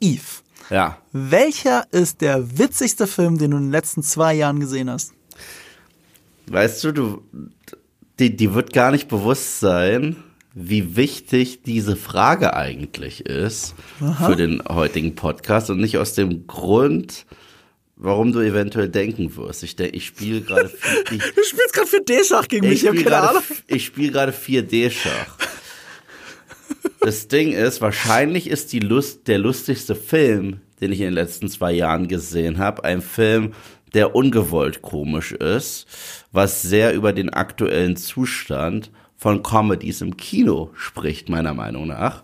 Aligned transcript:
Eve. 0.00 0.42
Ja. 0.70 0.98
Welcher 1.12 1.86
ist 1.92 2.20
der 2.20 2.58
witzigste 2.58 3.06
Film, 3.06 3.38
den 3.38 3.50
du 3.50 3.56
in 3.56 3.64
den 3.64 3.72
letzten 3.72 4.02
zwei 4.02 4.34
Jahren 4.34 4.60
gesehen 4.60 4.90
hast? 4.90 5.12
Weißt 6.46 6.82
du, 6.84 6.92
du, 6.92 7.22
die, 8.18 8.36
die 8.36 8.54
wird 8.54 8.72
gar 8.72 8.90
nicht 8.90 9.08
bewusst 9.08 9.60
sein, 9.60 10.16
wie 10.52 10.96
wichtig 10.96 11.62
diese 11.62 11.96
Frage 11.96 12.54
eigentlich 12.54 13.24
ist 13.24 13.74
für 14.26 14.34
den 14.34 14.62
heutigen 14.68 15.14
Podcast 15.14 15.70
und 15.70 15.80
nicht 15.80 15.96
aus 15.96 16.14
dem 16.14 16.46
Grund, 16.46 17.24
warum 17.96 18.32
du 18.32 18.40
eventuell 18.40 18.88
denken 18.88 19.36
wirst. 19.36 19.62
Ich 19.62 19.76
denke, 19.76 19.96
ich 19.96 20.06
spiele 20.06 20.40
gerade, 20.40 20.70
Du 21.08 21.44
spielst 21.44 21.72
gerade 21.72 21.86
für 21.86 22.00
D-Schach 22.00 22.48
gegen 22.48 22.66
ich 22.66 22.80
spiele 22.80 23.04
gerade, 23.04 23.40
ich 23.68 23.86
spiele 23.86 24.10
gerade 24.10 24.32
4D-Schach. 24.32 25.36
Das 27.00 27.28
Ding 27.28 27.52
ist, 27.52 27.80
wahrscheinlich 27.80 28.48
ist 28.48 28.72
die 28.72 28.80
Lust, 28.80 29.26
der 29.26 29.38
lustigste 29.38 29.94
Film, 29.94 30.60
den 30.80 30.92
ich 30.92 31.00
in 31.00 31.06
den 31.06 31.14
letzten 31.14 31.48
zwei 31.48 31.72
Jahren 31.72 32.08
gesehen 32.08 32.58
habe, 32.58 32.84
ein 32.84 33.00
Film, 33.00 33.52
der 33.94 34.14
ungewollt 34.14 34.82
komisch 34.82 35.32
ist, 35.32 35.86
was 36.32 36.62
sehr 36.62 36.94
über 36.94 37.12
den 37.12 37.30
aktuellen 37.30 37.96
Zustand 37.96 38.90
von 39.16 39.42
Comedies 39.42 40.00
im 40.00 40.16
Kino 40.16 40.70
spricht, 40.74 41.28
meiner 41.28 41.54
Meinung 41.54 41.86
nach. 41.88 42.22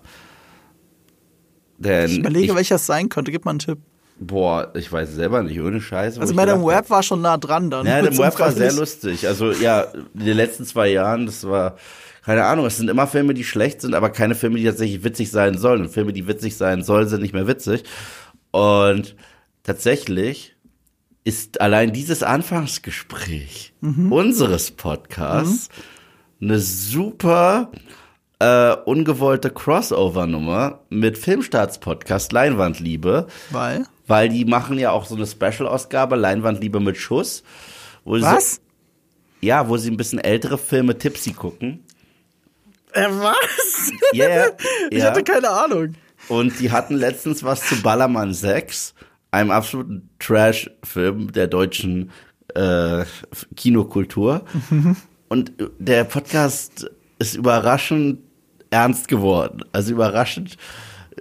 Denn 1.79 2.11
Ich 2.11 2.19
überlege, 2.19 2.55
welcher 2.55 2.77
es 2.77 2.87
sein 2.87 3.09
könnte. 3.09 3.33
Gib 3.33 3.45
mal 3.45 3.51
einen 3.53 3.59
Tipp. 3.59 3.79
boah, 4.19 4.73
ich 4.75 4.91
weiß 4.91 5.13
selber 5.13 5.43
nicht, 5.43 5.61
ohne 5.61 5.81
Scheiß. 5.81 6.17
wo 6.17 6.21
Also 6.21 6.33
ich 6.33 6.37
Madame 6.37 6.63
gedacht 6.65 6.85
Web 6.85 6.91
war 6.91 7.03
schon 7.03 7.21
nah 7.21 7.37
dran 7.37 7.69
dann. 7.71 7.87
ja, 7.87 7.97
einem 7.97 8.17
Web 8.19 8.39
war 8.39 8.53
sehr 8.53 8.73
lustig. 8.73 9.27
Also 9.27 9.53
ja, 9.53 9.83
in 10.15 10.25
den 10.25 10.37
letzten 10.37 10.65
zwei 10.65 10.89
Jahren, 10.89 11.27
das 11.27 11.47
war, 11.47 11.77
keine 12.27 12.45
Ahnung, 12.45 12.67
es 12.67 12.77
sind 12.77 12.91
immer 12.91 13.07
Filme, 13.07 13.35
die 13.35 13.45
schlecht 13.45 13.83
sind, 13.83 13.95
aber 13.95 14.11
keine 14.11 14.35
Filme, 14.35 14.59
die 14.59 14.65
tatsächlich 14.65 15.05
witzig 15.05 15.31
sein 15.31 15.57
sollen. 15.59 15.83
Und 15.83 15.91
Filme, 15.91 16.13
die 16.13 16.27
witzig 16.27 16.57
sein 16.57 16.83
sollen, 16.83 17.09
sind 17.09 17.23
nicht 17.23 17.33
mehr 17.33 17.47
witzig. 17.47 17.85
Und 18.51 19.15
tatsächlich 19.63 20.57
ist 21.23 21.61
allein 21.61 21.93
dieses 21.93 22.25
Anfangsgespräch 22.25 23.75
unseres 24.11 24.73
Podcasts 24.73 25.69
eine 26.41 26.59
super 26.59 27.71
äh, 28.41 28.75
ungewollte 28.75 29.51
Crossover-Nummer 29.51 30.81
mit 30.89 31.19
Filmstarts-Podcast 31.19 32.33
Leinwandliebe. 32.33 33.29
Weil? 33.51 33.87
Weil 34.09 34.31
die 34.31 34.45
machen 34.45 34.81
ja 34.81 34.91
auch 34.91 35.07
so 35.07 35.15
eine 35.15 35.29
Special-Ausgabe, 35.29 36.17
Leinwandliebe 36.17 36.81
mit 36.81 36.97
Schuss. 36.97 37.45
Wo 38.05 38.21
Was? 38.21 38.55
Sie, 39.41 39.47
ja, 39.47 39.69
wo 39.69 39.77
sie 39.77 39.93
ein 39.93 39.97
bisschen 39.97 40.19
ältere 40.19 40.59
Filme 40.59 40.99
Tipsy 40.99 41.33
gucken. 41.33 41.85
Äh, 42.97 43.09
was? 43.11 43.93
Ja, 44.13 44.27
yeah, 44.27 44.47
Ich 44.91 44.99
ja. 44.99 45.07
hatte 45.07 45.23
keine 45.23 45.51
Ahnung. 45.51 45.95
Und 46.29 46.59
die 46.59 46.73
hatten 46.73 46.97
letztens 46.97 47.45
was 47.45 47.63
zu 47.67 47.83
Ballermann 47.83 48.33
6, 48.33 48.95
einem 49.31 49.51
absoluten 49.51 50.09
Trash-Film 50.19 51.33
der 51.33 51.47
deutschen 51.47 52.11
äh, 52.55 53.05
Kinokultur. 53.55 54.45
Und 55.29 55.53
der 55.79 56.05
Podcast 56.05 56.91
ist 57.19 57.37
überraschend 57.37 58.21
ernst 58.71 59.09
geworden. 59.09 59.63
Also 59.73 59.93
überraschend 59.93 60.57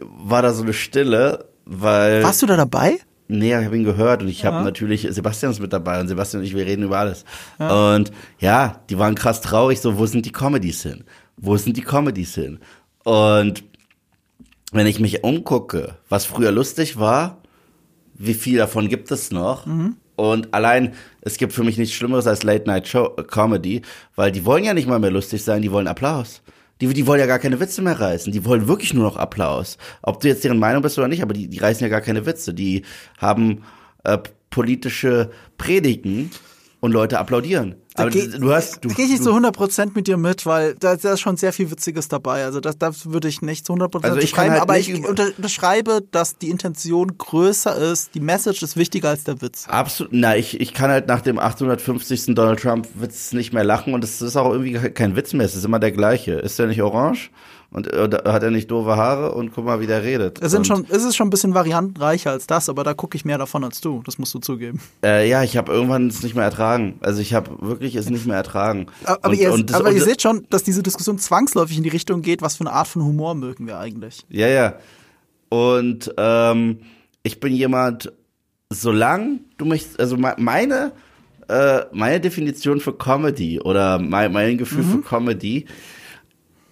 war 0.02 0.42
da 0.42 0.54
so 0.54 0.64
eine 0.64 0.74
Stille, 0.74 1.46
weil. 1.66 2.24
Warst 2.24 2.42
du 2.42 2.46
da 2.46 2.56
dabei? 2.56 3.00
Nee, 3.28 3.58
ich 3.58 3.66
habe 3.66 3.76
ihn 3.76 3.84
gehört 3.84 4.22
und 4.22 4.28
ich 4.28 4.46
habe 4.46 4.64
natürlich 4.64 5.08
Sebastian 5.10 5.52
ist 5.52 5.60
mit 5.60 5.74
dabei 5.74 6.00
und 6.00 6.08
Sebastian 6.08 6.42
und 6.42 6.48
ich, 6.48 6.56
wir 6.56 6.66
reden 6.66 6.84
über 6.84 7.00
alles. 7.00 7.26
Und 7.58 8.12
ja, 8.38 8.82
die 8.90 9.00
waren 9.00 9.16
krass 9.16 9.42
traurig, 9.42 9.82
so, 9.82 9.98
wo 9.98 10.06
sind 10.06 10.28
die 10.28 10.32
Comedies 10.32 10.84
hin? 10.84 11.04
Wo 11.38 11.58
sind 11.58 11.78
die 11.78 11.82
Comedies 11.82 12.36
hin? 12.36 12.60
Und 13.04 13.64
wenn 14.72 14.88
ich 14.88 15.00
mich 15.00 15.24
umgucke, 15.24 15.98
was 16.10 16.26
früher 16.26 16.52
lustig 16.52 16.98
war, 16.98 17.42
wie 18.14 18.34
viel 18.34 18.58
davon 18.58 18.90
gibt 18.90 19.12
es 19.12 19.32
noch? 19.32 19.66
Und 20.16 20.54
allein, 20.54 20.94
es 21.22 21.38
gibt 21.38 21.54
für 21.54 21.64
mich 21.64 21.78
nichts 21.78 21.94
Schlimmeres 21.94 22.28
als 22.28 22.44
Late 22.44 22.66
Night 22.66 22.88
Show 22.88 23.14
äh, 23.18 23.24
Comedy, 23.24 23.82
weil 24.16 24.32
die 24.32 24.46
wollen 24.46 24.64
ja 24.64 24.74
nicht 24.74 24.88
mal 24.88 25.00
mehr 25.00 25.12
lustig 25.12 25.44
sein, 25.44 25.62
die 25.62 25.72
wollen 25.72 25.88
Applaus. 25.88 26.42
Die, 26.82 26.88
die 26.88 27.08
wollen 27.08 27.20
ja 27.20 27.26
gar 27.26 27.40
keine 27.40 27.60
Witze 27.60 27.82
mehr 27.82 28.00
reißen. 28.00 28.32
Die 28.34 28.44
wollen 28.44 28.68
wirklich 28.68 28.94
nur 28.94 29.04
noch 29.04 29.18
Applaus. 29.18 29.78
Ob 30.02 30.20
du 30.20 30.28
jetzt 30.28 30.44
deren 30.44 30.60
Meinung 30.60 30.82
bist 30.82 30.98
oder 30.98 31.08
nicht, 31.08 31.22
aber 31.22 31.34
die, 31.34 31.48
die 31.48 31.58
reißen 31.58 31.84
ja 31.84 31.90
gar 31.90 32.02
keine 32.02 32.26
Witze. 32.26 32.54
Die 32.54 32.84
haben 33.18 33.64
äh, 34.04 34.18
politische 34.50 35.32
Predigen 35.58 36.32
und 36.82 36.92
Leute 36.92 37.20
applaudieren. 37.20 37.76
Aber 37.98 38.10
geh- 38.10 38.28
du 38.28 38.54
hast, 38.54 38.84
du, 38.84 38.90
Da 38.90 38.96
gehe 38.96 39.06
ich 39.06 39.12
nicht 39.12 39.24
zu 39.24 39.32
100% 39.34 39.92
mit 39.96 40.08
dir 40.08 40.18
mit, 40.18 40.46
weil 40.46 40.76
da, 40.76 40.96
da 40.96 41.14
ist 41.14 41.22
schon 41.22 41.38
sehr 41.38 41.54
viel 41.54 41.72
Witziges 41.72 42.08
dabei. 42.08 42.44
Also 42.44 42.60
das, 42.60 42.78
das 42.78 43.12
würde 43.12 43.28
ich 43.28 43.42
nicht 43.42 43.66
zu 43.66 43.74
100% 43.74 44.04
Also 44.04 44.18
ich 44.20 44.34
kann 44.34 44.48
unterschreiben, 44.48 44.52
halt 44.52 44.62
aber 44.62 44.78
ich 44.80 45.06
unterschreibe, 45.38 46.02
dass 46.12 46.38
die 46.38 46.50
Intention 46.50 47.18
größer 47.18 47.76
ist, 47.78 48.14
die 48.16 48.20
Message 48.20 48.62
ist 48.64 48.76
wichtiger 48.76 49.10
als 49.10 49.24
der 49.24 49.42
Witz. 49.42 49.68
Absolut, 49.68 50.12
na, 50.14 50.36
ich, 50.36 50.60
ich 50.60 50.74
kann 50.74 50.90
halt 50.92 51.08
nach 51.08 51.22
dem 51.22 51.40
850. 51.40 52.36
Donald 52.36 52.60
Trump 52.60 52.88
Witz 52.96 53.32
nicht 53.34 53.54
mehr 53.54 53.64
lachen 53.64 53.94
und 53.94 54.04
es 54.04 54.22
ist 54.22 54.36
auch 54.36 54.52
irgendwie 54.52 54.74
kein 54.92 55.16
Witz 55.16 55.34
mehr, 55.34 55.46
es 55.46 55.56
ist 55.56 55.64
immer 55.66 55.80
der 55.80 55.92
gleiche. 55.92 56.34
Ist 56.34 56.60
der 56.60 56.68
nicht 56.68 56.82
orange? 56.82 57.30
Und 57.76 57.92
äh, 57.92 58.08
hat 58.26 58.42
er 58.42 58.52
nicht 58.52 58.72
doofe 58.72 58.96
Haare? 58.96 59.34
Und 59.34 59.54
guck 59.54 59.66
mal, 59.66 59.82
wie 59.82 59.86
der 59.88 60.02
redet. 60.02 60.42
Es, 60.42 60.52
sind 60.52 60.66
schon, 60.66 60.86
es 60.90 61.04
ist 61.04 61.18
schon 61.18 61.28
ein 61.28 61.30
bisschen 61.30 61.54
variantenreicher 61.54 62.32
als 62.32 62.48
das, 62.48 62.70
aber 62.70 62.86
da 62.86 62.94
gucke 62.94 63.18
ich 63.18 63.26
mehr 63.26 63.38
davon 63.38 63.66
als 63.66 63.82
du. 63.82 64.02
Das 64.06 64.18
musst 64.18 64.34
du 64.34 64.40
zugeben. 64.40 64.80
Äh, 65.04 65.28
ja, 65.30 65.44
ich 65.44 65.58
habe 65.58 65.74
irgendwann 65.74 66.08
es 66.08 66.24
nicht 66.24 66.36
mehr 66.36 66.46
ertragen. 66.46 66.98
Also 67.02 67.20
ich 67.20 67.34
habe 67.34 67.52
wirklich 67.60 67.96
es 67.96 68.10
nicht 68.10 68.26
mehr 68.28 68.38
ertragen. 68.38 68.86
Aber, 69.04 69.28
und, 69.28 69.36
ihr, 69.38 69.52
und 69.52 69.70
das- 69.70 69.76
aber 69.82 69.92
ihr 69.92 70.02
seht 70.04 70.22
schon, 70.22 70.48
dass 70.50 70.64
diese 70.64 70.84
Diskussion 70.84 71.20
zwangsläufig 71.20 71.76
in 71.76 71.84
die 71.84 71.90
Richtung 71.90 72.22
geht, 72.22 72.42
was 72.42 72.56
für 72.56 72.62
eine 72.62 72.72
Art 72.72 72.88
von 72.88 73.04
Humor 73.04 73.36
mögen 73.36 73.68
wir 73.68 73.78
eigentlich. 73.78 74.26
Ja, 74.30 74.48
ja. 74.48 74.76
Und 75.50 76.14
ähm, 76.18 76.80
ich 77.24 77.42
bin 77.42 77.54
jemand, 77.54 78.12
solange 78.70 79.40
du 79.58 79.66
mich, 79.66 79.86
also 80.00 80.16
me- 80.18 80.36
meine, 80.38 80.92
äh, 81.48 81.82
meine 81.92 82.20
Definition 82.20 82.80
für 82.80 82.94
Comedy 82.94 83.60
oder 83.60 84.00
mein, 84.00 84.32
mein 84.32 84.58
Gefühl 84.58 84.84
für 84.84 85.02
Comedy 85.02 85.66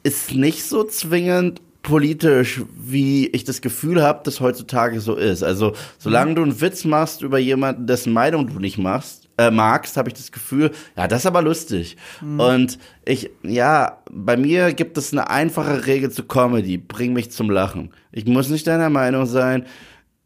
ist 0.04 0.34
nicht 0.34 0.64
so 0.64 0.84
zwingend 0.84 1.62
politisch, 1.82 2.62
wie 2.76 3.28
ich 3.28 3.44
das 3.44 3.62
Gefühl 3.62 4.02
habe, 4.02 4.22
dass 4.24 4.40
heutzutage 4.40 5.02
so 5.02 5.16
ist. 5.16 5.44
Also 5.44 5.74
solange 5.98 6.36
du 6.36 6.42
einen 6.42 6.62
Witz 6.62 6.86
machst 6.86 7.22
über 7.22 7.38
jemanden, 7.38 7.88
dessen 7.88 8.14
Meinung 8.14 8.48
du 8.48 8.60
nicht 8.60 8.78
machst, 8.78 9.28
äh, 9.38 9.52
magst, 9.52 9.98
habe 9.98 10.10
ich 10.10 10.14
das 10.14 10.32
Gefühl, 10.32 10.72
ja, 10.96 11.08
das 11.08 11.22
ist 11.22 11.26
aber 11.26 11.42
lustig. 11.42 11.98
Und 12.38 12.80
ich, 13.06 13.32
ja, 13.44 13.98
bei 14.10 14.38
mir 14.38 14.74
gibt 14.74 14.98
es 14.98 15.12
eine 15.12 15.30
einfache 15.30 15.86
Regel 15.86 16.10
zu 16.10 16.24
Comedy, 16.24 16.78
bring 16.78 17.14
mich 17.14 17.32
zum 17.32 17.50
Lachen. 17.50 17.92
Ich 18.12 18.26
muss 18.26 18.50
nicht 18.50 18.68
deiner 18.68 18.90
Meinung 18.90 19.26
sein, 19.26 19.66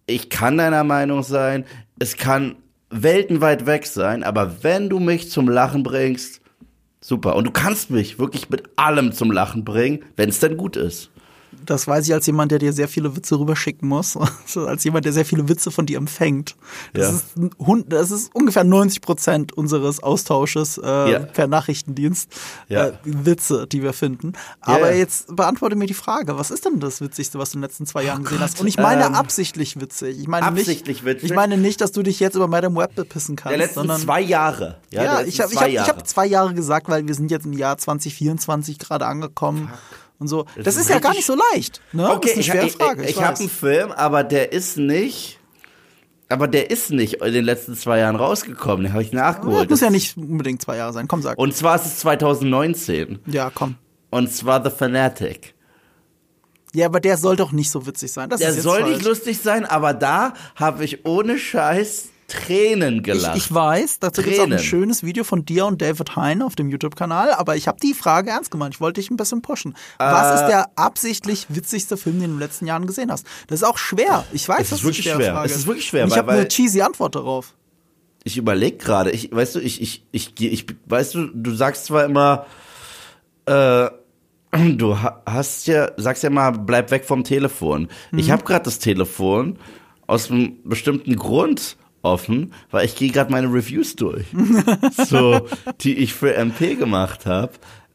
ich 0.06 0.30
kann 0.30 0.58
deiner 0.58 0.84
Meinung 0.84 1.24
sein, 1.24 1.66
es 2.00 2.18
kann 2.18 2.56
weltenweit 2.90 3.66
weg 3.66 3.86
sein, 3.86 4.24
aber 4.24 4.64
wenn 4.64 4.90
du 4.90 5.00
mich 5.00 5.30
zum 5.32 5.50
Lachen 5.50 5.84
bringst, 5.84 6.42
super. 7.02 7.36
Und 7.36 7.46
du 7.46 7.52
kannst 7.52 7.90
mich 7.90 8.20
wirklich 8.20 8.50
mit 8.50 8.64
allem 8.76 9.12
zum 9.12 9.32
Lachen 9.32 9.64
bringen, 9.64 10.04
wenn 10.16 10.30
es 10.30 10.40
denn 10.40 10.58
gut 10.58 10.76
ist. 10.76 11.10
Das 11.66 11.88
weiß 11.88 12.08
ich 12.08 12.14
als 12.14 12.26
jemand, 12.28 12.52
der 12.52 12.60
dir 12.60 12.72
sehr 12.74 12.88
viele 12.88 13.16
Witze 13.16 13.40
rüberschicken 13.40 13.88
muss. 13.88 14.18
Also 14.48 14.68
als 14.68 14.84
jemand, 14.84 15.06
der 15.06 15.14
sehr 15.14 15.26
viele 15.26 15.48
Witze 15.50 15.72
von 15.72 15.86
dir 15.86 15.98
empfängt. 15.98 16.56
Das, 16.94 17.04
Ja. 17.12 17.16
ist, 17.16 17.38
ein 17.38 17.84
das 17.90 18.12
ist 18.12 18.34
ungefähr 18.34 18.64
90 18.64 19.02
Prozent 19.02 19.54
unseres 19.54 20.02
Austausches 20.02 20.78
äh, 20.78 21.12
Ja. 21.12 21.20
per 21.20 21.48
Nachrichtendienst. 21.48 22.30
Ja. 22.70 22.88
Äh, 22.88 22.94
Witze, 23.04 23.68
die 23.68 23.82
wir 23.84 23.94
finden. 23.94 24.34
Aber 24.62 24.94
jetzt 24.94 25.36
beantworte 25.36 25.76
mir 25.76 25.88
die 25.88 25.94
Frage, 25.94 26.38
was 26.38 26.52
ist 26.52 26.66
denn 26.66 26.80
das 26.80 27.02
Witzigste, 27.02 27.40
was 27.40 27.52
du 27.52 27.58
in 27.58 27.62
den 27.62 27.68
letzten 27.70 27.86
zwei 27.86 28.04
Jahren 28.04 28.24
gesehen 28.24 28.40
hast? 28.40 28.62
Und 28.62 28.68
ich 28.68 28.78
meine 28.78 29.06
ähm, 29.06 29.16
absichtlich 29.16 29.80
witzig. 29.80 30.20
Ich 30.20 30.28
meine 30.28 30.46
absichtlich 30.46 31.04
nicht, 31.04 31.06
witzig? 31.06 31.30
Ich 31.32 31.36
meine 31.36 31.58
nicht, 31.58 31.82
dass 31.82 31.92
du 31.92 32.04
dich 32.04 32.20
jetzt 32.20 32.36
über 32.36 32.48
Madame 32.48 32.76
Web 32.80 32.96
bepissen 32.96 33.36
kannst, 33.36 33.52
Der 33.52 33.58
letzten 33.58 33.76
sondern 33.82 34.00
zwei 34.02 34.22
Jahre. 34.22 34.78
ja, 34.92 35.22
ich 35.22 35.40
habe 35.42 35.52
ich 35.52 35.58
zwei 35.58 35.62
hab, 35.64 35.68
ich 35.70 35.74
Jahre. 35.76 35.88
hab 35.90 36.08
zwei 36.08 36.26
Jahre 36.26 36.54
gesagt, 36.54 36.88
weil 36.90 37.08
wir 37.08 37.14
sind 37.16 37.32
jetzt 37.32 37.46
im 37.46 37.54
Jahr 37.54 37.78
2024 37.78 38.80
gerade 38.80 39.06
angekommen 39.06 39.70
und 40.20 40.28
so. 40.28 40.46
Das, 40.56 40.76
ist 40.76 40.82
ist, 40.84 40.90
ja 40.90 41.00
gar 41.00 41.14
nicht 41.14 41.26
so 41.26 41.36
leicht. 41.54 41.82
Ne? 41.94 42.10
Okay, 42.10 42.34
das 42.36 42.46
schwere 42.46 42.66
ich, 42.68 42.74
Frage. 42.74 43.04
ich, 43.04 43.12
ich 43.12 43.22
habe 43.22 43.38
einen 43.40 43.50
Film, 43.50 43.92
aber 43.92 44.24
der 44.24 44.52
ist 44.52 44.78
nicht, 44.78 45.40
aber 46.30 46.48
der 46.48 46.70
ist 46.72 46.92
nicht 46.92 47.16
in 47.22 47.34
den 47.34 47.46
letzten 47.46 47.76
zwei 47.76 48.00
Jahren 48.00 48.16
rausgekommen. 48.16 48.84
Den 48.86 48.94
habe 48.94 49.04
ich 49.04 49.12
nachgeholt. 49.14 49.70
muss 49.70 49.82
ja 49.82 49.88
Das- 49.88 49.94
nicht 49.94 50.18
unbedingt 50.18 50.62
zwei 50.62 50.78
Jahre 50.78 50.94
sein. 50.94 51.08
Komm, 51.08 51.22
sag. 51.22 51.38
Und 51.38 51.56
zwar 51.56 51.76
ist 51.76 51.86
es 51.86 52.00
2019. 52.00 53.20
ja, 53.28 53.50
komm. 53.54 53.76
Und 54.10 54.32
zwar 54.32 54.64
The 54.64 54.70
Fanatic. 54.76 55.54
Ja, 56.74 56.86
aber 56.88 57.00
der 57.00 57.18
soll 57.18 57.36
doch 57.36 57.52
nicht 57.52 57.70
so 57.72 57.86
witzig 57.88 58.12
sein. 58.12 58.30
Das 58.30 58.40
Der 58.40 58.54
soll 58.54 58.82
falsch. 58.82 58.94
nicht 58.98 59.06
lustig 59.06 59.40
sein, 59.40 59.66
aber 59.66 59.94
da 59.94 60.34
habe 60.56 60.84
ich 60.86 61.06
ohne 61.06 61.38
Scheiß 61.40 62.10
Tränen 62.28 62.98
Ich, 62.98 63.04
gelacht. 63.04 63.38
ich 63.38 63.54
weiß, 63.54 64.00
dazu 64.00 64.22
gibt 64.22 64.36
es 64.38 64.44
ein 64.44 64.60
schönes 64.60 65.02
Video 65.04 65.24
von 65.24 65.46
dir 65.46 65.66
und 65.66 65.82
David 65.82 66.16
Hein 66.18 66.42
auf 66.42 66.56
dem 66.56 66.70
YouTube-Kanal, 66.70 67.32
aber 67.32 67.56
ich 67.56 67.68
habe 67.70 67.80
die 67.82 67.94
Frage 67.94 68.32
ernst 68.32 68.52
gemeint. 68.52 68.76
Ich 68.76 68.82
wollte 68.82 69.00
dich 69.00 69.10
ein 69.10 69.16
bisschen 69.18 69.42
pushen. 69.42 69.76
Was 69.98 70.32
Äh. 70.32 70.44
ist 70.44 70.50
der 70.50 70.66
absichtlich 70.76 71.46
witzigste 71.50 71.96
Film, 71.96 72.16
den 72.16 72.20
du 72.20 72.26
in 72.26 72.32
den 72.34 72.40
letzten 72.40 72.68
Jahren 72.68 72.86
gesehen 72.86 73.12
hast? 73.12 73.26
Das 73.48 73.62
ist 73.62 73.64
auch 73.68 73.78
schwer. 73.78 74.26
Ich 74.34 74.48
weiß, 74.48 74.60
Es 74.60 74.70
dass 74.72 74.80
ist 74.80 74.86
wirklich 74.86 75.04
schwer. 75.10 75.32
Frage 75.34 75.50
Es 75.50 75.56
ist 75.56 75.68
wirklich 75.68 75.86
schwer, 75.88 76.04
Und 76.04 76.12
ich 76.12 76.18
habe 76.18 76.32
eine 76.34 76.48
cheesy 76.50 76.82
Antwort 76.82 77.16
darauf. 77.16 77.54
ich 78.26 78.38
überlege 78.38 78.76
gerade, 78.76 79.12
ich, 79.12 79.34
weißt 79.34 79.56
du, 79.56 79.60
ich, 79.60 79.82
ich, 79.82 80.04
ich, 80.12 80.34
ich, 80.42 80.66
weißt 80.88 81.16
du, 81.16 81.28
du 81.28 81.56
sagst 81.56 81.86
zwar 81.86 82.04
immer, 82.04 82.46
äh, 83.46 83.88
du 84.76 84.98
hast 85.26 85.68
ja, 85.68 85.92
sagst 85.96 86.24
ja 86.24 86.30
mal, 86.30 86.52
bleib 86.52 86.92
weg 86.92 87.06
vom 87.06 87.24
Telefon. 87.24 87.88
Mhm. 88.12 88.20
Ich 88.20 88.32
habe 88.32 88.44
gerade 88.44 88.66
das 88.66 88.80
Telefon 88.80 89.58
aus 90.08 90.30
einem 90.30 90.58
bestimmten 90.66 91.16
Grund 91.16 91.78
offen, 92.08 92.54
weil 92.72 92.86
ich 92.86 92.96
gehe 92.96 93.12
gerade 93.12 93.32
meine 93.32 93.48
Reviews 93.48 93.96
durch, 93.96 94.26
so 95.08 95.48
die 95.82 95.98
ich 95.98 96.14
für 96.14 96.34
MP 96.36 96.76
gemacht 96.76 97.26
habe. 97.26 97.52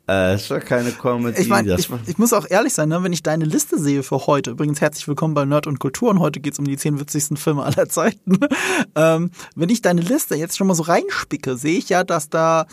Äh, 0.09 0.35
ist 0.35 0.51
doch 0.51 0.61
keine 0.61 0.91
Comedy. 0.91 1.41
Ich, 1.41 1.49
mein, 1.49 1.69
ich, 1.69 1.89
ich, 2.07 2.19
muss 2.19 2.33
auch 2.33 2.45
ehrlich 2.49 2.75
sein, 2.75 2.89
ne, 2.89 3.03
wenn 3.05 3.13
ich 3.13 3.23
deine 3.23 3.45
Liste 3.45 3.79
sehe 3.79 4.03
für 4.03 4.27
heute, 4.27 4.51
übrigens 4.51 4.81
herzlich 4.81 5.07
willkommen 5.07 5.35
bei 5.35 5.45
Nerd 5.45 5.69
und 5.69 5.79
Kultur 5.79 6.11
und 6.11 6.19
heute 6.19 6.41
geht's 6.41 6.59
um 6.59 6.65
die 6.65 6.77
zehn 6.77 6.99
witzigsten 6.99 7.37
Filme 7.37 7.63
aller 7.63 7.89
Zeiten. 7.89 8.39
ähm, 8.97 9.31
wenn 9.55 9.69
ich 9.69 9.81
deine 9.81 10.01
Liste 10.01 10.35
jetzt 10.35 10.57
schon 10.57 10.67
mal 10.67 10.75
so 10.75 10.83
reinspicke, 10.83 11.57
sehe 11.57 11.79
ich 11.79 11.89
ja, 11.89 12.03
dass 12.03 12.29
da 12.29 12.67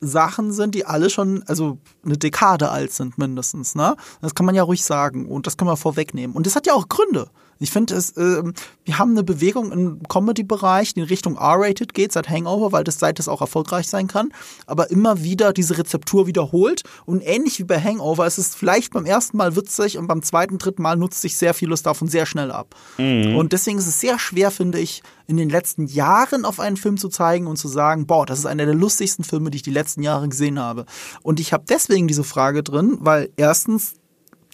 Sachen 0.00 0.52
sind, 0.52 0.74
die 0.74 0.86
alle 0.86 1.10
schon, 1.10 1.42
also 1.46 1.78
eine 2.04 2.16
Dekade 2.16 2.70
alt 2.70 2.92
sind 2.92 3.18
mindestens, 3.18 3.74
ne? 3.74 3.96
Das 4.22 4.34
kann 4.34 4.46
man 4.46 4.54
ja 4.54 4.62
ruhig 4.62 4.84
sagen 4.84 5.28
und 5.28 5.46
das 5.46 5.56
kann 5.56 5.66
man 5.66 5.76
vorwegnehmen. 5.76 6.34
Und 6.34 6.46
das 6.46 6.56
hat 6.56 6.66
ja 6.66 6.74
auch 6.74 6.88
Gründe. 6.88 7.28
Ich 7.60 7.70
finde 7.70 7.94
es, 7.94 8.16
äh, 8.16 8.42
wir 8.84 8.98
haben 8.98 9.12
eine 9.12 9.22
Bewegung 9.22 9.70
im 9.70 10.02
Comedy-Bereich, 10.08 10.94
die 10.94 11.00
in 11.00 11.06
Richtung 11.06 11.36
R-rated 11.36 11.94
geht, 11.94 12.10
seit 12.12 12.28
Hangover, 12.28 12.72
weil 12.72 12.84
das 12.84 12.98
seit 12.98 13.20
es 13.20 13.28
auch 13.28 13.42
erfolgreich 13.42 13.86
sein 13.86 14.08
kann, 14.08 14.32
aber 14.66 14.90
immer 14.90 15.22
wieder 15.22 15.52
diese 15.52 15.76
Rezeptur 15.76 16.26
wiederholt 16.26 16.82
und 17.04 17.20
ähnlich 17.20 17.58
wie 17.58 17.64
bei 17.64 17.78
Hangover 17.78 18.26
ist 18.26 18.38
es 18.38 18.54
vielleicht 18.54 18.94
beim 18.94 19.04
ersten 19.04 19.36
Mal 19.36 19.56
witzig 19.56 19.98
und 19.98 20.06
beim 20.06 20.22
zweiten, 20.22 20.58
dritten 20.58 20.82
Mal 20.82 20.96
nutzt 20.96 21.20
sich 21.20 21.36
sehr 21.36 21.52
vieles 21.52 21.82
davon 21.82 22.08
sehr 22.08 22.24
schnell 22.24 22.50
ab. 22.50 22.74
Mhm. 22.96 23.36
Und 23.36 23.52
deswegen 23.52 23.78
ist 23.78 23.86
es 23.86 24.00
sehr 24.00 24.18
schwer, 24.18 24.50
finde 24.50 24.80
ich, 24.80 25.02
in 25.26 25.36
den 25.36 25.50
letzten 25.50 25.86
Jahren 25.86 26.44
auf 26.44 26.58
einen 26.58 26.78
Film 26.78 26.96
zu 26.96 27.08
zeigen 27.08 27.46
und 27.46 27.56
zu 27.56 27.68
sagen, 27.68 28.06
boah, 28.06 28.24
das 28.26 28.40
ist 28.40 28.46
einer 28.46 28.64
der 28.64 28.74
lustigsten 28.74 29.24
Filme, 29.24 29.50
die 29.50 29.56
ich 29.56 29.62
die 29.62 29.70
letzten 29.70 30.02
Jahre 30.02 30.28
gesehen 30.28 30.58
habe. 30.58 30.86
Und 31.22 31.38
ich 31.40 31.52
habe 31.52 31.64
deswegen 31.68 32.08
diese 32.08 32.24
Frage 32.24 32.62
drin, 32.62 32.98
weil 33.00 33.30
erstens 33.36 33.99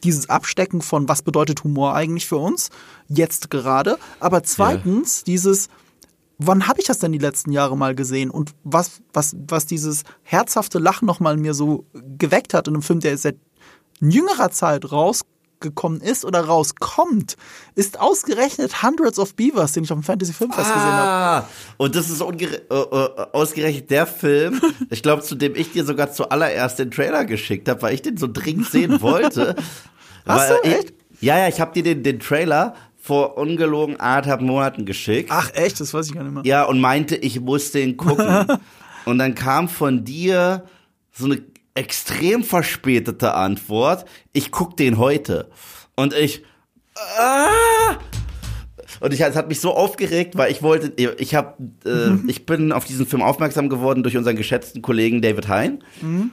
dieses 0.05 0.29
Abstecken 0.29 0.83
von, 0.83 1.09
was 1.09 1.23
bedeutet 1.23 1.65
Humor 1.65 1.95
eigentlich 1.95 2.27
für 2.27 2.37
uns, 2.37 2.71
jetzt 3.09 3.51
gerade. 3.51 3.99
Aber 4.21 4.43
zweitens, 4.43 5.19
ja. 5.19 5.25
dieses, 5.27 5.69
wann 6.39 6.69
habe 6.69 6.81
ich 6.81 6.87
das 6.87 6.99
denn 6.99 7.13
die 7.13 7.19
letzten 7.19 7.53
Jahre 7.53 7.77
mal 7.77 7.95
gesehen 7.95 8.31
und 8.31 8.55
was, 8.65 9.01
was, 9.13 9.37
was 9.49 9.67
dieses 9.67 10.05
herzhafte 10.23 10.79
Lachen 10.79 11.07
nochmal 11.07 11.37
mir 11.37 11.55
so 11.55 11.85
geweckt 12.19 12.55
hat 12.55 12.69
in 12.69 12.75
einem 12.75 12.83
Film, 12.83 13.01
der 13.01 13.17
seit 13.19 13.37
jüngerer 14.01 14.51
Zeit 14.51 14.91
rausgekommen 15.57 16.01
ist 16.01 16.25
oder 16.25 16.41
rauskommt, 16.41 17.37
ist 17.75 18.01
ausgerechnet 18.01 18.83
Hundreds 18.83 19.19
of 19.19 19.35
Beavers, 19.35 19.73
den 19.73 19.85
ich 19.85 19.93
auf 19.93 19.99
dem 19.99 20.03
Fantasy 20.03 20.33
Filmfest 20.33 20.71
ah, 20.71 20.75
gesehen 20.75 20.93
habe. 20.93 21.47
Und 21.77 21.95
das 21.95 22.11
ist 22.11 22.21
äh, 22.21 22.75
äh, 22.75 23.27
ausgerechnet 23.33 23.91
der 23.91 24.07
Film, 24.07 24.61
ich 24.91 25.03
glaube, 25.03 25.23
zu 25.23 25.35
dem 25.35 25.55
ich 25.55 25.73
dir 25.73 25.85
sogar 25.85 26.13
zuallererst 26.13 26.79
den 26.79 26.91
Trailer 26.91 27.25
geschickt 27.25 27.69
habe, 27.69 27.83
weil 27.83 27.95
ich 27.95 28.03
den 28.03 28.17
so 28.17 28.29
dringend 28.31 28.69
sehen 28.69 29.01
wollte. 29.01 29.57
Hast 30.27 30.51
du, 30.51 30.55
echt? 30.65 30.93
ja, 31.21 31.39
ja, 31.39 31.49
ich 31.49 31.61
habe 31.61 31.73
dir 31.73 31.83
den, 31.83 32.03
den 32.03 32.19
Trailer 32.19 32.75
vor 32.99 33.39
ungelogen 33.39 34.01
anderthalb 34.01 34.41
Monaten 34.41 34.85
geschickt. 34.85 35.31
Ach 35.33 35.51
echt, 35.55 35.79
das 35.79 35.95
weiß 35.95 36.09
ich 36.09 36.15
gar 36.15 36.25
nicht 36.25 36.35
mehr. 36.35 36.45
Ja, 36.45 36.65
und 36.65 36.81
meinte, 36.81 37.15
ich 37.15 37.41
muss 37.41 37.71
den 37.71 37.97
gucken. 37.97 38.47
und 39.05 39.19
dann 39.19 39.37
kam 39.37 39.69
von 39.69 40.05
dir 40.05 40.65
so 41.13 41.27
eine 41.27 41.41
extrem 41.77 42.43
verspätete 42.43 43.35
Antwort. 43.35 44.05
Ich 44.33 44.51
guck 44.51 44.77
den 44.77 44.99
heute. 44.99 45.51
Und 45.95 46.15
ich, 46.15 46.43
ah! 47.19 47.97
Und 49.01 49.13
ich, 49.13 49.21
es 49.21 49.37
hat 49.37 49.49
mich 49.49 49.61
so 49.61 49.75
aufgeregt, 49.75 50.37
weil 50.37 50.51
ich 50.51 50.63
wollte, 50.63 50.93
ich 50.97 51.35
habe, 51.35 51.55
äh, 51.85 52.11
mhm. 52.11 52.29
ich 52.29 52.47
bin 52.47 52.73
auf 52.73 52.85
diesen 52.85 53.07
Film 53.07 53.23
aufmerksam 53.23 53.69
geworden 53.69 54.03
durch 54.03 54.17
unseren 54.17 54.37
geschätzten 54.37 54.81
Kollegen 54.81 55.21
David 55.21 55.49
Hein. 55.49 55.85
Mhm. 56.01 56.31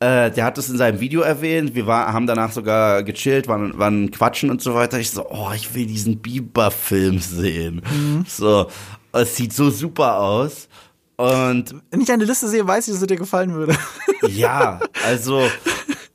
Äh, 0.00 0.32
der 0.32 0.44
hat 0.44 0.58
es 0.58 0.68
in 0.68 0.76
seinem 0.76 0.98
Video 0.98 1.20
erwähnt. 1.20 1.76
Wir 1.76 1.86
war, 1.86 2.12
haben 2.12 2.26
danach 2.26 2.50
sogar 2.50 3.04
gechillt, 3.04 3.46
waren, 3.46 3.78
waren 3.78 4.10
quatschen 4.10 4.50
und 4.50 4.60
so 4.60 4.74
weiter. 4.74 4.98
Ich 4.98 5.10
so, 5.10 5.30
oh, 5.30 5.50
ich 5.54 5.74
will 5.74 5.86
diesen 5.86 6.18
Bieber-Film 6.18 7.20
sehen. 7.20 7.82
Mhm. 7.88 8.24
So, 8.26 8.66
es 9.12 9.36
sieht 9.36 9.52
so 9.52 9.70
super 9.70 10.18
aus. 10.18 10.68
Und 11.16 11.74
wenn 11.90 12.00
ich 12.00 12.10
eine 12.10 12.24
Liste 12.24 12.48
sehe, 12.48 12.66
weiß 12.66 12.88
ich, 12.88 12.94
dass 12.94 13.02
es 13.02 13.06
dir 13.06 13.16
gefallen 13.16 13.54
würde. 13.54 13.76
Ja, 14.28 14.78
also 15.04 15.40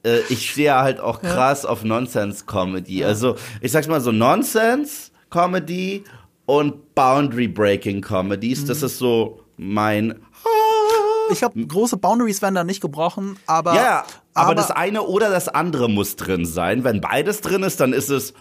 äh, 0.03 0.19
ich 0.29 0.49
stehe 0.49 0.73
halt 0.75 1.01
auch 1.01 1.21
krass 1.21 1.63
ja. 1.63 1.69
auf 1.69 1.83
Nonsense-Comedy. 1.83 3.03
Also 3.03 3.35
ich 3.59 3.73
sag's 3.73 3.89
mal 3.89 3.99
so, 3.99 4.13
Nonsense-Comedy 4.13 6.05
und 6.45 6.95
Boundary-Breaking-Comedies, 6.95 8.61
mhm. 8.61 8.67
das 8.67 8.81
ist 8.81 8.97
so 8.97 9.41
mein 9.57 10.15
ich 11.29 11.39
glaube, 11.39 11.65
große 11.65 11.97
Boundaries 11.97 12.41
werden 12.41 12.55
da 12.55 12.63
nicht 12.63 12.81
gebrochen, 12.81 13.37
aber. 13.45 13.75
Ja, 13.75 14.05
aber, 14.33 14.45
aber 14.45 14.55
das 14.55 14.71
eine 14.71 15.03
oder 15.03 15.29
das 15.29 15.49
andere 15.49 15.89
muss 15.89 16.15
drin 16.15 16.45
sein. 16.45 16.83
Wenn 16.83 17.01
beides 17.01 17.41
drin 17.41 17.63
ist, 17.63 17.79
dann 17.79 17.93
ist 17.93 18.09
es. 18.09 18.33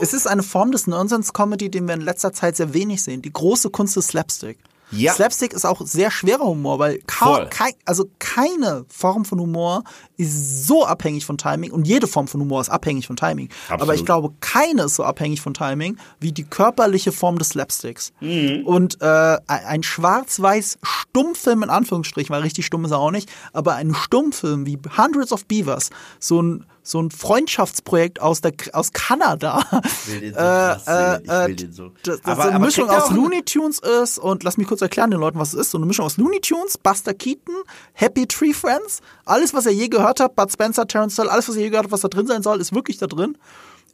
Es 0.00 0.12
ist 0.12 0.26
eine 0.26 0.42
Form 0.42 0.72
des 0.72 0.86
Nonsense-Comedy, 0.86 1.70
den 1.70 1.86
wir 1.86 1.94
in 1.94 2.00
letzter 2.00 2.32
Zeit 2.32 2.56
sehr 2.56 2.74
wenig 2.74 3.02
sehen. 3.02 3.22
Die 3.22 3.32
große 3.32 3.70
Kunst 3.70 3.96
des 3.96 4.08
Slapstick. 4.08 4.58
Ja. 4.96 5.12
Slapstick 5.12 5.52
ist 5.52 5.64
auch 5.64 5.80
sehr 5.84 6.10
schwerer 6.10 6.44
Humor, 6.44 6.78
weil 6.78 7.00
kaum, 7.06 7.48
kein, 7.50 7.72
also 7.84 8.06
keine 8.18 8.84
Form 8.88 9.24
von 9.24 9.40
Humor 9.40 9.84
ist 10.16 10.66
so 10.66 10.84
abhängig 10.86 11.24
von 11.24 11.38
Timing 11.38 11.72
und 11.72 11.86
jede 11.86 12.06
Form 12.06 12.28
von 12.28 12.40
Humor 12.40 12.60
ist 12.60 12.68
abhängig 12.68 13.06
von 13.06 13.16
Timing. 13.16 13.48
Absolut. 13.64 13.82
Aber 13.82 13.94
ich 13.94 14.04
glaube, 14.04 14.32
keine 14.40 14.84
ist 14.84 14.96
so 14.96 15.04
abhängig 15.04 15.40
von 15.40 15.54
Timing 15.54 15.96
wie 16.20 16.32
die 16.32 16.44
körperliche 16.44 17.12
Form 17.12 17.38
des 17.38 17.50
Slapsticks. 17.50 18.12
Mhm. 18.20 18.62
Und 18.64 19.00
äh, 19.00 19.38
ein 19.46 19.82
schwarz-weiß 19.82 20.78
Stummfilm 20.82 21.62
in 21.62 21.70
Anführungsstrichen, 21.70 22.34
weil 22.34 22.42
richtig 22.42 22.66
stumm 22.66 22.84
ist 22.84 22.92
er 22.92 22.98
auch 22.98 23.10
nicht, 23.10 23.30
aber 23.52 23.74
ein 23.74 23.94
Stummfilm 23.94 24.66
wie 24.66 24.78
Hundreds 24.96 25.32
of 25.32 25.46
Beavers, 25.46 25.90
so 26.18 26.40
ein 26.42 26.66
so 26.86 27.00
ein 27.00 27.10
Freundschaftsprojekt 27.10 28.20
aus 28.20 28.42
der 28.42 28.52
aus 28.72 28.92
Kanada. 28.92 29.64
Ich 29.82 30.12
will 30.12 30.20
den 30.20 30.34
so 30.34 30.38
krass 30.38 30.86
äh, 30.86 31.22
ich 31.22 31.48
will 31.48 31.56
den 31.56 31.72
so. 31.72 31.90
Das, 32.02 32.20
das 32.20 32.24
aber, 32.26 32.42
eine 32.44 32.56
aber 32.56 32.66
Mischung 32.66 32.90
aus 32.90 33.10
Looney 33.10 33.42
Tunes 33.42 33.80
ist 34.02 34.18
und 34.18 34.44
lass 34.44 34.58
mich 34.58 34.66
kurz 34.66 34.82
erklären 34.82 35.10
den 35.10 35.18
Leuten, 35.18 35.38
was 35.38 35.54
es 35.54 35.60
ist. 35.60 35.70
So 35.70 35.78
eine 35.78 35.86
Mischung 35.86 36.04
aus 36.04 36.18
Looney 36.18 36.40
Tunes, 36.40 36.76
Buster 36.76 37.14
Keaton, 37.14 37.54
Happy 37.94 38.26
Tree 38.26 38.52
Friends, 38.52 39.00
alles, 39.24 39.54
was 39.54 39.64
ihr 39.64 39.72
je 39.72 39.88
gehört 39.88 40.20
habt, 40.20 40.36
Bud 40.36 40.52
Spencer, 40.52 40.86
Terence 40.86 41.16
Hill, 41.16 41.30
alles, 41.30 41.48
was 41.48 41.56
ihr 41.56 41.62
je 41.62 41.70
gehört 41.70 41.84
habt, 41.84 41.92
was 41.92 42.02
da 42.02 42.08
drin 42.08 42.26
sein 42.26 42.42
soll, 42.42 42.60
ist 42.60 42.74
wirklich 42.74 42.98
da 42.98 43.06
drin. 43.06 43.38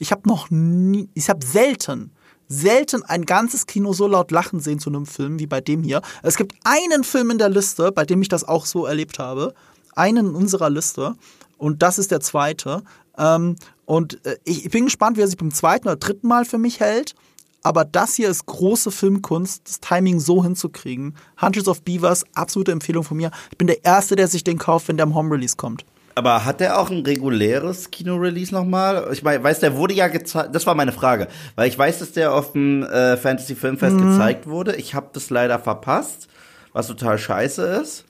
Ich 0.01 0.11
habe 0.11 0.29
noch 0.29 0.51
nie, 0.51 1.09
ich 1.15 1.31
habe 1.31 1.47
selten 1.47 2.13
selten 2.49 3.05
ein 3.05 3.27
ganzes 3.27 3.67
Kino 3.67 3.93
so 3.93 4.09
laut 4.09 4.33
lachen 4.33 4.59
sehen 4.59 4.81
zu 4.81 4.91
einem 4.91 5.07
Film 5.07 5.39
wie 5.39 5.47
bei 5.47 5.61
dem 5.61 5.85
hier. 5.85 6.03
Es 6.25 6.37
gibt 6.37 6.57
einen 6.65 7.05
Film 7.05 7.31
in 7.31 7.39
der 7.39 7.49
Liste, 7.49 7.93
bei 7.93 8.05
dem 8.05 8.21
ich 8.21 8.29
das 8.29 8.43
auch 8.43 8.67
so 8.67 8.87
erlebt 8.87 9.21
habe. 9.21 9.55
Einen 9.95 10.31
in 10.31 10.35
unserer 10.35 10.69
Liste. 10.69 11.15
Und 11.61 11.83
das 11.83 11.99
ist 11.99 12.11
der 12.11 12.21
zweite. 12.21 12.83
Ähm, 13.19 13.57
und 13.85 14.25
äh, 14.25 14.37
ich, 14.45 14.65
ich 14.65 14.71
bin 14.71 14.87
gespannt, 14.87 15.17
wie 15.17 15.21
er 15.21 15.27
sich 15.27 15.37
beim 15.37 15.53
zweiten 15.53 15.89
oder 15.89 15.97
dritten 15.97 16.27
Mal 16.27 16.45
für 16.45 16.59
mich 16.59 16.81
hält. 16.81 17.15
Aber 17.62 17.85
das 17.85 18.15
hier 18.15 18.31
ist 18.31 18.47
große 18.47 18.91
Filmkunst, 18.91 19.69
das 19.69 19.81
Timing 19.81 20.19
so 20.19 20.43
hinzukriegen. 20.43 21.14
Hundreds 21.40 21.69
of 21.69 21.83
Beavers, 21.83 22.25
absolute 22.35 22.73
Empfehlung 22.73 23.05
von 23.05 23.19
mir. 23.19 23.31
Ich 23.50 23.59
bin 23.59 23.67
der 23.67 23.85
Erste, 23.85 24.17
der 24.17 24.29
sich 24.29 24.43
den 24.43 24.57
kauft, 24.57 24.88
wenn 24.88 24.97
der 24.97 25.05
im 25.05 25.14
Home-Release 25.14 25.57
kommt. 25.57 25.85
Aber 26.14 26.47
hat 26.47 26.61
der 26.61 26.81
auch 26.81 26.90
ein 26.90 27.05
reguläres 27.05 27.90
Kino-Release 27.90 28.55
nochmal? 28.55 29.09
Ich 29.12 29.23
weiß, 29.23 29.61
der 29.61 29.76
wurde 29.76 29.93
ja 29.93 30.09
gezeigt. 30.09 30.55
Das 30.55 30.67
war 30.67 30.75
meine 30.75 30.93
Frage, 30.93 31.29
weil 31.57 31.69
ich 31.69 31.79
weiß, 31.79 31.99
dass 31.99 32.12
der 32.12 32.33
auf 32.33 32.52
dem 32.52 32.83
äh, 32.83 33.19
Fantasy 33.19 33.55
Filmfest 33.55 33.97
mhm. 33.97 34.12
gezeigt 34.12 34.47
wurde. 34.47 34.76
Ich 34.76 34.95
habe 34.95 35.11
das 35.12 35.29
leider 35.29 35.59
verpasst 35.59 36.29
was 36.73 36.87
total 36.87 37.19
scheiße 37.19 37.62
ist. 37.62 38.05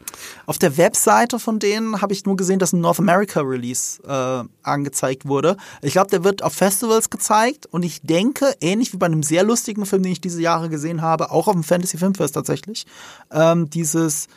Auf 0.47 0.59
der 0.59 0.77
Webseite 0.77 1.39
von 1.39 1.59
denen 1.59 2.01
habe 2.03 2.13
ich 2.13 2.25
nur 2.25 2.37
gesehen, 2.37 2.59
dass 2.59 2.73
ein 2.73 2.81
North 2.81 2.99
America 2.99 3.41
Release 3.41 4.03
äh, 4.07 4.45
angezeigt 4.63 5.27
wurde. 5.27 5.57
Ich 5.83 5.93
glaube, 5.93 6.11
der 6.11 6.25
wird 6.25 6.43
auf 6.43 6.53
Festivals 6.53 7.11
gezeigt 7.11 7.67
und 7.67 7.85
ich 7.85 8.03
denke, 8.03 8.55
ähnlich 8.61 8.93
wie 8.93 8.99
bei 8.99 9.07
einem 9.07 9.23
sehr 9.23 9.45
lustigen 9.45 9.87
Film, 9.87 10.03
den 10.03 10.13
ich 10.13 10.21
diese 10.21 10.43
Jahre 10.43 10.69
gesehen 10.69 11.03
habe, 11.03 11.31
auch 11.31 11.49
auf 11.49 11.55
dem 11.55 11.65
Fantasy 11.65 11.99
Filmfest 11.99 12.35
tatsächlich, 12.35 12.87
ähm, 13.31 13.71
dieses 13.71 14.29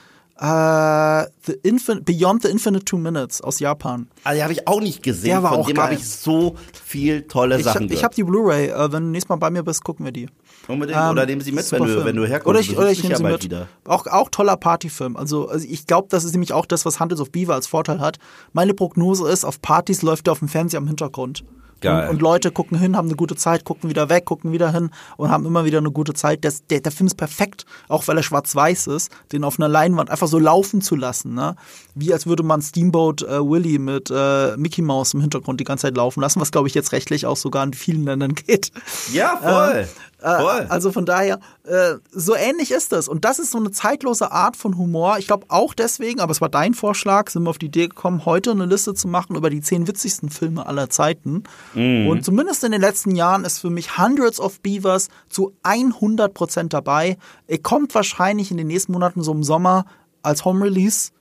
Uh, 0.42 1.26
the 1.46 1.54
Infin 1.62 2.04
Beyond 2.04 2.42
the 2.42 2.50
Infinite 2.50 2.86
Two 2.86 2.98
Minutes 2.98 3.40
aus 3.40 3.60
Japan. 3.60 4.08
Also, 4.24 4.38
die 4.38 4.44
habe 4.44 4.54
ich 4.54 4.68
auch 4.68 4.82
nicht 4.82 5.04
gesehen. 5.04 5.30
Der 5.30 5.44
war 5.44 5.52
Von 5.52 5.60
auch 5.60 5.68
dem 5.68 5.78
habe 5.78 5.94
ich 5.94 6.10
so 6.10 6.56
viel 6.84 7.22
tolle 7.28 7.60
ich 7.60 7.64
Sachen 7.64 7.84
hab, 7.84 7.92
Ich 7.92 8.04
habe 8.04 8.16
die 8.16 8.24
Blu-ray. 8.24 8.72
Uh, 8.72 8.92
wenn 8.92 9.04
du 9.04 9.10
nächstes 9.12 9.30
Mal 9.30 9.36
bei 9.36 9.52
mir 9.52 9.62
bist, 9.62 9.84
gucken 9.84 10.06
wir 10.06 10.12
die. 10.12 10.28
Unbedingt. 10.68 10.98
Um, 10.98 11.10
oder 11.10 11.26
nehmen 11.26 11.42
sie 11.42 11.52
mit, 11.52 11.70
wenn 11.72 11.84
du, 11.84 12.06
wenn 12.06 12.16
du 12.16 12.26
herkommst. 12.26 12.48
Oder 12.48 12.60
ich, 12.60 12.78
oder 12.78 12.92
ich 12.92 13.04
nehme 13.04 13.16
sie 13.16 13.24
mit. 13.24 13.44
Wieder. 13.44 13.68
Auch, 13.86 14.08
auch 14.08 14.30
toller 14.30 14.58
Partyfilm. 14.58 15.18
Also, 15.18 15.48
also 15.48 15.68
ich 15.70 15.88
glaube, 15.88 16.08
das 16.10 16.24
ist 16.24 16.32
nämlich 16.32 16.54
auch 16.54 16.66
das, 16.66 16.86
was 16.86 17.00
Hunters 17.00 17.20
of 17.20 17.32
Beaver 17.32 17.54
als 17.54 17.68
Vorteil 17.68 18.00
hat. 18.00 18.18
Meine 18.54 18.74
Prognose 18.74 19.30
ist, 19.30 19.44
auf 19.44 19.62
Partys 19.62 20.02
läuft 20.02 20.28
er 20.28 20.34
auf 20.34 20.40
dem 20.40 20.48
Fernseher 20.48 20.80
im 20.80 20.88
Hintergrund. 20.88 21.44
Und, 21.92 22.10
und, 22.10 22.22
Leute 22.22 22.52
gucken 22.52 22.78
hin, 22.78 22.96
haben 22.96 23.08
eine 23.08 23.16
gute 23.16 23.36
Zeit, 23.36 23.66
gucken 23.66 23.90
wieder 23.90 24.10
weg, 24.10 24.26
gucken 24.26 24.52
wieder 24.52 24.72
hin 24.72 24.92
und 25.18 25.30
haben 25.30 25.46
immer 25.46 25.66
wieder 25.66 25.80
eine 25.80 25.92
gute 25.92 26.14
Zeit. 26.14 26.46
Das, 26.46 26.66
der, 26.68 26.82
der 26.82 26.92
Film 26.92 27.08
ist 27.08 27.16
perfekt, 27.16 27.66
auch 27.88 28.08
weil 28.08 28.18
er 28.18 28.24
schwarz-weiß 28.24 28.88
ist, 28.88 29.12
den 29.32 29.44
auf 29.44 29.60
einer 29.60 29.68
Leinwand 29.68 30.10
einfach 30.10 30.28
so 30.28 30.40
laufen 30.40 30.82
zu 30.82 30.96
lassen. 30.96 31.34
Ne? 31.34 31.56
Wie 31.96 32.14
als 32.14 32.26
würde 32.26 32.44
man 32.44 32.62
Steamboat 32.62 33.24
äh, 33.24 33.40
Willie 33.40 33.80
mit 33.80 34.12
äh, 34.16 34.56
Mickey 34.58 34.82
Mouse 34.82 35.14
im 35.14 35.22
Hintergrund 35.22 35.60
die 35.60 35.66
ganze 35.66 35.84
Zeit 35.84 35.98
laufen 35.98 36.22
lassen, 36.22 36.40
was 36.40 36.52
glaube 36.52 36.68
ich 36.68 36.74
jetzt 36.74 36.92
rechtlich 36.92 37.26
auch 37.26 37.38
sogar 37.38 37.64
in 37.64 37.74
vielen 37.74 38.06
Ländern 38.06 38.36
geht. 38.48 38.72
Ja, 39.12 39.38
voll. 39.38 39.80
Äh, 39.80 39.88
also 40.30 40.92
von 40.92 41.06
daher, 41.06 41.40
äh, 41.64 41.96
so 42.12 42.36
ähnlich 42.36 42.72
ist 42.72 42.92
das. 42.92 43.08
Und 43.08 43.26
das 43.26 43.40
ist 43.40 43.52
so 43.52 43.58
eine 43.58 43.72
zeitlose 43.72 44.32
Art 44.32 44.56
von 44.56 44.78
Humor. 44.78 45.18
Ich 45.20 45.28
glaube 45.28 45.46
auch 45.50 45.74
deswegen, 45.74 46.22
aber 46.22 46.32
es 46.32 46.42
war 46.42 46.50
dein 46.50 46.74
Vorschlag, 46.74 47.30
sind 47.30 47.44
wir 47.44 47.50
auf 47.50 47.58
die 47.58 47.68
Idee 47.68 47.88
gekommen, 47.88 48.26
heute 48.26 48.52
eine 48.52 48.66
Liste 48.66 48.94
zu 48.94 49.08
machen 49.08 49.36
über 49.36 49.50
die 49.50 49.62
zehn 49.62 49.88
witzigsten 49.88 50.30
Filme 50.30 50.66
aller 50.66 50.90
Zeiten. 50.90 51.44
Mhm. 51.74 52.08
Und 52.08 52.24
zumindest 52.24 52.64
in 52.64 52.72
den 52.72 52.82
letzten 52.82 53.16
Jahren 53.16 53.44
ist 53.46 53.60
für 53.60 53.70
mich 53.70 53.98
Hundreds 53.98 54.40
of 54.40 54.62
Beavers 54.62 55.10
zu 55.30 55.54
100 55.64 56.34
Prozent 56.34 56.74
dabei. 56.74 57.18
Er 57.48 57.60
kommt 57.60 57.94
wahrscheinlich 57.94 58.52
in 58.52 58.58
den 58.58 58.68
nächsten 58.68 58.94
Monaten 58.94 59.24
so 59.24 59.32
im 59.32 59.44
Sommer 59.44 59.86
als 60.22 60.46
Home 60.46 60.64
Release. 60.64 61.12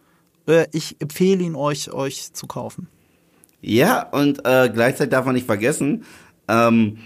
Äh, 0.47 0.67
ich 0.73 0.97
empfehle 1.01 1.43
ihn 1.43 1.57
euch, 1.57 1.93
euch 1.93 2.33
zu 2.33 2.47
kaufen. 2.47 2.89
Ja, 3.61 4.09
und 4.11 4.45
äh, 4.45 4.71
gleichzeitig 4.73 5.11
darf 5.11 5.25
man 5.25 5.35
nicht 5.35 5.47
vergessen, 5.47 6.05
ähm, 6.49 6.99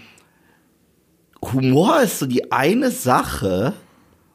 Humor 1.41 2.01
ist 2.01 2.19
so 2.19 2.25
die 2.25 2.51
eine 2.51 2.91
Sache, 2.91 3.73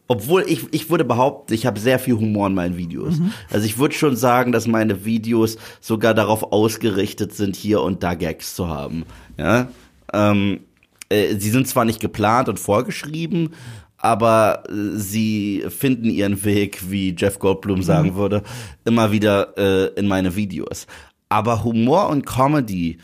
obwohl 0.09 0.45
ich, 0.47 0.67
ich 0.73 0.91
würde 0.91 1.05
behaupten, 1.05 1.55
ich 1.55 1.67
habe 1.67 1.81
sehr 1.81 1.99
viel 1.99 2.15
Humor 2.17 2.49
in 2.49 2.55
meinen 2.55 2.77
Videos. 2.77 3.19
Mhm. 3.19 3.33
Also 3.51 3.67
ich 3.67 3.79
würde 3.79 3.95
schon 3.95 4.17
sagen, 4.17 4.53
dass 4.53 4.67
meine 4.67 5.05
Videos 5.05 5.57
sogar 5.81 6.15
darauf 6.15 6.53
ausgerichtet 6.53 7.33
sind, 7.33 7.57
hier 7.57 7.81
und 7.81 8.03
da 8.03 8.15
Gags 8.15 8.55
zu 8.55 8.69
haben. 8.69 9.05
Ja, 9.39 9.69
ähm, 10.13 10.61
äh, 11.09 11.37
sie 11.37 11.51
sind 11.51 11.67
zwar 11.67 11.85
nicht 11.85 12.01
geplant 12.01 12.49
und 12.49 12.59
vorgeschrieben, 12.59 13.51
aber 13.97 14.65
äh, 14.69 14.97
sie 14.97 15.65
finden 15.69 16.11
ihren 16.11 16.45
Weg, 16.45 16.91
wie 16.91 17.15
Jeff 17.17 17.39
Goldblum 17.39 17.79
mhm. 17.79 17.85
sagen 17.85 18.15
würde, 18.15 18.43
immer 18.85 19.13
wieder 19.13 19.57
äh, 19.57 19.99
in 19.99 20.09
meine 20.09 20.37
Videos. 20.37 20.87
Aber 21.29 21.65
Humor 21.65 22.11
und 22.11 22.27
Comedy, 22.27 22.99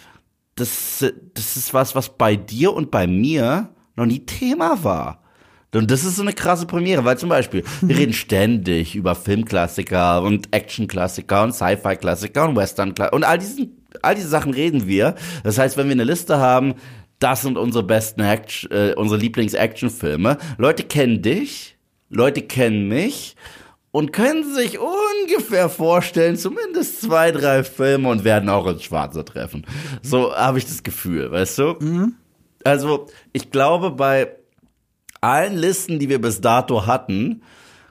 das, 0.57 1.05
das 1.35 1.57
ist 1.57 1.73
was, 1.73 1.95
was 1.95 2.11
bei 2.19 2.37
dir 2.37 2.75
und 2.75 2.90
bei 2.90 3.07
mir 3.07 3.71
noch 3.99 4.07
nie 4.07 4.21
Thema 4.21 4.83
war. 4.83 5.23
Und 5.75 5.90
das 5.90 6.05
ist 6.05 6.17
so 6.17 6.23
eine 6.23 6.33
krasse 6.33 6.64
Premiere, 6.64 7.05
weil 7.05 7.19
zum 7.19 7.28
Beispiel, 7.28 7.62
wir 7.83 7.97
reden 7.97 8.14
ständig 8.14 8.95
über 8.95 9.14
Filmklassiker 9.14 10.23
und 10.23 10.55
Actionklassiker 10.55 11.43
und 11.43 11.55
Sci-Fi-Klassiker 11.55 12.49
und 12.49 12.57
Western-Klassiker 12.57 13.14
und 13.14 13.25
all 13.25 13.38
diesen, 13.38 13.85
all 14.00 14.14
diese 14.14 14.28
Sachen 14.28 14.55
reden 14.55 14.87
wir. 14.87 15.14
Das 15.45 15.59
heißt, 15.59 15.76
wenn 15.76 15.87
wir 15.87 15.93
eine 15.93 16.05
Liste 16.05 16.38
haben, 16.38 16.75
das 17.19 17.43
sind 17.43 17.59
unsere 17.59 17.85
besten 17.85 18.23
Action, 18.23 18.71
äh, 18.71 18.95
unsere 18.95 19.21
Lieblings-Action-Filme. 19.21 20.38
Leute 20.57 20.85
kennen 20.85 21.21
dich, 21.21 21.76
Leute 22.09 22.43
kennen 22.43 22.88
mich 22.88 23.37
und 23.90 24.12
können 24.12 24.55
sich 24.55 24.78
ungefähr 24.78 25.69
vorstellen, 25.69 26.37
zumindest 26.37 27.02
zwei, 27.02 27.31
drei 27.31 27.62
Filme 27.62 28.09
und 28.09 28.25
werden 28.25 28.49
auch 28.49 28.67
ins 28.67 28.85
Schwarze 28.85 29.25
treffen. 29.25 29.67
So 30.02 30.35
habe 30.35 30.59
ich 30.59 30.64
das 30.64 30.83
Gefühl, 30.83 31.31
weißt 31.31 31.59
du? 31.59 31.75
Mhm. 31.81 32.14
Also, 32.65 33.07
ich 33.33 33.50
glaube, 33.50 33.91
bei 33.91 34.33
allen 35.21 35.57
Listen, 35.57 35.99
die 35.99 36.09
wir 36.09 36.21
bis 36.21 36.41
dato 36.41 36.87
hatten, 36.87 37.43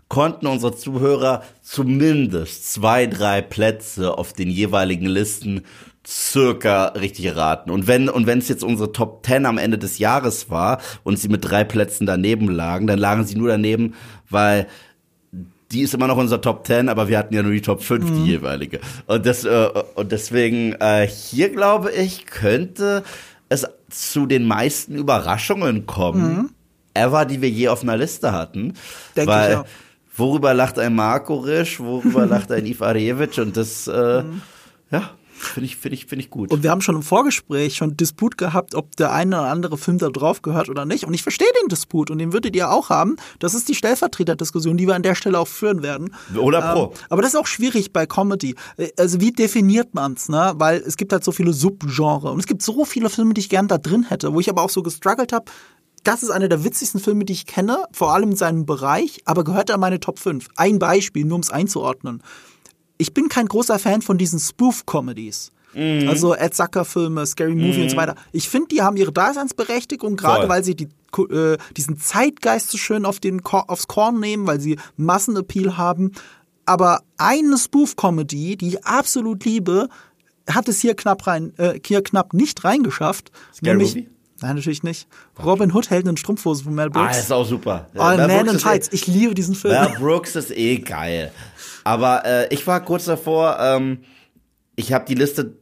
konnten 0.10 0.48
unsere 0.48 0.76
Zuhörer 0.76 1.44
zumindest 1.62 2.72
zwei, 2.72 3.08
drei 3.08 3.42
Plätze 3.42 4.18
auf 4.18 4.34
den 4.34 4.50
jeweiligen 4.50 5.06
Listen 5.06 5.64
circa 6.06 6.88
richtig 6.90 7.36
raten. 7.36 7.70
Und 7.70 7.88
wenn 7.88 8.08
und 8.08 8.28
wenn 8.28 8.40
es 8.40 8.48
jetzt 8.48 8.64
unsere 8.64 8.94
Top 8.94 9.26
10 9.26 9.46
am 9.46 9.58
Ende 9.58 9.78
des 9.78 9.98
Jahres 9.98 10.50
war 10.50 10.80
und 11.04 11.20
sie 11.20 11.28
mit 11.28 11.44
drei 11.44 11.66
Plätzen 11.66 12.06
daneben 12.06 12.50
lagen, 12.50 12.88
dann 12.88 13.00
lagen 13.00 13.26
sie 13.26 13.36
nur 13.36 13.50
daneben, 13.50 13.96
weil 14.30 14.68
die 15.74 15.82
ist 15.82 15.94
immer 15.94 16.08
noch 16.08 16.16
unser 16.16 16.40
Top 16.40 16.66
10, 16.66 16.88
aber 16.88 17.10
wir 17.10 17.18
hatten 17.18 17.34
ja 17.34 17.44
nur 17.44 17.52
die 17.52 17.62
Top 17.62 17.84
5, 17.84 18.10
mhm. 18.10 18.24
die 18.24 18.32
jeweilige. 18.32 18.80
Und, 19.06 19.26
das, 19.26 19.44
äh, 19.44 19.70
und 19.96 20.14
deswegen, 20.14 20.74
äh, 20.80 21.06
hier 21.06 21.50
glaube 21.50 21.92
ich, 21.92 22.26
könnte 22.26 23.04
zu 23.90 24.26
den 24.26 24.46
meisten 24.46 24.96
Überraschungen 24.96 25.86
kommen, 25.86 26.36
mhm. 26.36 26.50
ever, 26.94 27.26
die 27.26 27.42
wir 27.42 27.50
je 27.50 27.70
auf 27.70 27.84
einer 27.84 27.98
Liste 27.98 28.32
hatten. 28.32 28.74
Denke 29.16 29.32
weil, 29.32 29.52
ich, 29.52 29.58
ja. 29.58 29.66
Worüber 30.16 30.56
lacht 30.56 30.80
ein 30.80 30.96
Marco 30.96 31.36
Risch, 31.36 31.80
worüber 31.80 32.26
lacht 32.28 32.52
ein 32.52 32.66
Iv 32.66 32.82
Arjevic 32.82 33.38
und 33.38 33.56
das, 33.56 33.88
äh, 33.88 34.24
mhm. 34.24 34.42
ja, 34.92 35.12
Finde 35.38 35.66
ich, 35.66 35.78
finde 35.78 35.96
ich, 35.96 36.06
finde 36.08 36.24
ich 36.24 36.30
gut. 36.30 36.52
Und 36.52 36.64
wir 36.64 36.72
haben 36.72 36.82
schon 36.82 36.96
im 36.96 37.04
Vorgespräch 37.04 37.76
schon 37.76 37.96
Disput 37.96 38.38
gehabt, 38.38 38.74
ob 38.76 38.96
der 38.96 39.14
eine 39.14 39.40
oder 39.40 39.50
andere 39.50 39.78
Film 39.78 40.00
da 40.00 40.10
drauf 40.10 40.42
gehört 40.42 40.70
oder 40.70 40.86
nicht. 40.86 41.06
Und 41.06 41.14
ich 41.14 41.22
verstehe 41.22 41.48
den 41.62 41.70
Disput 41.70 42.10
und 42.10 42.18
den 42.18 42.34
würdet 42.34 42.56
ihr 42.56 42.72
auch 42.72 42.90
haben. 42.90 43.18
Das 43.40 43.54
ist 43.54 43.70
die 43.70 43.76
Stellvertreterdiskussion, 43.76 44.78
die 44.78 44.88
wir 44.88 44.96
an 44.96 45.04
der 45.04 45.16
Stelle 45.16 45.40
auch 45.40 45.48
führen 45.48 45.84
werden. 45.84 46.16
Oder 46.36 46.74
pro. 46.74 46.84
Ähm, 46.86 46.90
aber 47.10 47.22
das 47.22 47.34
ist 47.34 47.40
auch 47.40 47.48
schwierig 47.48 47.94
bei 47.94 48.06
Comedy. 48.06 48.56
Also 48.98 49.22
wie 49.22 49.32
definiert 49.32 49.94
man's, 49.94 50.28
ne? 50.28 50.54
Weil 50.58 50.78
es 50.80 50.98
gibt 50.98 51.14
halt 51.14 51.24
so 51.24 51.32
viele 51.32 51.54
Subgenre 51.54 52.32
und 52.32 52.40
es 52.40 52.48
gibt 52.48 52.62
so 52.64 52.84
viele 52.84 53.10
Filme, 53.10 53.34
die 53.34 53.42
ich 53.42 53.50
gern 53.50 53.68
da 53.68 53.78
drin 53.78 54.06
hätte, 54.10 54.34
wo 54.34 54.40
ich 54.40 54.50
aber 54.50 54.64
auch 54.64 54.70
so 54.70 54.82
gestruggelt 54.82 55.34
habe. 55.34 55.46
Das 56.04 56.24
ist 56.24 56.30
einer 56.30 56.48
der 56.48 56.64
witzigsten 56.64 57.02
Filme, 57.02 57.26
die 57.26 57.34
ich 57.34 57.46
kenne, 57.46 57.84
vor 57.92 58.14
allem 58.14 58.32
in 58.32 58.38
seinem 58.38 58.66
Bereich, 58.66 59.22
aber 59.26 59.44
gehört 59.44 59.70
er 59.70 59.78
meine 59.78 60.00
Top 60.00 60.20
5. 60.20 60.48
Ein 60.56 60.80
Beispiel, 60.80 61.26
nur 61.26 61.36
um 61.36 61.42
es 61.42 61.52
einzuordnen 61.52 62.24
ich 62.98 63.14
bin 63.14 63.30
kein 63.30 63.48
großer 63.48 63.80
Fan 63.80 64.02
von 64.02 64.18
diesen 64.18 64.40
Spoof-Comedies. 64.40 65.52
Mhm. 65.74 66.08
Also 66.10 66.34
Ed 66.34 66.56
Zucker-Filme, 66.56 67.26
Scary 67.26 67.54
Movie 67.54 67.78
mhm. 67.78 67.84
und 67.84 67.90
so 67.90 67.96
mhm. 67.96 68.02
weiter. 68.02 68.16
Ich 68.32 68.50
finde, 68.50 68.70
die 68.70 68.82
haben 68.82 68.98
ihre 68.98 69.12
Daseinsberechtigung, 69.12 70.16
gerade 70.16 70.50
weil 70.50 70.64
sie 70.64 70.76
die, 70.76 70.88
äh, 71.30 71.58
diesen 71.76 72.00
Zeitgeist 72.00 72.70
so 72.70 72.78
schön 72.78 73.06
auf 73.06 73.20
den, 73.20 73.44
aufs 73.46 73.88
Korn 73.88 74.20
nehmen, 74.20 74.48
weil 74.48 74.60
sie 74.60 74.78
Massenappeal 74.96 75.78
haben. 75.78 76.14
Aber 76.66 77.02
eine 77.18 77.58
Spoof-Comedy, 77.58 78.58
die 78.58 78.68
ich 78.70 78.86
absolut 78.86 79.46
liebe, 79.46 79.90
hat 80.50 80.68
es 80.68 80.80
hier 80.80 80.96
knapp 80.96 81.28
rein, 81.28 81.54
äh, 81.58 81.80
hier 81.86 82.02
knapp 82.02 82.34
nicht 82.34 82.64
reingeschafft. 82.64 83.32
Scary 83.54 83.78
nämlich, 83.78 83.96
Movie? 83.96 84.10
Nein, 84.42 84.56
natürlich 84.56 84.84
nicht. 84.84 85.08
Robin 85.44 85.74
Hood 85.74 85.90
hält 85.90 86.08
einen 86.08 86.18
Strumpfhose 86.18 86.64
von 86.64 86.76
Mel 86.76 86.90
Brooks. 86.90 87.16
Ah, 87.16 87.20
ist 87.20 87.32
auch 87.32 87.46
super. 87.46 87.90
Oh, 87.96 88.00
Man 88.00 88.28
Brooks 88.28 88.54
in 88.54 88.60
Tights. 88.60 88.88
Eh, 88.90 88.96
ich 88.96 89.08
liebe 89.08 89.34
diesen 89.34 89.56
Film. 89.56 89.74
Mel 89.74 89.98
Brooks 90.00 90.36
ist 90.36 90.52
eh 90.52 90.78
geil. 90.78 91.32
Aber 91.84 92.26
äh, 92.26 92.54
ich 92.54 92.66
war 92.68 92.84
kurz 92.84 93.06
davor, 93.06 93.58
ähm, 93.60 94.00
ich 94.76 94.94
habe 94.94 95.06
die 95.06 95.16
Liste 95.16 95.58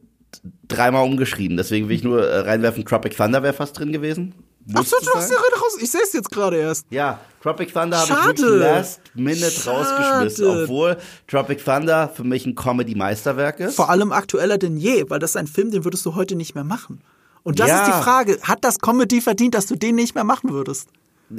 dreimal 0.68 1.04
umgeschrieben, 1.04 1.56
deswegen 1.56 1.88
will 1.88 1.96
ich 1.96 2.04
nur 2.04 2.26
äh, 2.26 2.40
reinwerfen, 2.40 2.84
Tropic 2.84 3.16
Thunder 3.16 3.42
wäre 3.42 3.54
fast 3.54 3.78
drin 3.78 3.92
gewesen. 3.92 4.34
Ach 4.74 4.84
so, 4.84 4.96
du 5.00 5.10
hast 5.14 5.30
ja 5.30 5.36
raus. 5.36 5.76
Ich 5.80 5.90
sehe 5.90 6.00
es 6.02 6.12
jetzt 6.12 6.30
gerade 6.30 6.56
erst. 6.56 6.86
Ja, 6.90 7.20
Tropic 7.40 7.72
Thunder 7.72 7.98
habe 7.98 8.32
ich 8.34 8.40
last 8.40 9.00
minute 9.14 9.50
Schade. 9.50 9.78
rausgeschmissen, 9.78 10.62
obwohl 10.64 10.96
Tropic 11.28 11.64
Thunder 11.64 12.08
für 12.12 12.24
mich 12.24 12.46
ein 12.46 12.56
Comedy-Meisterwerk 12.56 13.60
ist. 13.60 13.76
Vor 13.76 13.90
allem 13.90 14.10
aktueller 14.10 14.58
denn 14.58 14.76
je, 14.76 15.08
weil 15.08 15.20
das 15.20 15.30
ist 15.30 15.36
ein 15.36 15.46
Film, 15.46 15.70
den 15.70 15.84
würdest 15.84 16.04
du 16.04 16.16
heute 16.16 16.34
nicht 16.34 16.54
mehr 16.56 16.64
machen. 16.64 17.00
Und 17.46 17.60
das 17.60 17.68
ja. 17.68 17.82
ist 17.82 17.86
die 17.86 18.02
Frage, 18.02 18.38
hat 18.42 18.64
das 18.64 18.80
Comedy 18.80 19.20
verdient, 19.20 19.54
dass 19.54 19.66
du 19.66 19.76
den 19.76 19.94
nicht 19.94 20.16
mehr 20.16 20.24
machen 20.24 20.50
würdest? 20.50 20.88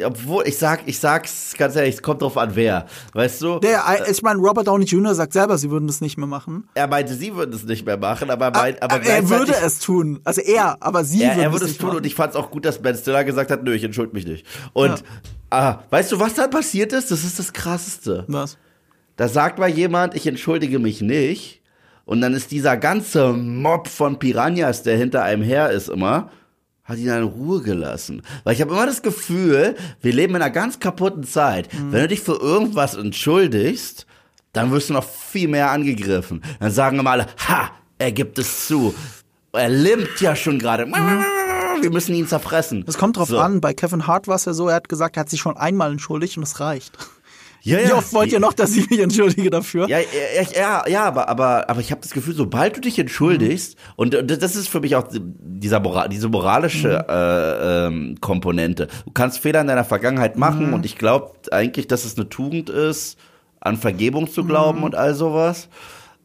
Obwohl, 0.05 0.47
ich 0.47 0.57
sag, 0.57 0.83
ich 0.85 0.97
sag's 0.99 1.53
ganz 1.57 1.75
ehrlich, 1.75 1.95
es 1.95 2.01
kommt 2.01 2.21
drauf 2.21 2.37
an, 2.37 2.51
wer. 2.53 2.85
Weißt 3.11 3.41
du? 3.41 3.59
Der, 3.59 3.83
äh, 3.85 4.09
ich 4.09 4.21
meine, 4.21 4.39
Robert 4.39 4.67
Downey 4.67 4.85
Jr. 4.85 5.13
sagt 5.15 5.33
selber, 5.33 5.57
sie 5.57 5.69
würden 5.69 5.85
das 5.85 5.99
nicht 5.99 6.17
mehr 6.17 6.25
machen. 6.25 6.69
Er 6.75 6.87
meinte, 6.87 7.13
sie 7.13 7.35
würden 7.35 7.53
es 7.53 7.65
nicht 7.65 7.85
mehr 7.85 7.97
machen, 7.97 8.29
aber, 8.29 8.51
mein, 8.51 8.81
aber, 8.81 8.95
aber 8.95 9.05
er 9.05 9.29
würde 9.29 9.53
es 9.61 9.79
tun. 9.79 10.21
Also 10.23 10.39
er, 10.39 10.77
aber 10.79 11.03
sie 11.03 11.23
er, 11.23 11.35
er 11.35 11.51
würde 11.51 11.65
es 11.65 11.77
tun 11.77 11.87
machen. 11.87 11.97
und 11.97 12.05
ich 12.05 12.15
fand's 12.15 12.37
auch 12.37 12.51
gut, 12.51 12.63
dass 12.63 12.81
Ben 12.81 12.95
Stiller 12.95 13.25
gesagt 13.25 13.51
hat, 13.51 13.63
nö, 13.63 13.73
ich 13.73 13.83
entschuldige 13.83 14.15
mich 14.15 14.25
nicht. 14.25 14.45
Und 14.71 14.91
ja. 14.91 15.05
ah, 15.49 15.79
weißt 15.89 16.13
du, 16.13 16.21
was 16.21 16.35
dann 16.35 16.49
passiert 16.49 16.93
ist? 16.93 17.11
Das 17.11 17.25
ist 17.25 17.37
das 17.37 17.51
Krasseste. 17.51 18.23
Was? 18.29 18.57
Da 19.17 19.27
sagt 19.27 19.59
mal 19.59 19.69
jemand, 19.69 20.15
ich 20.15 20.25
entschuldige 20.25 20.79
mich 20.79 21.01
nicht. 21.01 21.61
Und 22.07 22.21
dann 22.21 22.33
ist 22.33 22.51
dieser 22.51 22.77
ganze 22.77 23.33
Mob 23.33 23.89
von 23.89 24.17
Piranhas, 24.17 24.81
der 24.81 24.95
hinter 24.97 25.23
einem 25.23 25.43
her 25.43 25.71
ist 25.71 25.89
immer, 25.89 26.31
hat 26.85 26.99
ihn 26.99 27.09
in 27.09 27.23
Ruhe 27.23 27.61
gelassen. 27.61 28.21
Weil 28.45 28.53
ich 28.55 28.61
habe 28.61 28.73
immer 28.73 28.85
das 28.85 29.01
Gefühl, 29.01 29.75
wir 29.99 30.13
leben 30.13 30.33
in 30.33 30.41
einer 30.41 30.49
ganz 30.49 30.79
kaputten 30.79 31.25
Zeit. 31.25 31.71
Mhm. 31.73 31.91
Wenn 31.91 32.01
du 32.03 32.07
dich 32.07 32.21
für 32.21 32.39
irgendwas 32.39 32.95
entschuldigst, 32.95 34.07
dann 34.53 34.71
wirst 34.71 34.89
du 34.89 34.93
noch 34.93 35.03
viel 35.03 35.49
mehr 35.49 35.69
angegriffen. 35.69 36.41
Dann 36.61 36.71
sagen 36.71 36.97
immer 36.97 37.11
alle, 37.11 37.27
ha, 37.49 37.71
er 37.97 38.13
gibt 38.13 38.39
es 38.39 38.67
zu. 38.67 38.95
Er 39.51 39.67
limmt 39.67 40.21
ja 40.21 40.33
schon 40.33 40.59
gerade. 40.59 40.85
Mhm. 40.85 41.25
Wir 41.81 41.91
müssen 41.91 42.15
ihn 42.15 42.25
zerfressen. 42.25 42.85
Es 42.87 42.97
kommt 42.97 43.17
drauf 43.17 43.27
so. 43.27 43.37
an. 43.37 43.59
Bei 43.59 43.73
Kevin 43.73 44.07
Hart 44.07 44.29
war 44.29 44.35
es 44.35 44.45
ja 44.45 44.53
so, 44.53 44.69
er 44.69 44.75
hat 44.75 44.87
gesagt, 44.87 45.17
er 45.17 45.21
hat 45.21 45.29
sich 45.29 45.41
schon 45.41 45.57
einmal 45.57 45.91
entschuldigt 45.91 46.37
und 46.37 46.43
es 46.43 46.61
reicht. 46.61 46.97
Ja, 47.67 47.79
ja. 47.79 47.89
Wie 47.89 47.93
oft 47.93 48.13
wollt 48.13 48.31
ihr 48.31 48.39
noch, 48.39 48.53
dass 48.53 48.75
ich 48.77 48.89
mich 48.89 48.99
entschuldige 48.99 49.49
dafür? 49.49 49.89
Ja, 49.89 49.99
ja, 49.99 50.05
ja, 50.55 50.87
ja 50.87 51.03
aber, 51.03 51.27
aber, 51.27 51.69
aber 51.69 51.81
ich 51.81 51.91
habe 51.91 51.99
das 51.99 52.11
Gefühl, 52.11 52.33
sobald 52.33 52.77
du 52.77 52.81
dich 52.81 52.97
entschuldigst, 52.97 53.75
mhm. 53.75 53.93
und 53.97 54.31
das 54.41 54.55
ist 54.55 54.69
für 54.69 54.79
mich 54.79 54.95
auch 54.95 55.07
dieser 55.11 55.81
Moral, 55.81 56.07
diese 56.07 56.29
moralische 56.29 57.05
mhm. 57.05 57.13
äh, 57.13 57.87
ähm, 57.87 58.15
Komponente. 58.21 58.87
Du 59.05 59.11
kannst 59.11 59.39
Fehler 59.39 59.59
in 59.61 59.67
deiner 59.67 59.83
Vergangenheit 59.83 60.37
machen 60.37 60.67
mhm. 60.67 60.73
und 60.75 60.85
ich 60.85 60.97
glaube 60.97 61.33
eigentlich, 61.51 61.87
dass 61.87 62.05
es 62.05 62.15
eine 62.15 62.29
Tugend 62.29 62.69
ist, 62.69 63.17
an 63.59 63.75
Vergebung 63.75 64.31
zu 64.31 64.45
glauben 64.45 64.79
mhm. 64.79 64.85
und 64.85 64.95
all 64.95 65.13
sowas. 65.13 65.67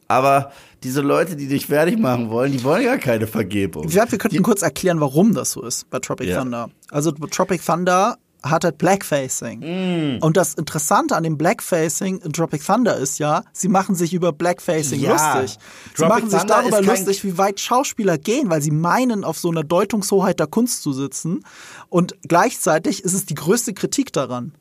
Aber 0.07 0.53
diese 0.85 1.01
Leute, 1.01 1.35
die 1.35 1.49
dich 1.49 1.67
fertig 1.67 1.99
machen 1.99 2.31
wollen, 2.31 2.53
die 2.53 2.63
wollen 2.63 2.85
ja 2.85 2.99
keine 2.99 3.27
Vergebung. 3.27 3.89
Ja, 3.89 4.09
wir 4.11 4.19
könnten 4.19 4.37
die, 4.37 4.43
kurz 4.43 4.63
erklären, 4.63 5.01
warum 5.01 5.35
das 5.35 5.53
so 5.53 5.63
ist 5.63 5.91
bei 5.91 5.99
Tropic 5.99 6.29
ja. 6.31 6.39
Thunder. 6.39 6.71
Also 6.91 7.11
Tropic 7.11 7.65
Thunder 7.65 8.19
hat 8.43 8.65
halt 8.65 8.79
Blackfacing. 8.79 9.61
Mm. 9.61 10.19
Und 10.23 10.37
das 10.37 10.55
Interessante 10.55 11.17
an 11.17 11.23
dem 11.23 11.39
Blackfacing 11.39 12.19
in 12.19 12.33
Tropic 12.33 12.65
Thunder 12.65 12.97
ist 12.97 13.19
ja, 13.19 13.45
sie 13.53 13.69
machen 13.69 13.95
sich 13.95 14.13
über 14.13 14.33
Blackfacing 14.33 15.01
ja. 15.01 15.13
lustig. 15.13 15.59
Sie 15.95 16.03
Tropic 16.03 16.09
machen 16.09 16.31
sich 16.31 16.41
Thunder 16.41 16.63
darüber 16.63 16.83
lustig, 16.83 17.25
wie 17.25 17.39
weit 17.39 17.61
Schauspieler 17.61 18.19
gehen, 18.19 18.51
weil 18.51 18.63
sie 18.63 18.71
meinen, 18.71 19.25
auf 19.25 19.39
so 19.39 19.51
einer 19.51 19.63
Deutungshoheit 19.63 20.41
der 20.41 20.49
Kunst 20.49 20.83
zu 20.83 20.93
sitzen. 20.93 21.45
Und 21.89 22.17
gleichzeitig 22.27 23.05
ist 23.05 23.15
es 23.15 23.27
die 23.27 23.35
größte 23.35 23.75
Kritik 23.75 24.13
daran. 24.13 24.53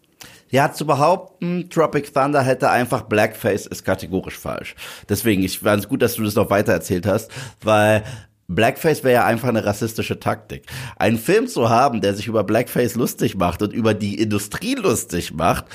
Ja, 0.52 0.74
zu 0.74 0.86
behaupten, 0.86 1.70
Tropic 1.70 2.14
Thunder 2.14 2.42
hätte 2.42 2.70
einfach 2.70 3.04
Blackface 3.04 3.68
ist 3.68 3.86
kategorisch 3.86 4.38
falsch. 4.38 4.76
Deswegen, 5.08 5.44
ich 5.44 5.60
fand 5.60 5.84
es 5.84 5.90
gut, 5.90 6.02
dass 6.02 6.16
du 6.16 6.24
das 6.24 6.36
noch 6.36 6.50
weiter 6.50 6.74
erzählt 6.74 7.08
hast, 7.08 7.32
weil 7.64 8.04
Blackface 8.56 9.04
wäre 9.04 9.14
ja 9.14 9.26
einfach 9.26 9.50
eine 9.50 9.66
rassistische 9.66 10.20
Taktik. 10.20 10.66
Einen 10.98 11.18
Film 11.18 11.48
zu 11.48 11.70
haben, 11.70 12.02
der 12.02 12.14
sich 12.14 12.28
über 12.28 12.44
Blackface 12.44 12.96
lustig 12.96 13.36
macht 13.36 13.62
und 13.62 13.74
über 13.74 13.94
die 13.94 14.16
Industrie 14.22 14.76
lustig 14.76 15.34
macht, 15.34 15.66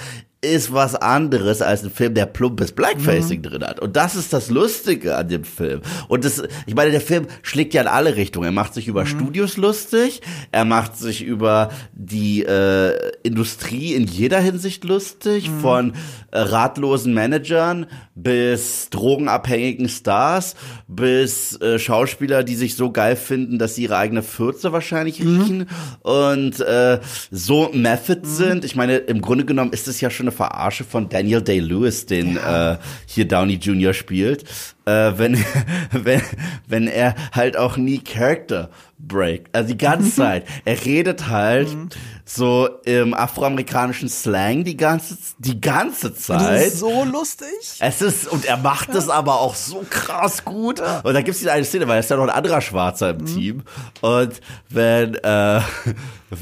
ist 0.42 0.72
was 0.72 0.94
anderes 0.94 1.62
als 1.62 1.82
ein 1.82 1.90
Film, 1.90 2.14
der 2.14 2.26
plumpes 2.26 2.72
Blackfacing 2.72 3.38
mhm. 3.38 3.42
drin 3.42 3.64
hat. 3.64 3.80
Und 3.80 3.96
das 3.96 4.14
ist 4.14 4.32
das 4.32 4.50
Lustige 4.50 5.16
an 5.16 5.28
dem 5.28 5.44
Film. 5.44 5.80
Und 6.08 6.24
das, 6.24 6.42
ich 6.66 6.74
meine, 6.74 6.90
der 6.90 7.00
Film 7.00 7.26
schlägt 7.42 7.72
ja 7.74 7.82
in 7.82 7.88
alle 7.88 8.16
Richtungen. 8.16 8.46
Er 8.46 8.52
macht 8.52 8.74
sich 8.74 8.86
über 8.86 9.02
mhm. 9.02 9.08
Studios 9.08 9.56
lustig, 9.56 10.20
er 10.52 10.64
macht 10.64 10.96
sich 10.96 11.22
über 11.22 11.70
die 11.94 12.44
äh, 12.44 12.92
Industrie 13.22 13.94
in 13.94 14.06
jeder 14.06 14.38
Hinsicht 14.38 14.84
lustig, 14.84 15.50
mhm. 15.50 15.60
von 15.60 15.92
äh, 16.30 16.38
ratlosen 16.38 17.14
Managern 17.14 17.86
bis 18.14 18.90
drogenabhängigen 18.90 19.88
Stars, 19.88 20.54
bis 20.86 21.58
äh, 21.60 21.78
Schauspieler, 21.78 22.44
die 22.44 22.56
sich 22.56 22.76
so 22.76 22.92
geil 22.92 23.16
finden, 23.16 23.58
dass 23.58 23.74
sie 23.74 23.84
ihre 23.84 23.96
eigene 23.96 24.22
Fürze 24.22 24.72
wahrscheinlich 24.72 25.20
mhm. 25.20 25.40
riechen 25.40 25.66
und 26.02 26.60
äh, 26.60 27.00
so 27.30 27.70
Method 27.72 28.20
mhm. 28.22 28.26
sind. 28.26 28.64
Ich 28.64 28.76
meine, 28.76 28.98
im 28.98 29.22
Grunde 29.22 29.46
genommen 29.46 29.72
ist 29.72 29.88
es 29.88 30.00
ja 30.00 30.10
schon 30.10 30.25
eine 30.26 30.32
Verarsche 30.32 30.84
von 30.84 31.08
Daniel 31.08 31.42
Day-Lewis, 31.42 32.06
den 32.06 32.36
ja. 32.36 32.72
äh, 32.72 32.78
hier 33.06 33.28
Downey 33.28 33.54
Jr. 33.54 33.94
spielt, 33.94 34.44
äh, 34.84 35.12
wenn, 35.16 35.42
wenn, 35.92 36.22
wenn 36.66 36.88
er 36.88 37.14
halt 37.32 37.56
auch 37.56 37.76
nie 37.76 37.98
Character 37.98 38.70
break. 38.98 39.46
Also 39.52 39.68
die 39.68 39.78
ganze 39.78 40.10
Zeit. 40.16 40.46
Er 40.64 40.84
redet 40.84 41.28
halt 41.28 41.72
mhm. 41.72 41.88
so 42.24 42.68
im 42.84 43.14
afroamerikanischen 43.14 44.08
Slang 44.08 44.64
die 44.64 44.76
ganze, 44.76 45.16
die 45.38 45.60
ganze 45.60 46.14
Zeit. 46.14 46.40
Das 46.40 46.66
ist 46.66 46.78
so 46.80 47.04
lustig. 47.04 47.48
Es 47.78 48.02
ist, 48.02 48.28
und 48.28 48.44
er 48.44 48.56
macht 48.56 48.90
es 48.90 49.08
aber 49.08 49.40
auch 49.40 49.54
so 49.54 49.84
krass 49.88 50.44
gut. 50.44 50.80
Und 50.80 51.14
da 51.14 51.20
gibt 51.20 51.30
es 51.30 51.38
diese 51.38 51.52
eine 51.52 51.64
Szene, 51.64 51.86
weil 51.88 51.96
er 51.96 52.00
ist 52.00 52.10
ja 52.10 52.16
noch 52.16 52.24
ein 52.24 52.30
anderer 52.30 52.60
Schwarzer 52.60 53.10
im 53.10 53.18
mhm. 53.18 53.26
Team. 53.26 53.62
Und 54.00 54.40
wenn, 54.68 55.14
äh, 55.16 55.60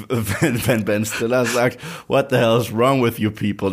wenn 0.66 0.84
Ben 0.84 1.04
Stiller 1.04 1.44
sagt, 1.44 1.78
what 2.08 2.30
the 2.30 2.36
hell 2.36 2.58
is 2.60 2.72
wrong 2.72 3.02
with 3.02 3.18
you 3.18 3.30
people? 3.30 3.72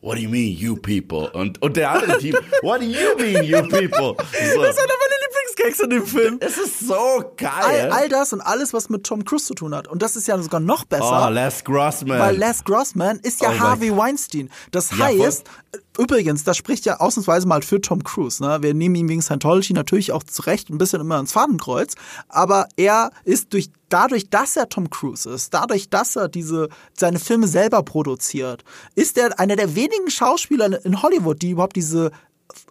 What 0.00 0.16
do 0.16 0.22
you 0.22 0.28
mean, 0.28 0.56
you 0.56 0.76
people? 0.76 1.30
Und, 1.32 1.62
und 1.62 1.76
der 1.76 1.90
andere 1.92 2.18
Team, 2.18 2.34
what 2.62 2.80
do 2.80 2.86
you 2.86 3.16
mean, 3.16 3.44
you 3.44 3.62
people? 3.62 4.16
So. 4.16 4.62
Das 4.62 4.76
einer 4.76 4.94
meiner 4.98 5.21
Lieblingsgags 5.52 5.80
in 5.80 5.90
dem 5.90 6.06
Film. 6.06 6.38
Es 6.40 6.58
ist 6.58 6.80
so 6.86 7.32
geil. 7.36 7.90
All, 7.90 7.90
all, 7.90 8.08
das 8.08 8.32
und 8.32 8.40
alles, 8.40 8.72
was 8.72 8.88
mit 8.88 9.04
Tom 9.04 9.24
Cruise 9.24 9.46
zu 9.46 9.54
tun 9.54 9.74
hat. 9.74 9.88
Und 9.88 10.02
das 10.02 10.16
ist 10.16 10.26
ja 10.28 10.40
sogar 10.40 10.60
noch 10.60 10.84
besser. 10.84 11.26
Oh, 11.28 11.32
Les 11.32 11.64
Grossman. 11.64 12.18
Weil 12.18 12.36
Les 12.36 12.64
Grossman 12.64 13.18
ist 13.20 13.40
ja 13.40 13.50
oh 13.50 13.58
Harvey 13.58 13.96
Weinstein. 13.96 14.50
Das 14.70 14.92
heißt, 14.92 15.44
ja, 15.46 15.80
Übrigens, 15.98 16.42
das 16.44 16.56
spricht 16.56 16.86
ja 16.86 17.00
ausnahmsweise 17.00 17.46
mal 17.46 17.60
für 17.60 17.78
Tom 17.78 18.02
Cruise. 18.02 18.42
Ne? 18.42 18.62
Wir 18.62 18.72
nehmen 18.72 18.94
ihn 18.94 19.08
wegen 19.10 19.20
Scientology 19.20 19.74
natürlich 19.74 20.12
auch 20.12 20.22
zurecht 20.22 20.70
ein 20.70 20.78
bisschen 20.78 21.02
immer 21.02 21.18
ins 21.18 21.32
Fadenkreuz. 21.32 21.94
Aber 22.28 22.66
er 22.76 23.10
ist 23.24 23.52
durch, 23.52 23.70
dadurch, 23.90 24.30
dass 24.30 24.56
er 24.56 24.70
Tom 24.70 24.88
Cruise 24.88 25.28
ist, 25.28 25.52
dadurch, 25.52 25.90
dass 25.90 26.16
er 26.16 26.28
diese, 26.28 26.70
seine 26.94 27.18
Filme 27.18 27.46
selber 27.46 27.82
produziert, 27.82 28.64
ist 28.94 29.18
er 29.18 29.38
einer 29.38 29.56
der 29.56 29.74
wenigen 29.74 30.10
Schauspieler 30.10 30.82
in 30.84 31.02
Hollywood, 31.02 31.42
die 31.42 31.50
überhaupt 31.50 31.76
diese 31.76 32.10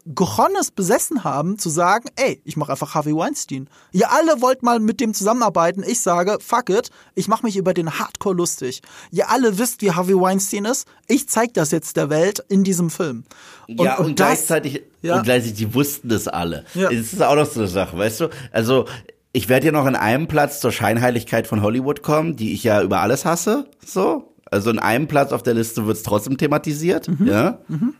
Geronnes 0.05 0.71
besessen 0.71 1.23
haben, 1.23 1.59
zu 1.59 1.69
sagen, 1.69 2.09
ey, 2.15 2.41
ich 2.43 2.57
mache 2.57 2.71
einfach 2.71 2.95
Harvey 2.95 3.15
Weinstein. 3.15 3.69
Ihr 3.91 4.11
alle 4.11 4.41
wollt 4.41 4.63
mal 4.63 4.79
mit 4.79 4.99
dem 4.99 5.13
zusammenarbeiten. 5.13 5.83
Ich 5.83 6.01
sage, 6.01 6.37
fuck 6.41 6.69
it, 6.69 6.89
ich 7.13 7.27
mache 7.27 7.45
mich 7.45 7.55
über 7.55 7.73
den 7.73 7.99
Hardcore 7.99 8.35
lustig. 8.35 8.81
Ihr 9.11 9.29
alle 9.29 9.57
wisst, 9.57 9.81
wie 9.81 9.91
Harvey 9.91 10.15
Weinstein 10.15 10.65
ist. 10.65 10.87
Ich 11.07 11.29
zeige 11.29 11.53
das 11.53 11.71
jetzt 11.71 11.97
der 11.97 12.09
Welt 12.09 12.43
in 12.49 12.63
diesem 12.63 12.89
Film. 12.89 13.23
Und, 13.67 13.81
ja, 13.81 13.97
und, 13.97 14.07
und 14.07 14.19
das, 14.19 14.27
gleichzeitig, 14.27 14.83
ja. 15.01 15.17
und 15.17 15.23
gleichzeitig, 15.23 15.57
die 15.57 15.73
wussten 15.73 16.09
das 16.09 16.27
alle. 16.27 16.65
Ja. 16.73 16.89
Das 16.89 17.13
ist 17.13 17.21
auch 17.21 17.35
noch 17.35 17.45
so 17.45 17.59
eine 17.59 17.69
Sache, 17.69 17.97
weißt 17.97 18.21
du? 18.21 18.29
Also, 18.51 18.85
ich 19.33 19.49
werde 19.49 19.67
ja 19.67 19.71
noch 19.71 19.85
in 19.85 19.95
einem 19.95 20.27
Platz 20.27 20.59
zur 20.59 20.71
Scheinheiligkeit 20.71 21.47
von 21.47 21.61
Hollywood 21.61 22.01
kommen, 22.01 22.35
die 22.35 22.53
ich 22.53 22.63
ja 22.63 22.81
über 22.81 22.99
alles 22.99 23.25
hasse, 23.25 23.67
so. 23.85 24.27
Also 24.49 24.69
in 24.69 24.79
einem 24.79 25.07
Platz 25.07 25.31
auf 25.31 25.43
der 25.43 25.53
Liste 25.53 25.85
wird 25.85 25.95
es 25.95 26.03
trotzdem 26.03 26.37
thematisiert, 26.37 27.07
mhm. 27.07 27.27
ja. 27.27 27.59
Mhm. 27.69 27.93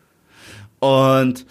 Und 0.81 1.45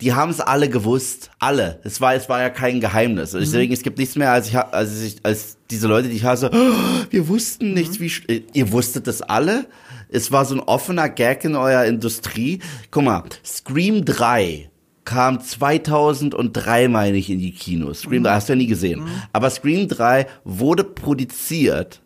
die 0.00 0.14
haben 0.14 0.30
es 0.30 0.40
alle 0.40 0.68
gewusst, 0.68 1.30
alle. 1.40 1.80
Es 1.82 2.00
war, 2.00 2.14
es 2.14 2.28
war 2.28 2.40
ja 2.40 2.50
kein 2.50 2.80
Geheimnis. 2.80 3.32
Mhm. 3.32 3.40
Deswegen, 3.40 3.72
es 3.72 3.82
gibt 3.82 3.98
nichts 3.98 4.14
mehr, 4.14 4.30
als 4.30 4.48
ich, 4.48 4.56
als 4.56 5.02
ich, 5.02 5.16
als 5.24 5.58
diese 5.70 5.88
Leute, 5.88 6.08
die 6.08 6.16
ich 6.16 6.24
hasse, 6.24 6.50
oh, 6.52 7.06
wir 7.10 7.28
wussten 7.28 7.74
nichts, 7.74 7.98
mhm. 7.98 8.04
wie, 8.04 8.44
ihr 8.52 8.72
wusstet 8.72 9.08
das 9.08 9.20
alle? 9.20 9.66
Es 10.08 10.30
war 10.30 10.44
so 10.44 10.54
ein 10.54 10.60
offener 10.60 11.08
Gag 11.08 11.44
in 11.44 11.56
eurer 11.56 11.84
Industrie. 11.84 12.60
Guck 12.90 13.04
mal, 13.04 13.24
Scream 13.44 14.04
3 14.04 14.70
kam 15.04 15.40
2003, 15.40 16.88
meine 16.88 17.16
ich, 17.16 17.28
in 17.28 17.40
die 17.40 17.52
Kinos. 17.52 18.00
Scream 18.02 18.20
mhm. 18.20 18.26
3 18.26 18.30
hast 18.34 18.48
du 18.48 18.52
ja 18.52 18.56
nie 18.56 18.66
gesehen. 18.68 19.00
Mhm. 19.00 19.08
Aber 19.32 19.50
Scream 19.50 19.88
3 19.88 20.26
wurde 20.44 20.84
produziert 20.84 22.00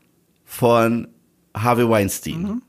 von 0.46 1.08
Harvey 1.54 1.88
Weinstein. 1.88 2.42
Mhm. 2.42 2.62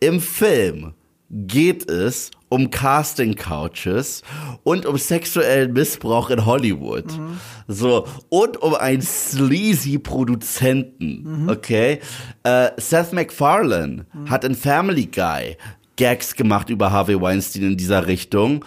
Im 0.00 0.20
Film 0.20 0.94
geht 1.34 1.90
es 1.90 2.30
um 2.48 2.70
Casting 2.70 3.34
Couches 3.34 4.22
und 4.62 4.86
um 4.86 4.96
sexuellen 4.96 5.72
Missbrauch 5.72 6.30
in 6.30 6.46
Hollywood. 6.46 7.06
Mhm. 7.06 7.40
So, 7.66 8.06
und 8.28 8.62
um 8.62 8.74
einen 8.74 9.02
sleazy 9.02 9.98
Produzenten, 9.98 11.42
mhm. 11.42 11.48
okay? 11.48 12.00
Äh, 12.44 12.70
Seth 12.76 13.12
MacFarlane 13.12 14.06
mhm. 14.12 14.30
hat 14.30 14.44
in 14.44 14.54
Family 14.54 15.06
Guy 15.06 15.56
Gags 15.96 16.36
gemacht 16.36 16.70
über 16.70 16.92
Harvey 16.92 17.20
Weinstein 17.20 17.62
in 17.62 17.76
dieser 17.76 18.06
Richtung. 18.06 18.64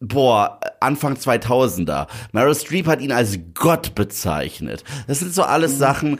Boah, 0.00 0.60
Anfang 0.80 1.14
2000er. 1.14 2.06
Meryl 2.32 2.54
Streep 2.54 2.86
hat 2.86 3.00
ihn 3.00 3.12
als 3.12 3.38
Gott 3.54 3.94
bezeichnet. 3.94 4.84
Das 5.06 5.20
sind 5.20 5.34
so 5.34 5.42
alles 5.42 5.74
mhm. 5.74 5.78
Sachen, 5.78 6.18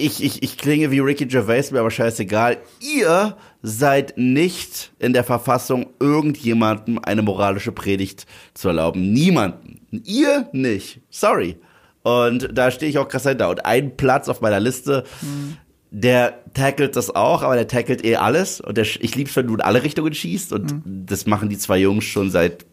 ich, 0.00 0.22
ich, 0.22 0.42
ich 0.42 0.58
klinge 0.58 0.90
wie 0.90 1.00
Ricky 1.00 1.26
Gervais, 1.26 1.70
mir 1.70 1.80
aber 1.80 1.90
scheißegal. 1.90 2.58
Ihr 2.80 3.36
seid 3.62 4.14
nicht 4.16 4.92
in 4.98 5.12
der 5.12 5.24
Verfassung, 5.24 5.90
irgendjemandem 6.00 6.98
eine 6.98 7.22
moralische 7.22 7.72
Predigt 7.72 8.26
zu 8.54 8.68
erlauben. 8.68 9.12
Niemanden. 9.12 9.80
Ihr 10.04 10.48
nicht. 10.52 11.00
Sorry. 11.10 11.56
Und 12.02 12.48
da 12.52 12.70
stehe 12.70 12.90
ich 12.90 12.98
auch 12.98 13.08
krass 13.08 13.24
dahinter. 13.24 13.50
Und 13.50 13.66
ein 13.66 13.96
Platz 13.96 14.28
auf 14.28 14.40
meiner 14.40 14.60
Liste, 14.60 15.04
mhm. 15.20 15.56
der 15.90 16.38
tackelt 16.54 16.96
das 16.96 17.14
auch, 17.14 17.42
aber 17.42 17.54
der 17.54 17.68
tackelt 17.68 18.04
eh 18.04 18.16
alles. 18.16 18.60
Und 18.60 18.76
der, 18.76 18.84
ich 18.84 19.14
lieb's, 19.14 19.36
wenn 19.36 19.46
du 19.46 19.54
in 19.54 19.60
alle 19.60 19.82
Richtungen 19.82 20.14
schießt. 20.14 20.52
Und 20.52 20.72
mhm. 20.72 21.06
das 21.06 21.26
machen 21.26 21.48
die 21.48 21.58
zwei 21.58 21.78
Jungs 21.78 22.04
schon 22.04 22.30
seit, 22.30 22.64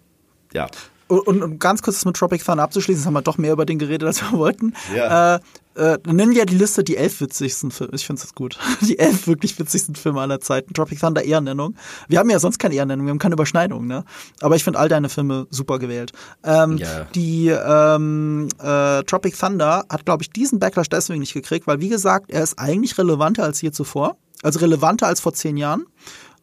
ja, 0.54 0.68
und, 1.08 1.42
und 1.42 1.60
ganz 1.60 1.82
kurz 1.82 1.98
das 1.98 2.06
mit 2.06 2.18
Tropic 2.18 2.44
Thunder 2.44 2.64
abzuschließen, 2.64 3.06
haben 3.06 3.14
wir 3.14 3.22
doch 3.22 3.38
mehr 3.38 3.54
über 3.54 3.66
den 3.66 3.80
geredet, 3.80 4.06
als 4.06 4.22
wir 4.22 4.38
wollten. 4.38 4.74
Ja. 4.94 5.36
Äh, 5.36 5.40
äh, 5.78 5.98
nennen 6.06 6.34
wir 6.34 6.46
die 6.46 6.58
Liste 6.58 6.84
die 6.84 6.98
elf 6.98 7.22
witzigsten 7.22 7.72
Filme. 7.72 7.94
Ich 7.96 8.06
finde 8.06 8.22
das 8.22 8.34
gut. 8.34 8.58
Die 8.82 9.00
elf 9.00 9.28
wirklich 9.28 9.58
witzigsten 9.60 9.96
Filme 9.96 10.22
aller 10.22 10.40
Zeiten. 10.40 10.74
Tropic 10.74 11.00
Thunder 11.00 11.24
Ehrennennung. 11.24 11.76
Wir 12.08 12.20
haben 12.20 12.30
ja 12.30 12.40
sonst 12.40 12.58
keine 12.58 12.76
Ehrennennung, 12.76 13.06
wir 13.06 13.12
haben 13.12 13.20
keine 13.20 13.34
Überschneidung, 13.34 13.86
ne? 13.86 14.04
Aber 14.42 14.56
ich 14.56 14.64
finde 14.64 14.80
all 14.80 14.90
deine 14.90 15.10
Filme 15.10 15.48
super 15.50 15.78
gewählt. 15.80 16.12
Ähm, 16.44 16.78
ja. 16.78 17.06
Die 17.16 17.48
ähm, 17.50 18.50
äh, 18.60 19.04
Tropic 19.04 19.38
Thunder 19.38 19.86
hat, 19.90 20.06
glaube 20.06 20.24
ich, 20.24 20.32
diesen 20.32 20.60
Backlash 20.60 20.90
deswegen 20.90 21.20
nicht 21.20 21.34
gekriegt, 21.34 21.68
weil 21.68 21.80
wie 21.80 21.90
gesagt, 21.90 22.32
er 22.32 22.44
ist 22.44 22.58
eigentlich 22.58 22.98
relevanter 22.98 23.44
als 23.44 23.62
je 23.62 23.72
zuvor. 23.72 24.18
Also 24.44 24.60
relevanter 24.60 25.08
als 25.08 25.20
vor 25.20 25.34
zehn 25.34 25.58
Jahren. 25.58 25.86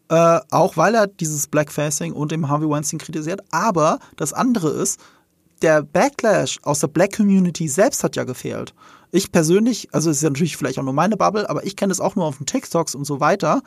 Äh, 0.09 0.41
auch 0.51 0.77
weil 0.77 0.95
er 0.95 1.07
dieses 1.07 1.47
Blackfacing 1.47 2.13
und 2.13 2.31
dem 2.31 2.49
Harvey 2.49 2.69
Weinstein 2.69 2.99
kritisiert. 2.99 3.41
Aber 3.51 3.99
das 4.17 4.33
andere 4.33 4.71
ist, 4.71 5.01
der 5.63 5.83
Backlash 5.83 6.59
aus 6.63 6.81
der 6.81 6.89
Black 6.89 7.17
Community 7.17 7.69
selbst 7.69 8.05
hat 8.05 8.17
ja 8.17 8.25
gefehlt. 8.25 8.75
Ich 9.15 9.31
persönlich, 9.31 9.91
also 9.93 10.11
ist 10.11 10.25
ja 10.25 10.29
natürlich 10.29 10.57
vielleicht 10.57 10.77
auch 10.77 10.83
nur 10.83 10.93
meine 10.93 11.17
Bubble, 11.17 11.49
aber 11.49 11.65
ich 11.65 11.77
kenne 11.77 11.93
es 11.93 12.01
auch 12.01 12.17
nur 12.17 12.25
auf 12.25 12.39
den 12.39 12.47
TikToks 12.47 12.97
und 12.97 13.05
so 13.05 13.21
weiter, 13.21 13.63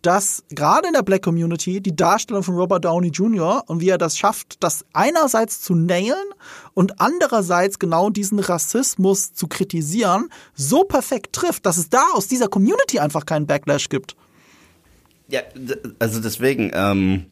dass 0.00 0.44
gerade 0.50 0.86
in 0.86 0.94
der 0.94 1.02
Black 1.02 1.22
Community 1.22 1.80
die 1.80 1.96
Darstellung 1.96 2.44
von 2.44 2.54
Robert 2.54 2.84
Downey 2.84 3.08
Jr. 3.08 3.64
und 3.66 3.80
wie 3.80 3.88
er 3.88 3.98
das 3.98 4.16
schafft, 4.16 4.62
das 4.62 4.84
einerseits 4.92 5.60
zu 5.60 5.74
nailen 5.74 6.22
und 6.74 7.00
andererseits 7.00 7.80
genau 7.80 8.10
diesen 8.10 8.38
Rassismus 8.38 9.34
zu 9.34 9.48
kritisieren, 9.48 10.28
so 10.54 10.84
perfekt 10.84 11.32
trifft, 11.32 11.66
dass 11.66 11.78
es 11.78 11.90
da 11.90 12.04
aus 12.14 12.28
dieser 12.28 12.46
Community 12.46 13.00
einfach 13.00 13.26
keinen 13.26 13.48
Backlash 13.48 13.88
gibt. 13.88 14.14
Ja, 15.26 15.40
also 15.98 16.20
deswegen, 16.20 16.70
ähm, 16.74 17.26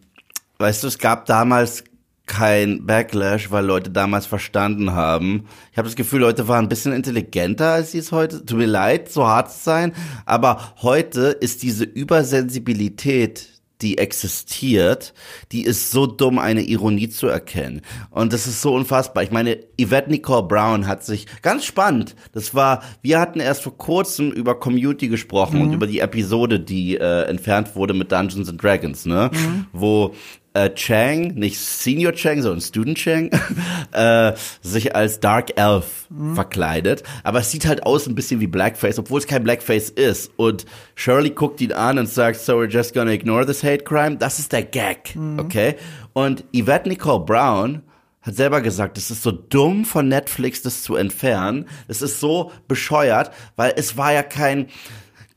weißt 0.59 0.83
du, 0.83 0.88
es 0.88 0.98
gab 0.98 1.26
damals 1.26 1.85
kein 2.31 2.87
Backlash, 2.87 3.51
weil 3.51 3.66
Leute 3.66 3.90
damals 3.90 4.25
verstanden 4.25 4.93
haben. 4.93 5.47
Ich 5.73 5.79
habe 5.79 5.88
das 5.88 5.97
Gefühl, 5.97 6.21
Leute 6.21 6.47
waren 6.47 6.66
ein 6.66 6.69
bisschen 6.69 6.93
intelligenter, 6.93 7.73
als 7.73 7.90
sie 7.90 7.99
es 7.99 8.12
heute. 8.12 8.47
Tut 8.47 8.57
mir 8.57 8.66
leid, 8.66 9.11
so 9.11 9.27
hart 9.27 9.51
zu 9.51 9.59
sein, 9.59 9.93
aber 10.27 10.75
heute 10.81 11.23
ist 11.23 11.64
diese 11.64 11.83
Übersensibilität 11.83 13.49
die 13.83 13.99
existiert, 13.99 15.14
die 15.53 15.62
ist 15.62 15.90
so 15.90 16.07
dumm, 16.07 16.38
eine 16.38 16.62
Ironie 16.62 17.09
zu 17.09 17.29
erkennen. 17.29 17.81
Und 18.11 18.33
das 18.33 18.47
ist 18.47 18.61
so 18.61 18.75
unfassbar. 18.75 19.23
Ich 19.23 19.31
meine, 19.31 19.59
Yvette 19.81 20.11
Nicole 20.11 20.47
Brown 20.47 20.87
hat 20.87 21.05
sich, 21.05 21.27
ganz 21.43 21.64
spannend, 21.64 22.14
das 22.33 22.55
war, 22.55 22.83
wir 23.03 23.19
hatten 23.19 23.40
erst 23.40 23.62
vor 23.62 23.77
kurzem 23.77 24.33
über 24.33 24.59
Community 24.59 25.09
gesprochen 25.09 25.59
mhm. 25.59 25.62
und 25.62 25.73
über 25.73 25.87
die 25.87 26.01
Episode, 26.01 26.61
die 26.61 26.97
äh, 26.97 27.23
entfernt 27.23 27.75
wurde 27.75 27.95
mit 27.95 28.12
Dungeons 28.12 28.49
and 28.49 28.62
Dragons, 28.62 29.07
ne? 29.07 29.31
Mhm. 29.33 29.66
Wo 29.73 30.14
äh, 30.55 30.71
Chang, 30.71 31.35
nicht 31.35 31.59
Senior 31.59 32.13
Chang, 32.13 32.43
sondern 32.43 32.61
Student 32.61 32.99
Chang, 32.99 33.31
äh, 33.93 34.33
sich 34.63 34.95
als 34.95 35.21
Dark 35.21 35.59
Elf 35.59 36.07
mhm. 36.11 36.35
verkleidet. 36.35 37.03
Aber 37.23 37.41
es 37.41 37.51
sieht 37.51 37.67
halt 37.67 37.85
aus 37.85 38.07
ein 38.07 38.15
bisschen 38.15 38.41
wie 38.41 38.47
Blackface, 38.47 38.99
obwohl 38.99 39.21
es 39.21 39.27
kein 39.27 39.45
Blackface 39.45 39.91
ist. 39.91 40.33
Und 40.37 40.67
Shirley 40.95 41.31
guckt 41.31 41.61
ihn 41.61 41.73
an 41.73 41.99
und 41.99 42.09
sagt, 42.09 42.41
so 42.41 42.55
we're 42.55 42.71
just 42.71 42.95
gonna 42.95 43.13
ignore 43.13 43.47
this 43.47 43.63
hate 43.63 43.85
crime. 43.85 44.17
Das 44.17 44.39
ist 44.39 44.53
der 44.53 44.65
Gag, 44.65 45.15
mhm. 45.15 45.39
okay? 45.39 45.77
Und 46.13 46.45
Yvette 46.55 46.89
Nicole 46.89 47.25
Brown 47.25 47.83
hat 48.23 48.37
selber 48.37 48.61
gesagt, 48.61 48.99
es 48.99 49.11
ist 49.11 49.23
so 49.23 49.31
dumm 49.31 49.85
von 49.85 50.09
Netflix, 50.09 50.63
das 50.63 50.83
zu 50.83 50.97
entfernen. 50.97 51.67
Es 51.89 52.03
ist 52.03 52.21
so 52.21 52.53
bescheuert, 52.69 53.31
weil 53.57 53.73
es 53.77 53.97
war 53.97 54.13
ja 54.13 54.23
kein 54.23 54.67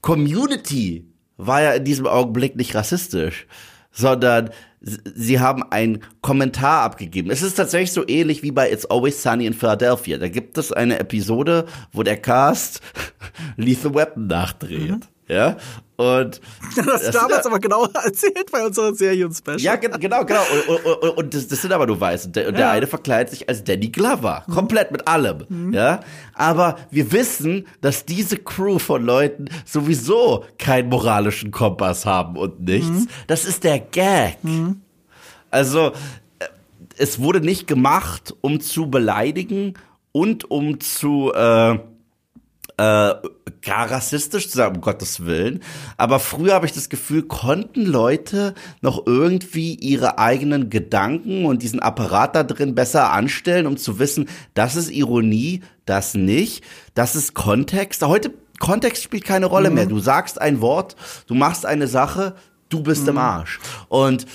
Community, 0.02 1.08
war 1.38 1.62
ja 1.62 1.73
in 1.73 1.86
diesem 1.86 2.08
Augenblick 2.08 2.56
nicht 2.58 2.76
rassistisch, 2.76 3.47
sondern 3.93 4.49
sie 4.82 5.39
haben 5.39 5.63
einen 5.71 5.99
Kommentar 6.21 6.84
abgegeben. 6.84 7.32
Es 7.32 7.41
ist 7.41 7.56
tatsächlich 7.56 7.93
so 7.93 8.06
ähnlich 8.08 8.43
wie 8.43 8.51
bei 8.51 8.69
It's 8.69 8.86
Always 8.86 9.23
Sunny 9.23 9.45
in 9.45 9.53
Philadelphia. 9.53 10.17
Da 10.17 10.27
gibt 10.27 10.58
es 10.58 10.73
eine 10.73 10.99
Episode, 10.99 11.65
wo 11.93 12.03
der 12.03 12.17
Cast 12.17 12.82
Lethal 13.56 13.95
Weapon 13.95 14.27
nachdreht. 14.27 14.91
Mhm. 14.91 15.01
Ja, 15.27 15.57
und 15.95 16.41
das 16.75 16.86
hast 16.88 17.07
du 17.07 17.12
damals 17.12 17.45
aber 17.45 17.59
genau 17.59 17.86
erzählt 18.03 18.51
bei 18.51 18.65
unserer 18.65 18.93
Serien-Special. 18.93 19.59
Ja, 19.59 19.75
genau, 19.75 19.97
genau. 19.97 20.41
Und, 20.67 20.86
und, 20.86 21.17
und 21.17 21.33
das, 21.33 21.47
das, 21.47 21.62
sind 21.62 21.71
aber 21.71 21.86
nur 21.86 21.99
Weiße. 21.99 22.27
Und 22.27 22.36
der, 22.36 22.47
und 22.47 22.57
der 22.57 22.71
eine 22.71 22.88
verkleidet 22.88 23.31
sich 23.31 23.47
als 23.47 23.63
Danny 23.63 23.89
Glover. 23.89 24.43
Komplett 24.51 24.91
mit 24.91 25.07
allem. 25.07 25.45
Mhm. 25.47 25.73
Ja. 25.73 26.01
Aber 26.33 26.77
wir 26.89 27.12
wissen, 27.12 27.67
dass 27.81 28.05
diese 28.05 28.38
Crew 28.38 28.79
von 28.79 29.05
Leuten 29.05 29.49
sowieso 29.65 30.45
keinen 30.57 30.89
moralischen 30.89 31.51
Kompass 31.51 32.05
haben 32.05 32.38
und 32.38 32.59
nichts. 32.62 32.89
Mhm. 32.89 33.07
Das 33.27 33.45
ist 33.45 33.63
der 33.63 33.79
Gag. 33.79 34.43
Mhm. 34.43 34.81
Also, 35.51 35.91
äh, 36.39 36.47
es 36.97 37.19
wurde 37.19 37.39
nicht 37.39 37.67
gemacht, 37.67 38.33
um 38.41 38.59
zu 38.59 38.89
beleidigen 38.89 39.75
und 40.12 40.49
um 40.49 40.79
zu, 40.79 41.31
äh, 41.33 41.77
äh, 42.77 43.13
gar 43.62 43.91
rassistisch 43.91 44.49
zu 44.49 44.57
sagen, 44.57 44.75
um 44.75 44.81
Gottes 44.81 45.25
Willen. 45.25 45.62
Aber 45.97 46.19
früher 46.19 46.53
habe 46.53 46.65
ich 46.65 46.73
das 46.73 46.89
Gefühl, 46.89 47.23
konnten 47.23 47.86
Leute 47.86 48.53
noch 48.81 49.05
irgendwie 49.05 49.75
ihre 49.75 50.17
eigenen 50.19 50.69
Gedanken 50.69 51.45
und 51.45 51.62
diesen 51.62 51.79
Apparat 51.79 52.36
da 52.36 52.43
drin 52.43 52.75
besser 52.75 53.12
anstellen, 53.12 53.67
um 53.67 53.77
zu 53.77 53.99
wissen, 53.99 54.27
das 54.53 54.75
ist 54.75 54.91
Ironie, 54.91 55.62
das 55.86 56.13
nicht, 56.13 56.63
das 56.93 57.15
ist 57.15 57.33
Kontext. 57.33 58.01
Heute 58.03 58.33
Kontext 58.59 59.03
spielt 59.03 59.25
keine 59.25 59.45
Rolle 59.45 59.69
mhm. 59.69 59.75
mehr. 59.75 59.86
Du 59.86 59.99
sagst 59.99 60.39
ein 60.39 60.62
Wort, 60.62 60.95
du 61.27 61.36
machst 61.36 61.65
eine 61.65 61.88
Sache, 61.88 62.36
du 62.69 62.81
bist 62.81 63.03
mhm. 63.03 63.09
im 63.09 63.17
Arsch. 63.17 63.59
Und 63.89 64.25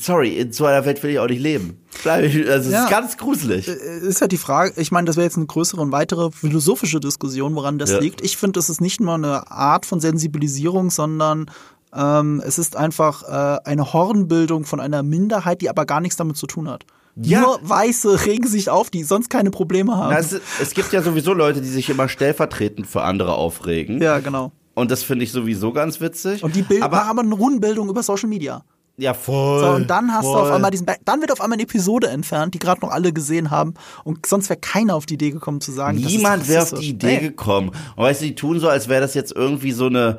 sorry, 0.00 0.38
in 0.38 0.52
so 0.52 0.66
einer 0.66 0.84
Welt 0.84 1.02
will 1.02 1.10
ich 1.10 1.18
auch 1.18 1.28
nicht 1.28 1.40
leben. 1.40 1.78
Also 2.04 2.26
es 2.26 2.70
ja. 2.70 2.84
ist 2.84 2.90
ganz 2.90 3.16
gruselig. 3.16 3.68
Äh, 3.68 4.06
ist 4.06 4.20
halt 4.20 4.32
die 4.32 4.36
Frage, 4.36 4.72
ich 4.76 4.92
meine, 4.92 5.06
das 5.06 5.16
wäre 5.16 5.24
jetzt 5.24 5.36
eine 5.36 5.46
größere 5.46 5.80
und 5.80 5.92
weitere 5.92 6.30
philosophische 6.30 7.00
Diskussion, 7.00 7.54
woran 7.54 7.78
das 7.78 7.90
ja. 7.90 7.98
liegt. 7.98 8.22
Ich 8.22 8.36
finde, 8.36 8.52
das 8.52 8.70
ist 8.70 8.80
nicht 8.80 9.00
nur 9.00 9.14
eine 9.14 9.50
Art 9.50 9.86
von 9.86 10.00
Sensibilisierung, 10.00 10.90
sondern 10.90 11.50
ähm, 11.94 12.42
es 12.44 12.58
ist 12.58 12.76
einfach 12.76 13.22
äh, 13.22 13.60
eine 13.64 13.92
Hornbildung 13.92 14.64
von 14.64 14.80
einer 14.80 15.02
Minderheit, 15.02 15.62
die 15.62 15.70
aber 15.70 15.86
gar 15.86 16.00
nichts 16.00 16.16
damit 16.16 16.36
zu 16.36 16.46
tun 16.46 16.68
hat. 16.68 16.84
Ja. 17.16 17.40
Nur 17.40 17.58
Weiße 17.62 18.26
regen 18.26 18.46
sich 18.46 18.68
auf, 18.68 18.90
die 18.90 19.02
sonst 19.02 19.30
keine 19.30 19.50
Probleme 19.50 19.96
haben. 19.96 20.12
Na, 20.12 20.18
es, 20.18 20.38
es 20.60 20.74
gibt 20.74 20.92
ja 20.92 21.00
sowieso 21.00 21.32
Leute, 21.32 21.62
die 21.62 21.68
sich 21.68 21.88
immer 21.88 22.08
stellvertretend 22.08 22.86
für 22.86 23.02
andere 23.02 23.34
aufregen. 23.34 24.02
Ja, 24.02 24.18
genau. 24.18 24.52
Und 24.74 24.90
das 24.90 25.02
finde 25.02 25.24
ich 25.24 25.32
sowieso 25.32 25.72
ganz 25.72 26.02
witzig. 26.02 26.44
Und 26.44 26.54
die 26.54 26.60
bilden 26.60 26.82
aber, 26.82 27.04
aber 27.04 27.22
eine 27.22 27.34
Rundbildung 27.34 27.88
über 27.88 28.02
Social 28.02 28.28
Media. 28.28 28.62
Ja, 28.98 29.12
voll. 29.12 29.60
So, 29.60 29.70
und 29.72 29.90
dann 29.90 30.12
hast 30.12 30.24
voll. 30.24 30.40
du 30.40 30.48
auf 30.48 30.54
einmal 30.54 30.70
diesen, 30.70 30.86
dann 31.04 31.20
wird 31.20 31.30
auf 31.30 31.40
einmal 31.40 31.56
eine 31.56 31.64
Episode 31.64 32.08
entfernt, 32.08 32.54
die 32.54 32.58
gerade 32.58 32.80
noch 32.80 32.90
alle 32.90 33.12
gesehen 33.12 33.50
haben. 33.50 33.74
Und 34.04 34.24
sonst 34.26 34.48
wäre 34.48 34.58
keiner 34.58 34.94
auf 34.94 35.04
die 35.04 35.14
Idee 35.14 35.30
gekommen 35.30 35.60
zu 35.60 35.72
sagen, 35.72 35.98
Niemand 35.98 36.48
wäre 36.48 36.62
auf 36.62 36.72
die 36.72 36.90
Idee 36.90 37.06
nee. 37.06 37.20
gekommen. 37.20 37.72
Und 37.96 38.04
weißt 38.04 38.22
du, 38.22 38.26
die 38.26 38.34
tun 38.34 38.58
so, 38.58 38.68
als 38.68 38.88
wäre 38.88 39.02
das 39.02 39.14
jetzt 39.14 39.32
irgendwie 39.32 39.72
so 39.72 39.86
eine 39.86 40.18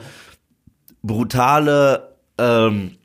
brutale, 1.01 2.15
ähm, 2.37 2.97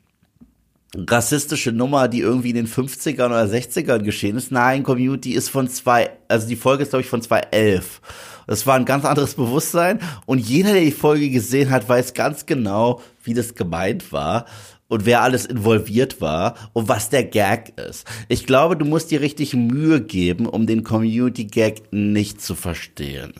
rassistische 0.95 1.71
Nummer, 1.71 2.07
die 2.07 2.19
irgendwie 2.19 2.49
in 2.49 2.55
den 2.55 2.67
50ern 2.67 3.25
oder 3.25 3.43
60ern 3.45 4.03
geschehen 4.03 4.37
ist. 4.37 4.51
Nein, 4.51 4.83
Community 4.83 5.33
ist 5.33 5.49
von 5.49 5.67
zwei, 5.67 6.11
also 6.27 6.47
die 6.47 6.55
Folge 6.55 6.83
ist, 6.83 6.89
glaube 6.89 7.01
ich, 7.01 7.09
von 7.09 7.21
2011. 7.21 8.01
Das 8.45 8.67
war 8.67 8.75
ein 8.75 8.85
ganz 8.85 9.05
anderes 9.05 9.35
Bewusstsein 9.35 9.99
und 10.25 10.37
jeder, 10.37 10.73
der 10.73 10.81
die 10.81 10.91
Folge 10.91 11.29
gesehen 11.29 11.71
hat, 11.71 11.87
weiß 11.87 12.13
ganz 12.13 12.45
genau, 12.45 13.01
wie 13.23 13.33
das 13.33 13.55
gemeint 13.55 14.11
war 14.11 14.45
und 14.93 15.07
wer 15.07 15.23
alles 15.23 15.45
involviert 15.45 16.21
war 16.21 16.53
und 16.73 16.87
was 16.87 17.09
der 17.09 17.23
Gag 17.23 17.73
ist. 17.79 18.05
Ich 18.29 18.45
glaube, 18.45 18.77
du 18.77 18.85
musst 18.85 19.09
dir 19.09 19.21
richtig 19.21 19.55
Mühe 19.55 20.01
geben, 20.01 20.45
um 20.45 20.67
den 20.67 20.83
Community 20.83 21.45
Gag 21.45 21.81
nicht 21.91 22.41
zu 22.41 22.53
verstehen 22.53 23.33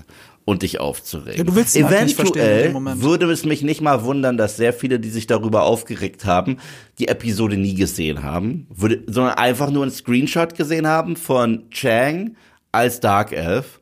und 0.45 0.63
dich 0.63 0.79
aufzuregen. 0.79 1.37
Ja, 1.37 1.43
du 1.43 1.55
willst 1.55 1.75
ihn 1.75 1.85
Eventuell 1.85 2.73
halt 2.73 3.01
würde 3.01 3.31
es 3.31 3.45
mich 3.45 3.61
nicht 3.61 3.81
mal 3.81 4.03
wundern, 4.03 4.35
dass 4.35 4.57
sehr 4.57 4.73
viele, 4.73 4.99
die 4.99 5.11
sich 5.11 5.27
darüber 5.27 5.63
aufgeregt 5.63 6.25
haben, 6.25 6.57
die 6.97 7.07
Episode 7.07 7.55
nie 7.55 7.75
gesehen 7.75 8.23
haben, 8.23 8.65
würde, 8.73 9.03
sondern 9.05 9.35
einfach 9.35 9.69
nur 9.69 9.83
einen 9.83 9.91
Screenshot 9.91 10.55
gesehen 10.55 10.87
haben 10.87 11.15
von 11.15 11.69
Chang 11.69 12.35
als 12.71 12.99
Dark 12.99 13.31
Elf 13.31 13.79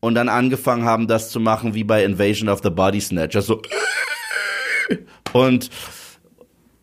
und 0.00 0.14
dann 0.14 0.30
angefangen 0.30 0.84
haben, 0.84 1.06
das 1.06 1.28
zu 1.28 1.38
machen 1.38 1.74
wie 1.74 1.84
bei 1.84 2.02
Invasion 2.02 2.48
of 2.48 2.60
the 2.62 2.70
Body 2.70 3.00
Snatcher, 3.00 3.42
so 3.42 3.60
und 5.34 5.68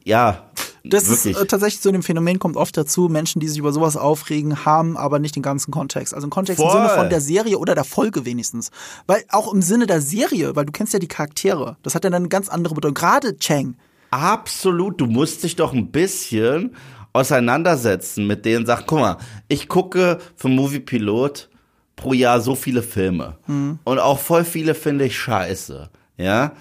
ja. 0.07 0.43
Das 0.83 1.09
wirklich. 1.09 1.35
ist 1.35 1.41
äh, 1.41 1.45
tatsächlich 1.45 1.81
zu 1.81 1.91
dem 1.91 2.01
Phänomen 2.01 2.39
kommt 2.39 2.55
oft 2.55 2.77
dazu, 2.77 3.09
Menschen, 3.09 3.41
die 3.41 3.47
sich 3.47 3.57
über 3.59 3.73
sowas 3.73 3.97
aufregen, 3.97 4.63
haben 4.63 4.95
aber 4.95 5.19
nicht 5.19 5.35
den 5.35 5.43
ganzen 5.43 5.71
Kontext. 5.71 6.13
Also 6.13 6.25
einen 6.25 6.31
Kontext 6.31 6.61
Voll. 6.61 6.71
im 6.71 6.77
Sinne 6.77 6.97
von 6.97 7.09
der 7.09 7.19
Serie 7.19 7.57
oder 7.57 7.75
der 7.75 7.83
Folge 7.83 8.25
wenigstens. 8.25 8.71
Weil 9.05 9.23
auch 9.29 9.53
im 9.53 9.61
Sinne 9.61 9.85
der 9.85 9.99
Serie, 9.99 10.55
weil 10.55 10.65
du 10.65 10.71
kennst 10.71 10.93
ja 10.93 10.99
die 10.99 11.09
Charaktere, 11.09 11.75
das 11.83 11.93
hat 11.93 12.05
ja 12.05 12.09
dann 12.09 12.23
eine 12.23 12.29
ganz 12.29 12.47
andere 12.47 12.73
Bedeutung. 12.73 12.93
Gerade 12.93 13.37
Chang. 13.37 13.75
Absolut, 14.11 15.01
du 15.01 15.07
musst 15.07 15.43
dich 15.43 15.57
doch 15.57 15.73
ein 15.73 15.91
bisschen 15.91 16.73
auseinandersetzen 17.11 18.25
mit 18.25 18.45
denen, 18.45 18.65
sag, 18.65 18.87
guck 18.87 18.99
mal, 18.99 19.17
ich 19.49 19.67
gucke 19.67 20.19
für 20.35 20.47
Movie 20.47 20.79
Pilot 20.79 21.49
pro 21.97 22.13
Jahr 22.13 22.39
so 22.39 22.55
viele 22.55 22.81
Filme. 22.81 23.37
Hm. 23.47 23.79
Und 23.83 23.99
auch 23.99 24.19
voll 24.19 24.45
viele 24.45 24.73
finde 24.73 25.05
ich 25.05 25.19
scheiße. 25.19 25.89
Ja. 26.15 26.53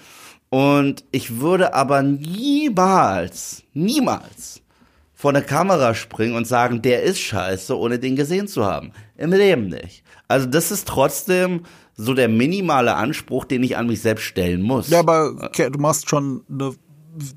Und 0.49 1.03
ich 1.11 1.39
würde 1.39 1.73
aber 1.73 2.01
niemals, 2.01 3.63
niemals 3.73 4.61
vor 5.13 5.31
eine 5.31 5.41
Kamera 5.41 5.95
springen 5.95 6.35
und 6.35 6.45
sagen, 6.45 6.81
der 6.81 7.03
ist 7.03 7.19
scheiße, 7.19 7.77
ohne 7.77 7.99
den 7.99 8.15
gesehen 8.15 8.47
zu 8.47 8.65
haben. 8.65 8.91
Im 9.17 9.31
Leben 9.31 9.67
nicht. 9.67 10.03
Also 10.27 10.45
das 10.45 10.71
ist 10.71 10.87
trotzdem 10.87 11.63
so 11.95 12.13
der 12.13 12.29
minimale 12.29 12.93
Anspruch, 12.95 13.45
den 13.45 13.63
ich 13.63 13.77
an 13.77 13.87
mich 13.87 14.01
selbst 14.01 14.23
stellen 14.23 14.61
muss. 14.61 14.89
Ja, 14.89 14.99
aber 14.99 15.49
du 15.57 15.79
machst 15.79 16.09
schon 16.09 16.43
eine 16.49 16.75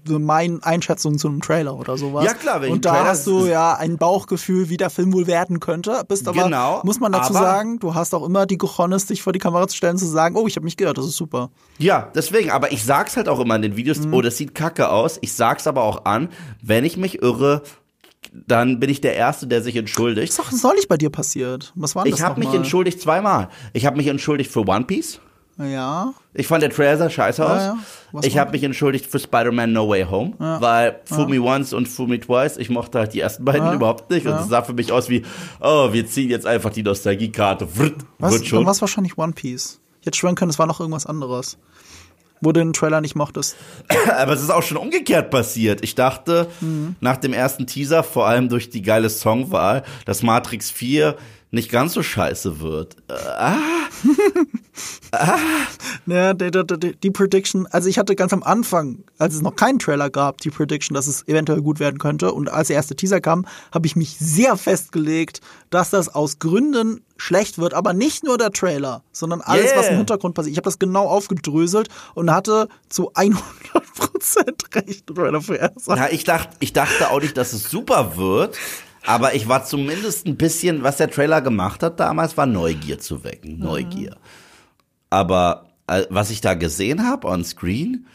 meine 0.08 0.58
Einschätzung 0.62 1.18
zu 1.18 1.28
einem 1.28 1.40
Trailer 1.40 1.76
oder 1.76 1.96
sowas. 1.96 2.24
Ja 2.24 2.34
klar, 2.34 2.60
wenn 2.60 2.72
Und 2.72 2.84
da 2.84 2.92
Trailer 2.92 3.08
hast 3.08 3.26
du 3.26 3.46
ja 3.46 3.74
ein 3.74 3.98
Bauchgefühl, 3.98 4.68
wie 4.68 4.76
der 4.76 4.90
Film 4.90 5.12
wohl 5.12 5.26
werden 5.26 5.60
könnte. 5.60 6.02
Bist 6.08 6.28
aber, 6.28 6.44
genau, 6.44 6.80
muss 6.84 7.00
man 7.00 7.12
dazu 7.12 7.32
sagen, 7.32 7.78
du 7.78 7.94
hast 7.94 8.14
auch 8.14 8.24
immer 8.24 8.46
die 8.46 8.58
Cojones, 8.58 9.06
dich 9.06 9.22
vor 9.22 9.32
die 9.32 9.38
Kamera 9.38 9.68
zu 9.68 9.76
stellen, 9.76 9.98
zu 9.98 10.06
sagen, 10.06 10.36
oh, 10.36 10.46
ich 10.46 10.56
habe 10.56 10.64
mich 10.64 10.76
gehört, 10.76 10.98
das 10.98 11.06
ist 11.06 11.16
super. 11.16 11.50
Ja, 11.78 12.10
deswegen, 12.14 12.50
aber 12.50 12.72
ich 12.72 12.84
sag's 12.84 13.16
halt 13.16 13.28
auch 13.28 13.40
immer 13.40 13.56
in 13.56 13.62
den 13.62 13.76
Videos, 13.76 14.00
mhm. 14.00 14.14
oh, 14.14 14.22
das 14.22 14.36
sieht 14.36 14.54
kacke 14.54 14.90
aus. 14.90 15.18
Ich 15.20 15.32
sag's 15.32 15.66
aber 15.66 15.82
auch 15.82 16.04
an, 16.04 16.28
wenn 16.62 16.84
ich 16.84 16.96
mich 16.96 17.22
irre, 17.22 17.62
dann 18.32 18.80
bin 18.80 18.90
ich 18.90 19.00
der 19.00 19.14
Erste, 19.16 19.46
der 19.46 19.62
sich 19.62 19.76
entschuldigt. 19.76 20.36
Was 20.38 20.52
ist 20.52 20.62
neulich 20.62 20.88
bei 20.88 20.96
dir 20.96 21.10
passiert? 21.10 21.72
Was 21.74 21.94
war 21.94 22.04
das 22.04 22.14
Ich 22.14 22.22
habe 22.22 22.38
mich 22.38 22.52
entschuldigt 22.52 23.00
zweimal. 23.00 23.48
Ich 23.72 23.86
habe 23.86 23.96
mich 23.96 24.06
entschuldigt 24.06 24.50
für 24.50 24.66
One 24.66 24.84
Piece. 24.84 25.20
Ja. 25.60 26.14
Ich 26.32 26.46
fand 26.46 26.62
der 26.62 26.70
Trailer 26.70 26.96
sah 26.96 27.10
scheiße 27.10 27.44
aus. 27.44 27.62
Ja, 27.62 27.78
ja. 28.12 28.20
Ich 28.22 28.38
habe 28.38 28.52
mich 28.52 28.62
entschuldigt 28.62 29.06
für 29.06 29.18
Spider-Man 29.18 29.72
No 29.72 29.88
Way 29.88 30.04
Home, 30.04 30.32
ja. 30.38 30.60
weil 30.60 31.00
Fool 31.04 31.28
Me 31.28 31.40
Once 31.40 31.72
und 31.72 31.86
Fool 31.86 32.08
Me 32.08 32.20
Twice, 32.20 32.56
ich 32.56 32.70
mochte 32.70 32.98
halt 32.98 33.12
die 33.12 33.20
ersten 33.20 33.44
beiden 33.44 33.72
überhaupt 33.74 34.10
nicht. 34.10 34.26
Und 34.26 34.34
es 34.34 34.48
sah 34.48 34.62
für 34.62 34.72
mich 34.72 34.92
aus 34.92 35.08
wie, 35.08 35.22
oh, 35.60 35.92
wir 35.92 36.06
ziehen 36.06 36.30
jetzt 36.30 36.46
einfach 36.46 36.70
die 36.70 36.82
Nostalgiekarte. 36.82 37.68
Was, 38.18 38.32
wird 38.32 38.46
schon. 38.46 38.66
was 38.66 38.80
wahrscheinlich 38.80 39.18
One 39.18 39.32
Piece. 39.32 39.80
Ich 40.00 40.06
hätte 40.06 40.16
schwören 40.16 40.34
können, 40.34 40.50
es 40.50 40.58
war 40.58 40.66
noch 40.66 40.80
irgendwas 40.80 41.06
anderes. 41.06 41.58
Wo 42.42 42.52
du 42.52 42.60
den 42.60 42.72
Trailer 42.72 43.02
nicht 43.02 43.16
mochtest. 43.16 43.54
Aber 44.16 44.32
es 44.32 44.40
ist 44.40 44.50
auch 44.50 44.62
schon 44.62 44.78
umgekehrt 44.78 45.30
passiert. 45.30 45.84
Ich 45.84 45.94
dachte, 45.94 46.46
mhm. 46.60 46.96
nach 47.00 47.18
dem 47.18 47.34
ersten 47.34 47.66
Teaser, 47.66 48.02
vor 48.02 48.26
allem 48.26 48.48
durch 48.48 48.70
die 48.70 48.80
geile 48.80 49.10
Songwahl, 49.10 49.82
dass 50.06 50.22
Matrix 50.22 50.70
4 50.70 51.16
nicht 51.50 51.70
ganz 51.70 51.94
so 51.94 52.02
scheiße 52.02 52.60
wird. 52.60 52.96
Äh, 53.08 53.14
ah. 53.14 53.58
ah. 55.12 55.38
Ja, 56.06 56.32
die, 56.32 56.50
die, 56.50 56.96
die, 56.96 57.10
Prediction, 57.10 57.66
also 57.66 57.88
ich 57.88 57.98
hatte 57.98 58.14
ganz 58.14 58.32
am 58.32 58.42
Anfang, 58.42 59.04
als 59.18 59.34
es 59.34 59.42
noch 59.42 59.56
keinen 59.56 59.78
Trailer 59.78 60.10
gab, 60.10 60.40
die 60.40 60.50
Prediction, 60.50 60.94
dass 60.94 61.06
es 61.06 61.26
eventuell 61.26 61.60
gut 61.60 61.80
werden 61.80 61.98
könnte. 61.98 62.32
Und 62.32 62.50
als 62.50 62.68
der 62.68 62.76
erste 62.76 62.94
Teaser 62.94 63.20
kam, 63.20 63.46
habe 63.72 63.86
ich 63.86 63.96
mich 63.96 64.16
sehr 64.18 64.56
festgelegt, 64.56 65.40
dass 65.70 65.90
das 65.90 66.08
aus 66.08 66.38
Gründen 66.38 67.02
schlecht 67.16 67.58
wird, 67.58 67.74
aber 67.74 67.92
nicht 67.92 68.24
nur 68.24 68.38
der 68.38 68.50
Trailer, 68.52 69.02
sondern 69.12 69.40
alles, 69.40 69.66
yeah. 69.66 69.78
was 69.78 69.88
im 69.88 69.96
Hintergrund 69.96 70.34
passiert. 70.34 70.52
Ich 70.52 70.56
habe 70.56 70.64
das 70.64 70.78
genau 70.78 71.06
aufgedröselt 71.06 71.88
und 72.14 72.30
hatte 72.32 72.68
zu 72.88 73.12
100% 73.12 73.36
recht. 74.74 75.04
Ja, 75.86 76.08
ich 76.10 76.24
dachte, 76.24 76.56
ich 76.60 76.72
dachte 76.72 77.10
auch 77.10 77.20
nicht, 77.20 77.36
dass 77.36 77.52
es 77.52 77.70
super 77.70 78.16
wird. 78.16 78.56
Aber 79.06 79.34
ich 79.34 79.48
war 79.48 79.64
zumindest 79.64 80.26
ein 80.26 80.36
bisschen, 80.36 80.82
was 80.82 80.98
der 80.98 81.10
Trailer 81.10 81.40
gemacht 81.40 81.82
hat 81.82 82.00
damals, 82.00 82.36
war 82.36 82.46
Neugier 82.46 82.98
zu 82.98 83.24
wecken. 83.24 83.54
Mhm. 83.56 83.64
Neugier. 83.64 84.16
Aber 85.08 85.70
äh, 85.86 86.04
was 86.10 86.30
ich 86.30 86.40
da 86.40 86.54
gesehen 86.54 87.08
habe 87.08 87.26
on 87.26 87.44
screen, 87.44 88.06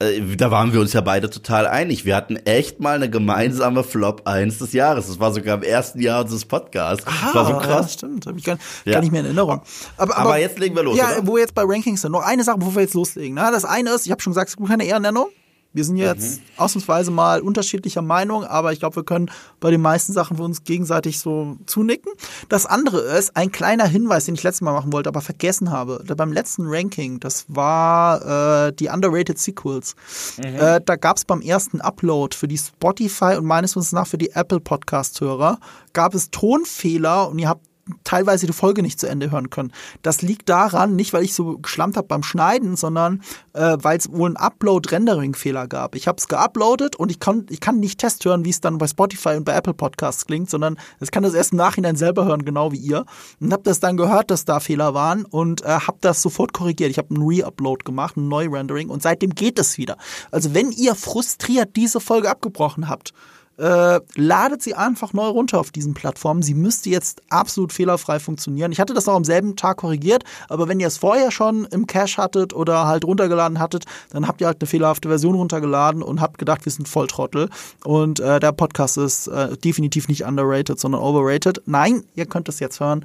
äh, 0.00 0.36
da 0.36 0.50
waren 0.50 0.72
wir 0.72 0.80
uns 0.80 0.92
ja 0.92 1.00
beide 1.00 1.30
total 1.30 1.66
einig. 1.66 2.04
Wir 2.04 2.16
hatten 2.16 2.36
echt 2.36 2.80
mal 2.80 2.96
eine 2.96 3.10
gemeinsame 3.10 3.84
Flop 3.84 4.22
1 4.26 4.58
des 4.58 4.72
Jahres. 4.72 5.06
Das 5.06 5.20
war 5.20 5.32
sogar 5.32 5.56
im 5.58 5.62
ersten 5.62 6.00
Jahr 6.00 6.22
unseres 6.22 6.44
Podcasts. 6.44 7.06
Ah, 7.06 7.12
das 7.26 7.34
war 7.34 7.46
so 7.46 7.58
krass. 7.58 7.86
Ja, 7.86 7.88
stimmt, 7.88 8.26
habe 8.26 8.38
ich 8.38 8.44
gar, 8.44 8.58
ja. 8.84 8.94
gar 8.94 9.00
nicht 9.00 9.12
mehr 9.12 9.20
in 9.20 9.26
Erinnerung. 9.26 9.60
Aber, 9.96 10.16
aber, 10.16 10.16
aber, 10.16 10.38
jetzt 10.38 10.58
legen 10.58 10.74
wir 10.74 10.82
los. 10.82 10.96
Ja, 10.96 11.12
oder? 11.12 11.26
wo 11.26 11.34
wir 11.34 11.40
jetzt 11.40 11.54
bei 11.54 11.62
Rankings 11.64 12.00
sind. 12.00 12.12
Noch 12.12 12.24
eine 12.24 12.44
Sache, 12.44 12.58
bevor 12.58 12.74
wir 12.76 12.82
jetzt 12.82 12.94
loslegen. 12.94 13.34
Na, 13.34 13.50
das 13.50 13.64
eine 13.64 13.90
ist, 13.90 14.06
ich 14.06 14.12
habe 14.12 14.22
schon 14.22 14.32
gesagt, 14.32 14.48
es 14.48 14.56
gibt 14.56 14.68
keine 14.68 14.84
Ehrennennung. 14.84 15.28
Wir 15.72 15.84
sind 15.84 15.96
jetzt 15.96 16.40
mhm. 16.40 16.44
ausnahmsweise 16.56 17.10
mal 17.10 17.40
unterschiedlicher 17.40 18.02
Meinung, 18.02 18.44
aber 18.44 18.72
ich 18.72 18.80
glaube, 18.80 18.96
wir 18.96 19.04
können 19.04 19.30
bei 19.60 19.70
den 19.70 19.80
meisten 19.80 20.12
Sachen 20.12 20.36
für 20.36 20.42
uns 20.42 20.64
gegenseitig 20.64 21.20
so 21.20 21.58
zunicken. 21.66 22.12
Das 22.48 22.66
andere 22.66 23.00
ist 23.00 23.36
ein 23.36 23.52
kleiner 23.52 23.86
Hinweis, 23.86 24.24
den 24.24 24.34
ich 24.34 24.42
letztes 24.42 24.62
Mal 24.62 24.72
machen 24.72 24.92
wollte, 24.92 25.08
aber 25.08 25.20
vergessen 25.20 25.70
habe. 25.70 26.02
Beim 26.16 26.32
letzten 26.32 26.64
Ranking, 26.66 27.20
das 27.20 27.44
war 27.48 28.66
äh, 28.66 28.72
die 28.72 28.88
Underrated 28.88 29.38
Sequels. 29.38 29.94
Mhm. 30.38 30.56
Äh, 30.56 30.80
da 30.84 30.96
gab 30.96 31.18
es 31.18 31.24
beim 31.24 31.40
ersten 31.40 31.80
Upload 31.80 32.36
für 32.36 32.48
die 32.48 32.58
Spotify 32.58 33.36
und 33.36 33.44
meines 33.44 33.76
Wissens 33.76 33.92
nach 33.92 34.08
für 34.08 34.18
die 34.18 34.30
Apple 34.30 34.60
Podcast-Hörer, 34.60 35.58
gab 35.92 36.14
es 36.14 36.30
Tonfehler 36.30 37.28
und 37.28 37.38
ihr 37.38 37.48
habt 37.48 37.69
teilweise 38.04 38.46
die 38.46 38.52
Folge 38.52 38.82
nicht 38.82 39.00
zu 39.00 39.08
Ende 39.08 39.30
hören 39.30 39.50
können. 39.50 39.72
Das 40.02 40.22
liegt 40.22 40.48
daran, 40.48 40.96
nicht 40.96 41.12
weil 41.12 41.24
ich 41.24 41.34
so 41.34 41.58
geschlampt 41.58 41.96
habe 41.96 42.06
beim 42.08 42.22
Schneiden, 42.22 42.76
sondern 42.76 43.22
äh, 43.52 43.76
weil 43.80 43.98
es 43.98 44.10
wohl 44.10 44.28
einen 44.28 44.36
Upload-Rendering-Fehler 44.36 45.66
gab. 45.66 45.94
Ich 45.94 46.08
habe 46.08 46.18
es 46.18 46.28
geuploadet 46.28 46.96
und 46.96 47.10
ich 47.10 47.20
kann, 47.20 47.46
ich 47.48 47.60
kann 47.60 47.80
nicht 47.80 47.98
Test 47.98 48.20
wie 48.24 48.50
es 48.50 48.60
dann 48.60 48.78
bei 48.78 48.86
Spotify 48.86 49.30
und 49.30 49.44
bei 49.44 49.54
Apple 49.54 49.74
Podcasts 49.74 50.26
klingt, 50.26 50.50
sondern 50.50 50.78
ich 51.00 51.10
kann 51.10 51.22
das 51.22 51.34
erst 51.34 51.52
im 51.52 51.58
Nachhinein 51.58 51.96
selber 51.96 52.24
hören, 52.24 52.44
genau 52.44 52.72
wie 52.72 52.76
ihr. 52.76 53.04
Und 53.40 53.52
habe 53.52 53.62
das 53.62 53.80
dann 53.80 53.96
gehört, 53.96 54.30
dass 54.30 54.44
da 54.44 54.60
Fehler 54.60 54.94
waren 54.94 55.24
und 55.24 55.62
äh, 55.62 55.68
habe 55.68 55.98
das 56.00 56.22
sofort 56.22 56.52
korrigiert. 56.52 56.90
Ich 56.90 56.98
habe 56.98 57.14
einen 57.14 57.26
Re-Upload 57.26 57.84
gemacht, 57.84 58.16
ein 58.16 58.28
Neu-Rendering 58.28 58.88
und 58.90 59.02
seitdem 59.02 59.34
geht 59.34 59.58
es 59.58 59.78
wieder. 59.78 59.96
Also 60.30 60.54
wenn 60.54 60.70
ihr 60.72 60.94
frustriert 60.94 61.76
diese 61.76 62.00
Folge 62.00 62.30
abgebrochen 62.30 62.88
habt, 62.88 63.12
äh, 63.60 64.00
ladet 64.16 64.62
sie 64.62 64.74
einfach 64.74 65.12
neu 65.12 65.28
runter 65.28 65.60
auf 65.60 65.70
diesen 65.70 65.94
Plattformen. 65.94 66.42
Sie 66.42 66.54
müsste 66.54 66.88
jetzt 66.90 67.22
absolut 67.28 67.72
fehlerfrei 67.72 68.18
funktionieren. 68.18 68.72
Ich 68.72 68.80
hatte 68.80 68.94
das 68.94 69.06
auch 69.08 69.16
am 69.16 69.24
selben 69.24 69.56
Tag 69.56 69.78
korrigiert, 69.78 70.24
aber 70.48 70.66
wenn 70.68 70.80
ihr 70.80 70.86
es 70.86 70.96
vorher 70.96 71.30
schon 71.30 71.66
im 71.66 71.86
Cache 71.86 72.16
hattet 72.16 72.54
oder 72.54 72.86
halt 72.86 73.04
runtergeladen 73.04 73.58
hattet, 73.58 73.84
dann 74.10 74.26
habt 74.26 74.40
ihr 74.40 74.46
halt 74.46 74.60
eine 74.60 74.66
fehlerhafte 74.66 75.08
Version 75.08 75.34
runtergeladen 75.34 76.02
und 76.02 76.20
habt 76.20 76.38
gedacht, 76.38 76.64
wir 76.64 76.72
sind 76.72 76.88
Volltrottel. 76.88 77.50
Und 77.84 78.20
äh, 78.20 78.40
der 78.40 78.52
Podcast 78.52 78.96
ist 78.96 79.26
äh, 79.26 79.56
definitiv 79.58 80.08
nicht 80.08 80.24
underrated, 80.24 80.80
sondern 80.80 81.02
overrated. 81.02 81.62
Nein, 81.66 82.04
ihr 82.14 82.26
könnt 82.26 82.48
es 82.48 82.60
jetzt 82.60 82.80
hören 82.80 83.04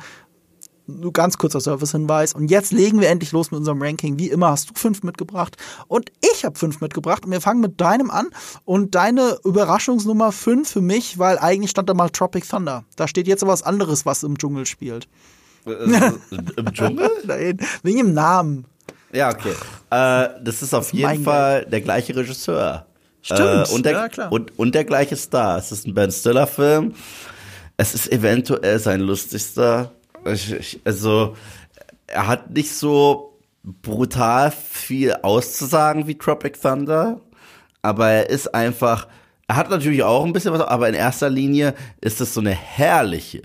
nur 0.88 1.14
ganz 1.14 1.38
kurzer 1.38 1.62
Service-Hinweis. 1.62 2.34
Und 2.34 2.50
jetzt 2.50 2.72
legen 2.72 3.00
wir 3.00 3.10
endlich 3.10 3.32
los 3.32 3.52
mit 3.52 3.60
unserem 3.60 3.82
Ranking. 3.82 4.20
Wie 4.20 4.30
immer 4.30 4.50
hast 4.50 4.70
du 4.70 4.74
fünf 4.76 5.04
mitgebracht 5.04 5.58
und 5.88 6.12
ich 6.34 6.46
habe 6.46 6.58
fünf 6.58 6.82
mitgebracht. 6.82 7.26
Und 7.26 7.32
wir 7.32 7.42
fangen 7.42 7.62
mit 7.62 7.80
deinem 7.82 8.12
an. 8.12 8.28
Und 8.64 8.96
deine 8.96 9.38
Überraschungsnummer 9.44 10.32
fünf 10.32 10.70
für 10.70 10.82
mich, 10.82 11.20
weil 11.20 11.38
eigentlich 11.40 11.72
stand 11.72 11.90
da 11.90 11.94
mal 11.94 12.10
Tropic 12.10 12.48
Thunder. 12.48 12.84
Da 12.96 13.08
steht 13.08 13.28
jetzt 13.28 13.44
aber 13.44 13.54
was 13.54 13.64
anderes, 13.64 14.06
was 14.06 14.24
im 14.24 14.38
Dschungel 14.38 14.66
spielt. 14.66 15.08
Äh, 15.66 15.72
äh, 15.72 16.12
Im 16.58 16.74
Dschungel? 16.74 17.10
Nein, 17.26 17.58
wegen 17.84 17.98
dem 17.98 18.14
Namen. 18.14 18.66
Ja, 19.12 19.30
okay. 19.30 19.54
Äh, 19.90 20.44
das 20.44 20.62
ist 20.62 20.74
auf 20.74 20.92
das 20.92 20.94
jeden 20.94 21.24
Fall 21.24 21.62
Geld. 21.62 21.74
der 21.74 21.82
gleiche 21.82 22.16
Regisseur. 22.16 22.86
Stimmt, 23.22 23.70
äh, 23.70 23.74
und, 23.74 23.86
der, 23.86 23.92
ja, 23.94 24.10
klar. 24.10 24.32
Und, 24.32 24.58
und 24.60 24.76
der 24.76 24.84
gleiche 24.84 25.16
Star. 25.16 25.58
Es 25.58 25.72
ist 25.72 25.88
ein 25.88 25.94
Ben 25.94 26.12
Stiller-Film. 26.12 26.94
Es 27.78 27.96
ist 27.96 28.12
eventuell 28.12 28.80
sein 28.80 29.02
lustigster 29.02 29.92
also 30.26 31.36
er 32.08 32.28
hat 32.28 32.52
nicht 32.52 32.72
so 32.72 33.40
brutal 33.64 34.52
viel 34.52 35.14
auszusagen 35.14 36.08
wie 36.08 36.18
Tropic 36.18 36.60
Thunder, 36.62 37.22
aber 37.82 38.10
er 38.10 38.30
ist 38.30 38.54
einfach, 38.54 39.08
er 39.48 39.56
hat 39.56 39.70
natürlich 39.70 40.04
auch 40.04 40.26
ein 40.26 40.34
bisschen 40.34 40.54
was, 40.54 40.62
aber 40.62 40.90
in 40.90 40.96
erster 40.96 41.30
Linie 41.30 41.74
ist 42.02 42.22
es 42.22 42.34
so 42.34 42.42
eine 42.42 42.52
herrliche, 42.52 43.44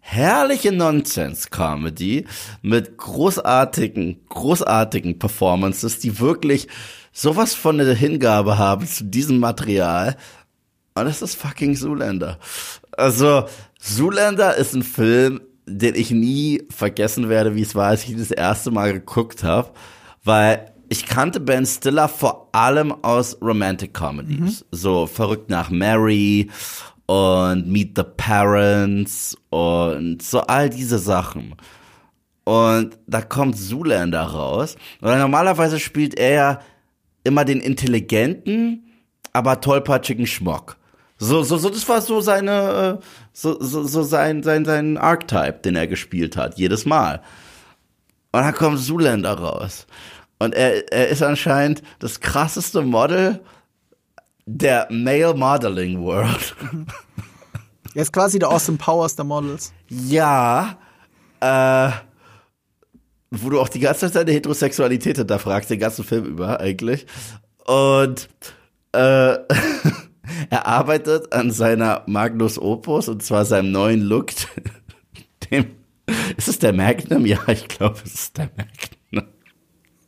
herrliche 0.00 0.72
Nonsense-Comedy 0.72 2.26
mit 2.60 2.98
großartigen, 2.98 4.20
großartigen 4.28 5.18
Performances, 5.18 5.98
die 5.98 6.20
wirklich 6.20 6.68
sowas 7.12 7.54
von 7.54 7.78
der 7.78 7.94
Hingabe 7.94 8.58
haben 8.58 8.86
zu 8.86 9.04
diesem 9.04 9.38
Material. 9.38 10.16
Und 10.94 11.06
das 11.06 11.22
ist 11.22 11.36
fucking 11.36 11.74
Zoolander. 11.74 12.38
Also, 12.92 13.46
Zoolander 13.80 14.56
ist 14.56 14.74
ein 14.74 14.82
Film, 14.82 15.40
den 15.66 15.94
ich 15.94 16.10
nie 16.10 16.62
vergessen 16.70 17.28
werde, 17.28 17.54
wie 17.54 17.62
es 17.62 17.74
war, 17.74 17.88
als 17.88 18.04
ich 18.04 18.16
das 18.16 18.30
erste 18.30 18.70
Mal 18.70 18.92
geguckt 18.92 19.42
habe, 19.42 19.70
weil 20.22 20.72
ich 20.88 21.06
kannte 21.06 21.40
Ben 21.40 21.66
Stiller 21.66 22.08
vor 22.08 22.48
allem 22.52 22.92
aus 23.02 23.40
Romantic 23.40 23.94
Comedies, 23.94 24.60
mhm. 24.60 24.66
so 24.70 25.06
verrückt 25.06 25.50
nach 25.50 25.70
Mary 25.70 26.50
und 27.06 27.66
Meet 27.66 27.96
the 27.96 28.04
Parents 28.16 29.36
und 29.50 30.22
so 30.22 30.40
all 30.40 30.70
diese 30.70 30.98
Sachen. 30.98 31.54
Und 32.44 32.98
da 33.06 33.22
kommt 33.22 33.56
Zoolander 33.56 34.22
raus. 34.22 34.76
Und 35.00 35.18
normalerweise 35.18 35.80
spielt 35.80 36.18
er 36.18 36.30
ja 36.30 36.60
immer 37.24 37.44
den 37.44 37.60
intelligenten, 37.60 38.84
aber 39.32 39.60
tollpatschigen 39.60 40.26
Schmock. 40.26 40.76
So, 41.18 41.42
so, 41.42 41.56
so, 41.58 41.70
das 41.70 41.88
war 41.88 42.00
so 42.00 42.20
seine, 42.20 42.98
äh, 43.00 43.04
so, 43.32 43.60
so, 43.60 43.84
so 43.84 44.02
sein, 44.02 44.42
sein, 44.42 44.64
sein 44.64 44.98
Archetype, 44.98 45.60
den 45.64 45.76
er 45.76 45.86
gespielt 45.86 46.36
hat, 46.36 46.58
jedes 46.58 46.86
Mal. 46.86 47.22
Und 48.32 48.40
dann 48.40 48.54
kommt 48.54 48.80
Zoolander 48.80 49.38
raus. 49.38 49.86
Und 50.38 50.54
er, 50.54 50.92
er 50.92 51.08
ist 51.08 51.22
anscheinend 51.22 51.82
das 52.00 52.20
krasseste 52.20 52.82
Model 52.82 53.40
der 54.46 54.88
Male 54.90 55.34
Modeling 55.34 56.02
World. 56.02 56.56
Er 57.94 58.02
ist 58.02 58.12
quasi 58.12 58.40
der 58.40 58.50
Austin 58.50 58.76
Powers 58.76 59.14
der 59.14 59.24
Models. 59.24 59.72
Ja, 59.88 60.76
äh, 61.40 61.90
wo 63.30 63.50
du 63.50 63.60
auch 63.60 63.68
die 63.68 63.80
ganze 63.80 64.00
Zeit 64.00 64.16
deine 64.16 64.32
Heterosexualität 64.32 65.18
hinterfragst, 65.18 65.70
den 65.70 65.78
ganzen 65.78 66.04
Film 66.04 66.24
über 66.24 66.60
eigentlich. 66.60 67.06
Und 67.66 68.28
äh, 68.92 69.36
er 70.50 70.66
arbeitet 70.66 71.32
an 71.32 71.50
seiner 71.50 72.02
Magnus 72.06 72.58
Opus 72.58 73.08
und 73.08 73.22
zwar 73.22 73.44
seinem 73.44 73.72
neuen 73.72 74.00
Look. 74.00 74.32
Dem, 75.50 75.66
ist 76.36 76.48
es 76.48 76.58
der 76.58 76.72
Magnum? 76.72 77.26
Ja, 77.26 77.38
ich 77.48 77.68
glaube, 77.68 77.98
es 78.04 78.14
ist 78.14 78.38
der 78.38 78.50
Magnum. 78.56 78.84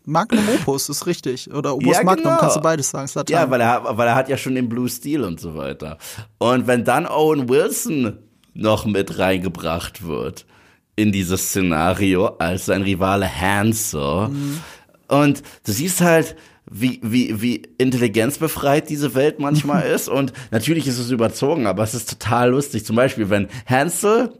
Magnum 0.08 0.48
Opus 0.60 0.88
ist 0.88 1.06
richtig. 1.06 1.52
Oder 1.52 1.74
Opus 1.74 1.96
ja, 1.96 2.02
Magnum, 2.04 2.24
genau. 2.24 2.38
kannst 2.38 2.56
du 2.56 2.60
beides 2.60 2.90
sagen. 2.90 3.10
Ja, 3.28 3.50
weil 3.50 3.60
er, 3.60 3.98
weil 3.98 4.06
er 4.06 4.14
hat 4.14 4.28
ja 4.28 4.36
schon 4.36 4.54
den 4.54 4.68
Blue 4.68 4.88
Steel 4.88 5.24
und 5.24 5.40
so 5.40 5.56
weiter. 5.56 5.98
Und 6.38 6.68
wenn 6.68 6.84
dann 6.84 7.06
Owen 7.06 7.48
Wilson 7.48 8.18
noch 8.54 8.86
mit 8.86 9.18
reingebracht 9.18 10.06
wird 10.06 10.46
in 10.94 11.12
dieses 11.12 11.48
Szenario 11.48 12.26
als 12.38 12.66
sein 12.66 12.82
Rivale 12.82 13.28
Hansel. 13.28 14.28
Mhm. 14.28 14.60
Und 15.08 15.42
du 15.64 15.72
siehst 15.72 16.00
halt, 16.00 16.36
wie, 16.70 17.00
wie, 17.02 17.40
wie 17.40 17.62
intelligenzbefreit 17.78 18.88
diese 18.88 19.14
Welt 19.14 19.38
manchmal 19.38 19.82
ist. 19.94 20.08
Und 20.08 20.32
natürlich 20.50 20.86
ist 20.86 20.98
es 20.98 21.10
überzogen, 21.10 21.66
aber 21.66 21.82
es 21.82 21.94
ist 21.94 22.10
total 22.10 22.50
lustig. 22.50 22.84
Zum 22.84 22.96
Beispiel, 22.96 23.30
wenn 23.30 23.48
Hansel 23.66 24.32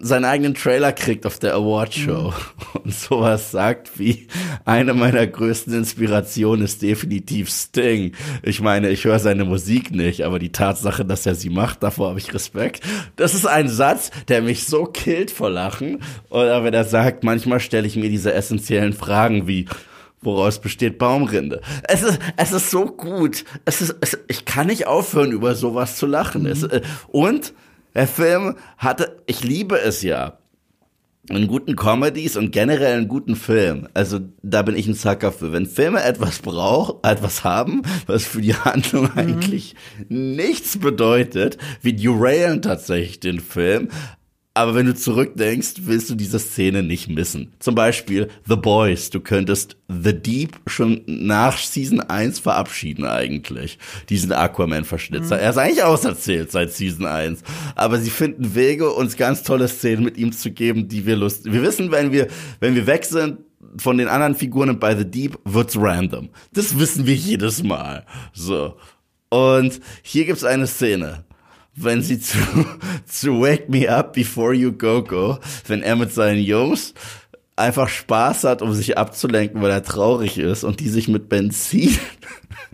seinen 0.00 0.24
eigenen 0.24 0.54
Trailer 0.54 0.92
kriegt 0.92 1.26
auf 1.26 1.38
der 1.38 1.54
Awardshow 1.54 2.30
mhm. 2.30 2.80
und 2.84 2.94
sowas 2.94 3.50
sagt 3.50 3.98
wie 3.98 4.28
eine 4.64 4.94
meiner 4.94 5.26
größten 5.26 5.72
Inspirationen 5.72 6.64
ist 6.64 6.82
definitiv 6.82 7.48
Sting. 7.50 8.12
Ich 8.42 8.60
meine, 8.60 8.90
ich 8.90 9.04
höre 9.04 9.18
seine 9.18 9.44
Musik 9.44 9.92
nicht, 9.92 10.22
aber 10.22 10.38
die 10.38 10.52
Tatsache, 10.52 11.04
dass 11.04 11.24
er 11.26 11.34
sie 11.34 11.50
macht, 11.50 11.82
davor 11.82 12.10
habe 12.10 12.18
ich 12.18 12.34
Respekt. 12.34 12.82
Das 13.16 13.34
ist 13.34 13.46
ein 13.46 13.68
Satz, 13.68 14.10
der 14.28 14.42
mich 14.42 14.64
so 14.64 14.84
killt 14.84 15.30
vor 15.30 15.50
Lachen. 15.50 16.02
Oder 16.28 16.64
wenn 16.64 16.74
er 16.74 16.84
sagt, 16.84 17.24
manchmal 17.24 17.60
stelle 17.60 17.86
ich 17.86 17.96
mir 17.96 18.10
diese 18.10 18.34
essentiellen 18.34 18.92
Fragen 18.92 19.46
wie 19.46 19.66
Woraus 20.26 20.60
besteht 20.60 20.98
Baumrinde? 20.98 21.60
Es 21.84 22.02
ist, 22.02 22.18
es 22.36 22.52
ist 22.52 22.70
so 22.70 22.86
gut. 22.86 23.44
Es 23.64 23.80
ist, 23.80 23.94
es, 24.00 24.18
ich 24.26 24.44
kann 24.44 24.66
nicht 24.66 24.88
aufhören, 24.88 25.30
über 25.30 25.54
sowas 25.54 25.96
zu 25.96 26.06
lachen. 26.06 26.42
Mhm. 26.42 26.48
Es, 26.48 26.62
äh, 26.64 26.82
und 27.06 27.54
der 27.94 28.08
Film 28.08 28.56
hatte, 28.76 29.22
ich 29.26 29.44
liebe 29.44 29.80
es 29.80 30.02
ja, 30.02 30.38
in 31.28 31.46
guten 31.46 31.76
Comedies 31.76 32.36
und 32.36 32.50
generell 32.50 33.00
in 33.00 33.08
guten 33.08 33.36
Filmen. 33.36 33.88
Also 33.94 34.20
da 34.42 34.62
bin 34.62 34.76
ich 34.76 34.86
ein 34.86 34.94
Sucker 34.94 35.32
für. 35.32 35.52
Wenn 35.52 35.66
Filme 35.66 36.02
etwas 36.02 36.40
brauchen, 36.40 36.96
etwas 37.02 37.44
haben, 37.44 37.82
was 38.06 38.24
für 38.24 38.40
die 38.40 38.54
Handlung 38.64 39.04
mhm. 39.04 39.18
eigentlich 39.18 39.76
nichts 40.08 40.78
bedeutet, 40.78 41.56
wie 41.82 41.94
derailen 41.94 42.62
tatsächlich 42.62 43.20
den 43.20 43.40
Film, 43.40 43.88
aber 44.56 44.74
wenn 44.74 44.86
du 44.86 44.94
zurückdenkst, 44.94 45.82
willst 45.82 46.08
du 46.08 46.14
diese 46.14 46.38
Szene 46.38 46.82
nicht 46.82 47.10
missen. 47.10 47.52
Zum 47.58 47.74
Beispiel 47.74 48.28
The 48.48 48.56
Boys. 48.56 49.10
Du 49.10 49.20
könntest 49.20 49.76
The 49.88 50.14
Deep 50.14 50.56
schon 50.66 51.02
nach 51.06 51.58
Season 51.58 52.00
1 52.00 52.38
verabschieden 52.38 53.04
eigentlich. 53.04 53.78
Diesen 54.08 54.32
Aquaman-Verschnitzer. 54.32 55.36
Mhm. 55.36 55.42
Er 55.42 55.50
ist 55.50 55.58
eigentlich 55.58 55.82
auserzählt 55.82 56.50
seit 56.52 56.72
Season 56.72 57.04
1. 57.04 57.42
Aber 57.74 57.98
sie 57.98 58.08
finden 58.08 58.54
Wege, 58.54 58.90
uns 58.90 59.18
ganz 59.18 59.42
tolle 59.42 59.68
Szenen 59.68 60.04
mit 60.04 60.16
ihm 60.16 60.32
zu 60.32 60.50
geben, 60.50 60.88
die 60.88 61.04
wir 61.04 61.16
lust. 61.16 61.44
Wir 61.44 61.60
wissen, 61.60 61.90
wenn 61.90 62.12
wir, 62.12 62.28
wenn 62.58 62.74
wir 62.74 62.86
weg 62.86 63.04
sind, 63.04 63.40
von 63.76 63.98
den 63.98 64.08
anderen 64.08 64.34
Figuren 64.34 64.78
bei 64.78 64.96
The 64.96 65.04
Deep 65.04 65.38
wird's 65.44 65.76
random. 65.76 66.30
Das 66.54 66.78
wissen 66.78 67.04
wir 67.04 67.14
jedes 67.14 67.62
Mal. 67.62 68.06
So. 68.32 68.76
Und 69.28 69.80
hier 70.00 70.24
gibt's 70.24 70.44
eine 70.44 70.66
Szene 70.66 71.25
wenn 71.76 72.02
sie 72.02 72.18
zu, 72.18 72.38
zu 73.06 73.40
Wake 73.40 73.68
Me 73.68 73.88
Up 73.88 74.14
Before 74.14 74.54
You 74.54 74.72
Go 74.72 75.02
Go, 75.02 75.38
wenn 75.68 75.82
er 75.82 75.96
mit 75.96 76.12
seinen 76.12 76.42
Jungs 76.42 76.94
einfach 77.54 77.88
Spaß 77.88 78.44
hat, 78.44 78.62
um 78.62 78.72
sich 78.72 78.98
abzulenken, 78.98 79.62
weil 79.62 79.70
er 79.70 79.82
traurig 79.82 80.38
ist 80.38 80.64
und 80.64 80.80
die 80.80 80.88
sich 80.88 81.08
mit 81.08 81.28
Benzin 81.28 81.96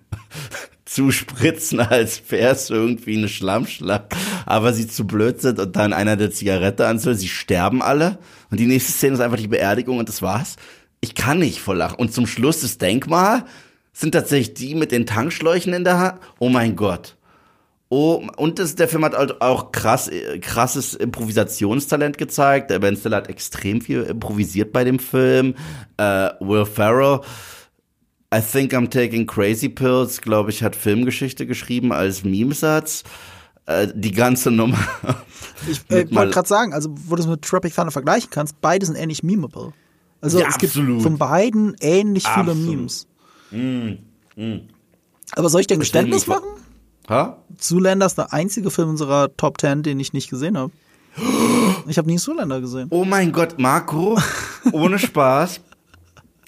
zuspritzen, 0.84 1.80
als 1.80 2.22
wäre 2.28 2.52
es 2.52 2.68
irgendwie 2.68 3.16
eine 3.16 3.28
Schlammschlacht, 3.28 4.14
aber 4.44 4.72
sie 4.72 4.88
zu 4.88 5.06
blöd 5.06 5.40
sind 5.40 5.58
und 5.58 5.76
dann 5.76 5.92
einer 5.92 6.16
der 6.16 6.30
Zigarette 6.30 6.86
anzündet, 6.86 7.20
sie 7.20 7.28
sterben 7.28 7.82
alle 7.82 8.18
und 8.50 8.60
die 8.60 8.66
nächste 8.66 8.92
Szene 8.92 9.14
ist 9.14 9.20
einfach 9.20 9.38
die 9.38 9.48
Beerdigung 9.48 9.98
und 9.98 10.08
das 10.08 10.22
war's. 10.22 10.56
Ich 11.00 11.14
kann 11.16 11.40
nicht 11.40 11.60
vor 11.60 11.74
Lachen. 11.74 11.98
Und 11.98 12.12
zum 12.12 12.28
Schluss 12.28 12.60
das 12.60 12.78
Denkmal 12.78 13.44
sind 13.92 14.12
tatsächlich 14.12 14.54
die 14.54 14.74
mit 14.76 14.92
den 14.92 15.04
Tankschläuchen 15.04 15.72
in 15.72 15.82
der 15.82 15.98
Hand. 15.98 16.20
Oh 16.38 16.48
mein 16.48 16.76
Gott. 16.76 17.16
Oh, 17.94 18.26
und 18.38 18.58
das, 18.58 18.74
der 18.74 18.88
Film 18.88 19.04
hat 19.04 19.14
halt 19.14 19.42
auch 19.42 19.70
krass, 19.70 20.10
krasses 20.40 20.94
Improvisationstalent 20.94 22.16
gezeigt. 22.16 22.70
Der 22.70 22.78
Ben 22.78 22.96
Stiller 22.96 23.18
hat 23.18 23.28
extrem 23.28 23.82
viel 23.82 24.04
improvisiert 24.04 24.72
bei 24.72 24.82
dem 24.82 24.98
Film. 24.98 25.56
Äh, 25.98 26.30
Will 26.40 26.64
Ferrell, 26.64 27.20
I 28.34 28.40
think 28.40 28.72
I'm 28.72 28.88
taking 28.88 29.26
crazy 29.26 29.68
pills, 29.68 30.22
glaube 30.22 30.48
ich, 30.48 30.62
hat 30.62 30.74
Filmgeschichte 30.74 31.46
geschrieben 31.46 31.92
als 31.92 32.24
Memesatz. 32.24 33.04
Äh, 33.66 33.88
die 33.94 34.12
ganze 34.12 34.50
Nummer. 34.50 34.78
Ich 35.70 35.82
äh, 35.90 36.10
wollte 36.12 36.32
gerade 36.32 36.48
sagen, 36.48 36.72
also 36.72 36.88
wo 37.06 37.14
du 37.14 37.22
es 37.22 37.28
mit 37.28 37.42
Tropic 37.42 37.74
Thunder 37.74 37.92
vergleichen 37.92 38.30
kannst, 38.30 38.60
beide 38.60 38.84
sind 38.86 38.96
ähnlich 38.96 39.22
memeable. 39.22 39.72
Also 40.20 40.40
ja, 40.40 40.48
es 40.48 40.54
absolut. 40.54 40.88
gibt 40.88 41.02
von 41.02 41.18
beiden 41.18 41.76
ähnlich 41.80 42.24
viele 42.24 42.52
absolut. 42.52 42.68
Memes. 42.68 43.06
Mm, 43.50 43.90
mm. 44.34 44.60
Aber 45.36 45.48
soll 45.50 45.60
ich 45.60 45.66
dir 45.66 45.74
ein 45.74 45.80
Geständnis 45.80 46.26
machen? 46.26 46.61
Ha? 47.08 47.36
Zoolander 47.56 48.06
ist 48.06 48.18
der 48.18 48.32
einzige 48.32 48.70
Film 48.70 48.90
unserer 48.90 49.36
Top 49.36 49.60
10, 49.60 49.82
den 49.82 50.00
ich 50.00 50.12
nicht 50.12 50.30
gesehen 50.30 50.56
habe. 50.58 50.72
Ich 51.88 51.98
habe 51.98 52.08
nie 52.08 52.18
Zoolander 52.18 52.60
gesehen. 52.60 52.86
Oh 52.90 53.04
mein 53.04 53.32
Gott, 53.32 53.58
Marco, 53.58 54.16
ohne 54.72 54.98
Spaß. 55.00 55.60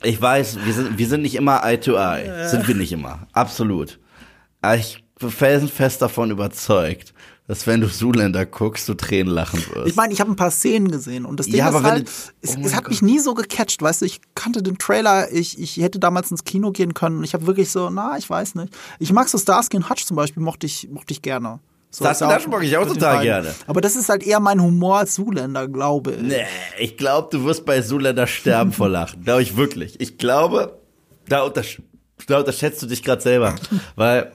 Ich 0.05 0.21
weiß, 0.21 0.59
wir 0.65 0.73
sind, 0.73 0.99
wir 0.99 1.09
sind 1.09 1.23
nicht 1.23 1.35
immer 1.35 1.65
Eye 1.65 1.81
to 1.81 1.97
Eye. 1.97 2.49
Sind 2.49 2.69
wir 2.69 2.75
nicht 2.75 2.93
immer. 2.93 3.27
Absolut. 3.33 3.99
Aber 4.63 4.77
ich 4.77 5.03
bin 5.19 5.31
felsenfest 5.31 6.03
davon 6.03 6.31
überzeugt, 6.31 7.14
dass 7.47 7.67
wenn 7.67 7.81
du 7.83 7.89
Zuländer 7.89 8.47
guckst, 8.47 8.89
du 8.89 8.95
Tränen 8.95 9.33
lachen 9.33 9.61
wirst. 9.73 9.87
Ich 9.87 9.97
meine, 9.97 10.13
ich 10.15 10.21
habe 10.21 10.31
ein 10.31 10.37
paar 10.37 10.51
Szenen 10.51 10.91
gesehen 10.91 11.27
und 11.27 11.39
das 11.39 11.47
Ding 11.47 11.57
ja, 11.57 11.69
ist 11.69 11.83
halt, 11.83 12.09
es, 12.41 12.57
oh 12.57 12.61
es 12.65 12.75
hat 12.75 12.85
Gott. 12.85 12.91
mich 12.91 13.03
nie 13.03 13.19
so 13.19 13.35
gecatcht, 13.35 13.83
weißt 13.83 14.01
du, 14.01 14.07
ich 14.07 14.21
kannte 14.35 14.63
den 14.63 14.79
Trailer, 14.79 15.31
ich, 15.31 15.61
ich 15.61 15.77
hätte 15.77 15.99
damals 15.99 16.31
ins 16.31 16.45
Kino 16.45 16.73
gehen 16.73 16.95
können 16.95 17.19
und 17.19 17.25
ich 17.25 17.35
habe 17.35 17.47
wirklich 17.47 17.71
so, 17.71 17.91
na, 17.91 18.17
ich 18.17 18.29
weiß 18.29 18.55
nicht. 18.55 18.75
Ich 18.99 19.13
mag 19.13 19.29
so 19.29 19.37
Starsky 19.37 19.77
und 19.77 19.91
Hutch 19.91 20.07
zum 20.07 20.17
Beispiel, 20.17 20.43
mochte 20.43 20.67
ich, 20.67 20.89
mochte 20.91 21.13
ich 21.13 21.21
gerne. 21.21 21.61
So, 21.91 22.05
Starsky 22.05 22.25
und 22.25 22.35
Hutch 22.35 22.47
mag 22.47 22.63
ich 22.63 22.77
auch 22.79 22.87
total 22.87 23.23
gerne. 23.23 23.55
Aber 23.67 23.83
das 23.83 23.95
ist 23.95 24.09
halt 24.09 24.23
eher 24.23 24.41
mein 24.41 24.63
Humor 24.63 25.01
als 25.01 25.15
Zuländer, 25.15 25.69
glaube 25.69 26.13
ich. 26.13 26.23
Nee, 26.23 26.47
ich 26.79 26.97
glaube, 26.97 27.29
du 27.31 27.45
wirst 27.45 27.67
bei 27.67 27.83
Zuländer 27.83 28.27
sterben 28.27 28.73
vor 28.73 28.89
Lachen. 28.89 29.23
glaube 29.23 29.43
ich 29.43 29.55
wirklich. 29.59 30.01
Ich 30.01 30.17
glaube, 30.17 30.79
da, 31.29 31.43
untersch 31.43 31.83
da 32.27 32.39
unterschätzt 32.39 32.83
du 32.83 32.87
dich 32.87 33.03
gerade 33.03 33.21
selber, 33.21 33.55
weil 33.97 34.33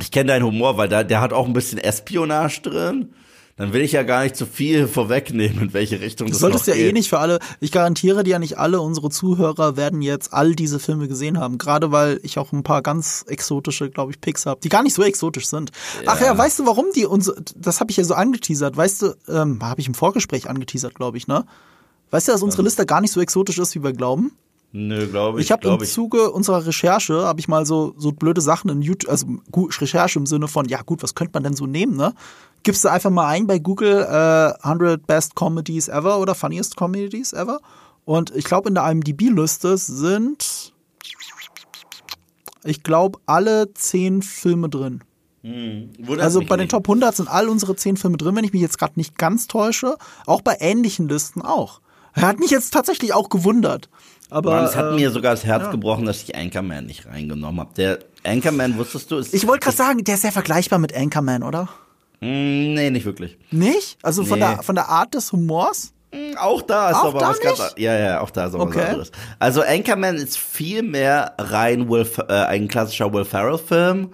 ich 0.00 0.10
kenne 0.10 0.28
deinen 0.28 0.44
Humor, 0.44 0.76
weil 0.76 0.88
da, 0.88 1.04
der 1.04 1.20
hat 1.20 1.32
auch 1.32 1.46
ein 1.46 1.52
bisschen 1.52 1.78
Espionage 1.78 2.62
drin. 2.62 3.10
Dann 3.56 3.74
will 3.74 3.82
ich 3.82 3.92
ja 3.92 4.04
gar 4.04 4.22
nicht 4.22 4.36
zu 4.36 4.46
viel 4.46 4.88
vorwegnehmen, 4.88 5.60
in 5.60 5.72
welche 5.74 6.00
Richtung 6.00 6.28
das 6.28 6.38
Du 6.38 6.40
solltest 6.40 6.66
ja 6.66 6.72
eh 6.72 6.78
geht. 6.78 6.88
eh 6.88 6.92
nicht 6.94 7.10
für 7.10 7.18
alle, 7.18 7.40
ich 7.60 7.70
garantiere 7.70 8.24
dir 8.24 8.30
ja 8.30 8.38
nicht 8.38 8.56
alle 8.56 8.80
unsere 8.80 9.10
Zuhörer 9.10 9.76
werden 9.76 10.00
jetzt 10.00 10.32
all 10.32 10.54
diese 10.54 10.78
Filme 10.78 11.08
gesehen 11.08 11.38
haben. 11.38 11.58
Gerade 11.58 11.92
weil 11.92 12.20
ich 12.22 12.38
auch 12.38 12.52
ein 12.52 12.62
paar 12.62 12.80
ganz 12.80 13.22
exotische, 13.28 13.90
glaube 13.90 14.12
ich, 14.12 14.20
Picks 14.22 14.46
habe, 14.46 14.60
die 14.62 14.70
gar 14.70 14.82
nicht 14.82 14.94
so 14.94 15.02
exotisch 15.02 15.46
sind. 15.46 15.72
Ja. 16.02 16.12
Ach 16.14 16.20
ja, 16.22 16.38
weißt 16.38 16.60
du, 16.60 16.66
warum 16.66 16.86
die 16.96 17.04
uns, 17.04 17.30
das 17.54 17.80
habe 17.80 17.90
ich 17.90 17.98
ja 17.98 18.04
so 18.04 18.14
angeteasert, 18.14 18.78
weißt 18.78 19.02
du, 19.02 19.14
ähm, 19.28 19.58
habe 19.62 19.82
ich 19.82 19.88
im 19.88 19.94
Vorgespräch 19.94 20.48
angeteasert, 20.48 20.94
glaube 20.94 21.18
ich, 21.18 21.26
ne? 21.28 21.44
Weißt 22.12 22.28
du, 22.28 22.32
dass 22.32 22.42
unsere 22.42 22.62
Liste 22.62 22.86
gar 22.86 23.02
nicht 23.02 23.12
so 23.12 23.20
exotisch 23.20 23.58
ist, 23.58 23.74
wie 23.74 23.82
wir 23.84 23.92
glauben? 23.92 24.32
Nö, 24.72 25.08
glaube 25.08 25.40
ich. 25.40 25.46
Ich 25.46 25.52
habe 25.52 25.66
im 25.66 25.84
Zuge 25.84 26.30
unserer 26.30 26.64
Recherche 26.64 27.24
habe 27.24 27.40
ich 27.40 27.48
mal 27.48 27.66
so 27.66 27.92
so 27.96 28.12
blöde 28.12 28.40
Sachen 28.40 28.70
in 28.70 28.82
YouTube, 28.82 29.10
also 29.10 29.26
Recherche 29.52 30.18
im 30.18 30.26
Sinne 30.26 30.46
von 30.46 30.68
ja 30.68 30.82
gut, 30.82 31.02
was 31.02 31.14
könnte 31.14 31.32
man 31.34 31.42
denn 31.42 31.54
so 31.54 31.66
nehmen, 31.66 31.96
ne? 31.96 32.14
Gibst 32.62 32.84
du 32.84 32.88
einfach 32.88 33.10
mal 33.10 33.26
ein 33.26 33.46
bei 33.46 33.58
Google 33.58 34.06
äh, 34.08 34.62
100 34.62 35.04
Best 35.06 35.34
Comedies 35.34 35.88
Ever 35.88 36.20
oder 36.20 36.36
Funniest 36.36 36.76
Comedies 36.76 37.32
Ever 37.32 37.60
und 38.04 38.34
ich 38.36 38.44
glaube 38.44 38.68
in 38.68 38.76
der 38.76 38.88
IMDb-Liste 38.88 39.76
sind 39.76 40.72
ich 42.62 42.82
glaube 42.82 43.18
alle 43.26 43.72
zehn 43.74 44.22
Filme 44.22 44.68
drin. 44.68 45.02
Hm, 45.42 45.90
also 46.18 46.42
bei 46.42 46.56
den 46.56 46.68
Top 46.68 46.86
100 46.86 47.16
sind 47.16 47.28
all 47.28 47.48
unsere 47.48 47.74
zehn 47.74 47.96
Filme 47.96 48.18
drin, 48.18 48.36
wenn 48.36 48.44
ich 48.44 48.52
mich 48.52 48.62
jetzt 48.62 48.78
gerade 48.78 48.92
nicht 48.96 49.18
ganz 49.18 49.48
täusche. 49.48 49.96
Auch 50.26 50.42
bei 50.42 50.58
ähnlichen 50.60 51.08
Listen 51.08 51.42
auch. 51.42 51.80
Er 52.12 52.22
hat 52.22 52.38
mich 52.38 52.50
jetzt 52.50 52.72
tatsächlich 52.72 53.14
auch 53.14 53.28
gewundert. 53.30 53.88
Aber 54.30 54.52
Mann, 54.52 54.64
es 54.64 54.76
hat 54.76 54.92
äh, 54.92 54.94
mir 54.94 55.10
sogar 55.10 55.32
das 55.32 55.44
Herz 55.44 55.64
ja. 55.64 55.70
gebrochen, 55.70 56.06
dass 56.06 56.22
ich 56.22 56.34
Anchorman 56.34 56.86
nicht 56.86 57.06
reingenommen 57.06 57.60
habe. 57.60 57.74
Der 57.76 57.98
Anchorman, 58.24 58.76
wusstest 58.76 59.10
du, 59.10 59.18
ist. 59.18 59.34
Ich 59.34 59.46
wollte 59.46 59.64
gerade 59.64 59.76
sagen, 59.76 60.04
der 60.04 60.14
ist 60.14 60.22
sehr 60.22 60.32
vergleichbar 60.32 60.78
mit 60.78 60.94
Anchorman, 60.94 61.42
oder? 61.42 61.68
Mm, 62.20 62.74
nee, 62.74 62.90
nicht 62.90 63.06
wirklich. 63.06 63.38
Nicht? 63.50 63.98
Also 64.02 64.24
von 64.24 64.38
der 64.38 64.62
von 64.62 64.74
der 64.74 64.88
Art 64.88 65.14
des 65.14 65.32
Humors? 65.32 65.92
Mm, 66.12 66.36
auch 66.38 66.62
da 66.62 66.90
ist 66.90 66.96
auch 66.96 67.04
aber 67.06 67.18
da 67.18 67.28
was 67.30 67.40
ganz 67.40 67.74
Ja, 67.76 67.98
ja, 67.98 68.20
auch 68.20 68.30
da 68.30 68.46
ist 68.46 68.54
aber 68.54 68.64
okay. 68.64 68.78
was 68.78 68.88
anderes. 68.88 69.12
Also 69.38 69.62
Anchorman 69.62 70.16
ist 70.16 70.38
viel 70.38 70.82
mehr 70.82 71.34
rein 71.38 71.88
Will, 71.88 72.06
äh, 72.28 72.32
ein 72.32 72.68
klassischer 72.68 73.12
Will 73.12 73.24
Ferrell 73.24 73.58
Film 73.58 74.10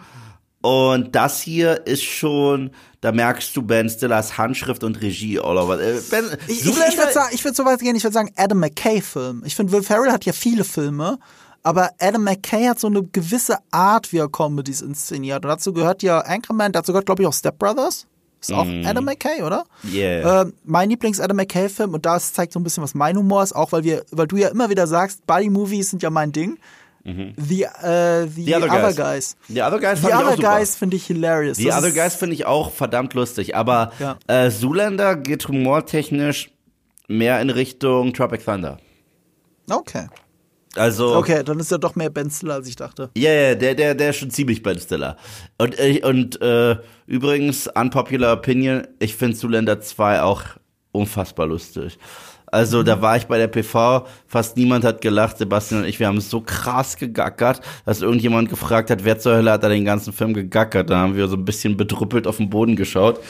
und 0.63 1.15
das 1.15 1.41
hier 1.41 1.87
ist 1.87 2.03
schon 2.03 2.71
da 3.07 3.13
merkst 3.13 3.57
du 3.57 3.63
Ben 3.63 3.89
Stillers 3.89 4.37
Handschrift 4.37 4.83
und 4.83 5.01
Regie 5.01 5.39
all 5.39 5.57
over. 5.59 5.81
Äh, 5.81 6.01
ben, 6.11 6.25
ich, 6.49 6.63
ich, 6.63 6.67
ich 6.67 6.99
würde 6.99 7.13
sagen, 7.13 7.29
ich 7.33 7.45
würd 7.45 7.55
so 7.55 7.65
weit 7.65 7.79
gehen, 7.79 7.95
ich 7.95 8.03
würde 8.03 8.15
sagen 8.15 8.33
Adam 8.35 8.59
McKay-Film. 8.59 9.45
Ich 9.47 9.55
finde, 9.55 9.73
Will 9.73 9.85
Ferrell 9.85 10.11
hat 10.11 10.25
ja 10.25 10.33
viele 10.33 10.65
Filme, 10.65 11.21
aber 11.63 11.91
Adam 12.01 12.25
McKay 12.25 12.67
hat 12.67 12.81
so 12.81 12.89
eine 12.89 13.05
gewisse 13.05 13.59
Art, 13.71 14.13
wie 14.13 14.19
er 14.19 14.29
Comedies 14.29 14.83
inszeniert. 14.83 15.45
Und 15.45 15.51
dazu 15.51 15.73
gehört 15.73 16.03
ja 16.03 16.19
Anchorman, 16.19 16.73
dazu 16.73 16.91
gehört, 16.91 17.07
glaube 17.07 17.23
ich, 17.23 17.29
auch 17.29 17.33
Step 17.33 17.61
Brothers. 17.61 18.09
Ist 18.41 18.53
auch 18.53 18.65
mm. 18.65 18.85
Adam 18.85 19.05
McKay, 19.05 19.43
oder? 19.43 19.67
Yeah. 19.85 20.43
Äh, 20.43 20.47
mein 20.65 20.91
Lieblings-Adam 20.91 21.37
McKay-Film, 21.37 21.95
und 21.95 22.05
das 22.07 22.33
zeigt 22.33 22.53
so 22.53 22.59
ein 22.59 22.65
bisschen, 22.65 22.83
was 22.83 22.95
mein 22.95 23.17
Humor 23.17 23.45
ist, 23.45 23.55
auch 23.55 23.71
weil 23.71 23.85
wir, 23.85 24.05
weil 24.11 24.27
du 24.27 24.37
ja 24.37 24.49
immer 24.49 24.69
wieder 24.69 24.89
sagst, 24.89 25.25
Buddy-Movies 25.29 25.91
sind 25.91 26.03
ja 26.03 26.11
mein 26.11 26.33
Ding. 26.33 26.59
Mhm. 27.07 27.35
The, 27.37 27.67
uh, 27.67 28.27
the, 28.27 28.45
the, 28.47 28.55
other, 28.57 28.69
other 28.69 28.93
guys. 28.93 28.97
guys. 28.97 29.37
The 29.49 29.63
Other 29.63 29.79
Guys 29.79 30.03
The 30.03 30.13
Other 30.13 30.37
Guys 30.37 30.75
finde 30.75 30.97
ich 30.97 31.07
hilarious. 31.07 31.57
The 31.57 31.67
das 31.67 31.79
Other 31.79 31.93
Guys 31.93 32.17
finde 32.17 32.35
ich 32.35 32.47
auch 32.47 32.73
verdammt 32.73 33.15
lustig. 33.15 33.55
Aber 33.55 33.93
ja. 34.01 34.19
äh, 34.27 34.51
Zoolander 34.51 35.15
geht 35.15 35.47
humortechnisch 35.47 36.51
mehr 37.07 37.41
in 37.41 37.51
Richtung 37.51 38.13
Tropic 38.13 38.45
Thunder. 38.45 38.79
Okay. 39.71 40.09
Also. 40.75 41.15
Okay, 41.17 41.45
dann 41.45 41.61
ist 41.61 41.71
er 41.71 41.79
doch 41.79 41.95
mehr 41.95 42.11
Ben 42.11 42.29
Stiller, 42.29 42.55
als 42.55 42.69
ich 42.69 42.77
dachte. 42.77 43.11
Ja, 43.17 43.31
yeah, 43.31 43.43
yeah, 43.43 43.55
der, 43.55 43.75
der, 43.77 43.95
der 43.95 44.11
ist 44.11 44.17
schon 44.17 44.31
ziemlich 44.31 44.63
Ben 44.65 44.79
Stiller. 44.79 45.17
Und, 45.59 45.79
äh, 45.79 46.03
und 46.03 46.41
äh, 46.43 46.77
übrigens, 47.07 47.69
unpopular 47.69 48.33
opinion, 48.33 48.87
ich 48.99 49.15
finde 49.15 49.37
Zoolander 49.37 49.81
2 49.81 50.23
auch 50.23 50.43
unfassbar 50.91 51.47
lustig. 51.47 51.99
Also 52.57 52.83
da 52.83 53.03
war 53.03 53.19
ich 53.19 53.27
bei 53.27 53.37
der 53.37 53.49
PV, 53.49 54.07
fast 54.27 54.57
niemand 54.57 54.83
hat 54.83 55.03
gelacht, 55.03 55.37
Sebastian 55.37 55.83
und 55.83 55.89
ich, 55.89 56.01
wir 56.01 56.07
haben 56.07 56.23
so 56.23 56.41
krass 56.41 56.97
gegackert, 56.97 57.61
dass 57.85 58.01
irgendjemand 58.01 58.49
gefragt 58.49 58.89
hat, 58.89 59.05
wer 59.05 59.19
zur 59.19 59.37
Hölle 59.37 59.53
hat 59.53 59.63
da 59.63 59.69
den 59.69 59.85
ganzen 59.85 60.15
Film 60.15 60.33
gegackert. 60.33 60.89
Da 60.89 60.97
haben 60.97 61.17
wir 61.17 61.29
so 61.29 61.37
ein 61.37 61.45
bisschen 61.45 61.77
bedrüppelt 61.77 62.27
auf 62.27 62.39
den 62.39 62.49
Boden 62.49 62.75
geschaut. 62.75 63.21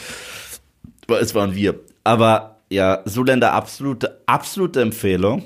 Es 1.09 1.35
waren 1.35 1.55
wir. 1.55 1.77
Aber 2.05 2.61
ja, 2.69 3.03
Zuländer 3.05 3.51
absolute, 3.51 4.21
absolute 4.27 4.81
Empfehlung. 4.81 5.43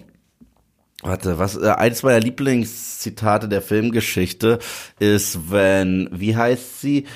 Warte, 1.01 1.39
was 1.39 1.57
äh, 1.57 1.69
eins 1.69 2.03
meiner 2.03 2.19
Lieblingszitate 2.19 3.49
der 3.49 3.63
Filmgeschichte 3.63 4.59
ist, 4.99 5.49
wenn, 5.49 6.07
wie 6.11 6.36
heißt 6.36 6.82
sie? 6.82 7.07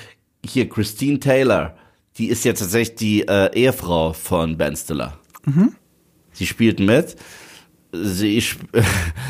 Hier, 0.44 0.68
Christine 0.68 1.20
Taylor. 1.20 1.76
Die 2.18 2.26
ist 2.26 2.44
jetzt 2.44 2.58
tatsächlich 2.58 2.96
die 2.96 3.28
äh, 3.28 3.54
Ehefrau 3.54 4.14
von 4.14 4.56
Ben 4.58 4.74
Stiller. 4.74 5.16
Mhm. 5.44 5.76
Sie 6.36 6.46
spielt 6.46 6.80
mit. 6.80 7.16
Sie, 7.92 8.42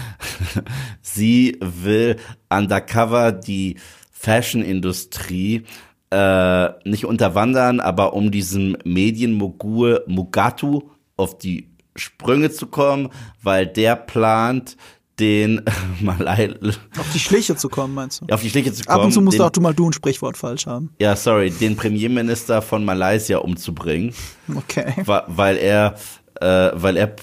sie 1.03 1.57
will 1.61 2.17
undercover 2.49 3.31
die 3.31 3.77
Fashion-Industrie 4.11 5.63
äh, 6.11 6.69
nicht 6.89 7.05
unterwandern, 7.05 7.79
aber 7.79 8.13
um 8.13 8.33
diesem 8.33 8.77
Medienmogul 8.85 10.03
Mugatu 10.09 10.91
auf 11.17 11.39
die 11.39 11.71
Sprünge 11.95 12.51
zu 12.51 12.67
kommen, 12.67 13.11
weil 13.41 13.69
der 13.69 13.95
plant, 13.95 14.77
den 15.19 15.63
Malai. 16.01 16.55
Auf 16.99 17.11
die 17.15 17.19
Schliche 17.19 17.57
zu 17.57 17.69
kommen, 17.69 17.95
meinst 17.95 18.21
du? 18.21 18.27
Auf 18.33 18.43
die 18.43 18.51
Schliche 18.51 18.73
zu 18.73 18.85
kommen. 18.85 19.01
Ab 19.01 19.05
und 19.07 19.13
zu 19.13 19.21
musst 19.21 19.39
den, 19.39 19.45
auch 19.47 19.51
du 19.51 19.61
mal 19.61 19.75
du 19.75 19.89
ein 19.89 19.93
Sprichwort 19.93 20.37
falsch 20.37 20.67
haben. 20.67 20.91
Ja, 20.99 21.17
sorry, 21.17 21.51
den 21.51 21.77
Premierminister 21.77 22.63
von 22.63 22.85
Malaysia 22.85 23.39
umzubringen. 23.39 24.13
Okay. 24.55 24.95
Weil 25.05 25.57
er, 25.57 25.97
äh, 26.41 26.71
weil 26.75 26.97
er 26.97 27.17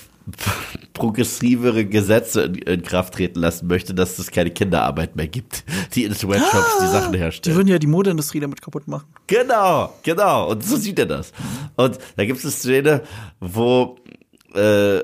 progressivere 0.94 1.86
Gesetze 1.86 2.44
in, 2.44 2.56
in, 2.56 2.84
Kraft 2.84 3.16
treten 3.16 3.40
lassen 3.40 3.68
möchte, 3.68 3.94
dass 3.94 4.20
es 4.20 4.32
keine 4.32 4.52
Kinderarbeit 4.52 5.16
mehr 5.16 5.28
gibt, 5.28 5.64
die 5.96 6.06
in 6.06 6.14
Sweatshops 6.14 6.78
ah, 6.80 6.86
die 6.86 6.92
Sachen 6.92 7.14
herstellen. 7.14 7.54
Die 7.54 7.58
würden 7.58 7.68
ja 7.68 7.80
die 7.80 7.88
Modeindustrie 7.88 8.40
damit 8.40 8.62
kaputt 8.62 8.88
machen. 8.88 9.08
Genau, 9.28 9.94
genau. 10.04 10.50
Und 10.52 10.64
so 10.64 10.78
sieht 10.78 11.00
er 11.00 11.08
das. 11.08 11.34
Und 11.76 11.98
da 12.16 12.26
gibt 12.26 12.40
es 12.40 12.46
eine 12.46 12.52
Szene, 12.52 13.02
wo 13.40 13.98
äh, 14.54 15.02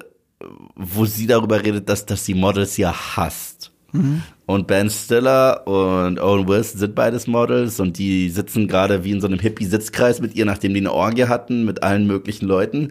wo 0.75 1.05
sie 1.05 1.27
darüber 1.27 1.61
redet, 1.61 1.89
dass, 1.89 2.05
dass 2.05 2.25
sie 2.25 2.33
Models 2.33 2.77
ja 2.77 2.93
hasst. 2.93 3.71
Mhm. 3.91 4.23
Und 4.49 4.65
Ben 4.65 4.89
Stiller 4.89 5.67
und 5.67 6.19
Owen 6.19 6.47
Wilson 6.47 6.79
sind 6.79 6.95
beides 6.95 7.27
Models 7.27 7.79
und 7.79 7.99
die 7.99 8.31
sitzen 8.31 8.67
gerade 8.67 9.03
wie 9.03 9.11
in 9.11 9.21
so 9.21 9.27
einem 9.27 9.37
Hippie-Sitzkreis 9.37 10.21
mit 10.21 10.33
ihr, 10.33 10.43
nachdem 10.43 10.73
die 10.73 10.79
eine 10.79 10.91
Orgie 10.91 11.25
hatten 11.25 11.65
mit 11.65 11.83
allen 11.83 12.07
möglichen 12.07 12.47
Leuten. 12.47 12.89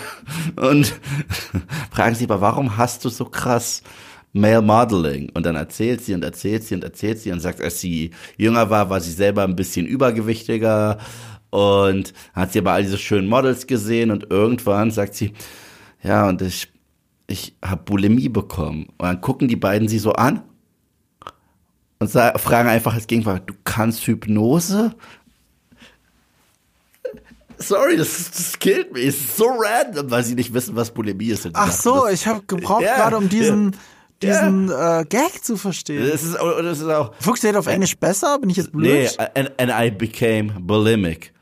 Und 0.56 0.94
fragen 1.90 2.14
sie 2.14 2.24
aber, 2.24 2.40
warum 2.40 2.78
hast 2.78 3.04
du 3.04 3.10
so 3.10 3.26
krass 3.26 3.82
Male 4.32 4.62
Modeling? 4.62 5.30
Und 5.34 5.44
dann 5.44 5.56
erzählt 5.56 6.00
sie 6.00 6.14
und 6.14 6.24
erzählt 6.24 6.64
sie 6.64 6.74
und 6.74 6.82
erzählt 6.82 7.18
sie 7.18 7.32
und 7.32 7.40
sagt, 7.40 7.60
als 7.60 7.82
sie 7.82 8.12
jünger 8.38 8.70
war, 8.70 8.88
war 8.88 9.02
sie 9.02 9.12
selber 9.12 9.44
ein 9.44 9.56
bisschen 9.56 9.84
übergewichtiger 9.84 10.96
und 11.50 12.14
hat 12.32 12.52
sie 12.52 12.60
aber 12.60 12.72
all 12.72 12.82
diese 12.82 12.96
schönen 12.96 13.28
Models 13.28 13.66
gesehen 13.66 14.10
und 14.10 14.30
irgendwann 14.30 14.90
sagt 14.90 15.16
sie, 15.16 15.34
ja, 16.02 16.26
und 16.26 16.40
ich, 16.40 16.72
ich 17.26 17.54
habe 17.62 17.82
Bulimie 17.84 18.30
bekommen. 18.30 18.86
Und 18.96 19.02
dann 19.04 19.20
gucken 19.20 19.48
die 19.48 19.56
beiden 19.56 19.86
sie 19.86 19.98
so 19.98 20.14
an 20.14 20.40
und 22.04 22.10
sagen, 22.10 22.38
fragen 22.38 22.68
einfach 22.68 22.94
als 22.94 23.06
Gegenwart, 23.06 23.48
du 23.48 23.54
kannst 23.64 24.06
Hypnose? 24.06 24.94
Sorry, 27.56 27.96
das, 27.96 28.30
das 28.30 28.58
killt 28.58 28.92
mich. 28.92 29.06
Es 29.06 29.16
ist 29.16 29.36
so 29.36 29.46
random, 29.46 30.10
weil 30.10 30.22
sie 30.22 30.34
nicht 30.34 30.52
wissen, 30.52 30.76
was 30.76 30.90
Bulimie 30.90 31.28
ist. 31.28 31.48
Ach 31.54 31.72
so, 31.72 32.06
ich 32.08 32.26
habe 32.26 32.42
gebraucht 32.46 32.82
yeah, 32.82 32.96
gerade, 32.96 33.16
um 33.16 33.28
diesen, 33.28 33.72
yeah. 34.22 34.40
diesen 34.40 34.68
yeah. 34.68 35.00
Äh, 35.00 35.04
Gag 35.06 35.42
zu 35.42 35.56
verstehen. 35.56 36.06
Das 36.06 36.22
ist, 36.22 36.34
das 36.34 36.80
ist 36.80 36.88
auch. 36.88 37.14
Funktioniert 37.20 37.56
auf 37.56 37.66
Englisch 37.66 37.96
besser? 37.96 38.38
Bin 38.38 38.50
ich 38.50 38.58
jetzt 38.58 38.72
blöd? 38.72 39.16
Nee, 39.18 39.26
and, 39.34 39.52
and 39.58 39.70
I 39.70 39.90
became 39.90 40.52
bulimic. 40.60 41.32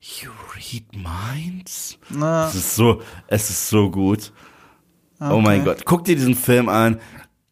You 0.00 0.30
read 0.54 0.84
minds? 0.94 1.98
Na. 2.08 2.48
Es 2.48 2.54
ist 2.54 2.76
so, 2.76 3.02
es 3.26 3.50
ist 3.50 3.68
so 3.68 3.90
gut. 3.90 4.32
Okay. 5.18 5.32
Oh 5.34 5.40
mein 5.40 5.64
Gott, 5.64 5.84
guck 5.84 6.04
dir 6.04 6.14
diesen 6.14 6.36
Film 6.36 6.68
an. 6.68 7.00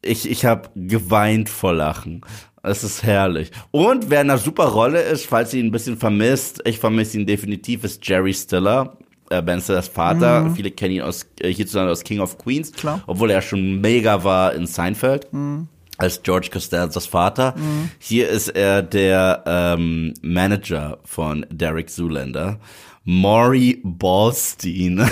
Ich, 0.06 0.28
ich 0.30 0.44
habe 0.44 0.68
geweint 0.74 1.48
vor 1.48 1.72
Lachen. 1.72 2.22
Es 2.62 2.82
ist 2.82 3.02
herrlich. 3.02 3.50
Und 3.70 4.10
wer 4.10 4.22
in 4.22 4.30
einer 4.30 4.38
super 4.38 4.66
Rolle 4.66 5.00
ist, 5.00 5.26
falls 5.26 5.54
ihr 5.54 5.60
ihn 5.60 5.66
ein 5.66 5.72
bisschen 5.72 5.96
vermisst, 5.96 6.62
ich 6.64 6.78
vermisse 6.78 7.18
ihn 7.18 7.26
definitiv, 7.26 7.84
ist 7.84 8.06
Jerry 8.06 8.34
Stiller. 8.34 8.96
Äh, 9.30 9.42
ben 9.42 9.60
Stillers 9.60 9.88
Vater. 9.88 10.42
Mhm. 10.42 10.56
Viele 10.56 10.70
kennen 10.70 10.94
ihn 10.96 11.02
aus, 11.02 11.26
äh, 11.40 11.52
hierzulande 11.52 11.92
aus 11.92 12.02
King 12.04 12.20
of 12.20 12.38
Queens. 12.38 12.72
Klar. 12.72 13.02
Obwohl 13.06 13.30
er 13.30 13.42
schon 13.42 13.80
mega 13.80 14.22
war 14.24 14.54
in 14.54 14.66
Seinfeld. 14.66 15.32
Mhm 15.32 15.68
als 15.98 16.22
George 16.22 16.50
Costanzas 16.52 17.06
Vater. 17.06 17.54
Mhm. 17.56 17.90
Hier 17.98 18.28
ist 18.28 18.48
er 18.48 18.82
der 18.82 19.42
ähm, 19.46 20.14
Manager 20.22 20.98
von 21.04 21.46
Derek 21.50 21.90
Zoolander. 21.90 22.58
Maury 23.04 23.80
Ballstein. 23.84 25.08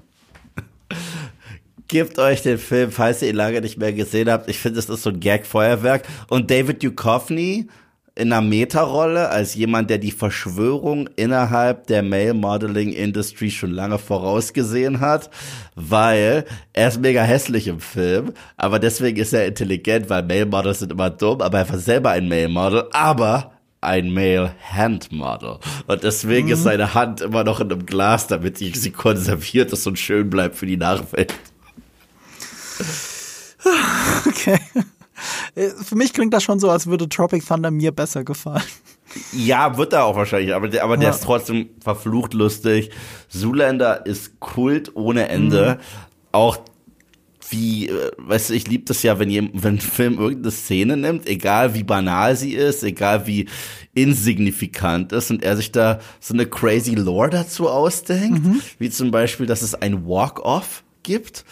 Gebt 1.91 2.21
euch 2.21 2.43
den 2.43 2.59
Film, 2.59 2.93
falls 2.93 3.21
ihr 3.21 3.31
ihn 3.31 3.35
lange 3.35 3.61
nicht 3.61 3.77
mehr 3.77 3.93
gesehen 3.93 4.31
habt. 4.31 4.49
Ich 4.49 4.59
finde, 4.59 4.79
es 4.79 4.89
ist 4.89 5.03
so 5.03 5.11
ein 5.11 5.19
Gag-Feuerwerk. 5.19 6.07
Und 6.29 6.49
David 6.49 6.85
Duchovny 6.85 7.67
in 8.15 8.33
einer 8.33 8.47
Meta-Rolle 8.47 9.29
als 9.29 9.57
jemand, 9.57 9.91
der 9.91 9.99
die 9.99 10.13
Verschwörung 10.13 11.09
innerhalb 11.17 11.89
der 11.89 12.05
Male-Modeling-Industry 12.05 13.51
schon 13.51 13.73
lange 13.73 13.99
vorausgesehen 13.99 15.01
hat, 15.01 15.31
weil 15.75 16.45
er 16.73 16.89
ist 16.89 17.01
mega 17.01 17.23
hässlich 17.23 17.67
im 17.67 17.81
Film, 17.81 18.35
aber 18.57 18.79
deswegen 18.79 19.19
ist 19.19 19.33
er 19.33 19.47
intelligent, 19.47 20.11
weil 20.11 20.23
Male-Models 20.23 20.79
sind 20.79 20.93
immer 20.93 21.11
dumm, 21.11 21.41
aber 21.41 21.59
er 21.59 21.69
war 21.69 21.79
selber 21.79 22.11
ein 22.11 22.29
Male-Model, 22.29 22.85
aber 22.93 23.53
ein 23.81 24.13
Male 24.13 24.55
Hand 24.71 25.11
Model. 25.11 25.59
Und 25.89 26.05
deswegen 26.05 26.49
mhm. 26.49 26.53
ist 26.53 26.63
seine 26.63 26.95
Hand 26.95 27.21
immer 27.21 27.43
noch 27.43 27.61
in 27.61 27.73
einem 27.73 27.87
Glas, 27.87 28.29
damit 28.29 28.59
sie, 28.59 28.71
sie 28.71 28.93
konserviert 28.93 29.73
ist 29.73 29.87
und 29.87 29.99
schön 29.99 30.31
bleibt 30.31 30.55
für 30.55 30.67
die 30.67 30.77
Nachwelt. 30.77 31.35
Okay. 34.27 34.59
Für 35.85 35.97
mich 35.97 36.15
klingt 36.15 36.33
das 36.33 36.43
schon 36.43 36.61
so, 36.61 36.71
als 36.71 36.87
würde 36.87 37.09
Tropic 37.09 37.47
Thunder 37.47 37.71
mir 37.71 37.93
besser 37.93 38.25
gefallen. 38.25 38.63
Ja, 39.33 39.77
wird 39.77 39.93
er 39.93 40.05
auch 40.05 40.17
wahrscheinlich, 40.17 40.55
aber, 40.55 40.69
der, 40.69 40.85
aber 40.85 40.95
ja. 40.95 41.01
der 41.01 41.11
ist 41.11 41.25
trotzdem 41.25 41.71
verflucht 41.83 42.33
lustig. 42.33 42.91
Zoolander 43.29 44.07
ist 44.07 44.41
Kult 44.41 44.95
ohne 44.95 45.29
Ende. 45.29 45.79
Mhm. 45.79 45.85
Auch 46.33 46.59
wie, 47.51 47.89
äh, 47.89 48.11
weißt 48.17 48.51
du, 48.51 48.55
ich 48.55 48.69
liebe 48.69 48.85
das 48.85 49.03
ja, 49.03 49.19
wenn, 49.19 49.29
jemand, 49.29 49.63
wenn 49.63 49.75
ein 49.75 49.81
Film 49.81 50.19
irgendeine 50.19 50.53
Szene 50.53 50.97
nimmt, 50.97 51.29
egal 51.29 51.75
wie 51.75 51.83
banal 51.83 52.37
sie 52.37 52.55
ist, 52.55 52.85
egal 52.85 53.27
wie 53.27 53.49
insignifikant 53.95 55.13
ist 55.13 55.31
und 55.31 55.43
er 55.43 55.57
sich 55.57 55.73
da 55.73 55.99
so 56.21 56.33
eine 56.33 56.47
crazy 56.47 56.95
Lore 56.95 57.31
dazu 57.31 57.69
ausdenkt, 57.69 58.45
mhm. 58.45 58.61
wie 58.79 58.91
zum 58.91 59.11
Beispiel, 59.11 59.47
dass 59.47 59.63
es 59.63 59.75
ein 59.75 60.07
Walk-Off 60.07 60.85
gibt. 61.03 61.45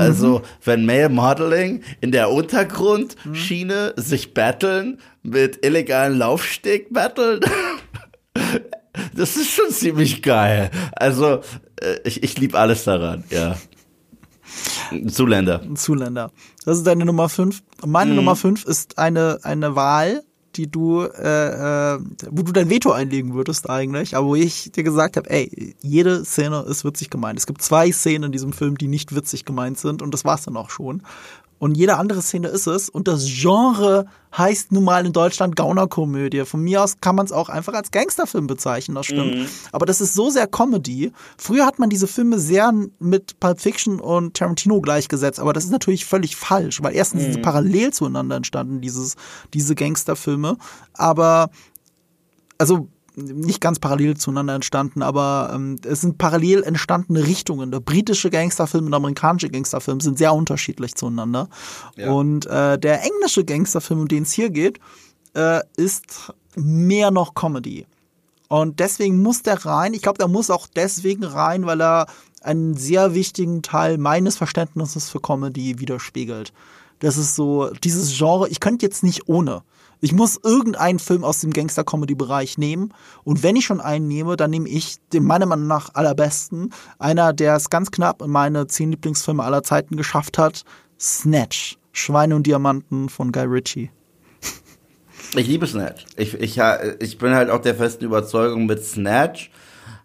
Also, 0.00 0.38
mhm. 0.38 0.42
wenn 0.64 0.86
Male 0.86 1.08
Modeling 1.08 1.82
in 2.00 2.12
der 2.12 2.30
Untergrundschiene 2.30 3.94
mhm. 3.96 4.00
sich 4.00 4.34
battlen 4.34 4.98
mit 5.22 5.64
illegalen 5.64 6.18
Laufsteg 6.18 6.92
battlen, 6.92 7.40
das 9.14 9.36
ist 9.36 9.50
schon 9.50 9.70
ziemlich 9.70 10.22
geil. 10.22 10.70
Also, 10.92 11.40
äh, 11.80 11.96
ich, 12.04 12.22
ich 12.22 12.38
liebe 12.38 12.58
alles 12.58 12.84
daran, 12.84 13.24
ja. 13.30 13.56
Zuländer. 15.08 15.62
Zuländer. 15.74 16.30
Das 16.64 16.78
ist 16.78 16.86
deine 16.86 17.04
Nummer 17.04 17.28
5. 17.28 17.62
Meine 17.84 18.10
mhm. 18.10 18.16
Nummer 18.16 18.36
5 18.36 18.64
ist 18.64 18.98
eine, 18.98 19.38
eine 19.42 19.74
Wahl, 19.74 20.22
die 20.56 20.70
du, 20.70 21.02
äh, 21.02 21.94
äh, 21.94 21.98
wo 22.30 22.42
du 22.42 22.52
dein 22.52 22.70
Veto 22.70 22.92
einlegen 22.92 23.34
würdest 23.34 23.68
eigentlich, 23.68 24.16
aber 24.16 24.26
wo 24.28 24.34
ich 24.34 24.72
dir 24.72 24.82
gesagt 24.82 25.16
habe, 25.16 25.28
ey, 25.30 25.74
jede 25.80 26.24
Szene 26.24 26.64
ist 26.68 26.84
witzig 26.84 27.10
gemeint. 27.10 27.38
Es 27.38 27.46
gibt 27.46 27.62
zwei 27.62 27.90
Szenen 27.92 28.24
in 28.24 28.32
diesem 28.32 28.52
Film, 28.52 28.78
die 28.78 28.88
nicht 28.88 29.14
witzig 29.14 29.44
gemeint 29.44 29.78
sind 29.78 30.02
und 30.02 30.12
das 30.12 30.24
war's 30.24 30.44
dann 30.44 30.56
auch 30.56 30.70
schon. 30.70 31.02
Und 31.58 31.76
jede 31.76 31.96
andere 31.96 32.20
Szene 32.20 32.48
ist 32.48 32.66
es. 32.66 32.88
Und 32.88 33.08
das 33.08 33.24
Genre 33.26 34.06
heißt 34.36 34.72
nun 34.72 34.84
mal 34.84 35.06
in 35.06 35.12
Deutschland 35.12 35.56
Gaunerkomödie. 35.56 36.44
Von 36.44 36.60
mir 36.60 36.82
aus 36.82 37.00
kann 37.00 37.16
man 37.16 37.24
es 37.24 37.32
auch 37.32 37.48
einfach 37.48 37.72
als 37.72 37.90
Gangsterfilm 37.90 38.46
bezeichnen, 38.46 38.94
das 38.94 39.06
stimmt. 39.06 39.34
Mhm. 39.34 39.46
Aber 39.72 39.86
das 39.86 40.00
ist 40.00 40.14
so 40.14 40.28
sehr 40.28 40.46
Comedy. 40.46 41.12
Früher 41.38 41.64
hat 41.64 41.78
man 41.78 41.88
diese 41.88 42.06
Filme 42.06 42.38
sehr 42.38 42.72
mit 42.98 43.40
Pulp 43.40 43.60
Fiction 43.60 44.00
und 44.00 44.34
Tarantino 44.34 44.80
gleichgesetzt, 44.80 45.40
aber 45.40 45.52
das 45.52 45.64
ist 45.64 45.70
natürlich 45.70 46.04
völlig 46.04 46.36
falsch, 46.36 46.82
weil 46.82 46.94
erstens 46.94 47.20
mhm. 47.20 47.24
sind 47.24 47.34
sie 47.34 47.40
parallel 47.40 47.92
zueinander 47.92 48.36
entstanden, 48.36 48.80
dieses, 48.80 49.14
diese 49.54 49.74
Gangsterfilme. 49.74 50.58
Aber 50.92 51.48
also 52.58 52.88
nicht 53.16 53.60
ganz 53.60 53.78
parallel 53.78 54.16
zueinander 54.16 54.54
entstanden, 54.54 55.02
aber 55.02 55.50
ähm, 55.54 55.78
es 55.84 56.02
sind 56.02 56.18
parallel 56.18 56.62
entstandene 56.62 57.26
Richtungen. 57.26 57.70
Der 57.70 57.80
britische 57.80 58.30
Gangsterfilm 58.30 58.84
und 58.84 58.90
der 58.90 58.98
amerikanische 58.98 59.48
Gangsterfilm 59.48 60.00
sind 60.00 60.18
sehr 60.18 60.34
unterschiedlich 60.34 60.94
zueinander. 60.94 61.48
Ja. 61.96 62.12
Und 62.12 62.46
äh, 62.46 62.78
der 62.78 63.02
englische 63.04 63.44
Gangsterfilm, 63.44 64.00
um 64.00 64.08
den 64.08 64.24
es 64.24 64.32
hier 64.32 64.50
geht, 64.50 64.80
äh, 65.34 65.60
ist 65.76 66.32
mehr 66.56 67.10
noch 67.10 67.34
Comedy. 67.34 67.86
Und 68.48 68.80
deswegen 68.80 69.22
muss 69.22 69.42
der 69.42 69.64
rein. 69.64 69.94
Ich 69.94 70.02
glaube, 70.02 70.18
der 70.18 70.28
muss 70.28 70.50
auch 70.50 70.66
deswegen 70.66 71.24
rein, 71.24 71.66
weil 71.66 71.80
er 71.80 72.06
einen 72.42 72.74
sehr 72.74 73.14
wichtigen 73.14 73.62
Teil 73.62 73.98
meines 73.98 74.36
Verständnisses 74.36 75.08
für 75.10 75.20
Comedy 75.20 75.80
widerspiegelt. 75.80 76.52
Das 77.00 77.16
ist 77.16 77.34
so, 77.34 77.70
dieses 77.82 78.16
Genre, 78.16 78.48
ich 78.48 78.60
könnte 78.60 78.86
jetzt 78.86 79.02
nicht 79.02 79.28
ohne. 79.28 79.62
Ich 80.00 80.12
muss 80.12 80.38
irgendeinen 80.42 80.98
Film 80.98 81.24
aus 81.24 81.40
dem 81.40 81.52
Gangster-Comedy-Bereich 81.52 82.58
nehmen. 82.58 82.92
Und 83.24 83.42
wenn 83.42 83.56
ich 83.56 83.64
schon 83.64 83.80
einen 83.80 84.08
nehme, 84.08 84.36
dann 84.36 84.50
nehme 84.50 84.68
ich 84.68 84.96
den 85.12 85.24
meiner 85.24 85.46
Meinung 85.46 85.66
nach 85.66 85.94
allerbesten. 85.94 86.72
Einer, 86.98 87.32
der 87.32 87.56
es 87.56 87.70
ganz 87.70 87.90
knapp 87.90 88.22
in 88.22 88.30
meine 88.30 88.66
zehn 88.66 88.90
Lieblingsfilme 88.90 89.42
aller 89.42 89.62
Zeiten 89.62 89.96
geschafft 89.96 90.38
hat. 90.38 90.64
Snatch. 91.00 91.78
Schweine 91.92 92.36
und 92.36 92.46
Diamanten 92.46 93.08
von 93.08 93.32
Guy 93.32 93.44
Ritchie. 93.44 93.90
Ich 95.34 95.48
liebe 95.48 95.66
Snatch. 95.66 96.06
Ich, 96.16 96.34
ich, 96.34 96.60
ich 97.00 97.18
bin 97.18 97.34
halt 97.34 97.50
auch 97.50 97.60
der 97.60 97.74
festen 97.74 98.04
Überzeugung, 98.04 98.66
mit 98.66 98.84
Snatch 98.84 99.50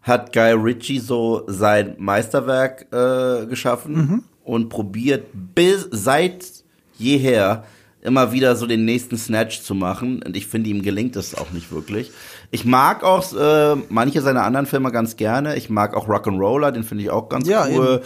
hat 0.01 0.33
Guy 0.33 0.53
Ritchie 0.53 0.99
so 0.99 1.43
sein 1.47 1.95
Meisterwerk 1.97 2.87
äh, 2.91 3.45
geschaffen 3.45 3.95
mhm. 3.95 4.23
und 4.43 4.69
probiert 4.69 5.27
bis 5.33 5.87
seit 5.91 6.45
jeher 6.97 7.65
immer 8.01 8.31
wieder 8.31 8.55
so 8.55 8.65
den 8.65 8.85
nächsten 8.85 9.17
Snatch 9.17 9.61
zu 9.61 9.75
machen. 9.75 10.21
Und 10.23 10.35
ich 10.35 10.47
finde, 10.47 10.69
ihm 10.69 10.81
gelingt 10.81 11.15
es 11.15 11.35
auch 11.35 11.51
nicht 11.51 11.71
wirklich. 11.71 12.11
Ich 12.49 12.65
mag 12.65 13.03
auch 13.03 13.33
äh, 13.33 13.75
manche 13.89 14.21
seiner 14.21 14.43
anderen 14.43 14.65
Filme 14.65 14.91
ganz 14.91 15.15
gerne. 15.15 15.55
Ich 15.55 15.69
mag 15.69 15.95
auch 15.95 16.07
Rock'n'Roller, 16.07 16.71
den 16.71 16.83
finde 16.83 17.03
ich 17.03 17.09
auch 17.09 17.29
ganz 17.29 17.47
ja, 17.47 17.67
cool. 17.69 18.01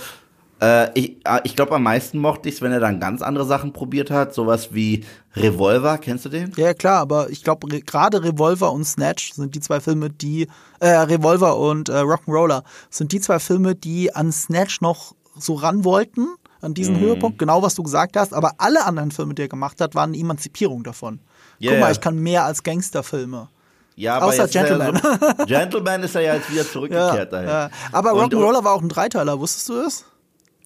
Äh, 0.61 0.89
ich 0.97 1.17
äh, 1.25 1.41
ich 1.43 1.55
glaube, 1.55 1.75
am 1.75 1.83
meisten 1.83 2.19
mochte 2.19 2.49
ich 2.49 2.55
es, 2.55 2.61
wenn 2.61 2.71
er 2.71 2.79
dann 2.79 2.99
ganz 2.99 3.21
andere 3.21 3.45
Sachen 3.45 3.73
probiert 3.73 4.11
hat. 4.11 4.33
Sowas 4.33 4.73
wie 4.73 5.05
Revolver, 5.35 5.97
kennst 5.97 6.25
du 6.25 6.29
den? 6.29 6.51
Ja, 6.55 6.73
klar, 6.73 6.99
aber 6.99 7.29
ich 7.29 7.43
glaube, 7.43 7.71
re 7.71 7.81
gerade 7.81 8.23
Revolver 8.23 8.71
und 8.71 8.85
Snatch 8.85 9.33
sind 9.33 9.55
die 9.55 9.59
zwei 9.59 9.79
Filme, 9.79 10.09
die, 10.09 10.47
äh, 10.79 10.89
Revolver 10.89 11.57
und 11.57 11.89
äh, 11.89 11.93
Rock'n'Roller 11.93 12.63
sind 12.89 13.11
die 13.11 13.19
zwei 13.19 13.39
Filme, 13.39 13.75
die 13.75 14.13
an 14.13 14.31
Snatch 14.31 14.81
noch 14.81 15.13
so 15.37 15.55
ran 15.55 15.83
wollten 15.83 16.27
an 16.65 16.73
diesen 16.73 16.97
mm. 16.97 16.99
Höhepunkt, 16.99 17.39
genau 17.39 17.61
was 17.61 17.75
du 17.75 17.83
gesagt 17.83 18.17
hast, 18.17 18.33
aber 18.33 18.53
alle 18.57 18.85
anderen 18.85 19.11
Filme, 19.11 19.33
die 19.33 19.43
er 19.43 19.47
gemacht 19.47 19.79
hat, 19.79 19.95
waren 19.95 20.09
eine 20.09 20.17
Emanzipierung 20.17 20.83
davon. 20.83 21.19
Yeah. 21.61 21.73
Guck 21.73 21.79
mal, 21.81 21.91
ich 21.91 22.01
kann 22.01 22.17
mehr 22.17 22.43
als 22.43 22.63
Gangsterfilme. 22.63 23.49
Ja, 23.95 24.17
aber 24.17 24.25
Außer 24.25 24.47
Gentleman. 24.47 24.99
Ja 25.01 25.35
so, 25.37 25.45
Gentleman 25.45 26.03
ist 26.03 26.15
er 26.15 26.21
ja 26.21 26.35
jetzt 26.35 26.51
wieder 26.51 26.67
zurückgekehrt 26.67 27.15
ja, 27.15 27.25
dahin. 27.25 27.47
Ja. 27.47 27.69
Aber 27.93 28.11
Rock'n'Roller 28.11 28.63
war 28.63 28.73
auch 28.73 28.81
ein 28.81 28.89
Dreiteiler, 28.89 29.39
wusstest 29.39 29.69
du 29.69 29.73
das? 29.83 30.05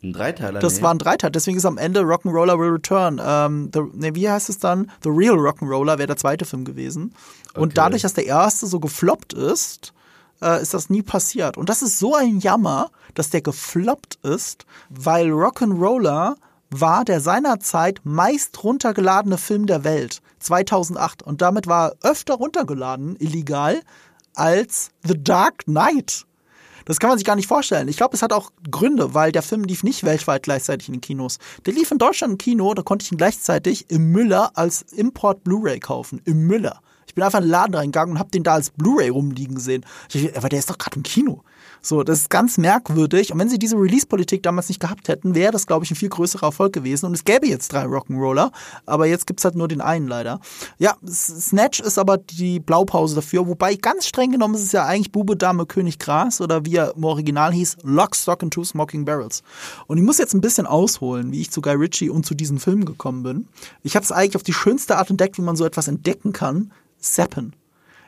Ein 0.02 0.14
Dreiteiler? 0.14 0.60
Das 0.60 0.78
nee. 0.78 0.82
war 0.82 0.92
ein 0.92 0.98
Dreiteiler, 0.98 1.32
deswegen 1.32 1.58
ist 1.58 1.66
am 1.66 1.78
Ende 1.78 2.02
Rock'n'Roller 2.02 2.58
Will 2.58 2.70
Return. 2.70 3.22
Ähm, 3.24 3.70
the, 3.74 3.82
nee, 3.94 4.16
wie 4.16 4.30
heißt 4.30 4.50
es 4.50 4.58
dann? 4.58 4.90
The 5.04 5.10
Real 5.10 5.36
Rock'n'Roller 5.36 5.98
wäre 5.98 6.08
der 6.08 6.18
zweite 6.18 6.46
Film 6.46 6.66
gewesen. 6.66 7.14
Und 7.54 7.66
okay. 7.66 7.74
dadurch, 7.76 8.02
dass 8.02 8.14
der 8.14 8.26
erste 8.26 8.66
so 8.66 8.80
gefloppt 8.80 9.34
ist, 9.34 9.94
äh, 10.42 10.62
ist 10.62 10.74
das 10.74 10.90
nie 10.90 11.02
passiert. 11.02 11.58
Und 11.58 11.70
das 11.70 11.82
ist 11.82 12.00
so 12.00 12.16
ein 12.16 12.40
Jammer, 12.40 12.90
dass 13.20 13.30
der 13.30 13.42
gefloppt 13.42 14.16
ist, 14.24 14.66
weil 14.90 15.28
Rock'n'Roller 15.28 16.36
war 16.70 17.04
der 17.04 17.20
seinerzeit 17.20 18.00
meist 18.06 18.64
runtergeladene 18.64 19.38
Film 19.38 19.66
der 19.66 19.84
Welt 19.84 20.22
2008 20.40 21.24
und 21.24 21.42
damit 21.42 21.68
war 21.68 21.90
er 21.90 22.12
öfter 22.12 22.36
runtergeladen 22.36 23.18
illegal 23.18 23.82
als 24.36 24.92
The 25.06 25.22
Dark 25.22 25.66
Knight. 25.66 26.26
Das 26.86 27.00
kann 27.00 27.10
man 27.10 27.18
sich 27.18 27.26
gar 27.26 27.36
nicht 27.36 27.48
vorstellen. 27.48 27.90
Ich 27.90 27.98
glaube, 27.98 28.16
es 28.16 28.22
hat 28.22 28.32
auch 28.32 28.52
Gründe, 28.72 29.14
weil 29.14 29.34
der 29.34 29.44
Film 29.44 29.66
lief 29.66 29.84
nicht 29.84 30.06
weltweit 30.06 30.44
gleichzeitig 30.44 30.88
in 30.88 30.94
den 30.96 31.02
Kinos. 31.02 31.40
Der 31.66 31.74
lief 31.74 31.92
in 31.92 31.98
Deutschland 31.98 32.32
im 32.32 32.38
Kino, 32.38 32.74
da 32.74 32.84
konnte 32.84 33.04
ich 33.04 33.12
ihn 33.12 33.18
gleichzeitig 33.18 33.92
im 33.92 34.14
Müller 34.14 34.52
als 34.54 34.82
Import 34.94 35.44
Blu-ray 35.44 35.80
kaufen. 35.80 36.22
Im 36.24 36.48
Müller. 36.48 36.80
Ich 37.06 37.16
bin 37.16 37.24
einfach 37.24 37.40
in 37.40 37.46
den 37.46 37.52
Laden 37.52 37.76
reingegangen 37.76 38.14
und 38.14 38.20
habe 38.20 38.32
den 38.32 38.44
da 38.44 38.54
als 38.54 38.70
Blu-ray 38.70 39.10
rumliegen 39.10 39.56
gesehen. 39.56 39.86
Ich, 40.14 40.38
aber 40.38 40.48
der 40.48 40.60
ist 40.60 40.70
doch 40.70 40.78
gerade 40.78 40.96
im 40.96 41.04
Kino. 41.04 41.44
So, 41.82 42.04
das 42.04 42.20
ist 42.20 42.30
ganz 42.30 42.58
merkwürdig. 42.58 43.32
Und 43.32 43.40
wenn 43.40 43.50
sie 43.50 43.60
diese 43.60 43.76
Release-Politik 43.76 44.44
damals 44.44 44.70
nicht 44.70 44.80
gehabt 44.80 45.08
hätten, 45.08 45.36
wäre 45.36 45.52
das, 45.52 45.68
glaube 45.68 45.86
ich, 45.86 45.92
ein 45.92 45.96
viel 45.96 46.10
größerer 46.10 46.48
Erfolg 46.48 46.74
gewesen. 46.74 47.06
Und 47.06 47.14
es 47.14 47.24
gäbe 47.24 47.48
jetzt 47.48 47.72
drei 47.72 47.86
Rock'n'Roller, 47.86 48.52
aber 48.86 49.06
jetzt 49.06 49.28
gibt's 49.28 49.46
halt 49.46 49.56
nur 49.56 49.68
den 49.68 49.82
einen 49.82 50.08
leider. 50.08 50.40
Ja, 50.78 50.96
Snatch 51.08 51.80
ist 51.80 51.98
aber 51.98 52.18
die 52.18 52.60
Blaupause 52.60 53.16
dafür, 53.16 53.48
wobei 53.48 53.76
ganz 53.76 54.08
streng 54.08 54.32
genommen 54.32 54.56
ist 54.56 54.64
es 54.64 54.72
ja 54.72 54.86
eigentlich 54.86 55.12
Bube, 55.12 55.36
Dame, 55.36 55.66
König, 55.66 56.00
Gras 56.00 56.42
oder 56.42 56.66
wie 56.66 56.76
er 56.76 56.96
im 56.96 57.04
Original 57.04 57.54
hieß, 57.54 57.78
Lock, 57.84 58.16
Stock 58.16 58.44
and 58.44 58.54
Two 58.54 58.64
Smoking 58.64 59.06
Barrels. 59.06 59.44
Und 59.88 59.98
ich 59.98 60.04
muss 60.04 60.18
jetzt 60.18 60.34
ein 60.34 60.42
bisschen 60.42 60.66
ausholen, 60.66 61.32
wie 61.32 61.42
ich 61.42 61.52
zu 61.52 61.62
Guy 61.62 61.76
Ritchie 61.76 62.10
und 62.10 62.26
zu 62.26 62.36
diesem 62.36 62.60
Film 62.60 62.86
gekommen 62.86 63.24
bin. 63.24 63.48
Ich 63.84 63.96
habe 63.96 64.04
es 64.04 64.12
eigentlich 64.12 64.36
auf 64.36 64.44
die 64.44 64.54
schönste 64.54 64.98
Art 64.98 65.10
entdeckt, 65.10 65.38
wie 65.38 65.44
man 65.44 65.56
so 65.56 65.66
etwas 65.66 65.88
entdecken 65.88 66.34
kann. 66.34 66.72
Seppen. 67.00 67.56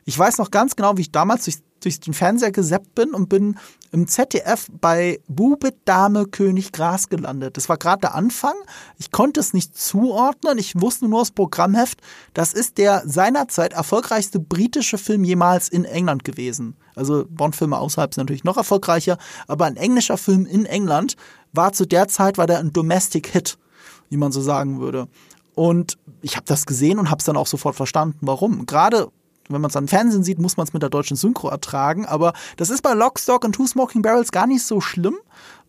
Ich 0.06 0.18
weiß 0.18 0.38
noch 0.40 0.52
ganz 0.52 0.76
genau, 0.76 0.98
wie 0.98 1.02
ich 1.02 1.12
damals 1.12 1.46
durch, 1.46 1.60
durch 1.82 2.00
den 2.00 2.14
Fernseher 2.14 2.52
gesappt 2.52 2.96
bin 2.96 3.14
und 3.14 3.30
bin 3.30 3.58
im 3.92 4.08
ZDF 4.08 4.68
bei 4.80 5.20
Bube, 5.28 5.74
Dame, 5.86 6.26
König, 6.26 6.72
Gras 6.72 7.10
gelandet. 7.10 7.58
Das 7.58 7.68
war 7.68 7.78
gerade 7.78 8.02
der 8.02 8.16
Anfang. 8.16 8.56
Ich 8.98 9.12
konnte 9.12 9.40
es 9.40 9.54
nicht 9.54 9.78
zuordnen. 9.78 10.58
Ich 10.58 10.80
wusste 10.80 11.08
nur 11.08 11.20
das 11.20 11.32
Programmheft. 11.32 12.02
Das 12.34 12.54
ist 12.54 12.78
der 12.78 13.04
seinerzeit 13.06 13.74
erfolgreichste 13.74 14.40
britische 14.40 14.98
Film 14.98 15.24
jemals 15.24 15.68
in 15.68 15.84
England 15.84 16.24
gewesen. 16.24 16.76
Also 16.96 17.26
Bond-Filme 17.30 17.78
außerhalb 17.78 18.14
sind 18.14 18.24
natürlich 18.24 18.44
noch 18.44 18.58
erfolgreicher, 18.58 19.18
aber 19.48 19.66
ein 19.66 19.78
englischer 19.78 20.18
Film 20.18 20.46
in 20.46 20.66
England 20.66 21.16
war 21.54 21.74
zu 21.74 21.86
der 21.86 22.08
Zeit 22.08 22.38
war 22.38 22.48
der 22.48 22.60
ein 22.60 22.74
Domestic 22.74 23.28
Hit, 23.28 23.58
wie 24.10 24.18
man 24.18 24.32
so 24.32 24.42
sagen 24.42 24.80
würde. 24.80 25.08
Und 25.54 25.98
ich 26.22 26.36
habe 26.36 26.46
das 26.46 26.66
gesehen 26.66 27.00
und 27.00 27.10
habe 27.10 27.20
es 27.20 27.26
dann 27.26 27.38
auch 27.38 27.48
sofort 27.48 27.76
verstanden, 27.76 28.20
warum. 28.22 28.66
Gerade 28.66 29.10
wenn 29.54 29.62
man 29.62 29.70
es 29.70 29.76
am 29.76 29.88
Fernsehen 29.88 30.24
sieht, 30.24 30.40
muss 30.40 30.58
man 30.58 30.68
es 30.68 30.74
mit 30.74 30.82
der 30.82 30.90
deutschen 30.90 31.18
Synchro 31.18 31.50
ertragen. 31.50 32.06
Aber 32.06 32.34
das 32.58 32.70
ist 32.70 32.82
bei 32.82 32.94
Lockstock 32.94 33.44
und 33.46 33.54
Two 33.54 33.68
Smoking 33.68 34.02
Barrels 34.02 34.32
gar 34.32 34.48
nicht 34.48 34.64
so 34.64 34.82
schlimm, 34.82 35.16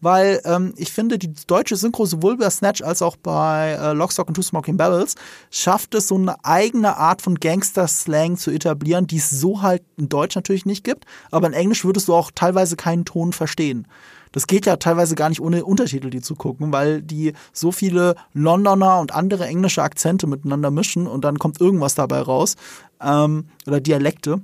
weil 0.00 0.40
ähm, 0.44 0.74
ich 0.76 0.92
finde, 0.92 1.18
die 1.18 1.32
deutsche 1.46 1.76
Synchro 1.76 2.06
sowohl 2.06 2.36
bei 2.36 2.50
Snatch 2.50 2.82
als 2.82 3.02
auch 3.02 3.16
bei 3.16 3.78
äh, 3.80 3.92
Lockstock 3.92 4.28
und 4.28 4.34
Two 4.34 4.42
Smoking 4.42 4.76
Barrels 4.76 5.14
schafft 5.50 5.94
es, 5.94 6.08
so 6.08 6.16
eine 6.16 6.44
eigene 6.44 6.96
Art 6.96 7.22
von 7.22 7.36
Gangster-Slang 7.36 8.36
zu 8.36 8.50
etablieren, 8.50 9.06
die 9.06 9.18
es 9.18 9.30
so 9.30 9.62
halt 9.62 9.82
in 9.96 10.08
Deutsch 10.08 10.36
natürlich 10.36 10.66
nicht 10.66 10.84
gibt. 10.84 11.04
Aber 11.30 11.46
in 11.46 11.52
Englisch 11.52 11.84
würdest 11.84 12.08
du 12.08 12.14
auch 12.14 12.30
teilweise 12.34 12.76
keinen 12.76 13.04
Ton 13.04 13.32
verstehen. 13.32 13.86
Das 14.32 14.46
geht 14.46 14.66
ja 14.66 14.76
teilweise 14.76 15.14
gar 15.14 15.28
nicht 15.28 15.40
ohne 15.40 15.64
Untertitel, 15.64 16.10
die 16.10 16.20
zu 16.20 16.34
gucken, 16.34 16.72
weil 16.72 17.02
die 17.02 17.34
so 17.52 17.70
viele 17.70 18.16
Londoner 18.32 18.98
und 18.98 19.14
andere 19.14 19.46
englische 19.46 19.82
Akzente 19.82 20.26
miteinander 20.26 20.70
mischen 20.70 21.06
und 21.06 21.24
dann 21.24 21.38
kommt 21.38 21.60
irgendwas 21.60 21.94
dabei 21.94 22.20
raus. 22.20 22.56
Ähm, 23.00 23.46
oder 23.66 23.80
Dialekte. 23.80 24.40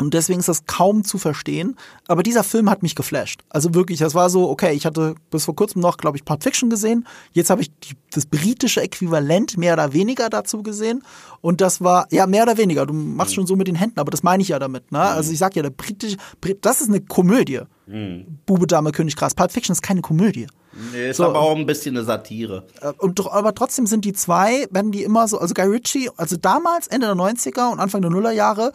Und 0.00 0.14
deswegen 0.14 0.40
ist 0.40 0.48
das 0.48 0.64
kaum 0.64 1.04
zu 1.04 1.18
verstehen. 1.18 1.76
Aber 2.08 2.22
dieser 2.22 2.44
Film 2.44 2.70
hat 2.70 2.82
mich 2.82 2.94
geflasht. 2.94 3.42
Also 3.50 3.74
wirklich, 3.74 3.98
das 3.98 4.14
war 4.14 4.30
so, 4.30 4.48
okay, 4.48 4.72
ich 4.72 4.86
hatte 4.86 5.14
bis 5.30 5.44
vor 5.44 5.54
kurzem 5.54 5.82
noch, 5.82 5.98
glaube 5.98 6.16
ich, 6.16 6.24
Pulp 6.24 6.42
Fiction 6.42 6.70
gesehen. 6.70 7.06
Jetzt 7.32 7.50
habe 7.50 7.60
ich 7.60 7.70
die, 7.80 7.94
das 8.10 8.24
britische 8.24 8.80
Äquivalent 8.80 9.58
mehr 9.58 9.74
oder 9.74 9.92
weniger 9.92 10.30
dazu 10.30 10.62
gesehen. 10.62 11.02
Und 11.42 11.60
das 11.60 11.82
war, 11.82 12.06
ja, 12.10 12.26
mehr 12.26 12.44
oder 12.44 12.56
weniger. 12.56 12.86
Du 12.86 12.94
machst 12.94 13.34
schon 13.34 13.46
so 13.46 13.54
mit 13.54 13.68
den 13.68 13.74
Händen, 13.74 14.00
aber 14.00 14.10
das 14.10 14.22
meine 14.22 14.42
ich 14.42 14.48
ja 14.48 14.58
damit. 14.58 14.90
Ne? 14.92 14.98
Mhm. 14.98 15.04
Also 15.04 15.30
ich 15.30 15.38
sag 15.38 15.54
ja, 15.56 15.62
der 15.62 15.70
britische, 15.70 16.16
das 16.62 16.80
ist 16.80 16.88
eine 16.88 17.00
Komödie. 17.02 17.60
Mhm. 17.86 18.38
Bube, 18.46 18.66
Dame, 18.66 18.92
König, 18.92 19.16
Gras. 19.16 19.34
Pulp 19.34 19.52
Fiction 19.52 19.72
ist 19.74 19.82
keine 19.82 20.00
Komödie. 20.00 20.46
Nee, 20.92 21.10
ist 21.10 21.18
so, 21.18 21.26
aber 21.26 21.40
auch 21.40 21.54
ein 21.54 21.66
bisschen 21.66 21.96
eine 21.96 22.04
Satire. 22.04 22.64
Äh, 22.80 22.92
und, 22.98 23.20
aber 23.30 23.54
trotzdem 23.54 23.86
sind 23.86 24.04
die 24.04 24.12
zwei, 24.14 24.66
werden 24.70 24.90
die 24.90 25.02
immer 25.02 25.28
so, 25.28 25.38
also 25.38 25.52
Guy 25.52 25.66
Ritchie, 25.66 26.10
also 26.16 26.36
damals, 26.36 26.86
Ende 26.86 27.06
der 27.08 27.16
90er 27.16 27.70
und 27.70 27.78
Anfang 27.78 28.00
der 28.00 28.10
Nullerjahre, 28.10 28.72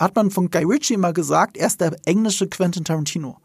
hat 0.00 0.16
man 0.16 0.30
von 0.30 0.50
Guy 0.50 0.64
Ritchie 0.64 0.94
immer 0.94 1.12
gesagt, 1.12 1.56
er 1.56 1.68
ist 1.68 1.80
der 1.80 1.94
englische 2.06 2.48
Quentin 2.48 2.84
Tarantino. 2.84 3.36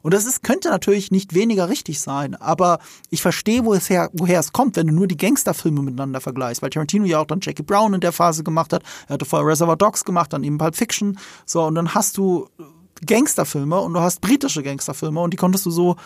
Und 0.00 0.14
das 0.14 0.26
ist, 0.26 0.42
könnte 0.42 0.70
natürlich 0.70 1.10
nicht 1.10 1.34
weniger 1.34 1.68
richtig 1.68 2.00
sein, 2.00 2.34
aber 2.34 2.78
ich 3.10 3.20
verstehe, 3.20 3.64
wo 3.64 3.74
es 3.74 3.90
her, 3.90 4.10
woher 4.12 4.38
es 4.38 4.52
kommt, 4.52 4.76
wenn 4.76 4.86
du 4.86 4.94
nur 4.94 5.08
die 5.08 5.16
Gangsterfilme 5.16 5.82
miteinander 5.82 6.20
vergleichst, 6.20 6.62
weil 6.62 6.70
Tarantino 6.70 7.04
ja 7.04 7.20
auch 7.20 7.26
dann 7.26 7.40
Jackie 7.42 7.64
Brown 7.64 7.94
in 7.94 8.00
der 8.00 8.12
Phase 8.12 8.44
gemacht 8.44 8.72
hat, 8.72 8.84
er 9.08 9.14
hatte 9.14 9.24
vorher 9.24 9.46
Reservoir 9.46 9.76
Dogs 9.76 10.04
gemacht, 10.04 10.32
dann 10.32 10.44
eben 10.44 10.56
Pulp 10.56 10.76
Fiction, 10.76 11.18
so, 11.44 11.64
und 11.64 11.74
dann 11.74 11.94
hast 11.94 12.16
du 12.16 12.48
Gangsterfilme 13.04 13.78
und 13.80 13.92
du 13.94 14.00
hast 14.00 14.20
britische 14.20 14.62
Gangsterfilme 14.62 15.20
und 15.20 15.32
die 15.32 15.36
konntest 15.36 15.66
du 15.66 15.70
so 15.70 15.96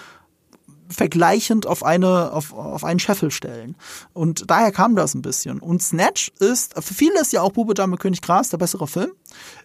vergleichend 0.93 1.67
auf 1.67 1.85
eine 1.85 2.33
auf, 2.33 2.53
auf 2.53 2.85
einen 2.85 3.01
Scheffel 3.01 3.31
stellen. 3.31 3.77
Und 4.13 4.51
daher 4.51 4.73
kam 4.73 4.97
das 4.97 5.15
ein 5.15 5.23
bisschen. 5.23 5.59
Und 5.59 5.83
Snatch 5.83 6.31
ist 6.39 6.75
für 6.83 6.95
viele 6.95 7.21
ist 7.21 7.33
ja 7.33 7.43
auch 7.43 7.53
Bube 7.53 7.75
Dame 7.75 7.97
König 7.97 8.23
Gras 8.23 8.51
der 8.51 8.59
bessere 8.59 8.87
Film. 8.87 9.13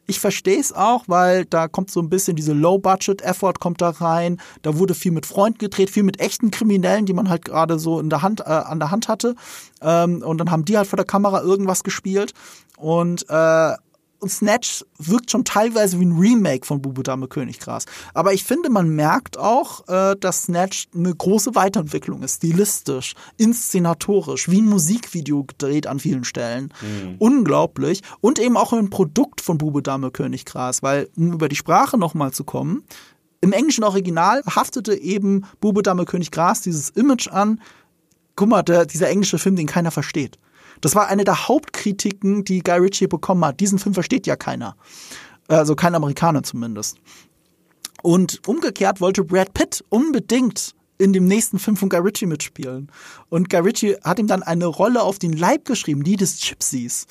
Ich 0.05 0.19
verstehe 0.19 0.59
es 0.59 0.71
auch, 0.71 1.03
weil 1.07 1.45
da 1.45 1.67
kommt 1.67 1.91
so 1.91 1.99
ein 1.99 2.09
bisschen 2.09 2.35
diese 2.35 2.53
Low 2.53 2.77
Budget 2.77 3.21
Effort 3.21 3.55
kommt 3.59 3.81
da 3.81 3.89
rein. 3.89 4.39
Da 4.61 4.77
wurde 4.77 4.93
viel 4.93 5.11
mit 5.11 5.25
Freunden 5.25 5.57
gedreht, 5.57 5.89
viel 5.89 6.03
mit 6.03 6.19
echten 6.19 6.51
Kriminellen, 6.51 7.05
die 7.05 7.13
man 7.13 7.29
halt 7.29 7.43
gerade 7.43 7.77
so 7.77 7.99
in 7.99 8.09
der 8.09 8.21
Hand 8.21 8.41
äh, 8.41 8.43
an 8.43 8.79
der 8.79 8.91
Hand 8.91 9.07
hatte. 9.07 9.35
Ähm, 9.81 10.21
und 10.23 10.37
dann 10.37 10.51
haben 10.51 10.65
die 10.65 10.77
halt 10.77 10.87
vor 10.87 10.97
der 10.97 11.05
Kamera 11.05 11.41
irgendwas 11.41 11.83
gespielt. 11.83 12.33
Und 12.77 13.25
äh, 13.29 13.73
und 14.19 14.29
Snatch 14.29 14.83
wirkt 14.97 15.31
schon 15.31 15.43
teilweise 15.45 15.99
wie 15.99 16.05
ein 16.05 16.17
Remake 16.17 16.65
von 16.65 16.81
Bube 16.81 17.03
Dame 17.03 17.27
Königgras. 17.27 17.85
Aber 18.13 18.33
ich 18.33 18.43
finde, 18.43 18.69
man 18.69 18.89
merkt 18.89 19.37
auch, 19.37 19.87
äh, 19.87 20.15
dass 20.19 20.43
Snatch 20.43 20.87
eine 20.95 21.13
große 21.13 21.55
Weiterentwicklung 21.55 22.23
ist, 22.23 22.35
stilistisch, 22.35 23.13
inszenatorisch, 23.37 24.49
wie 24.49 24.61
ein 24.61 24.65
Musikvideo 24.65 25.43
gedreht 25.43 25.87
an 25.87 25.99
vielen 25.99 26.23
Stellen. 26.23 26.73
Mhm. 26.81 27.15
Unglaublich. 27.19 28.01
Und 28.21 28.39
eben 28.39 28.57
auch 28.57 28.73
ein 28.73 28.89
Produkt 28.89 29.41
von 29.41 29.57
Bube 29.57 29.83
Dame 29.83 30.11
Königgras, 30.11 30.81
weil, 30.81 31.09
um 31.15 31.33
über 31.33 31.49
die 31.49 31.55
Sprache 31.55 31.97
nochmal 31.97 32.31
zu 32.31 32.43
kommen, 32.43 32.83
im 33.41 33.53
englischen 33.53 33.83
Original 33.83 34.41
haftete 34.45 34.95
eben 34.95 35.45
Bube 35.59 35.83
Dame 35.83 36.05
König 36.05 36.31
Gras 36.31 36.61
dieses 36.61 36.89
Image 36.89 37.27
an. 37.27 37.61
Guck 38.35 38.49
mal, 38.49 38.63
der, 38.63 38.85
dieser 38.85 39.09
englische 39.09 39.37
Film, 39.37 39.55
den 39.55 39.67
keiner 39.67 39.91
versteht. 39.91 40.39
Das 40.81 40.95
war 40.95 41.07
eine 41.07 41.23
der 41.23 41.47
Hauptkritiken, 41.47 42.43
die 42.43 42.61
Guy 42.61 42.79
Ritchie 42.79 43.07
bekommen 43.07 43.43
hat. 43.45 43.59
Diesen 43.59 43.79
Film 43.79 43.93
versteht 43.93 44.27
ja 44.27 44.35
keiner. 44.35 44.75
Also 45.47 45.75
kein 45.75 45.95
Amerikaner 45.95 46.43
zumindest. 46.43 46.97
Und 48.03 48.47
umgekehrt 48.47 49.01
wollte 49.01 49.23
Brad 49.23 49.53
Pitt 49.53 49.83
unbedingt 49.89 50.75
in 50.97 51.13
dem 51.13 51.25
nächsten 51.25 51.59
Film 51.59 51.77
von 51.77 51.89
Guy 51.89 51.99
Ritchie 51.99 52.25
mitspielen. 52.25 52.91
Und 53.29 53.49
Guy 53.49 53.59
Ritchie 53.59 53.95
hat 54.03 54.19
ihm 54.19 54.27
dann 54.27 54.43
eine 54.43 54.65
Rolle 54.65 55.01
auf 55.01 55.19
den 55.19 55.33
Leib 55.33 55.65
geschrieben, 55.65 56.03
die 56.03 56.15
des 56.15 56.39
Gypsies. 56.41 57.07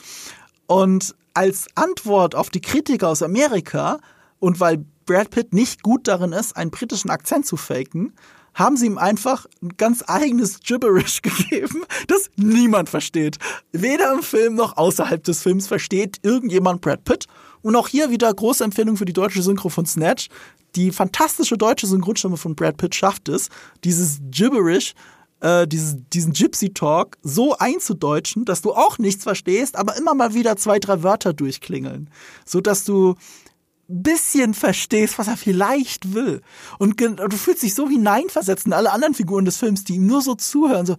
Und 0.67 1.15
als 1.35 1.67
Antwort 1.75 2.35
auf 2.35 2.51
die 2.51 2.61
Kritiker 2.61 3.09
aus 3.09 3.23
Amerika 3.23 3.99
und 4.39 4.59
weil 4.59 4.85
Brad 5.05 5.31
Pitt 5.31 5.53
nicht 5.53 5.83
gut 5.83 6.09
darin 6.09 6.33
ist, 6.33 6.57
einen 6.57 6.71
britischen 6.71 7.11
Akzent 7.11 7.47
zu 7.47 7.57
faken, 7.57 8.13
haben 8.57 8.77
sie 8.77 8.87
ihm 8.87 8.99
einfach 8.99 9.47
ein 9.63 9.77
ganz 9.77 10.03
eigenes 10.09 10.59
Gibberish 10.61 11.23
gegeben, 11.23 11.85
das 12.09 12.31
niemand 12.35 12.89
versteht. 12.89 13.37
Weder 13.71 14.13
im 14.13 14.23
Film 14.23 14.57
noch 14.57 14.77
außerhalb 14.77 15.23
des 15.23 15.43
Films 15.43 15.69
versteht 15.69 16.19
irgendjemand 16.23 16.81
Brad 16.81 17.05
Pitt. 17.05 17.27
Und 17.63 17.77
auch 17.77 17.89
hier 17.89 18.11
wieder 18.11 18.33
große 18.33 18.65
Empfehlung 18.65 18.97
für 18.97 19.05
die 19.05 19.13
deutsche 19.13 19.43
Synchro 19.43 19.69
von 19.69 19.87
Snatch. 19.87 20.29
Die 20.75 20.91
fantastische 20.91 21.57
deutsche 21.57 21.87
Synchronstimme 21.87 22.37
von 22.37 22.57
Brad 22.57 22.77
Pitt 22.77 22.95
schafft 22.95 23.29
es, 23.29 23.49
dieses 23.85 24.21
Gibberish 24.31 24.95
äh, 25.41 25.67
dieses, 25.67 25.97
diesen 26.13 26.33
Gypsy 26.33 26.73
Talk 26.73 27.19
so 27.23 27.57
einzudeutschen, 27.59 28.45
dass 28.45 28.63
du 28.63 28.73
auch 28.73 28.99
nichts 28.99 29.23
verstehst, 29.23 29.77
aber 29.77 29.97
immer 29.97 30.15
mal 30.15 30.35
wieder 30.35 30.57
zwei, 30.57 30.79
drei 30.79 31.03
Wörter 31.03 31.35
durchklingeln. 31.35 32.09
So 32.45 32.61
dass 32.61 32.85
du 32.85 33.17
bisschen 33.89 34.55
verstehst, 34.55 35.19
was 35.19 35.29
er 35.29 35.37
vielleicht 35.37 36.15
will. 36.15 36.43
Und 36.79 37.01
du 37.01 37.37
fühlst 37.37 37.63
dich 37.63 37.75
so 37.75 37.89
hineinversetzt 37.89 38.67
in 38.67 38.73
alle 38.73 38.93
anderen 38.93 39.15
Figuren 39.15 39.45
des 39.45 39.57
Films, 39.57 39.85
die 39.85 39.95
ihm 39.95 40.07
nur 40.07 40.23
so 40.23 40.35
zuhören, 40.35 40.87
so, 40.87 40.97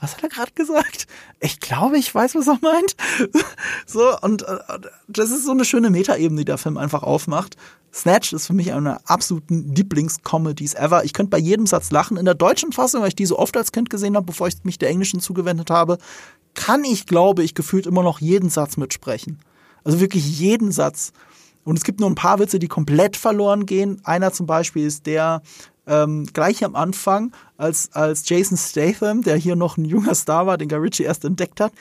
was 0.00 0.16
hat 0.16 0.22
er 0.22 0.28
gerade 0.28 0.52
gesagt? 0.52 1.06
Ich 1.40 1.58
glaube, 1.58 1.98
ich 1.98 2.14
weiß, 2.14 2.36
was 2.36 2.46
er 2.46 2.58
meint. 2.62 2.94
so, 3.86 4.16
und 4.20 4.44
das 5.08 5.30
ist 5.30 5.44
so 5.44 5.50
eine 5.50 5.64
schöne 5.64 5.90
Metaebene, 5.90 6.42
die 6.42 6.44
der 6.44 6.58
Film 6.58 6.76
einfach 6.76 7.02
aufmacht. 7.02 7.56
Snatch 7.92 8.32
ist 8.32 8.46
für 8.46 8.52
mich 8.52 8.72
eine 8.72 8.90
der 8.90 9.00
absoluten 9.10 9.74
Lieblingscomedies 9.74 10.74
ever. 10.74 11.04
Ich 11.04 11.14
könnte 11.14 11.30
bei 11.30 11.38
jedem 11.38 11.66
Satz 11.66 11.90
lachen. 11.90 12.16
In 12.16 12.26
der 12.26 12.34
deutschen 12.34 12.72
Fassung, 12.72 13.00
weil 13.00 13.08
ich 13.08 13.16
die 13.16 13.26
so 13.26 13.38
oft 13.38 13.56
als 13.56 13.72
Kind 13.72 13.90
gesehen 13.90 14.14
habe, 14.14 14.26
bevor 14.26 14.46
ich 14.46 14.62
mich 14.62 14.78
der 14.78 14.90
englischen 14.90 15.20
zugewendet 15.20 15.70
habe, 15.70 15.98
kann 16.54 16.84
ich, 16.84 17.06
glaube 17.06 17.42
ich, 17.42 17.54
gefühlt 17.54 17.86
immer 17.86 18.02
noch 18.02 18.20
jeden 18.20 18.50
Satz 18.50 18.76
mitsprechen. 18.76 19.38
Also 19.84 20.00
wirklich 20.00 20.38
jeden 20.38 20.70
Satz. 20.70 21.12
Und 21.68 21.76
es 21.76 21.84
gibt 21.84 22.00
nur 22.00 22.08
ein 22.08 22.14
paar 22.14 22.38
Witze, 22.38 22.58
die 22.58 22.66
komplett 22.66 23.14
verloren 23.14 23.66
gehen. 23.66 24.00
Einer 24.02 24.32
zum 24.32 24.46
Beispiel 24.46 24.86
ist 24.86 25.04
der, 25.04 25.42
ähm, 25.86 26.24
gleich 26.32 26.64
am 26.64 26.74
Anfang, 26.74 27.32
als, 27.58 27.92
als 27.92 28.26
Jason 28.26 28.56
Statham, 28.56 29.20
der 29.20 29.36
hier 29.36 29.54
noch 29.54 29.76
ein 29.76 29.84
junger 29.84 30.14
Star 30.14 30.46
war, 30.46 30.56
den 30.56 30.70
Guy 30.70 30.78
Ritchie 30.78 31.02
erst 31.02 31.26
entdeckt 31.26 31.60
hat, 31.60 31.74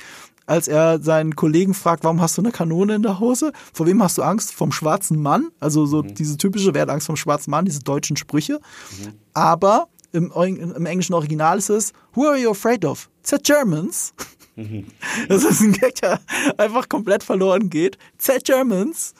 als 0.45 0.67
er 0.67 1.01
seinen 1.01 1.37
Kollegen 1.37 1.73
fragt, 1.73 2.03
warum 2.03 2.19
hast 2.19 2.37
du 2.37 2.41
eine 2.41 2.51
Kanone 2.51 2.95
in 2.95 3.01
der 3.01 3.21
Hose? 3.21 3.53
Vor 3.71 3.87
wem 3.87 4.03
hast 4.03 4.17
du 4.17 4.23
Angst? 4.23 4.53
Vom 4.53 4.73
schwarzen 4.73 5.21
Mann? 5.21 5.51
Also 5.61 5.85
so 5.85 6.03
mhm. 6.03 6.15
diese 6.15 6.35
typische, 6.35 6.73
wer 6.73 6.81
hat 6.81 6.89
Angst 6.89 7.07
vom 7.07 7.15
schwarzen 7.15 7.51
Mann, 7.51 7.63
diese 7.63 7.79
deutschen 7.79 8.17
Sprüche. 8.17 8.59
Mhm. 8.99 9.13
Aber 9.33 9.87
im, 10.11 10.33
im, 10.33 10.85
englischen 10.85 11.13
Original 11.13 11.59
ist 11.59 11.69
es, 11.69 11.93
who 12.13 12.25
are 12.25 12.37
you 12.37 12.51
afraid 12.51 12.83
of? 12.83 13.09
The 13.23 13.37
Germans. 13.41 14.13
Mhm. 14.57 14.87
Das 15.29 15.45
ist 15.45 15.61
ein 15.61 15.71
Gag, 15.71 15.95
der 16.01 16.19
einfach 16.57 16.89
komplett 16.89 17.23
verloren 17.23 17.69
geht. 17.69 17.97
The 18.17 18.39
Germans. 18.43 19.13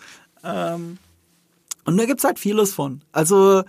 Ähm, 0.48 0.98
und 1.86 1.98
da 1.98 2.06
gibt's 2.06 2.24
halt 2.24 2.40
vieles 2.40 2.74
von. 2.74 3.02
Also 3.12 3.64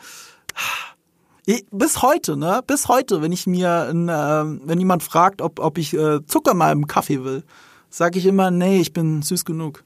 bis 1.70 2.02
heute, 2.02 2.36
ne? 2.36 2.62
Bis 2.66 2.88
heute, 2.88 3.22
wenn 3.22 3.32
ich 3.32 3.46
mir, 3.46 3.88
in, 3.90 4.08
äh, 4.08 4.12
wenn 4.12 4.78
jemand 4.78 5.02
fragt, 5.02 5.40
ob, 5.40 5.60
ob 5.60 5.78
ich 5.78 5.94
äh, 5.94 6.24
Zucker 6.26 6.54
mal 6.54 6.72
im 6.72 6.86
Kaffee 6.86 7.24
will, 7.24 7.42
sage 7.88 8.18
ich 8.18 8.26
immer, 8.26 8.50
nee, 8.50 8.80
ich 8.80 8.92
bin 8.92 9.22
süß 9.22 9.44
genug. 9.44 9.82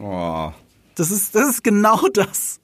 Oh. 0.00 0.50
Das 0.96 1.10
ist, 1.10 1.34
das 1.34 1.48
ist 1.48 1.64
genau 1.64 2.00
das, 2.12 2.60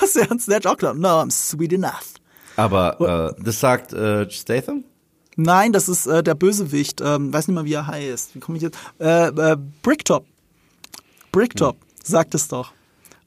was 0.00 0.16
er 0.16 0.30
uns 0.30 0.44
Snatch 0.44 0.66
auch 0.66 0.76
glaubt. 0.76 0.98
No, 0.98 1.20
I'm 1.20 1.30
sweet 1.30 1.72
enough. 1.72 2.14
Aber 2.56 3.36
äh, 3.36 3.42
das 3.42 3.60
sagt 3.60 3.92
äh, 3.92 4.28
Statham? 4.30 4.84
Nein, 5.36 5.72
das 5.72 5.88
ist 5.88 6.06
äh, 6.06 6.22
der 6.22 6.34
Bösewicht. 6.34 7.00
Ähm, 7.00 7.32
weiß 7.32 7.48
nicht 7.48 7.54
mal, 7.54 7.64
wie 7.64 7.74
er 7.74 7.86
heißt. 7.86 8.34
Wie 8.34 8.40
komme 8.40 8.56
ich 8.56 8.62
jetzt? 8.62 8.78
Äh, 8.98 9.28
äh, 9.28 9.56
Bricktop. 9.82 10.24
Bricktop 11.30 11.76
hm. 11.76 11.86
sagt 12.02 12.34
es 12.34 12.48
doch. 12.48 12.72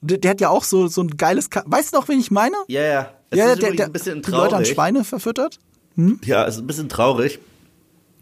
Der, 0.02 0.18
der, 0.18 0.32
hat 0.32 0.42
ja 0.42 0.50
auch 0.50 0.64
so, 0.64 0.88
so 0.88 1.02
ein 1.02 1.16
geiles. 1.18 1.50
Ka 1.50 1.64
weißt 1.66 1.94
du 1.94 1.98
noch, 1.98 2.08
wen 2.08 2.20
ich 2.20 2.32
meine? 2.32 2.56
Ja, 2.68 2.82
ja. 2.82 3.14
Es 3.30 3.38
ja, 3.38 3.56
der, 3.56 3.72
der, 3.72 3.86
ein 3.86 3.92
bisschen 3.92 4.22
traurig. 4.22 4.26
die 4.26 4.32
Leute 4.32 4.56
an 4.58 4.66
Schweine 4.66 5.04
verfüttert. 5.04 5.60
Hm? 5.96 6.20
Ja, 6.26 6.46
es 6.46 6.56
ist 6.56 6.62
ein 6.62 6.68
bisschen 6.68 6.90
traurig. 6.90 7.40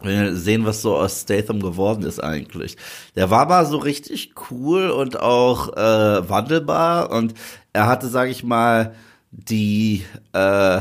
Wenn 0.02 0.24
wir 0.24 0.36
sehen, 0.36 0.64
was 0.64 0.82
so 0.82 0.96
aus 0.96 1.22
Statham 1.22 1.60
geworden 1.60 2.04
ist 2.04 2.20
eigentlich. 2.20 2.76
Der 3.16 3.30
war 3.30 3.46
mal 3.46 3.66
so 3.66 3.76
richtig 3.76 4.34
cool 4.50 4.90
und 4.90 5.20
auch 5.20 5.76
äh, 5.76 6.28
wandelbar 6.28 7.10
und 7.10 7.34
er 7.72 7.86
hatte, 7.86 8.08
sag 8.08 8.30
ich 8.30 8.42
mal, 8.42 8.94
die 9.30 10.04
äh, 10.32 10.80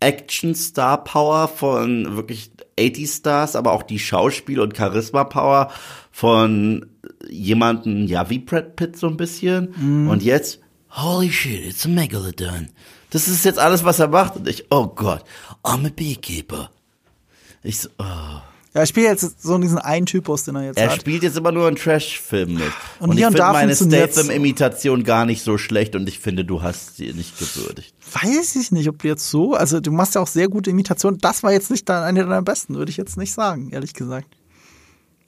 Action-Star-Power 0.00 1.48
von 1.48 2.16
wirklich 2.16 2.50
80-Stars, 2.78 3.54
aber 3.54 3.72
auch 3.72 3.82
die 3.82 3.98
Schauspiel- 3.98 4.60
und 4.60 4.76
Charisma-Power 4.76 5.70
von 6.10 6.89
jemanden, 7.28 8.06
ja, 8.06 8.30
wie 8.30 8.38
Brad 8.38 8.76
Pitt 8.76 8.96
so 8.96 9.08
ein 9.08 9.16
bisschen. 9.16 9.74
Mm. 9.76 10.08
Und 10.08 10.22
jetzt, 10.22 10.60
holy 10.90 11.30
shit, 11.30 11.66
it's 11.66 11.84
a 11.86 11.88
Megalodon. 11.88 12.68
Das 13.10 13.28
ist 13.28 13.44
jetzt 13.44 13.58
alles, 13.58 13.84
was 13.84 13.98
er 13.98 14.08
macht. 14.08 14.36
Und 14.36 14.48
ich, 14.48 14.66
oh 14.70 14.86
Gott, 14.86 15.24
I'm 15.62 15.86
a 15.86 15.90
beekeeper. 15.94 16.70
Ich 17.62 17.80
so, 17.80 17.88
oh. 17.98 18.40
Ja, 18.72 18.82
er 18.82 18.86
spielt 18.86 19.06
jetzt 19.06 19.42
so 19.42 19.58
diesen 19.58 19.78
einen 19.78 20.06
Typus, 20.06 20.44
den 20.44 20.54
er 20.54 20.66
jetzt 20.66 20.78
er 20.78 20.84
hat. 20.84 20.98
Er 20.98 21.00
spielt 21.00 21.24
jetzt 21.24 21.36
immer 21.36 21.50
nur 21.50 21.66
einen 21.66 21.74
Trash-Film 21.74 22.54
mit. 22.54 22.62
Und, 23.00 23.10
und 23.10 23.18
ich 23.18 23.24
finde 23.24 23.42
meine 23.42 23.74
Statham-Imitation 23.74 25.02
gar 25.02 25.26
nicht 25.26 25.42
so 25.42 25.58
schlecht 25.58 25.96
und 25.96 26.08
ich 26.08 26.20
finde, 26.20 26.44
du 26.44 26.62
hast 26.62 26.96
sie 26.96 27.12
nicht 27.12 27.36
gewürdigt. 27.36 27.92
Weiß 28.12 28.54
ich 28.54 28.70
nicht, 28.70 28.88
ob 28.88 29.00
du 29.02 29.08
jetzt 29.08 29.28
so, 29.28 29.54
also 29.54 29.80
du 29.80 29.90
machst 29.90 30.14
ja 30.14 30.20
auch 30.20 30.28
sehr 30.28 30.48
gute 30.48 30.70
Imitationen. 30.70 31.18
Das 31.18 31.42
war 31.42 31.50
jetzt 31.50 31.72
nicht 31.72 31.90
eine 31.90 32.20
deiner 32.20 32.42
besten, 32.42 32.76
würde 32.76 32.90
ich 32.90 32.96
jetzt 32.96 33.16
nicht 33.16 33.32
sagen, 33.32 33.70
ehrlich 33.72 33.92
gesagt. 33.92 34.28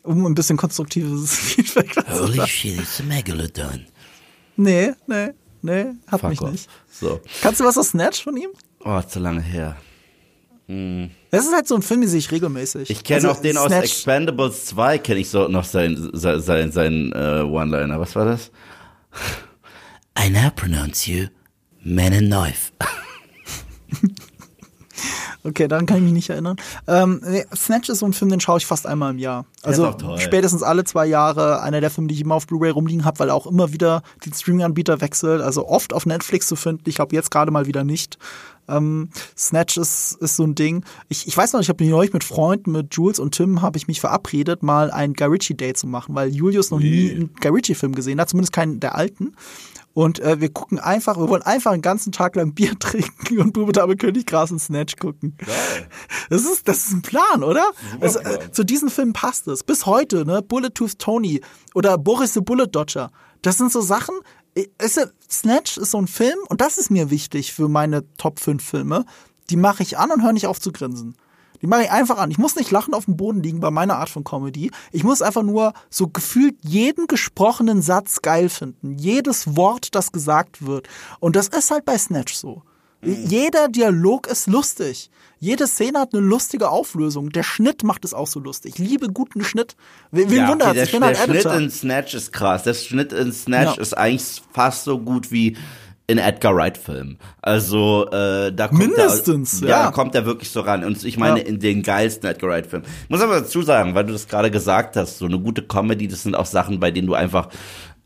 Um 0.02 0.26
ein 0.26 0.34
bisschen 0.34 0.56
konstruktives 0.56 1.34
Feedback 1.38 1.94
zu 1.94 2.22
Holy 2.22 2.46
shit, 2.46 2.78
it's 2.78 3.00
a 3.00 3.04
Megalodon. 3.04 3.86
Nee, 4.56 4.92
nee. 5.06 5.30
Nee, 5.62 5.92
hat 6.08 6.20
Fuck 6.20 6.30
mich 6.30 6.40
off. 6.40 6.50
nicht. 6.50 6.68
So. 6.90 7.20
Kannst 7.40 7.60
du 7.60 7.64
was 7.64 7.78
aus 7.78 7.90
Snatch 7.90 8.24
von 8.24 8.36
ihm? 8.36 8.50
Oh, 8.84 9.00
zu 9.02 9.20
lange 9.20 9.40
her. 9.40 9.76
Hm. 10.66 11.10
Das 11.30 11.44
ist 11.44 11.52
halt 11.54 11.68
so 11.68 11.76
ein 11.76 11.82
Film, 11.82 12.00
den 12.00 12.10
sehe 12.10 12.18
ich 12.18 12.32
regelmäßig. 12.32 12.90
Ich 12.90 13.04
kenne 13.04 13.28
also, 13.28 13.38
auch 13.38 13.42
den 13.42 13.52
Snatch. 13.52 13.66
aus 13.66 13.72
Expendables 13.72 14.66
2, 14.66 14.98
kenne 14.98 15.20
ich 15.20 15.28
so 15.28 15.46
noch 15.46 15.64
sein, 15.64 16.10
sein, 16.12 16.40
sein, 16.40 16.72
sein 16.72 17.12
uh, 17.14 17.44
One-Liner. 17.44 18.00
Was 18.00 18.16
war 18.16 18.24
das? 18.24 18.50
I 20.18 20.28
now 20.28 20.50
pronounce 20.50 21.08
you 21.08 21.28
Man 21.84 22.12
and 22.12 22.28
Knife. 22.28 22.72
Okay, 25.44 25.66
daran 25.66 25.86
kann 25.86 25.96
ich 25.98 26.02
mich 26.04 26.12
nicht 26.12 26.30
erinnern. 26.30 26.56
Ähm, 26.86 27.20
Snatch 27.54 27.88
ist 27.88 27.98
so 27.98 28.06
ein 28.06 28.12
Film, 28.12 28.30
den 28.30 28.40
schaue 28.40 28.58
ich 28.58 28.66
fast 28.66 28.86
einmal 28.86 29.10
im 29.10 29.18
Jahr. 29.18 29.44
Also 29.62 29.94
spätestens 30.18 30.62
alle 30.62 30.84
zwei 30.84 31.06
Jahre 31.06 31.62
einer 31.62 31.80
der 31.80 31.90
Filme, 31.90 32.08
die 32.08 32.14
ich 32.14 32.20
immer 32.20 32.36
auf 32.36 32.46
Blu-ray 32.46 32.70
rumliegen 32.70 33.04
habe, 33.04 33.18
weil 33.18 33.28
er 33.28 33.34
auch 33.34 33.46
immer 33.46 33.72
wieder 33.72 34.02
den 34.24 34.32
Streaming-Anbieter 34.32 35.00
wechselt. 35.00 35.40
Also 35.40 35.66
oft 35.66 35.92
auf 35.92 36.06
Netflix 36.06 36.46
zu 36.46 36.54
finden. 36.54 36.84
Ich 36.86 36.94
glaube 36.94 37.14
jetzt 37.16 37.30
gerade 37.30 37.50
mal 37.50 37.66
wieder 37.66 37.82
nicht. 37.82 38.18
Ähm, 38.68 39.08
Snatch 39.36 39.76
ist, 39.76 40.16
ist 40.20 40.36
so 40.36 40.44
ein 40.44 40.54
Ding. 40.54 40.84
Ich, 41.08 41.26
ich 41.26 41.36
weiß 41.36 41.52
noch, 41.52 41.60
ich 41.60 41.68
habe 41.68 41.84
neulich 41.84 42.12
mit 42.12 42.22
Freunden, 42.22 42.70
mit 42.70 42.94
Jules 42.94 43.18
und 43.18 43.34
Tim, 43.34 43.62
habe 43.62 43.76
ich 43.76 43.88
mich 43.88 44.00
verabredet, 44.00 44.62
mal 44.62 44.92
ein 44.92 45.14
Guy 45.14 45.26
Ritchie-Date 45.26 45.76
zu 45.76 45.88
machen, 45.88 46.14
weil 46.14 46.28
Julius 46.28 46.70
noch 46.70 46.78
nie 46.78 47.10
einen 47.10 47.30
Guy 47.40 47.50
Ritchie-Film 47.50 47.94
gesehen 47.94 48.20
hat, 48.20 48.28
zumindest 48.28 48.52
keinen 48.52 48.78
der 48.78 48.94
alten. 48.94 49.34
Und 49.94 50.20
äh, 50.20 50.40
wir 50.40 50.50
gucken 50.50 50.78
einfach, 50.78 51.18
wir 51.18 51.28
wollen 51.28 51.42
einfach 51.42 51.72
einen 51.72 51.82
ganzen 51.82 52.12
Tag 52.12 52.36
lang 52.36 52.54
Bier 52.54 52.78
trinken 52.78 53.38
und 53.38 53.52
Bube 53.52 53.72
Dame 53.72 53.96
König 53.96 54.26
Gras 54.26 54.50
und 54.50 54.58
Snatch 54.58 54.96
gucken. 54.96 55.36
Geil. 55.38 55.88
Das 56.30 56.44
ist, 56.44 56.66
das 56.66 56.86
ist 56.86 56.92
ein 56.92 57.02
Plan, 57.02 57.42
oder? 57.42 57.64
Also, 58.00 58.20
äh, 58.20 58.50
zu 58.50 58.64
diesen 58.64 58.88
Filmen 58.88 59.12
passt 59.12 59.48
es. 59.48 59.62
Bis 59.64 59.86
heute, 59.86 60.24
ne? 60.24 60.42
Bullet 60.42 60.70
Tooth 60.70 60.98
Tony 60.98 61.40
oder 61.74 61.98
Boris 61.98 62.32
the 62.32 62.40
Bullet 62.40 62.68
Dodger. 62.68 63.10
Das 63.42 63.58
sind 63.58 63.72
so 63.72 63.80
Sachen, 63.80 64.14
ist, 64.54 65.00
Snatch 65.30 65.78
ist 65.78 65.90
so 65.90 65.98
ein 65.98 66.06
Film 66.06 66.38
und 66.48 66.60
das 66.60 66.78
ist 66.78 66.90
mir 66.90 67.10
wichtig 67.10 67.52
für 67.52 67.68
meine 67.68 68.04
Top 68.16 68.38
5 68.38 68.62
Filme. 68.62 69.04
Die 69.50 69.56
mache 69.56 69.82
ich 69.82 69.98
an 69.98 70.10
und 70.10 70.22
höre 70.22 70.32
nicht 70.32 70.46
auf 70.46 70.60
zu 70.60 70.72
grinsen. 70.72 71.16
Die 71.62 71.68
mache 71.68 71.84
ich 71.84 71.90
einfach 71.90 72.18
an. 72.18 72.30
Ich 72.30 72.38
muss 72.38 72.56
nicht 72.56 72.70
lachen 72.70 72.92
auf 72.92 73.04
dem 73.06 73.16
Boden 73.16 73.42
liegen 73.42 73.60
bei 73.60 73.70
meiner 73.70 73.96
Art 73.96 74.10
von 74.10 74.24
Comedy. 74.24 74.70
Ich 74.90 75.04
muss 75.04 75.22
einfach 75.22 75.44
nur 75.44 75.72
so 75.88 76.08
gefühlt 76.08 76.56
jeden 76.62 77.06
gesprochenen 77.06 77.80
Satz 77.82 78.20
geil 78.20 78.48
finden. 78.48 78.98
Jedes 78.98 79.56
Wort, 79.56 79.94
das 79.94 80.10
gesagt 80.12 80.66
wird. 80.66 80.88
Und 81.20 81.36
das 81.36 81.48
ist 81.48 81.70
halt 81.70 81.84
bei 81.84 81.96
Snatch 81.96 82.34
so. 82.34 82.62
Mhm. 83.00 83.26
Jeder 83.26 83.68
Dialog 83.68 84.26
ist 84.26 84.48
lustig. 84.48 85.10
Jede 85.38 85.66
Szene 85.66 86.00
hat 86.00 86.14
eine 86.14 86.22
lustige 86.22 86.68
Auflösung. 86.68 87.30
Der 87.30 87.42
Schnitt 87.42 87.82
macht 87.82 88.04
es 88.04 88.14
auch 88.14 88.28
so 88.28 88.38
lustig. 88.38 88.74
Ich 88.74 88.78
liebe 88.78 89.08
guten 89.08 89.42
Schnitt. 89.42 89.76
Wen 90.12 90.30
ja, 90.30 90.48
wundert 90.48 90.70
okay, 90.70 90.86
der, 90.86 91.00
halt 91.00 91.18
der. 91.18 91.40
Schnitt 91.40 91.46
in 91.46 91.70
Snatch 91.70 92.14
ist 92.14 92.32
krass. 92.32 92.62
Der 92.62 92.74
Schnitt 92.74 93.12
in 93.12 93.32
Snatch 93.32 93.76
ja. 93.76 93.82
ist 93.82 93.96
eigentlich 93.96 94.42
fast 94.52 94.84
so 94.84 94.98
gut 95.00 95.32
wie 95.32 95.56
in 96.12 96.18
Edgar 96.18 96.54
Wright 96.54 96.78
Film. 96.78 97.16
Also 97.40 98.06
äh, 98.10 98.52
da 98.52 98.68
kommt 98.68 98.80
mindestens 98.80 99.60
der, 99.60 99.68
ja, 99.68 99.84
ja. 99.84 99.90
kommt 99.90 100.14
er 100.14 100.26
wirklich 100.26 100.50
so 100.50 100.60
ran 100.60 100.84
und 100.84 101.02
ich 101.04 101.18
meine 101.18 101.40
ja. 101.40 101.46
in 101.46 101.58
den 101.58 101.82
geilsten 101.82 102.28
Edgar 102.28 102.50
Wright 102.50 102.66
Film. 102.66 102.82
Ich 103.04 103.10
muss 103.10 103.20
aber 103.20 103.40
dazu 103.40 103.62
sagen, 103.62 103.94
weil 103.94 104.04
du 104.04 104.12
das 104.12 104.28
gerade 104.28 104.50
gesagt 104.50 104.96
hast, 104.96 105.18
so 105.18 105.26
eine 105.26 105.38
gute 105.38 105.62
Comedy, 105.62 106.06
das 106.06 106.22
sind 106.22 106.34
auch 106.34 106.46
Sachen, 106.46 106.78
bei 106.78 106.90
denen 106.90 107.06
du 107.08 107.14
einfach 107.14 107.48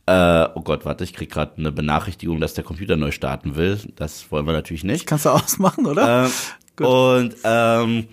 äh, 0.06 0.48
oh 0.54 0.62
Gott, 0.62 0.84
warte, 0.84 1.02
ich 1.02 1.12
krieg 1.12 1.30
gerade 1.30 1.58
eine 1.58 1.72
Benachrichtigung, 1.72 2.38
dass 2.40 2.54
der 2.54 2.62
Computer 2.62 2.96
neu 2.96 3.10
starten 3.10 3.56
will. 3.56 3.78
Das 3.96 4.30
wollen 4.30 4.46
wir 4.46 4.52
natürlich 4.52 4.84
nicht. 4.84 5.04
kannst 5.04 5.24
du 5.24 5.30
ausmachen, 5.30 5.84
oder? 5.84 6.26
Äh, 6.26 6.28
Gut. 6.76 6.86
Und 6.86 7.34
ähm, 7.42 8.06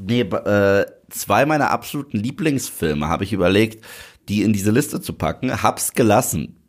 nee, 0.00 0.20
äh, 0.20 0.86
zwei 1.08 1.46
meiner 1.46 1.70
absoluten 1.70 2.18
Lieblingsfilme 2.18 3.08
habe 3.08 3.24
ich 3.24 3.32
überlegt, 3.32 3.84
die 4.28 4.42
in 4.42 4.52
diese 4.52 4.70
Liste 4.70 5.00
zu 5.00 5.14
packen, 5.14 5.62
hab's 5.62 5.92
gelassen. 5.92 6.59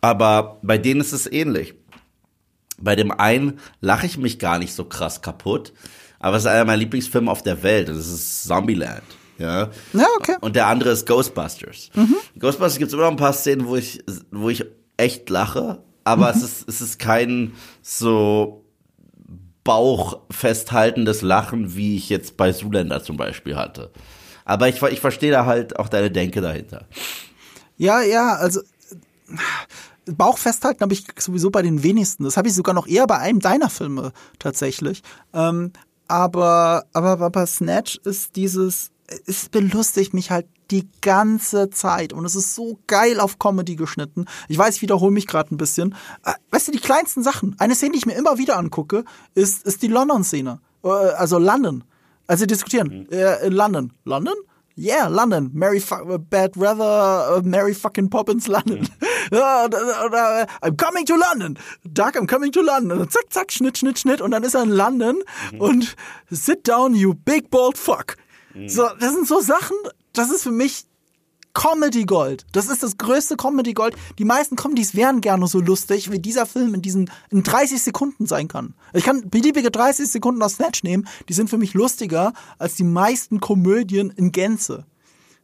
Aber 0.00 0.58
bei 0.62 0.78
denen 0.78 1.00
ist 1.00 1.12
es 1.12 1.30
ähnlich. 1.30 1.74
Bei 2.78 2.96
dem 2.96 3.10
einen 3.10 3.58
lache 3.80 4.06
ich 4.06 4.16
mich 4.16 4.38
gar 4.38 4.58
nicht 4.58 4.74
so 4.74 4.84
krass 4.84 5.20
kaputt, 5.20 5.72
aber 6.18 6.36
es 6.36 6.44
ist 6.44 6.48
einer 6.48 6.64
meiner 6.64 6.78
Lieblingsfilme 6.78 7.30
auf 7.30 7.42
der 7.42 7.62
Welt. 7.62 7.88
Das 7.88 8.08
ist 8.08 8.44
Zombieland. 8.44 9.02
Ja. 9.38 9.70
ja, 9.94 10.06
okay. 10.18 10.36
Und 10.40 10.54
der 10.54 10.66
andere 10.66 10.90
ist 10.90 11.06
Ghostbusters. 11.06 11.90
Mhm. 11.94 12.16
Ghostbusters 12.38 12.78
gibt 12.78 12.88
es 12.88 12.94
immer 12.94 13.04
noch 13.04 13.10
ein 13.10 13.16
paar 13.16 13.32
Szenen, 13.32 13.66
wo 13.66 13.76
ich, 13.76 14.02
wo 14.30 14.50
ich 14.50 14.64
echt 14.98 15.30
lache, 15.30 15.82
aber 16.04 16.32
mhm. 16.32 16.38
es 16.38 16.42
ist, 16.42 16.68
es 16.68 16.80
ist 16.82 16.98
kein 16.98 17.52
so 17.80 18.64
Bauch 19.64 20.20
festhaltendes 20.30 21.22
Lachen, 21.22 21.74
wie 21.74 21.96
ich 21.96 22.08
jetzt 22.08 22.36
bei 22.36 22.52
Zuländer 22.52 23.02
zum 23.02 23.16
Beispiel 23.16 23.56
hatte. 23.56 23.90
Aber 24.44 24.68
ich, 24.68 24.82
ich 24.82 25.00
verstehe 25.00 25.30
da 25.30 25.46
halt 25.46 25.78
auch 25.78 25.88
deine 25.88 26.10
Denke 26.10 26.40
dahinter. 26.40 26.86
Ja, 27.76 28.02
ja, 28.02 28.34
also 28.34 28.60
Bauch 30.06 30.38
festhalten 30.38 30.80
habe 30.80 30.92
ich 30.92 31.06
sowieso 31.18 31.50
bei 31.50 31.62
den 31.62 31.82
wenigsten. 31.82 32.24
Das 32.24 32.36
habe 32.36 32.48
ich 32.48 32.54
sogar 32.54 32.74
noch 32.74 32.86
eher 32.86 33.06
bei 33.06 33.18
einem 33.18 33.40
deiner 33.40 33.70
Filme 33.70 34.12
tatsächlich. 34.38 35.02
Ähm, 35.32 35.72
aber, 36.08 36.84
aber, 36.92 37.20
aber 37.20 37.46
Snatch 37.46 38.00
ist 38.04 38.36
dieses, 38.36 38.90
es 39.26 39.48
belustigt 39.48 40.14
mich 40.14 40.30
halt 40.30 40.46
die 40.70 40.88
ganze 41.00 41.70
Zeit 41.70 42.12
und 42.12 42.24
es 42.24 42.36
ist 42.36 42.54
so 42.54 42.78
geil 42.86 43.20
auf 43.20 43.38
Comedy 43.38 43.76
geschnitten. 43.76 44.26
Ich 44.48 44.56
weiß, 44.56 44.76
ich 44.76 44.82
wiederhole 44.82 45.12
mich 45.12 45.26
gerade 45.26 45.54
ein 45.54 45.56
bisschen. 45.56 45.94
Äh, 46.24 46.32
weißt 46.50 46.68
du, 46.68 46.72
die 46.72 46.78
kleinsten 46.78 47.22
Sachen. 47.22 47.56
Eine 47.58 47.74
Szene, 47.74 47.92
die 47.92 47.98
ich 47.98 48.06
mir 48.06 48.14
immer 48.14 48.38
wieder 48.38 48.56
angucke, 48.56 49.04
ist, 49.34 49.64
ist 49.64 49.82
die 49.82 49.88
London-Szene. 49.88 50.60
Äh, 50.84 50.88
also 50.88 51.38
London. 51.38 51.84
Also 52.26 52.46
diskutieren. 52.46 53.06
Mhm. 53.10 53.16
Äh, 53.16 53.46
in 53.46 53.52
London. 53.52 53.92
London? 54.04 54.34
Yeah, 54.80 55.08
London. 55.08 55.50
Mary 55.52 55.78
Bad 56.30 56.56
Weather, 56.56 57.42
Mary 57.44 57.74
fucking 57.74 58.08
Poppins, 58.08 58.48
London. 58.48 58.86
Mhm. 58.86 60.46
I'm 60.62 60.76
coming 60.76 61.04
to 61.04 61.16
London. 61.16 61.58
Doug, 61.92 62.16
I'm 62.16 62.26
coming 62.26 62.50
to 62.52 62.62
London. 62.62 62.98
Und 62.98 63.12
zack, 63.12 63.26
zack, 63.28 63.52
Schnitt, 63.52 63.76
Schnitt, 63.76 63.98
Schnitt. 63.98 64.22
Und 64.22 64.30
dann 64.30 64.42
ist 64.42 64.54
er 64.54 64.62
in 64.62 64.70
London 64.70 65.22
mhm. 65.52 65.60
und 65.60 65.96
sit 66.30 66.66
down, 66.66 66.94
you 66.94 67.12
big 67.12 67.50
bold 67.50 67.76
fuck. 67.76 68.16
Mhm. 68.54 68.70
So, 68.70 68.88
das 68.98 69.12
sind 69.12 69.28
so 69.28 69.40
Sachen, 69.40 69.76
das 70.14 70.30
ist 70.30 70.44
für 70.44 70.50
mich 70.50 70.86
Comedy 71.52 72.04
Gold. 72.04 72.46
Das 72.52 72.68
ist 72.68 72.82
das 72.82 72.96
größte 72.96 73.36
Comedy 73.36 73.72
Gold. 73.72 73.96
Die 74.18 74.24
meisten 74.24 74.56
Comedies 74.56 74.94
wären 74.94 75.20
gerne 75.20 75.46
so 75.46 75.60
lustig, 75.60 76.10
wie 76.10 76.18
dieser 76.18 76.46
Film 76.46 76.74
in 76.74 76.82
diesen 76.82 77.10
in 77.30 77.42
30 77.42 77.82
Sekunden 77.82 78.26
sein 78.26 78.48
kann. 78.48 78.74
Ich 78.92 79.04
kann 79.04 79.28
beliebige 79.28 79.70
30 79.70 80.08
Sekunden 80.08 80.42
aus 80.42 80.54
Snatch 80.54 80.82
nehmen, 80.82 81.08
die 81.28 81.32
sind 81.32 81.50
für 81.50 81.58
mich 81.58 81.74
lustiger 81.74 82.32
als 82.58 82.76
die 82.76 82.84
meisten 82.84 83.40
Komödien 83.40 84.10
in 84.10 84.32
Gänze. 84.32 84.86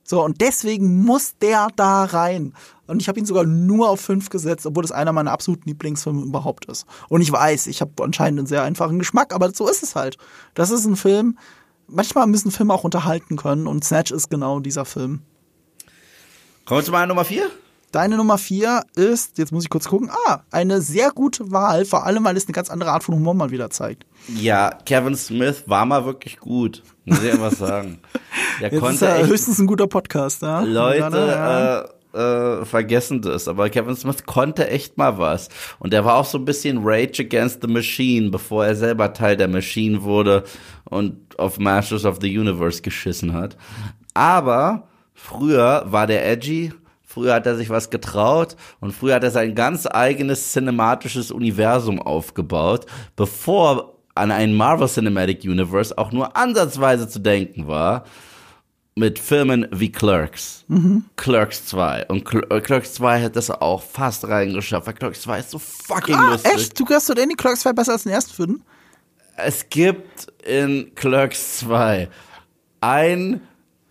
So, 0.04 0.24
und 0.24 0.40
deswegen 0.40 1.04
muss 1.04 1.36
der 1.38 1.68
da 1.74 2.04
rein. 2.04 2.54
Und 2.86 3.02
ich 3.02 3.08
habe 3.08 3.18
ihn 3.18 3.26
sogar 3.26 3.44
nur 3.44 3.88
auf 3.88 4.00
5 4.00 4.30
gesetzt, 4.30 4.64
obwohl 4.64 4.82
das 4.82 4.92
einer 4.92 5.12
meiner 5.12 5.32
absoluten 5.32 5.68
Lieblingsfilme 5.68 6.22
überhaupt 6.22 6.66
ist. 6.66 6.86
Und 7.08 7.22
ich 7.22 7.32
weiß, 7.32 7.66
ich 7.66 7.80
habe 7.80 8.04
anscheinend 8.04 8.38
einen 8.38 8.46
sehr 8.46 8.62
einfachen 8.62 9.00
Geschmack, 9.00 9.34
aber 9.34 9.52
so 9.52 9.68
ist 9.68 9.82
es 9.82 9.96
halt. 9.96 10.16
Das 10.54 10.70
ist 10.70 10.86
ein 10.86 10.94
Film, 10.94 11.36
manchmal 11.88 12.28
müssen 12.28 12.52
Filme 12.52 12.72
auch 12.72 12.84
unterhalten 12.84 13.36
können 13.36 13.66
und 13.66 13.84
Snatch 13.84 14.12
ist 14.12 14.30
genau 14.30 14.60
dieser 14.60 14.84
Film. 14.84 15.22
Kommen 16.66 16.80
wir 16.80 16.84
zu 16.84 16.90
meiner 16.90 17.06
Nummer 17.06 17.24
4? 17.24 17.48
Deine 17.92 18.16
Nummer 18.16 18.38
4 18.38 18.82
ist, 18.96 19.38
jetzt 19.38 19.52
muss 19.52 19.62
ich 19.62 19.70
kurz 19.70 19.86
gucken, 19.86 20.10
ah, 20.26 20.40
eine 20.50 20.80
sehr 20.80 21.12
gute 21.12 21.52
Wahl, 21.52 21.84
vor 21.84 22.04
allem, 22.04 22.24
weil 22.24 22.36
es 22.36 22.46
eine 22.46 22.54
ganz 22.54 22.70
andere 22.70 22.90
Art 22.90 23.04
von 23.04 23.14
Humor 23.14 23.34
mal 23.34 23.52
wieder 23.52 23.70
zeigt. 23.70 24.04
Ja, 24.34 24.70
Kevin 24.84 25.14
Smith 25.14 25.62
war 25.66 25.86
mal 25.86 26.04
wirklich 26.04 26.40
gut, 26.40 26.82
muss 27.04 27.22
ich 27.22 27.30
einfach 27.30 27.52
sagen. 27.52 28.00
Der 28.60 28.72
jetzt 28.72 28.80
konnte 28.80 28.96
ist 28.96 29.02
er 29.02 29.26
höchstens 29.28 29.60
ein 29.60 29.68
guter 29.68 29.86
Podcast, 29.86 30.42
ja. 30.42 30.58
Leute, 30.62 31.16
ja, 31.16 31.82
äh, 32.14 32.60
äh, 32.60 32.64
vergessen 32.64 33.22
das, 33.22 33.46
aber 33.46 33.70
Kevin 33.70 33.94
Smith 33.94 34.26
konnte 34.26 34.68
echt 34.68 34.98
mal 34.98 35.18
was. 35.18 35.48
Und 35.78 35.94
er 35.94 36.04
war 36.04 36.16
auch 36.16 36.24
so 36.24 36.36
ein 36.36 36.44
bisschen 36.44 36.80
Rage 36.82 37.22
Against 37.22 37.62
the 37.62 37.68
Machine, 37.68 38.30
bevor 38.30 38.66
er 38.66 38.74
selber 38.74 39.12
Teil 39.12 39.36
der 39.36 39.46
Machine 39.46 40.02
wurde 40.02 40.42
und 40.82 41.38
auf 41.38 41.60
Masters 41.60 42.04
of 42.04 42.18
the 42.20 42.36
Universe 42.36 42.82
geschissen 42.82 43.34
hat. 43.34 43.56
Aber 44.14 44.88
früher 45.16 45.84
war 45.86 46.06
der 46.06 46.30
edgy, 46.30 46.72
früher 47.02 47.34
hat 47.34 47.46
er 47.46 47.56
sich 47.56 47.70
was 47.70 47.90
getraut 47.90 48.56
und 48.78 48.92
früher 48.92 49.16
hat 49.16 49.24
er 49.24 49.32
sein 49.32 49.54
ganz 49.54 49.86
eigenes 49.86 50.52
cinematisches 50.52 51.32
Universum 51.32 52.00
aufgebaut, 52.00 52.86
bevor 53.16 53.96
an 54.14 54.30
ein 54.30 54.54
Marvel 54.54 54.88
Cinematic 54.88 55.44
Universe 55.44 55.96
auch 55.98 56.12
nur 56.12 56.36
ansatzweise 56.36 57.08
zu 57.08 57.18
denken 57.18 57.66
war 57.66 58.04
mit 58.94 59.18
Filmen 59.18 59.68
wie 59.72 59.92
Clerks. 59.92 60.64
Mhm. 60.68 61.04
Clerks 61.16 61.66
2. 61.66 62.06
Und 62.06 62.26
äh, 62.50 62.60
Clerks 62.60 62.94
2 62.94 63.22
hat 63.24 63.36
das 63.36 63.50
auch 63.50 63.82
fast 63.82 64.26
reingeschafft, 64.26 64.86
weil 64.86 64.94
Clerks 64.94 65.20
2 65.22 65.38
ist 65.38 65.50
so 65.50 65.58
fucking 65.58 66.14
ah, 66.14 66.30
lustig. 66.30 66.52
Echt? 66.54 66.80
Du 66.80 66.84
gehörst 66.86 67.06
zu 67.06 67.14
den 67.14 67.36
Clerks 67.36 67.60
2 67.60 67.74
besser 67.74 67.92
als 67.92 68.04
den 68.04 68.12
ersten 68.12 68.32
Film? 68.32 68.62
Es 69.36 69.68
gibt 69.68 70.32
in 70.46 70.94
Clerks 70.94 71.58
2 71.58 72.08
ein 72.80 73.42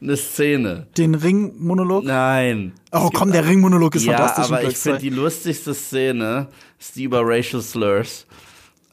eine 0.05 0.17
Szene. 0.17 0.87
Den 0.97 1.15
Ringmonolog? 1.15 2.05
Nein. 2.05 2.73
Oh 2.91 3.09
komm, 3.13 3.31
der 3.31 3.45
Ringmonolog 3.45 3.95
ist 3.95 4.05
ja, 4.05 4.17
fantastisch. 4.17 4.45
aber 4.45 4.63
ich 4.63 4.77
finde 4.77 4.99
die 4.99 5.09
lustigste 5.09 5.73
Szene 5.73 6.47
ist 6.79 6.95
die 6.95 7.03
über 7.03 7.21
Racial 7.23 7.61
Slurs. 7.61 8.25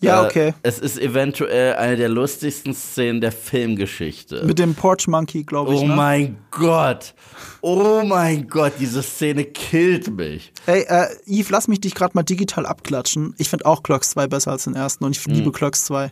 Ja, 0.02 0.24
äh, 0.24 0.26
okay. 0.26 0.54
es 0.62 0.80
ist 0.80 0.98
eventuell 0.98 1.76
eine 1.76 1.96
der 1.96 2.08
lustigsten 2.08 2.74
Szenen 2.74 3.20
der 3.20 3.30
Filmgeschichte. 3.30 4.44
Mit 4.44 4.58
dem 4.58 4.74
Porch 4.74 5.06
Monkey, 5.06 5.44
glaube 5.44 5.74
ich. 5.74 5.80
Oh 5.80 5.86
ne? 5.86 5.94
mein 5.94 6.36
Gott. 6.50 7.14
Oh 7.60 8.02
mein 8.04 8.48
Gott, 8.48 8.72
diese 8.80 9.02
Szene 9.02 9.44
killt 9.44 10.08
mich. 10.08 10.52
Ey, 10.66 10.82
äh, 10.88 11.06
Yves, 11.26 11.50
lass 11.50 11.68
mich 11.68 11.80
dich 11.80 11.94
gerade 11.94 12.12
mal 12.14 12.24
digital 12.24 12.66
abklatschen. 12.66 13.34
Ich 13.38 13.48
finde 13.48 13.66
auch 13.66 13.84
Clocks 13.84 14.10
2 14.10 14.26
besser 14.26 14.50
als 14.50 14.64
den 14.64 14.74
ersten 14.74 15.04
und 15.04 15.16
ich 15.16 15.24
hm. 15.24 15.34
liebe 15.34 15.52
Clocks 15.52 15.84
2. 15.84 16.10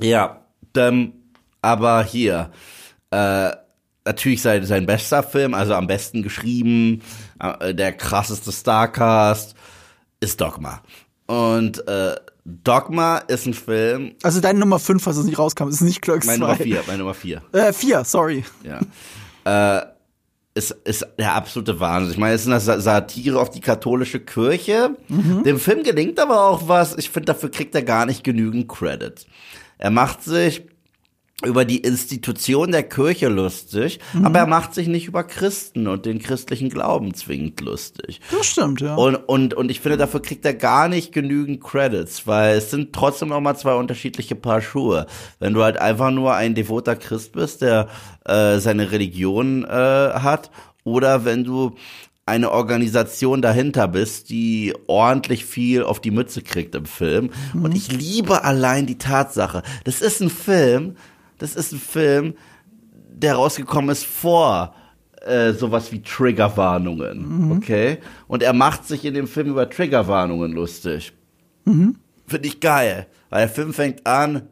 Ja, 0.00 0.40
ähm, 0.74 1.12
aber 1.60 2.02
hier, 2.02 2.50
äh, 3.10 3.50
natürlich 4.04 4.42
sein, 4.42 4.64
sein 4.64 4.86
bester 4.86 5.22
Film, 5.22 5.54
also 5.54 5.74
am 5.74 5.86
besten 5.86 6.22
geschrieben, 6.22 7.02
äh, 7.40 7.74
der 7.74 7.92
krasseste 7.92 8.52
Starcast, 8.52 9.54
ist 10.20 10.40
Dogma. 10.40 10.80
Und 11.26 11.86
äh, 11.88 12.14
Dogma 12.44 13.18
ist 13.18 13.46
ein 13.46 13.54
Film. 13.54 14.14
Also 14.22 14.40
deine 14.40 14.60
Nummer 14.60 14.78
5, 14.78 15.06
als 15.06 15.16
es 15.16 15.24
nicht 15.24 15.38
rauskam, 15.38 15.68
ist 15.68 15.80
nicht 15.80 16.00
Clerks 16.00 16.26
Meine 16.26 16.38
Nummer 16.38 16.56
4, 16.56 16.84
meine 16.86 16.98
Nummer 16.98 17.14
4. 17.14 17.42
Äh, 17.52 17.72
4, 17.72 18.04
sorry. 18.04 18.44
Ja. 18.62 19.80
äh, 19.80 19.86
ist, 20.54 20.70
ist 20.84 21.06
der 21.18 21.34
absolute 21.34 21.78
Wahnsinn. 21.80 22.12
Ich 22.12 22.18
meine, 22.18 22.34
es 22.34 22.46
ist 22.46 22.68
eine 22.68 22.80
Satire 22.80 23.38
auf 23.40 23.50
die 23.50 23.60
katholische 23.60 24.20
Kirche. 24.20 24.96
Mhm. 25.08 25.42
Dem 25.44 25.58
Film 25.58 25.82
gelingt 25.82 26.18
aber 26.18 26.44
auch 26.44 26.66
was. 26.66 26.96
Ich 26.96 27.10
finde, 27.10 27.26
dafür 27.26 27.50
kriegt 27.50 27.74
er 27.74 27.82
gar 27.82 28.06
nicht 28.06 28.24
genügend 28.24 28.66
Credit. 28.68 29.26
Er 29.76 29.90
macht 29.90 30.22
sich 30.22 30.62
über 31.44 31.66
die 31.66 31.78
Institution 31.78 32.72
der 32.72 32.82
Kirche 32.82 33.28
lustig, 33.28 34.00
mhm. 34.14 34.24
aber 34.24 34.38
er 34.38 34.46
macht 34.46 34.72
sich 34.72 34.88
nicht 34.88 35.06
über 35.06 35.22
Christen 35.22 35.86
und 35.86 36.06
den 36.06 36.18
christlichen 36.18 36.70
Glauben 36.70 37.12
zwingend 37.12 37.60
lustig. 37.60 38.22
Das 38.30 38.46
stimmt, 38.46 38.80
ja. 38.80 38.94
Und, 38.94 39.16
und, 39.16 39.52
und 39.52 39.70
ich 39.70 39.80
finde, 39.80 39.98
dafür 39.98 40.22
kriegt 40.22 40.46
er 40.46 40.54
gar 40.54 40.88
nicht 40.88 41.12
genügend 41.12 41.62
Credits, 41.62 42.26
weil 42.26 42.56
es 42.56 42.70
sind 42.70 42.94
trotzdem 42.94 43.28
noch 43.28 43.40
mal 43.42 43.54
zwei 43.54 43.74
unterschiedliche 43.74 44.34
Paar 44.34 44.62
Schuhe. 44.62 45.06
Wenn 45.38 45.52
du 45.52 45.62
halt 45.62 45.76
einfach 45.76 46.10
nur 46.10 46.34
ein 46.34 46.54
devoter 46.54 46.96
Christ 46.96 47.32
bist, 47.32 47.60
der 47.60 47.88
äh, 48.24 48.58
seine 48.58 48.90
Religion 48.90 49.64
äh, 49.64 49.68
hat, 49.68 50.50
oder 50.84 51.26
wenn 51.26 51.44
du 51.44 51.74
eine 52.24 52.50
Organisation 52.50 53.42
dahinter 53.42 53.88
bist, 53.88 54.30
die 54.30 54.74
ordentlich 54.86 55.44
viel 55.44 55.82
auf 55.82 56.00
die 56.00 56.10
Mütze 56.10 56.42
kriegt 56.42 56.74
im 56.74 56.86
Film. 56.86 57.30
Mhm. 57.52 57.64
Und 57.64 57.76
ich 57.76 57.92
liebe 57.92 58.42
allein 58.42 58.86
die 58.86 58.98
Tatsache, 58.98 59.62
das 59.84 60.00
ist 60.00 60.20
ein 60.20 60.30
Film, 60.30 60.96
das 61.38 61.56
ist 61.56 61.72
ein 61.72 61.78
Film, 61.78 62.34
der 63.08 63.34
rausgekommen 63.34 63.90
ist 63.90 64.06
vor 64.06 64.74
äh, 65.22 65.52
sowas 65.52 65.92
wie 65.92 66.02
Triggerwarnungen, 66.02 67.46
mhm. 67.46 67.52
okay? 67.52 67.98
Und 68.28 68.42
er 68.42 68.52
macht 68.52 68.86
sich 68.86 69.04
in 69.04 69.14
dem 69.14 69.26
Film 69.26 69.48
über 69.48 69.68
Triggerwarnungen 69.68 70.52
lustig. 70.52 71.12
Mhm. 71.64 71.96
Finde 72.26 72.48
ich 72.48 72.60
geil, 72.60 73.06
weil 73.30 73.46
der 73.46 73.48
Film 73.48 73.72
fängt 73.72 74.06
an, 74.06 74.48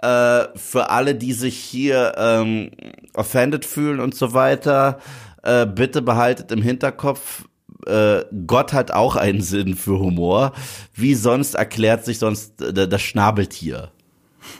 äh, 0.00 0.44
für 0.54 0.90
alle, 0.90 1.14
die 1.14 1.32
sich 1.32 1.56
hier 1.56 2.14
ähm, 2.16 2.70
offended 3.14 3.64
fühlen 3.64 4.00
und 4.00 4.14
so 4.14 4.32
weiter, 4.32 4.98
äh, 5.42 5.66
bitte 5.66 6.02
behaltet 6.02 6.52
im 6.52 6.62
Hinterkopf, 6.62 7.44
äh, 7.86 8.24
Gott 8.46 8.72
hat 8.72 8.90
auch 8.90 9.16
einen 9.16 9.40
Sinn 9.40 9.74
für 9.74 9.98
Humor. 9.98 10.52
Wie 10.94 11.14
sonst 11.14 11.54
erklärt 11.54 12.04
sich 12.04 12.18
sonst 12.18 12.60
äh, 12.60 12.88
das 12.88 13.02
Schnabeltier? 13.02 13.90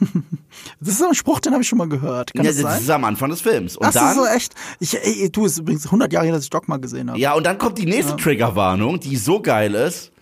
Das 0.80 0.91
ist 0.91 0.99
so 0.99 1.07
ein 1.07 1.14
Spruch, 1.14 1.41
den 1.41 1.53
habe 1.53 1.62
ich 1.62 1.68
schon 1.68 1.78
mal 1.78 1.89
gehört. 1.89 2.34
Kann 2.34 2.45
ja, 2.45 2.53
das, 2.53 2.61
das 2.61 2.80
ist 2.82 2.91
am 2.91 3.05
Anfang 3.05 3.30
des 3.30 3.41
Films. 3.41 3.76
Und 3.76 3.86
Ach, 3.86 3.93
dann, 3.93 4.14
so 4.14 4.26
echt. 4.26 4.55
Ich, 4.80 4.97
ey, 4.97 5.30
du, 5.30 5.47
es 5.47 5.53
ist 5.53 5.59
übrigens 5.59 5.86
100 5.86 6.12
Jahre 6.12 6.26
her, 6.26 6.34
dass 6.34 6.45
ich 6.45 6.51
Dogma 6.51 6.76
gesehen 6.76 7.11
habe. 7.11 7.18
Ja, 7.18 7.34
und 7.34 7.47
dann 7.47 7.59
kommt 7.59 7.78
die 7.78 7.86
nächste 7.86 8.12
ja. 8.12 8.16
Triggerwarnung, 8.16 9.01
die 9.01 9.16
so 9.16 9.41
geil 9.41 9.74
ist. 9.74 10.12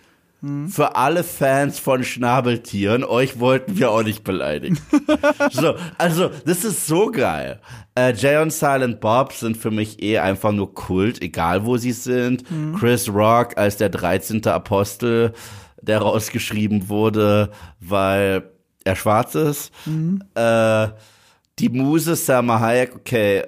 hm. 0.41 0.69
für 0.69 0.95
alle 0.95 1.23
Fans 1.23 1.79
von 1.79 2.03
Schnabeltieren. 2.03 3.03
Euch 3.03 3.39
wollten 3.39 3.77
wir 3.77 3.91
auch 3.91 4.03
nicht 4.03 4.23
beleidigen. 4.23 4.79
so, 5.51 5.75
also, 5.97 6.29
das 6.45 6.63
ist 6.63 6.87
so 6.87 7.11
geil. 7.11 7.59
Äh, 7.95 8.13
Jay 8.13 8.41
und 8.41 8.53
Silent 8.53 8.99
Bob 8.99 9.33
sind 9.33 9.57
für 9.57 9.71
mich 9.71 10.01
eh 10.01 10.19
einfach 10.19 10.51
nur 10.51 10.73
Kult, 10.73 11.21
egal 11.21 11.65
wo 11.65 11.77
sie 11.77 11.91
sind. 11.91 12.49
Mhm. 12.49 12.75
Chris 12.75 13.09
Rock 13.09 13.57
als 13.57 13.77
der 13.77 13.89
13. 13.89 14.45
Apostel, 14.47 15.33
der 15.81 15.99
rausgeschrieben 15.99 16.89
wurde, 16.89 17.51
weil 17.79 18.51
er 18.87 18.95
schwarz 18.95 19.35
ist. 19.35 19.71
Mhm. 19.85 20.23
Äh, 20.35 20.87
die 21.59 21.69
Muse 21.69 22.15
Selma 22.15 22.59
Hayek, 22.59 22.95
okay. 22.95 23.43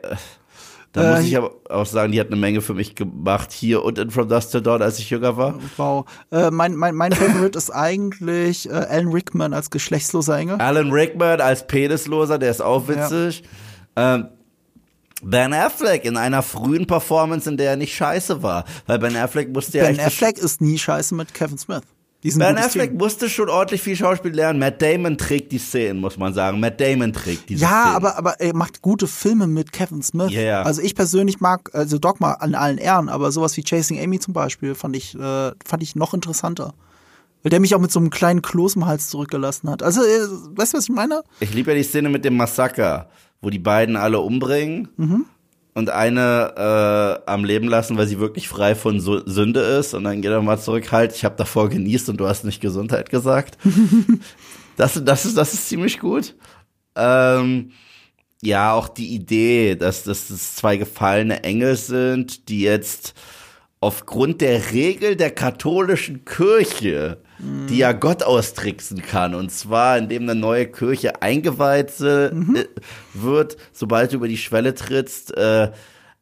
Da 0.92 1.12
muss 1.12 1.20
äh, 1.20 1.28
ich 1.28 1.38
aber 1.38 1.52
auch 1.70 1.86
sagen, 1.86 2.12
die 2.12 2.20
hat 2.20 2.28
eine 2.28 2.36
Menge 2.36 2.62
für 2.62 2.74
mich 2.74 2.96
gemacht 2.96 3.52
hier 3.52 3.84
und 3.84 4.00
in 4.00 4.10
From 4.10 4.28
Dust 4.28 4.52
to 4.52 4.60
Dawn, 4.60 4.82
als 4.82 4.98
ich 4.98 5.10
jünger 5.10 5.38
war. 5.38 5.60
Wow. 5.78 6.06
Äh, 6.32 6.50
mein, 6.50 6.76
mein, 6.76 6.96
mein 6.96 7.12
Favorite 7.12 7.58
ist 7.58 7.70
eigentlich 7.70 8.68
äh, 8.68 8.74
Alan 8.74 9.10
Rickman 9.10 9.54
als 9.54 9.70
geschlechtsloser 9.70 10.38
Engel. 10.38 10.60
Alan 10.60 10.92
Rickman 10.92 11.42
als 11.42 11.68
Penisloser, 11.68 12.40
der 12.40 12.50
ist 12.50 12.62
auch 12.62 12.88
witzig. 12.88 13.44
Ja. 13.96 14.16
Ähm, 14.16 14.30
Ben 15.22 15.54
Affleck 15.54 16.06
in 16.06 16.18
einer 16.18 16.42
frühen 16.42 16.88
Performance, 16.88 17.48
in 17.50 17.58
der 17.58 17.72
er 17.72 17.76
nicht 17.76 17.94
scheiße 17.94 18.42
war. 18.42 18.64
Weil 18.88 19.00
Ben 19.00 19.16
Affleck 19.16 19.54
musste 19.54 19.78
ja 19.78 19.84
Ben 19.86 20.00
Affleck 20.00 20.38
ist 20.38 20.62
nie 20.62 20.78
scheiße 20.78 21.14
mit 21.14 21.34
Kevin 21.34 21.58
Smith. 21.58 21.84
Ben 22.22 22.57
Affleck 22.57 22.89
Team. 22.89 22.97
musste 22.97 23.30
schon 23.30 23.49
ordentlich 23.49 23.82
viel 23.82 23.95
Schauspiel 23.95 24.34
lernen. 24.34 24.59
Matt 24.59 24.82
Damon 24.82 25.17
trägt 25.17 25.51
die 25.53 25.57
Szenen, 25.57 26.01
muss 26.01 26.17
man 26.17 26.34
sagen. 26.34 26.59
Matt 26.59 26.82
Damon 26.82 27.13
trägt 27.13 27.49
diese 27.49 27.61
ja, 27.61 27.70
Szenen. 27.70 27.86
Ja, 27.86 27.95
aber, 27.95 28.17
aber 28.17 28.39
er 28.41 28.53
macht 28.53 28.82
gute 28.82 29.07
Filme 29.07 29.47
mit 29.47 29.72
Kevin 29.72 30.03
Smith. 30.03 30.32
Yeah. 30.32 30.63
Also 30.63 30.82
ich 30.82 30.95
persönlich 30.95 31.39
mag, 31.39 31.70
also 31.74 31.97
Dogma 31.97 32.34
an 32.34 32.55
allen 32.55 32.78
Ehren, 32.78 33.07
aber 33.07 33.32
sowas 33.32 33.55
wie 33.55 33.63
Chasing 33.63 33.99
Amy 33.99 34.20
zum 34.20 34.34
Beispiel 34.34 34.76
fand 34.76 34.97
ich, 34.97 35.15
äh, 35.15 35.51
fand 35.65 35.82
ich 35.82 35.95
noch 35.95 36.13
interessanter. 36.13 36.74
Weil 37.41 37.51
der 37.51 37.61
mich 37.61 37.74
auch 37.74 37.80
mit 37.80 37.91
so 37.91 37.99
einem 37.99 38.09
kleinen 38.09 38.41
Kloß 38.41 38.76
im 38.76 38.86
Hals 38.86 39.07
zurückgelassen 39.07 39.70
hat. 39.70 39.82
Also, 39.82 40.01
äh, 40.01 40.28
weißt 40.57 40.74
du, 40.74 40.78
was 40.78 40.84
ich 40.84 40.93
meine? 40.93 41.24
Ich 41.39 41.53
liebe 41.53 41.72
ja 41.72 41.78
die 41.78 41.84
Szene 41.84 42.09
mit 42.09 42.26
dem 42.26 42.36
Massaker, 42.36 43.09
wo 43.41 43.49
die 43.49 43.59
beiden 43.59 43.95
alle 43.95 44.20
umbringen. 44.20 44.89
Mhm 44.97 45.26
und 45.80 45.90
eine 45.90 47.22
äh, 47.26 47.30
am 47.32 47.44
Leben 47.44 47.68
lassen, 47.68 47.98
weil 47.98 48.06
sie 48.06 48.20
wirklich 48.20 48.48
frei 48.48 48.76
von 48.76 49.00
Sünde 49.00 49.62
ist 49.62 49.94
und 49.94 50.04
dann 50.04 50.22
geht 50.22 50.30
er 50.30 50.42
mal 50.42 50.60
zurück, 50.60 50.92
halt, 50.92 51.16
ich 51.16 51.26
habe 51.26 51.36
davor 51.38 51.70
genießt 51.70 52.10
und 52.10 52.18
du 52.18 52.28
hast 52.28 52.44
nicht 52.44 52.62
Gesundheit 52.62 53.10
gesagt. 53.10 53.58
das, 54.78 55.02
das, 55.04 55.26
ist, 55.26 55.38
das 55.38 55.54
ist 55.54 55.70
ziemlich 55.70 56.00
gut. 56.00 56.36
Ähm, 56.96 57.72
ja, 58.42 58.74
auch 58.74 58.90
die 58.90 59.16
Idee, 59.16 59.76
dass, 59.76 60.04
dass 60.04 60.28
das 60.28 60.56
zwei 60.56 60.78
gefallene 60.78 61.44
Engel 61.44 61.76
sind, 61.76 62.50
die 62.50 62.62
jetzt 62.62 63.14
aufgrund 63.80 64.42
der 64.42 64.72
Regel 64.72 65.16
der 65.16 65.32
katholischen 65.32 66.26
Kirche, 66.26 67.22
mhm. 67.40 67.68
die 67.68 67.78
ja 67.78 67.92
Gott 67.92 68.24
austricksen 68.24 69.02
kann, 69.02 69.36
und 69.36 69.52
zwar 69.52 69.98
indem 69.98 70.24
eine 70.24 70.36
neue 70.36 70.68
Kirche 70.68 71.22
eingeweiht 71.22 72.00
mhm. 72.00 72.56
Äh, 72.56 72.66
wird, 73.14 73.58
sobald 73.74 74.12
du 74.12 74.18
über 74.18 74.28
die 74.28 74.38
Schwelle 74.38 74.76
trittst, 74.76 75.36
äh, 75.36 75.72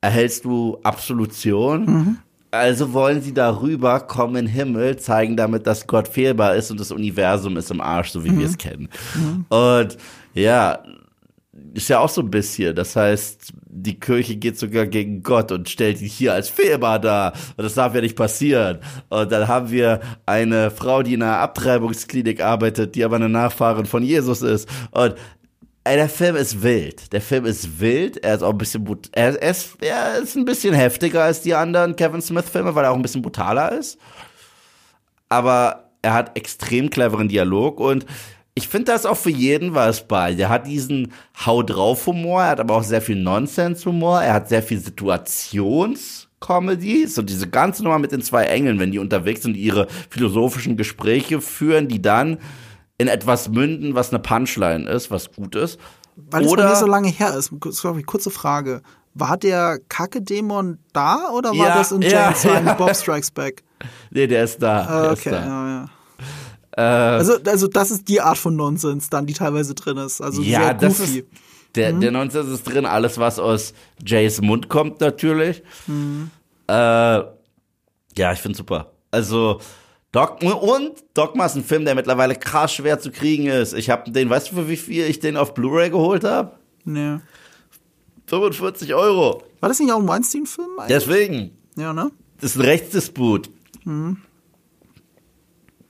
erhältst 0.02 0.46
du 0.46 0.80
Absolution. 0.84 1.86
Mhm. 1.86 2.18
Also 2.50 2.94
wollen 2.94 3.22
sie 3.22 3.34
darüber 3.34 4.00
kommen 4.00 4.38
in 4.38 4.46
den 4.46 4.54
Himmel, 4.54 4.98
zeigen 4.98 5.36
damit, 5.36 5.68
dass 5.68 5.86
Gott 5.86 6.08
fehlbar 6.08 6.56
ist 6.56 6.72
und 6.72 6.80
das 6.80 6.92
Universum 6.92 7.58
ist 7.58 7.72
im 7.72 7.82
Arsch, 7.82 8.12
so 8.12 8.24
wie 8.24 8.30
wir 8.30 8.34
mhm. 8.36 8.46
es 8.46 8.58
kennen. 8.58 8.90
Mhm. 9.16 9.46
Und 9.50 9.98
ja, 10.34 10.80
ist 11.74 11.90
ja 11.90 12.00
auch 12.00 12.10
so 12.10 12.22
ein 12.22 12.32
bisschen. 12.32 12.76
Das 12.76 12.96
heißt, 12.96 13.54
die 13.66 14.00
Kirche 14.00 14.36
geht 14.36 14.58
sogar 14.58 14.88
gegen 14.88 15.22
Gott 15.22 15.52
und 15.52 15.70
stellt 15.70 16.02
ihn 16.02 16.08
hier 16.08 16.34
als 16.34 16.50
fehlbar 16.50 17.00
dar. 17.00 17.34
Und 17.56 17.64
das 17.64 17.76
darf 17.76 17.94
ja 17.94 18.02
nicht 18.02 18.16
passieren. 18.16 18.80
Und 19.10 19.32
dann 19.32 19.48
haben 19.48 19.70
wir 19.72 20.02
eine 20.26 20.72
Frau, 20.72 21.04
die 21.04 21.14
in 21.14 21.22
einer 21.22 21.40
Abtreibungsklinik 21.40 22.42
arbeitet, 22.42 22.96
die 22.96 23.04
aber 23.04 23.18
eine 23.18 23.30
Nachfahrin 23.30 23.86
von 23.86 24.04
Jesus 24.04 24.42
ist. 24.42 24.68
Und 24.92 25.16
ey, 25.84 25.96
der 25.96 26.10
Film 26.10 26.36
ist 26.36 26.64
wild. 26.64 27.14
Der 27.14 27.22
Film 27.22 27.46
ist 27.46 27.80
wild. 27.80 28.18
Er 28.24 28.36
ist 28.36 28.44
auch 28.44 28.52
ein 28.52 28.58
bisschen, 28.58 28.86
er 29.12 29.42
ist, 29.42 29.78
er 29.82 30.18
ist 30.18 30.36
ein 30.36 30.46
bisschen 30.46 30.74
heftiger 30.74 31.24
als 31.24 31.42
die 31.42 31.54
anderen 31.54 31.96
Kevin 31.96 32.22
Smith-Filme, 32.22 32.74
weil 32.76 32.86
er 32.86 32.92
auch 32.92 32.96
ein 32.96 33.02
bisschen 33.02 33.22
brutaler 33.22 33.72
ist. 33.72 34.00
Aber 35.30 35.92
er 36.02 36.14
hat 36.14 36.38
extrem 36.38 36.90
cleveren 36.90 37.28
Dialog 37.28 37.80
und 37.80 38.06
ich 38.58 38.68
finde, 38.68 38.86
da 38.86 38.96
ist 38.96 39.06
auch 39.06 39.18
für 39.18 39.30
jeden 39.30 39.76
was 39.76 40.08
bei. 40.08 40.34
Der 40.34 40.50
hat 40.50 40.66
diesen 40.66 41.14
Hau 41.46 41.62
drauf 41.62 42.08
Humor, 42.08 42.42
er 42.42 42.50
hat 42.50 42.60
aber 42.60 42.74
auch 42.74 42.84
sehr 42.84 43.04
viel 43.04 43.16
Nonsense 43.16 43.86
Humor, 43.86 44.24
er 44.24 44.34
hat 44.34 44.50
sehr 44.50 44.64
viel 44.64 44.80
Situationscomedy, 44.80 47.06
so 47.06 47.22
diese 47.22 47.48
ganze 47.48 47.84
Nummer 47.84 48.00
mit 48.00 48.12
den 48.12 48.24
zwei 48.24 48.46
Engeln, 48.46 48.80
wenn 48.80 48.92
die 48.92 48.98
unterwegs 48.98 49.44
sind, 49.44 49.56
ihre 49.56 49.86
philosophischen 50.10 50.76
Gespräche 50.76 51.40
führen, 51.40 51.88
die 51.88 52.02
dann 52.02 52.40
in 52.98 53.08
etwas 53.08 53.50
münden, 53.50 53.94
was 53.94 54.10
eine 54.10 54.18
Punchline 54.18 54.90
ist, 54.90 55.12
was 55.12 55.32
gut 55.32 55.54
ist. 55.54 55.80
Weil 56.16 56.44
es 56.44 56.52
bei 56.52 56.64
mir 56.64 56.76
so 56.76 56.88
lange 56.88 57.10
her 57.10 57.36
ist, 57.36 57.52
sorry, 57.70 58.02
kurze 58.02 58.32
Frage. 58.32 58.82
War 59.14 59.38
der 59.38 59.78
Kacke-Dämon 59.88 60.80
da 60.94 61.30
oder 61.32 61.52
war 61.52 61.68
ja, 61.68 61.78
das 61.78 61.92
in 61.92 62.02
James 62.02 62.42
ja, 62.42 62.60
ja. 62.66 62.74
Bob 62.74 62.96
Strikes 62.96 63.30
Back? 63.30 63.62
Nee, 64.10 64.26
der 64.26 64.46
ist 64.46 64.64
da. 64.64 64.84
Ah, 64.84 65.02
der 65.04 65.12
okay, 65.12 65.30
ist 65.30 65.36
da. 65.36 65.46
ja, 65.46 65.70
ja. 65.70 65.86
Äh, 66.78 66.82
also, 66.82 67.34
also 67.44 67.68
das 67.68 67.90
ist 67.90 68.08
die 68.08 68.22
Art 68.22 68.38
von 68.38 68.56
Nonsens 68.56 69.10
dann, 69.10 69.26
die 69.26 69.34
teilweise 69.34 69.74
drin 69.74 69.98
ist. 69.98 70.22
Also 70.22 70.42
ja, 70.44 70.78
sehr 70.80 70.90
goofy. 70.90 71.20
Ist, 71.20 71.28
der, 71.76 71.94
mhm. 71.94 72.02
der 72.02 72.12
Nonsens 72.12 72.50
ist 72.50 72.64
drin, 72.64 72.86
alles 72.86 73.18
was 73.18 73.40
aus 73.40 73.74
Jays 74.06 74.42
Mund 74.42 74.70
kommt 74.70 75.02
natürlich. 75.02 75.64
Mhm. 75.88 76.30
Äh, 76.68 76.74
ja, 76.74 78.32
ich 78.32 78.40
finde 78.40 78.58
super. 78.58 78.92
Also 79.10 79.60
Doc 80.12 80.42
und 80.44 81.04
Dogma 81.16 81.48
ist 81.48 81.56
ein 81.56 81.64
Film, 81.64 81.84
der 81.84 81.96
mittlerweile 81.96 82.36
krass 82.36 82.74
schwer 82.74 83.00
zu 83.00 83.12
kriegen 83.12 83.48
ist. 83.48 83.74
Ich 83.74 83.90
habe 83.90 84.12
den, 84.12 84.30
weißt 84.30 84.52
du, 84.52 84.56
für 84.56 84.70
wie 84.70 84.78
viel 84.78 85.06
ich 85.06 85.20
den 85.20 85.36
auf 85.36 85.56
Blu-ray 85.56 85.90
geholt 85.90 86.24
habe? 86.24 86.52
Nee. 86.86 87.18
45 88.28 88.94
Euro. 88.94 89.44
War 89.62 89.70
das 89.70 89.80
nicht 89.80 89.92
auch 89.92 90.00
ein 90.00 90.08
Weinstein-Film? 90.08 90.70
Deswegen. 90.90 91.58
Ja, 91.76 91.94
ne? 91.94 92.12
Das 92.40 92.52
ist 92.52 92.58
ein 92.58 92.66
Rechtsdisput. 92.66 93.50
Mhm. 93.84 94.18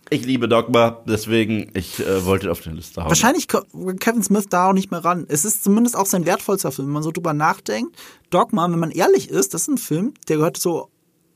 Ich 0.09 0.25
liebe 0.25 0.47
Dogma, 0.47 1.01
deswegen, 1.05 1.71
ich 1.73 1.99
äh, 1.99 2.25
wollte 2.25 2.51
auf 2.51 2.61
der 2.61 2.73
Liste 2.73 3.01
haben. 3.01 3.09
Wahrscheinlich 3.09 3.47
Kevin 3.47 4.23
Smith 4.23 4.45
da 4.49 4.69
auch 4.69 4.73
nicht 4.73 4.91
mehr 4.91 5.03
ran. 5.03 5.25
Es 5.27 5.45
ist 5.45 5.63
zumindest 5.63 5.95
auch 5.95 6.05
sein 6.05 6.25
wertvollster 6.25 6.71
Film, 6.71 6.87
wenn 6.87 6.93
man 6.93 7.03
so 7.03 7.11
drüber 7.11 7.33
nachdenkt. 7.33 7.95
Dogma, 8.29 8.69
wenn 8.69 8.79
man 8.79 8.91
ehrlich 8.91 9.29
ist, 9.29 9.53
das 9.53 9.63
ist 9.63 9.67
ein 9.67 9.77
Film, 9.77 10.13
der 10.27 10.37
gehört 10.37 10.57
so 10.57 10.89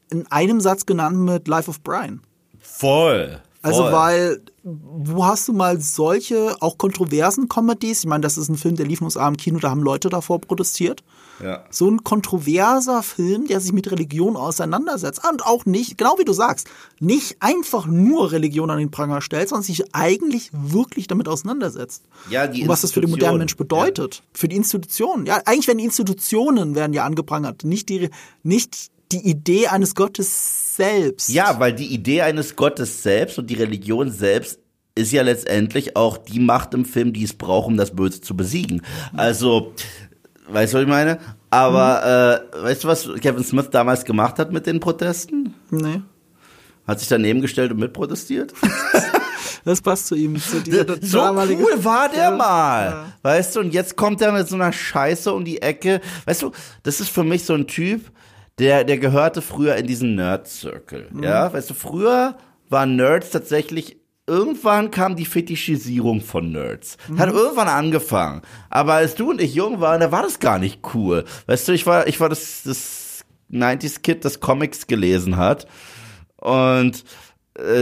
in 0.09 0.28
einem 0.32 0.61
Satz 0.61 0.86
genannt 0.86 1.17
mit 1.17 1.47
Life 1.47 1.69
of 1.69 1.82
Brian. 1.82 2.22
Voll. 2.59 3.41
Also, 3.64 3.84
weil, 3.91 4.41
wo 4.64 5.26
hast 5.26 5.47
du 5.47 5.53
mal 5.53 5.80
solche, 5.80 6.55
auch 6.62 6.80
kontroversen 6.80 7.47
Comedies? 7.47 7.99
Ich 7.99 8.05
meine, 8.07 8.22
das 8.22 8.38
ist 8.38 8.49
ein 8.49 8.57
Film, 8.57 8.76
der 8.76 8.88
lief 8.88 9.01
in 9.01 9.05
USA 9.05 9.28
im 9.28 9.38
Kino, 9.38 9.59
da 9.59 9.70
haben 9.70 9.84
Leute 9.84 10.09
davor 10.09 10.41
protestiert. 10.41 11.03
Ja. 11.43 11.64
So 11.70 11.89
ein 11.89 12.03
kontroverser 12.03 13.03
Film, 13.03 13.47
der 13.47 13.59
sich 13.59 13.72
mit 13.72 13.91
Religion 13.91 14.36
auseinandersetzt. 14.36 15.22
Und 15.28 15.45
auch 15.45 15.66
nicht, 15.66 15.97
genau 15.97 16.16
wie 16.18 16.26
du 16.26 16.34
sagst, 16.34 16.70
nicht 16.99 17.38
einfach 17.39 17.86
nur 17.86 18.32
Religion 18.32 18.70
an 18.70 18.80
den 18.80 18.91
Pranger 18.91 19.22
stellt, 19.22 19.49
sondern 19.49 19.64
sich 19.64 19.93
eigentlich 19.93 20.49
wirklich 20.53 21.07
damit 21.07 21.28
auseinandersetzt. 21.28 22.03
Ja, 22.30 22.47
die 22.47 22.64
Und 22.64 22.68
was 22.68 22.82
das 22.82 22.91
für 22.91 23.01
den 23.01 23.12
modernen 23.12 23.39
Mensch 23.39 23.57
bedeutet. 23.57 24.16
Ja. 24.16 24.22
Für 24.34 24.47
die 24.47 24.55
Institutionen. 24.55 25.26
Ja, 25.26 25.41
eigentlich 25.45 25.68
werden 25.68 25.80
die 25.80 25.86
Institutionen 25.86 26.76
werden 26.76 26.93
ja 26.93 27.05
angeprangert, 27.05 27.64
nicht 27.64 27.89
die, 27.89 28.09
nicht 28.43 28.89
die 29.12 29.28
Idee 29.28 29.68
eines 29.68 29.95
Gottes 29.95 30.61
selbst. 30.76 31.30
Ja, 31.30 31.59
weil 31.59 31.74
die 31.74 31.93
Idee 31.93 32.22
eines 32.22 32.55
Gottes 32.55 33.03
selbst 33.03 33.38
und 33.38 33.49
die 33.49 33.55
Religion 33.55 34.11
selbst 34.11 34.59
ist 34.95 35.11
ja 35.11 35.22
letztendlich 35.24 35.95
auch 35.95 36.17
die 36.17 36.39
Macht 36.39 36.74
im 36.74 36.86
Film, 36.86 37.13
die 37.13 37.24
es 37.24 37.34
braucht, 37.34 37.67
um 37.67 37.78
das 37.78 37.95
Böse 37.95 38.22
zu 38.22 38.36
besiegen. 38.36 38.82
Also, 39.13 39.74
weißt 40.49 40.74
du, 40.74 40.78
was 40.78 40.84
ich 40.84 40.89
meine? 40.89 41.19
Aber 41.49 42.41
mhm. 42.53 42.59
äh, 42.59 42.63
weißt 42.63 42.84
du, 42.84 42.88
was 42.88 43.09
Kevin 43.22 43.43
Smith 43.43 43.69
damals 43.72 44.05
gemacht 44.05 44.39
hat 44.39 44.51
mit 44.51 44.65
den 44.65 44.80
Protesten? 44.80 45.53
Nee. 45.69 46.01
Hat 46.88 46.99
sich 46.99 47.09
daneben 47.09 47.41
gestellt 47.41 47.72
und 47.72 47.80
mitprotestiert? 47.80 48.53
das 49.65 49.82
passt 49.82 50.07
zu 50.07 50.15
ihm. 50.15 50.38
Zu 50.38 50.61
so 51.01 51.19
cool 51.22 51.84
war 51.84 52.09
der 52.09 52.32
mal. 52.32 52.86
Ja. 52.86 53.05
Weißt 53.22 53.55
du, 53.55 53.59
und 53.59 53.74
jetzt 53.74 53.95
kommt 53.95 54.22
er 54.22 54.32
mit 54.32 54.47
so 54.47 54.55
einer 54.55 54.74
Scheiße 54.74 55.32
um 55.32 55.45
die 55.45 55.61
Ecke. 55.61 56.01
Weißt 56.26 56.41
du, 56.41 56.51
das 56.84 56.99
ist 56.99 57.09
für 57.09 57.24
mich 57.24 57.45
so 57.45 57.53
ein 57.53 57.67
Typ, 57.67 58.11
der, 58.60 58.84
der 58.84 58.97
gehörte 58.97 59.41
früher 59.41 59.76
in 59.76 59.88
diesen 59.88 60.16
Nerd-Circle. 60.16 61.08
Mhm. 61.12 61.24
Ja, 61.24 61.52
weißt 61.52 61.70
du, 61.70 61.74
früher 61.74 62.38
waren 62.70 62.95
Nerds 62.95 63.32
tatsächlich 63.32 63.97
irgendwann 64.28 64.91
kam 64.91 65.16
die 65.16 65.26
Fetischisierung 65.26 66.22
von 66.22 66.52
Nerds. 66.52 66.97
Mhm. 67.10 67.20
Hat 67.20 67.30
irgendwann 67.30 67.68
angefangen. 67.68 68.41
Aber 68.70 68.93
als 68.93 69.16
du 69.16 69.32
und 69.32 69.41
ich 69.41 69.56
jung 69.56 69.82
waren, 69.82 69.99
da 69.99 70.12
war 70.12 70.24
das 70.24 70.39
gar 70.39 70.60
nicht 70.60 70.80
cool. 70.93 71.26
Weißt 71.47 71.68
du, 71.68 71.74
ich 71.74 71.86
war, 71.86 72.08
ich 72.08 72.20
war 72.20 72.30
das, 72.30 72.64
das 72.64 73.26
90s 73.52 74.02
Kid, 74.02 74.24
das 74.24 74.39
Comics 74.39 74.88
gelesen 74.88 75.38
hat. 75.38 75.68
Und 76.38 77.04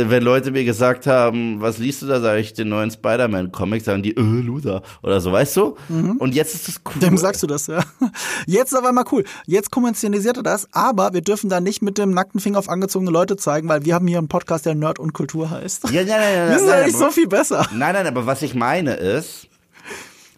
wenn 0.05 0.23
Leute 0.23 0.51
mir 0.51 0.63
gesagt 0.65 1.07
haben, 1.07 1.61
was 1.61 1.77
liest 1.77 2.01
du 2.01 2.07
da, 2.07 2.19
sage 2.19 2.41
ich 2.41 2.53
den 2.53 2.69
neuen 2.69 2.91
Spider-Man-Comic, 2.91 3.83
sagen 3.83 4.03
die, 4.03 4.15
äh, 4.15 4.21
Loser 4.21 4.81
oder 5.03 5.21
so, 5.21 5.31
weißt 5.31 5.57
du? 5.57 5.75
Mhm. 5.87 6.17
Und 6.17 6.35
jetzt 6.35 6.55
ist 6.55 6.69
es 6.69 6.81
cool. 6.85 6.99
Dem 7.01 7.17
sagst 7.17 7.43
du 7.43 7.47
das, 7.47 7.67
ja. 7.67 7.83
Jetzt 8.45 8.75
aber 8.75 8.91
mal 8.91 9.05
cool. 9.11 9.23
Jetzt 9.45 9.71
kommerzialisiert 9.71 10.37
er 10.37 10.43
das, 10.43 10.67
aber 10.71 11.13
wir 11.13 11.21
dürfen 11.21 11.49
da 11.49 11.59
nicht 11.59 11.81
mit 11.81 11.97
dem 11.97 12.11
nackten 12.11 12.39
Finger 12.39 12.59
auf 12.59 12.69
angezogene 12.69 13.11
Leute 13.11 13.37
zeigen, 13.37 13.69
weil 13.69 13.85
wir 13.85 13.95
haben 13.95 14.07
hier 14.07 14.17
einen 14.17 14.27
Podcast, 14.27 14.65
der 14.65 14.75
Nerd 14.75 14.99
und 14.99 15.13
Kultur 15.13 15.49
heißt. 15.49 15.89
Ja, 15.91 16.03
nein, 16.03 16.07
nein, 16.07 16.35
nein. 16.35 16.51
Das 16.51 16.61
ist 16.61 16.67
ja 16.67 16.85
nicht 16.85 16.97
so 16.97 17.09
viel 17.11 17.27
besser. 17.27 17.65
Nein, 17.73 17.93
nein, 17.93 18.07
aber 18.07 18.25
was 18.25 18.41
ich 18.41 18.55
meine 18.55 18.93
ist, 18.93 19.47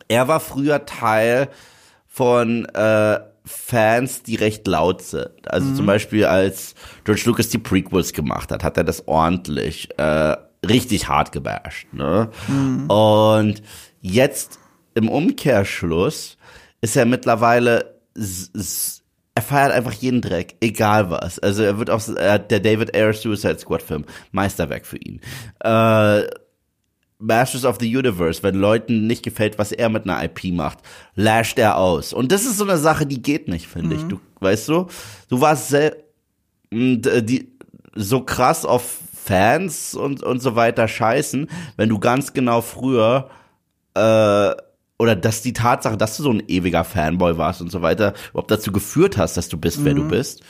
er 0.07 0.27
war 0.27 0.39
früher 0.39 0.85
Teil 0.85 1.49
von 2.07 2.65
äh, 2.65 3.19
Fans, 3.51 4.23
die 4.23 4.35
recht 4.35 4.67
laut 4.67 5.01
sind. 5.01 5.29
Also 5.45 5.69
mhm. 5.69 5.75
zum 5.75 5.85
Beispiel 5.85 6.25
als 6.25 6.75
George 7.03 7.23
Lucas 7.25 7.49
die 7.49 7.57
Prequels 7.57 8.13
gemacht 8.13 8.51
hat, 8.51 8.63
hat 8.63 8.77
er 8.77 8.83
das 8.83 9.07
ordentlich, 9.07 9.89
äh, 9.97 10.35
richtig 10.65 11.07
hart 11.07 11.31
gebasht. 11.31 11.87
Ne? 11.91 12.29
Mhm. 12.47 12.89
Und 12.89 13.61
jetzt 14.01 14.59
im 14.93 15.09
Umkehrschluss 15.09 16.37
ist 16.81 16.95
er 16.95 17.05
mittlerweile 17.05 17.99
er 19.33 19.41
feiert 19.41 19.71
einfach 19.71 19.93
jeden 19.93 20.21
Dreck, 20.21 20.55
egal 20.59 21.09
was. 21.09 21.39
Also 21.39 21.63
er 21.63 21.79
wird 21.79 21.89
auch 21.89 22.05
äh, 22.09 22.39
der 22.39 22.59
David 22.59 22.93
Ayer 22.95 23.13
Suicide 23.13 23.59
Squad 23.59 23.81
Film 23.81 24.05
Meisterwerk 24.31 24.85
für 24.85 24.97
ihn. 24.97 25.21
Äh, 25.61 26.23
Masters 27.21 27.65
of 27.65 27.77
the 27.79 27.95
Universe, 27.95 28.43
wenn 28.43 28.55
Leuten 28.55 29.07
nicht 29.07 29.23
gefällt, 29.23 29.57
was 29.57 29.71
er 29.71 29.89
mit 29.89 30.03
einer 30.03 30.23
IP 30.23 30.53
macht, 30.53 30.79
lasht 31.15 31.59
er 31.59 31.77
aus. 31.77 32.13
Und 32.13 32.31
das 32.31 32.43
ist 32.43 32.57
so 32.57 32.63
eine 32.63 32.77
Sache, 32.77 33.05
die 33.05 33.21
geht 33.21 33.47
nicht, 33.47 33.67
finde 33.67 33.95
mhm. 33.95 34.01
ich. 34.01 34.07
Du, 34.07 34.19
weißt 34.39 34.67
du, 34.69 34.87
du 35.29 35.41
warst 35.41 35.69
sehr, 35.69 35.95
äh, 36.71 37.21
die, 37.21 37.51
so 37.95 38.21
krass 38.21 38.65
auf 38.65 38.99
Fans 39.23 39.93
und, 39.93 40.23
und 40.23 40.41
so 40.41 40.55
weiter 40.55 40.87
scheißen, 40.87 41.47
wenn 41.77 41.89
du 41.89 41.99
ganz 41.99 42.33
genau 42.33 42.61
früher, 42.61 43.29
äh, 43.93 44.51
oder 44.97 45.15
dass 45.15 45.41
die 45.41 45.53
Tatsache, 45.53 45.97
dass 45.97 46.17
du 46.17 46.23
so 46.23 46.31
ein 46.31 46.43
ewiger 46.47 46.83
Fanboy 46.83 47.37
warst 47.37 47.61
und 47.61 47.71
so 47.71 47.81
weiter, 47.81 48.13
überhaupt 48.31 48.51
dazu 48.51 48.71
geführt 48.71 49.17
hast, 49.17 49.37
dass 49.37 49.49
du 49.49 49.57
bist, 49.57 49.79
mhm. 49.79 49.85
wer 49.85 49.93
du 49.93 50.03
mhm. 50.03 50.09
bist. 50.09 50.43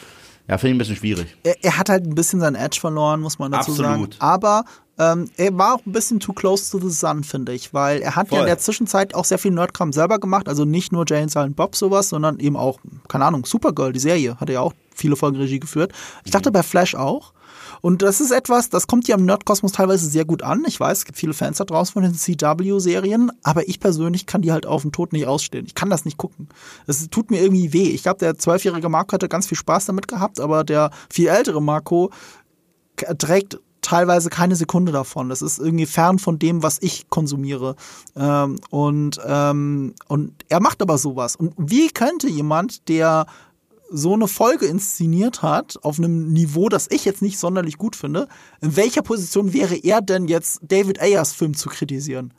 Ja, 0.47 0.57
finde 0.57 0.69
ich 0.69 0.75
ein 0.75 0.77
bisschen 0.79 0.95
schwierig. 0.95 1.37
Er, 1.43 1.63
er, 1.63 1.77
hat 1.77 1.89
halt 1.89 2.05
ein 2.05 2.15
bisschen 2.15 2.39
seinen 2.39 2.55
Edge 2.55 2.79
verloren, 2.79 3.21
muss 3.21 3.39
man 3.39 3.51
dazu 3.51 3.71
Absolut. 3.71 4.15
sagen. 4.15 4.15
Aber 4.19 4.65
ähm, 4.97 5.29
er 5.37 5.57
war 5.57 5.75
auch 5.75 5.85
ein 5.85 5.91
bisschen 5.91 6.19
too 6.19 6.33
close 6.33 6.69
to 6.69 6.79
the 6.79 6.93
sun, 6.93 7.23
finde 7.23 7.53
ich, 7.53 7.73
weil 7.73 8.01
er 8.01 8.15
hat 8.15 8.29
Voll. 8.29 8.37
ja 8.37 8.43
in 8.43 8.47
der 8.47 8.57
Zwischenzeit 8.57 9.15
auch 9.15 9.25
sehr 9.25 9.39
viel 9.39 9.51
Nerdkram 9.51 9.93
selber 9.93 10.19
gemacht, 10.19 10.47
also 10.47 10.65
nicht 10.65 10.91
nur 10.91 11.05
Jane 11.07 11.29
Silent 11.29 11.55
Bob 11.55 11.75
sowas, 11.75 12.09
sondern 12.09 12.39
eben 12.39 12.55
auch, 12.55 12.79
keine 13.07 13.25
Ahnung, 13.25 13.45
Supergirl, 13.45 13.93
die 13.93 13.99
Serie, 13.99 14.39
hat 14.39 14.49
er 14.49 14.53
ja 14.53 14.59
auch 14.61 14.73
viele 14.93 15.15
Folgen 15.15 15.37
Regie 15.37 15.59
geführt. 15.59 15.93
Ich 16.23 16.31
dachte 16.31 16.49
mhm. 16.49 16.53
bei 16.53 16.63
Flash 16.63 16.95
auch. 16.95 17.33
Und 17.82 18.01
das 18.01 18.21
ist 18.21 18.32
etwas, 18.32 18.69
das 18.69 18.88
kommt 18.88 19.07
ja 19.07 19.15
im 19.15 19.25
Nerdkosmos 19.25 19.71
teilweise 19.71 20.07
sehr 20.07 20.25
gut 20.25 20.43
an. 20.43 20.63
Ich 20.67 20.79
weiß, 20.79 20.99
es 20.99 21.05
gibt 21.05 21.17
viele 21.17 21.34
Fans 21.34 21.57
da 21.57 21.65
draußen 21.65 21.93
von 21.93 22.03
den 22.03 22.13
CW-Serien, 22.13 23.32
aber 23.43 23.67
ich 23.67 23.79
persönlich 23.79 24.25
kann 24.25 24.41
die 24.41 24.51
halt 24.51 24.65
auf 24.65 24.84
den 24.84 24.91
Tod 24.91 25.13
nicht 25.13 25.27
ausstehen. 25.27 25.65
Ich 25.65 25.75
kann 25.75 25.89
das 25.89 26.05
nicht 26.05 26.17
gucken. 26.17 26.47
Es 26.88 27.09
tut 27.09 27.32
mir 27.32 27.41
irgendwie 27.41 27.73
weh. 27.73 27.89
Ich 27.89 28.03
glaube, 28.03 28.19
der 28.19 28.38
zwölfjährige 28.38 28.89
Marco 28.89 29.13
hatte 29.13 29.29
ganz 29.29 29.47
viel 29.47 29.57
Spaß 29.57 29.86
damit 29.86 30.07
gehabt, 30.07 30.39
aber 30.39 30.63
der 30.63 30.91
viel 31.09 31.27
ältere 31.27 31.61
Marco 31.61 32.11
trägt 33.17 33.59
teilweise 33.82 34.29
keine 34.29 34.55
Sekunde 34.55 34.91
davon. 34.91 35.29
Das 35.29 35.41
ist 35.41 35.59
irgendwie 35.59 35.86
fern 35.86 36.19
von 36.19 36.39
dem, 36.39 36.63
was 36.63 36.77
ich 36.82 37.09
konsumiere. 37.09 37.75
Ähm, 38.15 38.57
und, 38.69 39.19
ähm, 39.25 39.93
und 40.07 40.34
er 40.49 40.59
macht 40.59 40.82
aber 40.82 40.97
sowas. 40.97 41.36
Und 41.36 41.53
wie 41.57 41.89
könnte 41.89 42.29
jemand, 42.29 42.88
der 42.88 43.25
so 43.91 44.13
eine 44.13 44.27
Folge 44.27 44.65
inszeniert 44.65 45.41
hat, 45.41 45.77
auf 45.83 45.99
einem 45.99 46.31
Niveau, 46.31 46.69
das 46.69 46.87
ich 46.89 47.05
jetzt 47.05 47.21
nicht 47.21 47.37
sonderlich 47.37 47.77
gut 47.77 47.95
finde, 47.95 48.27
in 48.61 48.75
welcher 48.75 49.01
Position 49.01 49.53
wäre 49.53 49.75
er 49.75 50.01
denn 50.01 50.27
jetzt, 50.27 50.61
David 50.63 51.01
Ayers 51.01 51.33
Film 51.33 51.55
zu 51.55 51.69
kritisieren? 51.69 52.33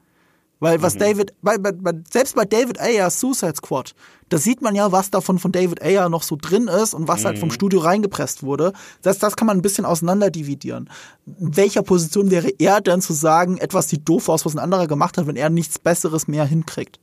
Weil 0.63 0.81
was 0.81 0.95
mhm. 0.95 1.01
David, 1.01 1.35
bei, 1.43 1.59
bei, 1.59 1.73
selbst 2.09 2.37
bei 2.37 2.45
David 2.45 2.81
Ayers 2.81 3.19
Suicide 3.19 3.57
Squad, 3.57 3.97
da 4.29 4.39
sieht 4.39 4.63
man 4.63 4.77
ja, 4.77 4.93
was 4.93 5.11
davon 5.11 5.41
von 5.41 5.51
David 5.51 5.83
Ayer 5.83 6.09
noch 6.09 6.23
so 6.23 6.39
drin 6.41 6.69
ist 6.69 6.95
und 6.95 7.09
was 7.09 7.23
mhm. 7.23 7.27
halt 7.27 7.39
vom 7.41 7.49
mhm. 7.49 7.55
Studio 7.55 7.81
reingepresst 7.81 8.45
wurde. 8.45 8.73
Das, 9.03 9.19
das 9.19 9.35
kann 9.35 9.49
man 9.49 9.59
ein 9.59 9.63
bisschen 9.63 9.85
auseinander 9.85 10.31
dividieren. 10.31 10.89
In 11.27 11.57
welcher 11.57 11.83
Position 11.83 12.31
wäre 12.31 12.49
er 12.61 12.81
denn 12.81 13.03
zu 13.03 13.13
sagen, 13.13 13.59
etwas 13.59 13.89
sieht 13.89 14.09
doof 14.09 14.29
aus, 14.29 14.47
was 14.47 14.55
ein 14.55 14.61
anderer 14.61 14.87
gemacht 14.87 15.19
hat, 15.19 15.27
wenn 15.27 15.35
er 15.35 15.51
nichts 15.51 15.81
Besseres 15.81 16.29
mehr 16.29 16.45
hinkriegt? 16.45 17.01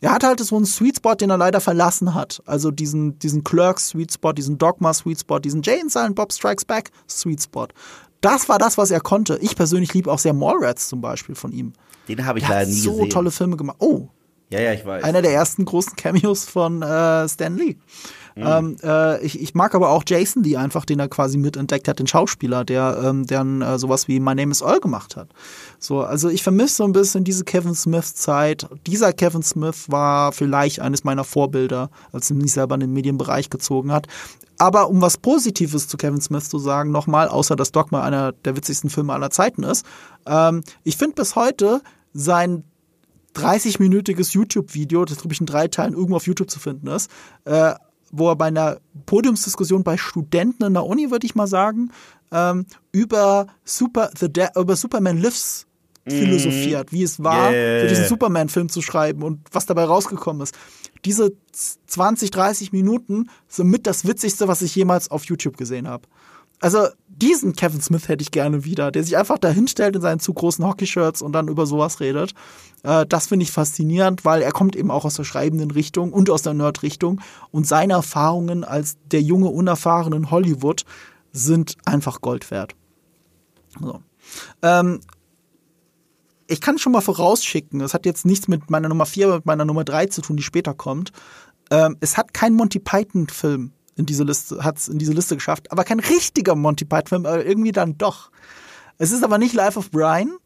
Er 0.00 0.12
hat 0.12 0.24
halt 0.24 0.40
so 0.40 0.56
einen 0.56 0.66
Sweet 0.66 0.96
Spot, 0.96 1.14
den 1.14 1.30
er 1.30 1.38
leider 1.38 1.60
verlassen 1.60 2.14
hat. 2.14 2.42
Also 2.46 2.70
diesen, 2.70 3.18
diesen 3.18 3.44
Clerks 3.44 3.88
Sweet 3.88 4.12
Spot, 4.12 4.32
diesen 4.32 4.58
Dogma 4.58 4.94
Sweet 4.94 5.20
Spot, 5.20 5.38
diesen 5.38 5.62
Jane 5.62 5.88
Silent 5.88 6.14
Bob 6.16 6.32
Strikes 6.32 6.64
Back 6.64 6.90
Sweet 7.08 7.42
Spot. 7.42 7.68
Das 8.20 8.48
war 8.48 8.58
das, 8.58 8.78
was 8.78 8.90
er 8.90 9.00
konnte. 9.00 9.38
Ich 9.40 9.54
persönlich 9.56 9.94
liebe 9.94 10.10
auch 10.10 10.18
sehr 10.18 10.32
Mallrats 10.32 10.88
zum 10.88 11.00
Beispiel 11.00 11.34
von 11.34 11.52
ihm. 11.52 11.72
Den 12.08 12.24
habe 12.24 12.38
ich 12.38 12.44
er 12.44 12.50
leider 12.50 12.70
nie 12.70 12.76
so 12.76 12.92
gesehen. 12.92 13.10
so 13.10 13.14
tolle 13.14 13.30
Filme 13.30 13.56
gemacht. 13.56 13.76
Oh. 13.80 14.08
Ja, 14.50 14.60
ja, 14.60 14.72
ich 14.72 14.84
weiß. 14.84 15.04
Einer 15.04 15.22
der 15.22 15.32
ersten 15.32 15.64
großen 15.64 15.94
Cameos 15.96 16.44
von 16.44 16.82
äh, 16.82 17.28
Stan 17.28 17.54
Lee. 17.56 17.76
Mhm. 18.38 18.46
Ähm, 18.46 18.76
äh, 18.84 19.20
ich, 19.24 19.40
ich 19.40 19.54
mag 19.54 19.74
aber 19.74 19.90
auch 19.90 20.04
Jason 20.06 20.44
Lee 20.44 20.56
einfach, 20.56 20.84
den 20.84 21.00
er 21.00 21.08
quasi 21.08 21.38
mitentdeckt 21.38 21.88
hat, 21.88 21.98
den 21.98 22.06
Schauspieler, 22.06 22.64
der 22.64 23.00
ähm, 23.02 23.26
der 23.26 23.40
äh, 23.44 23.78
sowas 23.78 24.06
wie 24.06 24.20
My 24.20 24.34
Name 24.34 24.52
is 24.52 24.62
Earl 24.62 24.78
gemacht 24.78 25.16
hat. 25.16 25.28
So, 25.80 26.02
also 26.02 26.28
ich 26.28 26.44
vermisse 26.44 26.76
so 26.76 26.84
ein 26.84 26.92
bisschen 26.92 27.24
diese 27.24 27.44
Kevin 27.44 27.74
Smith-Zeit. 27.74 28.68
Dieser 28.86 29.12
Kevin 29.12 29.42
Smith 29.42 29.86
war 29.88 30.30
vielleicht 30.32 30.80
eines 30.80 31.02
meiner 31.02 31.24
Vorbilder, 31.24 31.90
als 32.12 32.30
er 32.30 32.36
mich 32.36 32.52
selber 32.52 32.76
in 32.76 32.80
den 32.82 32.92
Medienbereich 32.92 33.50
gezogen 33.50 33.90
hat. 33.90 34.06
Aber 34.56 34.88
um 34.88 35.00
was 35.00 35.16
Positives 35.16 35.88
zu 35.88 35.96
Kevin 35.96 36.20
Smith 36.20 36.48
zu 36.48 36.58
sagen, 36.58 36.90
nochmal, 36.92 37.28
außer 37.28 37.56
dass 37.56 37.72
Dogma 37.72 38.02
einer 38.02 38.32
der 38.32 38.56
witzigsten 38.56 38.90
Filme 38.90 39.14
aller 39.14 39.30
Zeiten 39.30 39.64
ist, 39.64 39.84
ähm, 40.26 40.62
ich 40.84 40.96
finde 40.96 41.14
bis 41.14 41.34
heute 41.34 41.80
sein 42.12 42.62
30-minütiges 43.34 44.32
YouTube-Video, 44.32 45.04
das 45.04 45.18
glaube 45.18 45.32
ich 45.32 45.40
in 45.40 45.46
drei 45.46 45.68
Teilen 45.68 45.94
irgendwo 45.94 46.16
auf 46.16 46.26
YouTube 46.26 46.50
zu 46.50 46.58
finden 46.58 46.88
ist, 46.88 47.10
äh, 47.44 47.74
wo 48.10 48.30
er 48.30 48.36
bei 48.36 48.46
einer 48.46 48.78
Podiumsdiskussion 49.06 49.84
bei 49.84 49.96
Studenten 49.96 50.64
in 50.64 50.74
der 50.74 50.84
Uni, 50.84 51.10
würde 51.10 51.26
ich 51.26 51.34
mal 51.34 51.46
sagen, 51.46 51.90
ähm, 52.32 52.66
über, 52.92 53.46
Super, 53.64 54.10
The 54.18 54.32
De 54.32 54.48
über 54.56 54.76
Superman 54.76 55.18
Lives 55.18 55.66
philosophiert, 56.06 56.92
wie 56.92 57.02
es 57.02 57.22
war, 57.22 57.52
yeah. 57.52 57.82
für 57.82 57.88
diesen 57.88 58.06
Superman-Film 58.06 58.68
zu 58.68 58.82
schreiben 58.82 59.22
und 59.22 59.40
was 59.52 59.66
dabei 59.66 59.84
rausgekommen 59.84 60.42
ist. 60.42 60.56
Diese 61.04 61.32
20, 61.86 62.30
30 62.30 62.72
Minuten 62.72 63.28
sind 63.46 63.68
mit 63.68 63.86
das 63.86 64.06
Witzigste, 64.06 64.48
was 64.48 64.62
ich 64.62 64.74
jemals 64.74 65.10
auf 65.10 65.24
YouTube 65.24 65.56
gesehen 65.56 65.86
habe. 65.86 66.08
Also 66.60 66.88
diesen 67.20 67.54
Kevin 67.54 67.80
Smith 67.80 68.08
hätte 68.08 68.22
ich 68.22 68.30
gerne 68.30 68.64
wieder, 68.64 68.90
der 68.90 69.02
sich 69.04 69.16
einfach 69.16 69.38
da 69.38 69.48
hinstellt 69.48 69.96
in 69.96 70.02
seinen 70.02 70.20
zu 70.20 70.32
großen 70.32 70.64
Hockey-Shirts 70.64 71.22
und 71.22 71.32
dann 71.32 71.48
über 71.48 71.66
sowas 71.66 72.00
redet. 72.00 72.34
Äh, 72.82 73.06
das 73.06 73.26
finde 73.26 73.44
ich 73.44 73.52
faszinierend, 73.52 74.24
weil 74.24 74.42
er 74.42 74.52
kommt 74.52 74.76
eben 74.76 74.90
auch 74.90 75.04
aus 75.04 75.14
der 75.14 75.24
schreibenden 75.24 75.70
Richtung 75.70 76.12
und 76.12 76.30
aus 76.30 76.42
der 76.42 76.54
Nerd-Richtung 76.54 77.20
und 77.50 77.66
seine 77.66 77.94
Erfahrungen 77.94 78.64
als 78.64 78.96
der 79.10 79.22
junge, 79.22 79.48
unerfahrene 79.48 80.30
Hollywood 80.30 80.84
sind 81.32 81.76
einfach 81.84 82.20
Gold 82.20 82.50
wert. 82.50 82.74
So. 83.80 84.00
Ähm, 84.62 85.00
ich 86.46 86.60
kann 86.60 86.78
schon 86.78 86.92
mal 86.92 87.00
vorausschicken, 87.00 87.80
es 87.80 87.94
hat 87.94 88.06
jetzt 88.06 88.24
nichts 88.24 88.48
mit 88.48 88.70
meiner 88.70 88.88
Nummer 88.88 89.06
4, 89.06 89.26
aber 89.26 89.36
mit 89.36 89.46
meiner 89.46 89.64
Nummer 89.64 89.84
3 89.84 90.06
zu 90.06 90.22
tun, 90.22 90.36
die 90.36 90.42
später 90.42 90.72
kommt. 90.72 91.12
Ähm, 91.70 91.96
es 92.00 92.16
hat 92.16 92.32
keinen 92.32 92.56
Monty 92.56 92.78
Python-Film 92.78 93.72
in 93.98 94.06
diese 94.06 94.24
Liste, 94.24 94.62
hat 94.64 94.78
es 94.78 94.88
in 94.88 94.98
diese 94.98 95.12
Liste 95.12 95.34
geschafft, 95.34 95.70
aber 95.72 95.84
kein 95.84 96.00
richtiger 96.00 96.54
Monty 96.54 96.84
Python-Film, 96.84 97.26
aber 97.26 97.44
irgendwie 97.44 97.72
dann 97.72 97.98
doch. 97.98 98.30
Es 98.98 99.12
ist 99.12 99.22
aber 99.22 99.38
nicht 99.38 99.54
Life 99.54 99.78
of 99.78 99.90
Brian, 99.90 100.38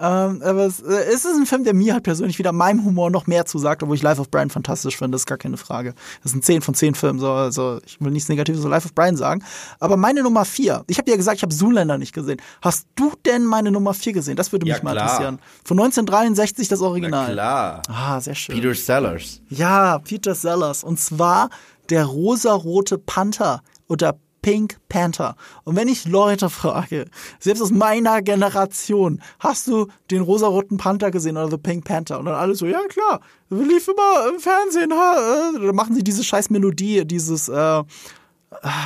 ähm, 0.00 0.42
aber 0.44 0.66
es, 0.66 0.80
äh, 0.80 1.06
es, 1.12 1.24
ist 1.24 1.36
ein 1.36 1.46
Film, 1.46 1.64
der 1.64 1.74
mir 1.74 1.94
halt 1.94 2.04
persönlich 2.04 2.38
wieder 2.38 2.52
meinem 2.52 2.84
Humor 2.84 3.10
noch 3.10 3.26
mehr 3.26 3.46
zusagt, 3.46 3.82
obwohl 3.82 3.96
ich 3.96 4.02
Life 4.02 4.20
of 4.20 4.30
Brian 4.30 4.48
fantastisch 4.48 4.96
finde, 4.96 5.16
das 5.16 5.22
ist 5.22 5.26
gar 5.26 5.38
keine 5.38 5.56
Frage. 5.56 5.92
Das 6.22 6.30
sind 6.30 6.44
10 6.44 6.62
von 6.62 6.74
10 6.74 6.94
Filmen, 6.94 7.18
so, 7.18 7.32
also 7.32 7.80
ich 7.84 8.00
will 8.00 8.12
nichts 8.12 8.28
Negatives 8.28 8.62
zu 8.62 8.68
Life 8.68 8.86
of 8.86 8.94
Brian 8.94 9.16
sagen. 9.16 9.42
Aber 9.80 9.96
meine 9.96 10.22
Nummer 10.22 10.44
4, 10.44 10.84
ich 10.86 10.98
habe 10.98 11.10
ja 11.10 11.16
gesagt, 11.16 11.38
ich 11.38 11.42
habe 11.42 11.52
Zoolander 11.52 11.98
nicht 11.98 12.12
gesehen. 12.12 12.40
Hast 12.62 12.86
du 12.94 13.12
denn 13.26 13.44
meine 13.44 13.72
Nummer 13.72 13.92
4 13.92 14.12
gesehen? 14.12 14.36
Das 14.36 14.52
würde 14.52 14.66
mich 14.66 14.76
ja, 14.76 14.84
mal 14.84 14.96
interessieren. 14.96 15.40
Von 15.64 15.80
1963 15.80 16.68
das 16.68 16.80
Original. 16.80 17.26
Na 17.28 17.32
klar. 17.32 17.82
Ah, 17.88 18.20
sehr 18.20 18.36
schön. 18.36 18.54
Peter 18.54 18.74
Sellers. 18.76 19.40
Ja, 19.48 19.98
Peter 19.98 20.36
Sellers. 20.36 20.84
Und 20.84 21.00
zwar 21.00 21.50
der 21.90 22.04
rosarote 22.04 22.98
Panther 22.98 23.62
oder 23.88 24.18
Pink 24.42 24.78
Panther. 24.88 25.36
Und 25.64 25.76
wenn 25.76 25.88
ich 25.88 26.06
Leute 26.06 26.48
frage, 26.48 27.06
selbst 27.38 27.60
aus 27.60 27.70
meiner 27.70 28.22
Generation, 28.22 29.20
hast 29.40 29.66
du 29.66 29.88
den 30.10 30.22
rosaroten 30.22 30.78
Panther 30.78 31.10
gesehen 31.10 31.36
oder 31.36 31.50
The 31.50 31.58
Pink 31.58 31.84
Panther? 31.84 32.18
Und 32.18 32.26
dann 32.26 32.34
alle 32.34 32.54
so, 32.54 32.66
ja 32.66 32.80
klar, 32.88 33.20
lief 33.50 33.88
immer 33.88 34.28
im 34.32 34.40
Fernsehen. 34.40 34.92
Ha? 34.92 35.52
Äh. 35.56 35.66
Da 35.66 35.72
machen 35.72 35.94
sie 35.94 36.04
diese 36.04 36.24
scheiß 36.24 36.50
Melodie, 36.50 37.04
dieses, 37.04 37.48
äh, 37.48 37.52
ah, 37.52 37.84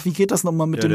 wie 0.03 0.13
geht 0.13 0.31
das 0.31 0.45
nochmal 0.45 0.67
mit 0.67 0.83
dem... 0.83 0.91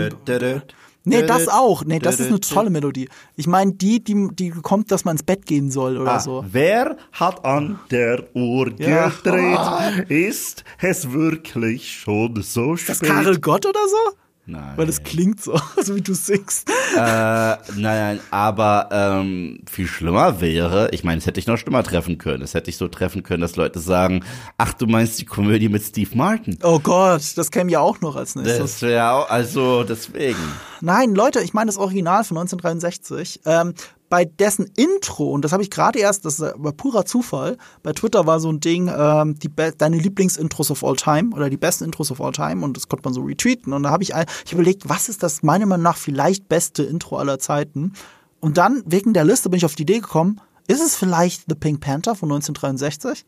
Nee, 1.08 1.24
das 1.24 1.48
auch. 1.48 1.86
Nee, 1.86 2.00
das 2.00 2.20
ist 2.20 2.28
eine 2.28 2.40
tolle 2.40 2.70
Melodie. 2.70 3.10
Ich 3.36 3.48
meine, 3.48 3.74
die, 3.74 4.04
die, 4.04 4.30
die 4.34 4.50
kommt, 4.52 4.92
dass 4.92 5.06
man 5.06 5.14
ins 5.14 5.24
Bett 5.24 5.46
gehen 5.46 5.72
soll 5.72 5.98
oder 5.98 6.14
ah, 6.14 6.20
so. 6.20 6.46
Wer 6.52 6.98
hat 7.12 7.46
an 7.46 7.80
der 7.92 8.24
Uhr 8.36 8.72
ja. 8.78 9.10
gedreht? 9.10 10.10
Ist 10.10 10.64
es 10.82 11.12
wirklich 11.12 11.92
schon 11.92 12.42
so 12.42 12.76
spät? 12.76 12.96
Ist 12.96 13.02
das 13.02 13.10
Karel 13.10 13.40
Gott 13.40 13.66
oder 13.66 13.80
so? 13.88 14.18
Nein. 14.50 14.78
Weil 14.78 14.88
es 14.88 15.04
klingt 15.04 15.42
so, 15.42 15.60
so 15.84 15.96
wie 15.96 16.02
du 16.02 16.14
singst. 16.14 16.70
Äh, 16.96 17.00
nein, 17.00 17.58
nein, 17.76 18.20
aber 18.32 18.88
ähm, 18.92 19.60
viel 19.70 19.88
schlimmer 19.88 20.40
wäre, 20.40 20.90
ich 20.92 21.04
meine, 21.04 21.18
es 21.18 21.26
hätte 21.26 21.38
ich 21.40 21.48
noch 21.48 21.58
schlimmer 21.58 21.84
treffen 21.84 22.18
können. 22.18 22.42
Es 22.44 22.54
hätte 22.54 22.70
ich 22.70 22.78
so 22.78 22.88
treffen 22.88 23.24
können, 23.24 23.42
dass 23.42 23.58
Leute 23.58 23.80
sagen, 23.80 24.24
ach, 24.58 24.72
du 24.74 24.88
meinst 24.88 25.20
die 25.20 25.26
Komödie 25.26 25.68
mit 25.68 25.84
Steve 25.84 26.16
Martin. 26.16 26.58
Oh 26.64 26.80
Gott, 26.80 27.38
das 27.38 27.52
käme 27.52 27.70
ja 27.72 27.82
auch 27.82 28.00
noch 28.00 28.16
als 28.16 28.36
nächstes. 28.36 28.58
Das 28.58 28.82
wäre 28.82 29.12
auch, 29.12 29.30
also 29.30 29.84
deswegen. 29.84 30.40
Nein, 30.80 31.14
Leute, 31.14 31.42
ich 31.42 31.54
meine 31.54 31.68
das 31.68 31.78
Original 31.78 32.24
von 32.24 32.38
1963. 32.38 33.42
Ähm, 33.46 33.74
bei 34.10 34.26
dessen 34.26 34.72
Intro, 34.76 35.32
und 35.32 35.44
das 35.44 35.52
habe 35.52 35.64
ich 35.64 35.70
gerade 35.70 36.00
erst, 36.00 36.26
das 36.26 36.40
war 36.40 36.72
purer 36.72 37.06
Zufall, 37.06 37.58
bei 37.84 37.94
Twitter 37.94 38.26
war 38.26 38.40
so 38.40 38.50
ein 38.50 38.60
Ding, 38.60 38.92
ähm, 38.96 39.38
die 39.40 39.50
deine 39.78 39.98
Lieblingsintros 39.98 40.72
of 40.72 40.84
all 40.84 40.96
time 40.96 41.36
oder 41.36 41.50
die 41.50 41.58
besten 41.58 41.84
Intros 41.84 42.12
of 42.12 42.22
all 42.22 42.32
time 42.32 42.64
und 42.64 42.78
das 42.78 42.88
konnte 42.88 43.06
man 43.06 43.14
so 43.14 43.22
retweeten 43.22 43.74
und 43.74 43.84
da 43.84 43.92
habe 43.92 44.04
ich, 44.04 44.14
ich 44.46 44.54
überlegt, 44.54 44.88
was 44.88 45.10
ist 45.10 45.24
das 45.24 45.44
meiner 45.44 45.66
Meinung 45.66 45.84
nach 45.84 45.98
vielleicht 45.98 46.48
beste 46.48 46.84
Intro 46.84 47.18
aller 47.18 47.40
Zeiten 47.40 47.94
und 48.40 48.58
dann 48.58 48.84
wegen 48.86 49.14
der 49.14 49.26
Liste 49.26 49.50
bin 49.50 49.58
ich 49.58 49.66
auf 49.66 49.76
die 49.76 49.84
Idee 49.84 50.00
gekommen, 50.00 50.40
ist 50.68 50.82
es 50.82 50.96
vielleicht 50.96 51.46
The 51.48 51.56
Pink 51.56 51.80
Panther 51.80 52.14
von 52.14 52.30
1963? 52.30 53.26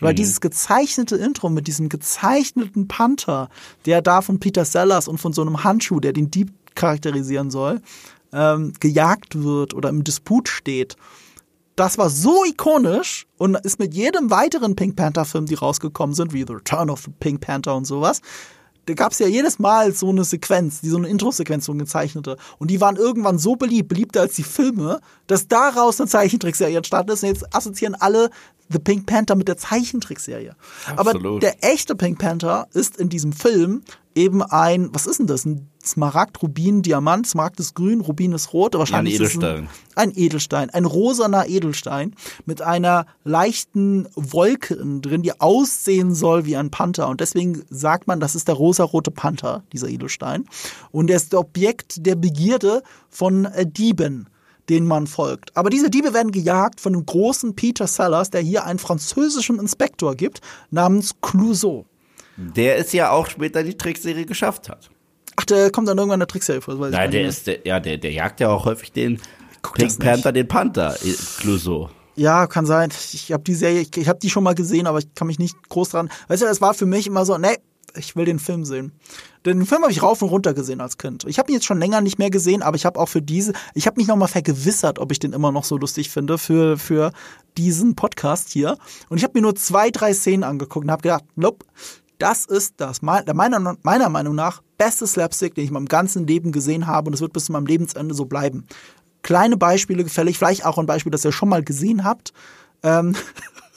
Weil 0.00 0.12
mhm. 0.12 0.16
dieses 0.16 0.40
gezeichnete 0.40 1.16
Intro 1.16 1.48
mit 1.48 1.66
diesem 1.68 1.88
gezeichneten 1.88 2.88
Panther, 2.88 3.48
der 3.86 4.02
da 4.02 4.22
von 4.22 4.40
Peter 4.40 4.64
Sellers 4.64 5.06
und 5.06 5.18
von 5.18 5.32
so 5.32 5.42
einem 5.42 5.62
Handschuh, 5.62 6.00
der 6.00 6.12
den 6.12 6.30
Dieb 6.30 6.52
charakterisieren 6.74 7.50
soll, 7.50 7.80
ähm, 8.32 8.72
gejagt 8.80 9.42
wird 9.42 9.74
oder 9.74 9.88
im 9.88 10.04
Disput 10.04 10.48
steht. 10.48 10.96
Das 11.76 11.98
war 11.98 12.10
so 12.10 12.44
ikonisch 12.44 13.26
und 13.38 13.56
ist 13.64 13.78
mit 13.78 13.94
jedem 13.94 14.30
weiteren 14.30 14.76
Pink 14.76 14.96
Panther-Film, 14.96 15.46
die 15.46 15.54
rausgekommen 15.54 16.14
sind, 16.14 16.32
wie 16.32 16.44
The 16.46 16.54
Return 16.54 16.90
of 16.90 17.02
the 17.02 17.12
Pink 17.18 17.40
Panther 17.40 17.74
und 17.74 17.86
sowas, 17.86 18.20
da 18.90 18.94
gab 18.94 19.12
es 19.12 19.18
ja 19.18 19.28
jedes 19.28 19.58
Mal 19.58 19.92
so 19.92 20.08
eine 20.08 20.24
Sequenz, 20.24 20.80
die 20.80 20.88
so 20.88 20.96
eine 20.96 21.08
Intro-Sequenz, 21.08 21.64
so 21.66 21.74
gezeichnete. 21.74 22.36
Und 22.58 22.70
die 22.70 22.80
waren 22.80 22.96
irgendwann 22.96 23.38
so 23.38 23.54
beliebt, 23.54 23.88
beliebter 23.88 24.22
als 24.22 24.34
die 24.34 24.42
Filme, 24.42 25.00
dass 25.28 25.48
daraus 25.48 26.00
eine 26.00 26.08
Zeichentrickserie 26.08 26.76
entstanden 26.76 27.12
ist. 27.12 27.22
Und 27.22 27.28
jetzt 27.28 27.54
assoziieren 27.54 27.94
alle 27.94 28.30
The 28.68 28.78
Pink 28.78 29.06
Panther 29.06 29.36
mit 29.36 29.48
der 29.48 29.56
Zeichentrickserie. 29.56 30.56
Aber 30.96 31.14
der 31.38 31.62
echte 31.62 31.94
Pink 31.94 32.18
Panther 32.18 32.68
ist 32.72 32.96
in 32.96 33.08
diesem 33.08 33.32
Film 33.32 33.82
eben 34.14 34.42
ein, 34.42 34.90
was 34.92 35.06
ist 35.06 35.18
denn 35.18 35.26
das? 35.26 35.44
Ein 35.44 35.70
Smaragd, 35.84 36.42
Rubin, 36.42 36.82
Diamant, 36.82 37.26
Smaragd 37.26 37.58
ist 37.60 37.74
grün, 37.74 38.00
Rubin 38.00 38.32
ist 38.32 38.52
rot, 38.52 38.74
wahrscheinlich 38.74 39.14
ein 39.14 39.22
Edelstein. 39.22 39.68
Ein, 39.94 40.10
ein 40.10 40.12
Edelstein, 40.16 40.70
ein 40.70 40.84
rosaner 40.84 41.48
Edelstein 41.48 42.14
mit 42.44 42.60
einer 42.60 43.06
leichten 43.24 44.08
Wolke 44.14 44.76
drin, 44.76 45.22
die 45.22 45.40
aussehen 45.40 46.14
soll 46.14 46.44
wie 46.44 46.56
ein 46.56 46.70
Panther. 46.70 47.08
Und 47.08 47.20
deswegen 47.20 47.64
sagt 47.70 48.06
man, 48.06 48.20
das 48.20 48.34
ist 48.34 48.48
der 48.48 48.56
rosarote 48.56 49.10
Panther, 49.10 49.62
dieser 49.72 49.88
Edelstein. 49.88 50.44
Und 50.90 51.08
er 51.10 51.16
ist 51.16 51.34
Objekt 51.34 52.04
der 52.06 52.16
Begierde 52.16 52.82
von 53.08 53.46
äh, 53.46 53.66
Dieben 53.66 54.28
den 54.68 54.86
man 54.86 55.08
folgt. 55.08 55.56
Aber 55.56 55.68
diese 55.68 55.90
Diebe 55.90 56.14
werden 56.14 56.30
gejagt 56.30 56.80
von 56.80 56.92
dem 56.92 57.04
großen 57.04 57.56
Peter 57.56 57.88
Sellers, 57.88 58.30
der 58.30 58.40
hier 58.40 58.64
einen 58.64 58.78
französischen 58.78 59.58
Inspektor 59.58 60.14
gibt, 60.14 60.40
namens 60.70 61.16
Clouseau. 61.20 61.86
Der 62.56 62.78
es 62.78 62.92
ja 62.92 63.10
auch 63.10 63.28
später 63.28 63.62
die 63.62 63.76
Trickserie 63.76 64.24
geschafft 64.24 64.68
hat. 64.68 64.90
Ach, 65.36 65.44
der 65.44 65.70
kommt 65.70 65.88
dann 65.88 65.98
irgendwann 65.98 66.16
in 66.16 66.20
der 66.20 66.28
Trickserie 66.28 66.60
vor. 66.60 66.74
Nein, 66.74 67.10
der 67.10 67.26
ist, 67.26 67.46
der, 67.46 67.66
ja, 67.66 67.80
der, 67.80 67.98
der 67.98 68.12
jagt 68.12 68.40
ja 68.40 68.48
auch 68.48 68.64
häufig 68.64 68.92
den 68.92 69.20
Pink 69.74 69.98
Panther, 69.98 70.32
den 70.32 70.48
Panther, 70.48 70.96
äh, 71.04 71.14
Clouseau. 71.38 71.90
Ja, 72.16 72.46
kann 72.46 72.66
sein. 72.66 72.90
Ich 73.12 73.32
habe 73.32 73.42
die 73.44 73.54
Serie, 73.54 73.80
ich, 73.80 73.96
ich 73.96 74.08
habe 74.08 74.18
die 74.18 74.30
schon 74.30 74.44
mal 74.44 74.54
gesehen, 74.54 74.86
aber 74.86 74.98
ich 74.98 75.14
kann 75.14 75.26
mich 75.26 75.38
nicht 75.38 75.56
groß 75.68 75.90
dran. 75.90 76.10
Weißt 76.28 76.42
du, 76.42 76.46
das 76.46 76.60
war 76.60 76.74
für 76.74 76.86
mich 76.86 77.06
immer 77.06 77.24
so, 77.24 77.38
nee, 77.38 77.56
ich 77.96 78.16
will 78.16 78.24
den 78.24 78.38
Film 78.38 78.64
sehen. 78.64 78.92
Den 79.46 79.64
Film 79.64 79.82
habe 79.82 79.92
ich 79.92 80.02
rauf 80.02 80.20
und 80.22 80.28
runter 80.28 80.52
gesehen 80.52 80.80
als 80.80 80.98
Kind. 80.98 81.24
Ich 81.24 81.38
habe 81.38 81.50
ihn 81.50 81.54
jetzt 81.54 81.66
schon 81.66 81.78
länger 81.78 82.00
nicht 82.00 82.18
mehr 82.18 82.30
gesehen, 82.30 82.62
aber 82.62 82.76
ich 82.76 82.84
habe 82.84 83.00
auch 83.00 83.08
für 83.08 83.22
diese, 83.22 83.52
ich 83.74 83.86
habe 83.86 83.98
mich 83.98 84.06
nochmal 84.06 84.28
vergewissert, 84.28 84.98
ob 84.98 85.12
ich 85.12 85.18
den 85.18 85.32
immer 85.32 85.50
noch 85.50 85.64
so 85.64 85.76
lustig 85.76 86.10
finde 86.10 86.36
für, 86.36 86.76
für 86.76 87.12
diesen 87.56 87.96
Podcast 87.96 88.50
hier. 88.50 88.76
Und 89.08 89.16
ich 89.16 89.24
habe 89.24 89.38
mir 89.38 89.42
nur 89.42 89.56
zwei, 89.56 89.90
drei 89.90 90.12
Szenen 90.12 90.44
angeguckt 90.44 90.84
und 90.84 90.90
habe 90.90 91.02
gedacht, 91.02 91.24
nope, 91.36 91.64
das 92.20 92.46
ist 92.46 92.74
das 92.76 93.02
meiner, 93.02 93.76
meiner 93.82 94.08
Meinung 94.08 94.34
nach 94.34 94.62
beste 94.78 95.06
Slapstick, 95.06 95.54
den 95.54 95.64
ich 95.64 95.70
in 95.70 95.74
meinem 95.74 95.88
ganzen 95.88 96.26
Leben 96.26 96.52
gesehen 96.52 96.86
habe 96.86 97.08
und 97.08 97.14
es 97.14 97.20
wird 97.20 97.32
bis 97.32 97.46
zu 97.46 97.52
meinem 97.52 97.66
Lebensende 97.66 98.14
so 98.14 98.26
bleiben. 98.26 98.66
Kleine 99.22 99.56
Beispiele 99.56 100.04
gefällig, 100.04 100.38
vielleicht 100.38 100.64
auch 100.64 100.78
ein 100.78 100.86
Beispiel, 100.86 101.12
das 101.12 101.24
ihr 101.24 101.32
schon 101.32 101.48
mal 101.48 101.62
gesehen 101.62 102.04
habt. 102.04 102.32
Ähm, 102.82 103.14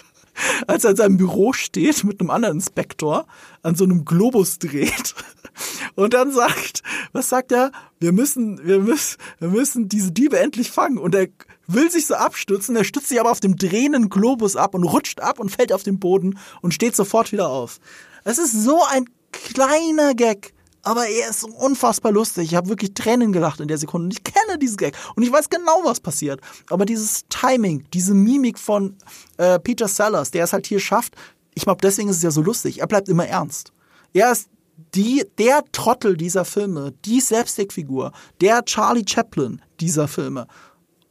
als 0.67 0.83
er 0.83 0.91
in 0.91 0.95
seinem 0.97 1.17
Büro 1.17 1.53
steht 1.53 2.03
mit 2.03 2.19
einem 2.19 2.29
anderen 2.29 2.57
Inspektor, 2.57 3.25
an 3.61 3.75
so 3.75 3.83
einem 3.83 4.05
Globus 4.05 4.59
dreht 4.59 5.15
und 5.95 6.13
dann 6.13 6.31
sagt, 6.31 6.83
was 7.11 7.29
sagt 7.29 7.51
er? 7.51 7.71
Wir 7.99 8.11
müssen, 8.11 8.65
wir 8.65 8.79
müssen, 8.79 9.17
wir 9.39 9.49
müssen 9.49 9.89
diese 9.89 10.11
Diebe 10.11 10.39
endlich 10.39 10.71
fangen 10.71 10.97
und 10.97 11.15
er 11.15 11.27
will 11.67 11.89
sich 11.89 12.07
so 12.07 12.15
abstützen, 12.15 12.75
er 12.75 12.83
stützt 12.83 13.09
sich 13.09 13.19
aber 13.19 13.31
auf 13.31 13.39
dem 13.39 13.55
drehenden 13.55 14.09
Globus 14.09 14.55
ab 14.55 14.75
und 14.75 14.83
rutscht 14.83 15.21
ab 15.21 15.39
und 15.39 15.49
fällt 15.49 15.71
auf 15.71 15.83
den 15.83 15.99
Boden 15.99 16.37
und 16.61 16.73
steht 16.73 16.95
sofort 16.95 17.31
wieder 17.31 17.49
auf. 17.49 17.79
Es 18.23 18.37
ist 18.37 18.63
so 18.63 18.83
ein 18.89 19.05
kleiner 19.31 20.13
Gag, 20.13 20.53
aber 20.83 21.07
er 21.07 21.29
ist 21.29 21.43
unfassbar 21.43 22.11
lustig. 22.11 22.51
Ich 22.51 22.55
habe 22.55 22.69
wirklich 22.69 22.93
Tränen 22.93 23.31
gelacht 23.31 23.59
in 23.59 23.67
der 23.67 23.77
Sekunde. 23.77 24.05
Und 24.05 24.13
ich 24.13 24.23
kenne 24.23 24.57
diesen 24.59 24.77
Gag. 24.77 24.95
Und 25.15 25.23
ich 25.23 25.31
weiß 25.31 25.49
genau, 25.49 25.81
was 25.83 25.99
passiert. 25.99 26.41
Aber 26.69 26.85
dieses 26.85 27.23
Timing, 27.29 27.85
diese 27.93 28.13
Mimik 28.13 28.59
von 28.59 28.97
äh, 29.37 29.59
Peter 29.59 29.87
Sellers, 29.87 30.31
der 30.31 30.43
es 30.43 30.53
halt 30.53 30.67
hier 30.67 30.79
schafft, 30.79 31.15
ich 31.55 31.63
glaube, 31.63 31.81
deswegen 31.81 32.09
ist 32.09 32.17
es 32.17 32.23
ja 32.23 32.31
so 32.31 32.41
lustig. 32.41 32.81
Er 32.81 32.87
bleibt 32.87 33.07
immer 33.07 33.27
ernst. 33.27 33.71
Er 34.13 34.31
ist 34.31 34.49
die, 34.95 35.25
der 35.37 35.63
Trottel 35.71 36.17
dieser 36.17 36.45
Filme, 36.45 36.93
die 37.05 37.19
Slapstick-Figur, 37.19 38.11
der 38.41 38.65
Charlie 38.65 39.05
Chaplin 39.07 39.61
dieser 39.79 40.07
Filme. 40.07 40.47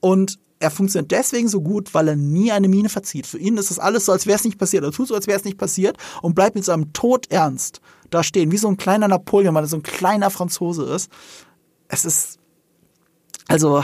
Und 0.00 0.38
er 0.62 0.70
funktioniert 0.70 1.10
deswegen 1.10 1.48
so 1.48 1.60
gut, 1.60 1.92
weil 1.92 2.08
er 2.08 2.16
nie 2.16 2.52
eine 2.52 2.68
Miene 2.68 2.88
verzieht. 2.88 3.26
Für 3.26 3.38
ihn 3.38 3.56
ist 3.56 3.70
es 3.70 3.80
alles 3.80 4.06
so, 4.06 4.12
als 4.12 4.26
wäre 4.26 4.36
es 4.36 4.44
nicht 4.44 4.58
passiert. 4.58 4.84
Er 4.84 4.92
tut 4.92 5.08
so, 5.08 5.14
als 5.14 5.26
wäre 5.26 5.38
es 5.38 5.44
nicht 5.44 5.58
passiert 5.58 5.96
und 6.22 6.34
bleibt 6.34 6.54
mit 6.54 6.64
seinem 6.64 6.92
Tod 6.92 7.30
ernst 7.30 7.80
da 8.10 8.22
stehen, 8.22 8.52
wie 8.52 8.58
so 8.58 8.68
ein 8.68 8.76
kleiner 8.76 9.08
Napoleon, 9.08 9.54
weil 9.54 9.64
er 9.64 9.68
so 9.68 9.76
ein 9.76 9.82
kleiner 9.82 10.30
Franzose 10.30 10.84
ist. 10.84 11.10
Es 11.88 12.04
ist, 12.04 12.38
also, 13.48 13.82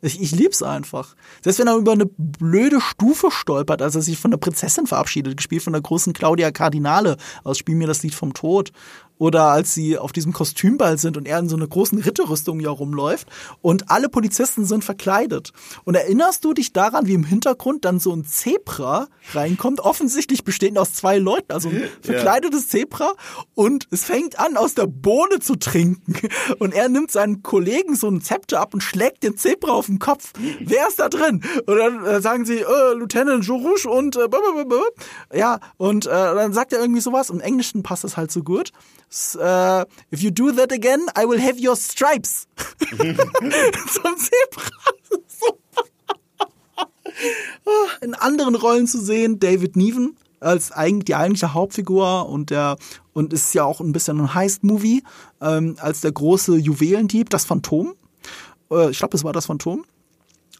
ich, 0.00 0.20
ich 0.20 0.32
lieb's 0.32 0.62
einfach. 0.62 1.14
Selbst 1.42 1.58
wenn 1.58 1.66
er 1.66 1.76
über 1.76 1.92
eine 1.92 2.06
blöde 2.06 2.80
Stufe 2.80 3.30
stolpert, 3.30 3.82
als 3.82 3.94
er 3.94 4.02
sich 4.02 4.18
von 4.18 4.30
der 4.30 4.38
Prinzessin 4.38 4.86
verabschiedet, 4.86 5.36
gespielt 5.36 5.62
von 5.62 5.72
der 5.72 5.82
großen 5.82 6.12
Claudia 6.12 6.50
Cardinale 6.50 7.16
aus 7.44 7.58
Spiel 7.58 7.74
mir 7.74 7.88
das 7.88 8.02
Lied 8.02 8.14
vom 8.14 8.32
Tod 8.32 8.72
oder 9.18 9.44
als 9.44 9.74
sie 9.74 9.98
auf 9.98 10.12
diesem 10.12 10.32
Kostümball 10.32 10.98
sind 10.98 11.16
und 11.16 11.26
er 11.26 11.38
in 11.38 11.48
so 11.48 11.56
einer 11.56 11.66
großen 11.66 11.98
Ritterrüstung 11.98 12.60
ja 12.60 12.70
rumläuft 12.70 13.28
und 13.62 13.90
alle 13.90 14.08
Polizisten 14.08 14.64
sind 14.64 14.84
verkleidet. 14.84 15.52
Und 15.84 15.94
erinnerst 15.94 16.44
du 16.44 16.52
dich 16.52 16.72
daran, 16.72 17.06
wie 17.06 17.14
im 17.14 17.24
Hintergrund 17.24 17.84
dann 17.84 17.98
so 17.98 18.12
ein 18.12 18.24
Zebra 18.24 19.08
reinkommt, 19.32 19.80
offensichtlich 19.80 20.44
bestehend 20.44 20.78
aus 20.78 20.92
zwei 20.92 21.18
Leuten, 21.18 21.52
also 21.52 21.68
ein 21.68 21.84
verkleidetes 22.02 22.64
ja. 22.64 22.80
Zebra 22.80 23.14
und 23.54 23.88
es 23.90 24.04
fängt 24.04 24.38
an, 24.38 24.56
aus 24.56 24.74
der 24.74 24.86
Bohne 24.86 25.40
zu 25.40 25.56
trinken. 25.56 26.14
Und 26.58 26.74
er 26.74 26.88
nimmt 26.88 27.10
seinen 27.10 27.42
Kollegen 27.42 27.96
so 27.96 28.08
ein 28.08 28.20
Zepter 28.20 28.60
ab 28.60 28.74
und 28.74 28.82
schlägt 28.82 29.22
den 29.22 29.36
Zebra 29.36 29.72
auf 29.72 29.86
den 29.86 29.98
Kopf. 29.98 30.32
Wer 30.60 30.88
ist 30.88 30.98
da 30.98 31.08
drin? 31.08 31.42
Und 31.66 31.76
dann 31.76 32.04
äh, 32.04 32.20
sagen 32.20 32.44
sie, 32.44 32.58
äh, 32.58 32.94
Lieutenant 32.94 33.44
Jorouche 33.44 33.88
und 33.88 34.16
äh, 34.16 34.28
ja, 35.34 35.60
und 35.76 36.06
äh, 36.06 36.10
dann 36.10 36.52
sagt 36.52 36.72
er 36.72 36.80
irgendwie 36.80 37.00
sowas. 37.00 37.30
Im 37.30 37.40
Englischen 37.40 37.82
passt 37.82 38.04
das 38.04 38.16
halt 38.16 38.30
so 38.30 38.42
gut 38.42 38.72
uh, 39.36 39.84
if 40.12 40.22
you 40.22 40.30
do 40.30 40.52
that 40.52 40.72
again, 40.72 41.00
I 41.16 41.24
will 41.26 41.40
have 41.40 41.58
your 41.58 41.76
stripes. 41.76 42.46
Zum 42.80 44.16
Zebra. 44.16 44.70
In 48.02 48.14
anderen 48.14 48.54
Rollen 48.54 48.86
zu 48.86 49.00
sehen, 49.00 49.40
David 49.40 49.76
Neven 49.76 50.16
als 50.40 50.70
eigentlich 50.70 51.06
die 51.06 51.14
eigentliche 51.14 51.54
Hauptfigur 51.54 52.28
und 52.28 52.50
der 52.50 52.76
und 53.14 53.32
ist 53.32 53.54
ja 53.54 53.64
auch 53.64 53.80
ein 53.80 53.92
bisschen 53.92 54.20
ein 54.20 54.34
Heist-Movie 54.34 55.02
ähm, 55.40 55.76
als 55.80 56.02
der 56.02 56.12
große 56.12 56.56
Juwelendieb, 56.56 57.30
das 57.30 57.46
Phantom. 57.46 57.94
Äh, 58.70 58.90
ich 58.90 58.98
glaube, 58.98 59.16
es 59.16 59.24
war 59.24 59.32
das 59.32 59.46
Phantom 59.46 59.84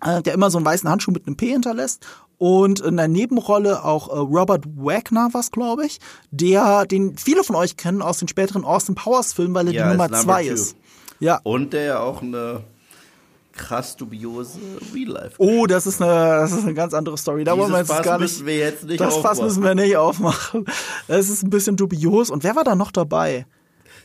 der 0.05 0.35
immer 0.35 0.51
so 0.51 0.59
einen 0.59 0.67
weißen 0.67 0.89
Handschuh 0.89 1.11
mit 1.11 1.27
einem 1.27 1.37
P 1.37 1.51
hinterlässt 1.51 2.07
und 2.39 2.81
in 2.81 2.97
der 2.97 3.09
Nebenrolle 3.09 3.85
auch 3.85 4.09
äh, 4.09 4.19
Robert 4.19 4.65
Wagner 4.77 5.31
was, 5.33 5.51
glaube 5.51 5.87
ich, 5.87 6.01
der, 6.31 6.87
den 6.87 7.17
viele 7.17 7.45
von 7.45 7.57
euch 7.57 7.77
kennen 7.77 8.03
aus 8.03 8.19
den 8.19 8.29
späteren 8.29 8.65
Austin 8.65 8.95
Powers 8.95 9.33
Filmen, 9.33 9.55
weil 9.55 9.69
er 9.69 9.73
ja, 9.73 9.85
die 9.85 9.97
Nummer 9.97 10.13
zwei 10.13 10.45
ist. 10.45 10.77
Ja. 11.19 11.41
Und 11.45 11.73
der 11.73 11.83
ja 11.83 12.01
auch 12.01 12.23
eine 12.23 12.63
krass 13.55 13.97
dubiose 13.97 14.59
Real 14.95 15.09
Life. 15.09 15.35
Oh, 15.39 15.67
das 15.67 15.87
ist 15.87 16.03
eine, 16.03 16.13
das 16.13 16.53
ist 16.53 16.65
eine 16.65 16.75
ganz 16.75 16.93
andere 16.93 17.17
Story. 17.17 17.45
Da 17.45 17.57
wollen 17.57 17.73
wir 17.73 17.79
jetzt 17.79 17.89
Fass 17.89 18.03
gar 18.03 18.19
nicht. 18.19 18.33
Müssen 18.33 18.47
wir 18.47 18.59
jetzt 18.59 18.85
nicht 18.85 19.01
das 19.01 19.15
aufmachen. 19.15 19.37
Fass 19.37 19.43
müssen 19.43 19.63
wir 19.63 19.75
nicht 19.75 19.97
aufmachen. 19.97 20.67
Es 21.09 21.31
ist 21.31 21.43
ein 21.43 21.51
bisschen 21.51 21.77
dubios. 21.77 22.31
Und 22.31 22.45
wer 22.45 22.55
war 22.55 22.65
da 22.65 22.75
noch 22.75 22.93
dabei? 22.93 23.47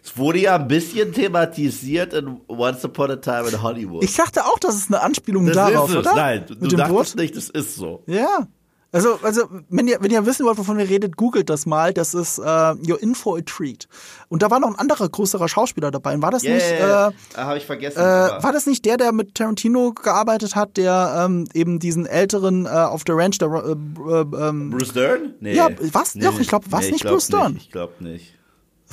Es 0.03 0.17
wurde 0.17 0.39
ja 0.39 0.55
ein 0.55 0.67
bisschen 0.67 1.13
thematisiert 1.13 2.13
in 2.13 2.41
Once 2.47 2.83
Upon 2.83 3.11
a 3.11 3.15
Time 3.17 3.49
in 3.49 3.61
Hollywood. 3.61 4.03
Ich 4.03 4.15
dachte 4.15 4.45
auch, 4.45 4.57
das 4.59 4.75
ist 4.75 4.89
eine 4.89 5.01
Anspielung 5.01 5.45
das 5.45 5.55
darauf, 5.55 5.89
ist 5.89 5.95
es. 5.95 6.01
oder? 6.01 6.15
Nein, 6.15 6.45
du, 6.47 6.55
Mit 6.55 6.79
dachtest 6.79 7.15
Boot? 7.15 7.21
nicht, 7.21 7.35
das 7.35 7.49
ist 7.49 7.75
so. 7.75 8.03
Ja. 8.07 8.47
Also, 8.93 9.19
also 9.23 9.43
wenn, 9.69 9.87
ihr, 9.87 9.99
wenn 10.01 10.11
ihr 10.11 10.25
wissen 10.25 10.45
wollt, 10.45 10.57
wovon 10.57 10.77
wir 10.77 10.89
redet, 10.89 11.15
googelt 11.15 11.49
das 11.49 11.65
mal. 11.65 11.93
Das 11.93 12.13
ist 12.13 12.39
äh, 12.39 12.41
Your 12.43 13.01
Info 13.01 13.37
a 13.37 13.41
Treat. 13.41 13.87
Und 14.27 14.41
da 14.41 14.51
war 14.51 14.59
noch 14.59 14.67
ein 14.67 14.75
anderer 14.75 15.07
größerer 15.07 15.47
Schauspieler 15.47 15.91
dabei. 15.91 16.13
Und 16.13 16.21
war 16.21 16.31
das 16.31 16.43
yeah, 16.43 16.55
nicht? 16.55 16.71
Yeah, 16.71 17.09
äh, 17.09 17.37
Habe 17.37 17.57
ich 17.57 17.65
vergessen. 17.65 17.99
Äh, 17.99 18.01
war 18.01 18.51
das 18.51 18.65
nicht 18.65 18.83
der, 18.83 18.97
der 18.97 19.13
mit 19.13 19.35
Tarantino 19.35 19.93
gearbeitet 19.93 20.55
hat, 20.55 20.75
der 20.75 21.23
ähm, 21.25 21.47
eben 21.53 21.79
diesen 21.79 22.05
älteren 22.05 22.65
äh, 22.65 22.69
auf 22.69 23.05
der 23.05 23.15
Ranch, 23.15 23.37
der 23.37 23.47
äh, 23.47 23.71
äh, 23.71 24.47
ähm, 24.49 24.71
Bruce 24.71 24.91
Dern? 24.91 25.35
Nee. 25.39 25.53
Ja, 25.55 25.69
was? 25.93 26.15
Nee, 26.15 26.25
Doch, 26.25 26.39
ich 26.39 26.49
glaube, 26.49 26.65
was 26.69 26.85
nee, 26.85 26.91
nicht 26.91 27.01
glaub 27.01 27.13
Bruce 27.13 27.27
Dern? 27.27 27.55
ich 27.55 27.71
glaube 27.71 27.93
nicht. 28.03 28.40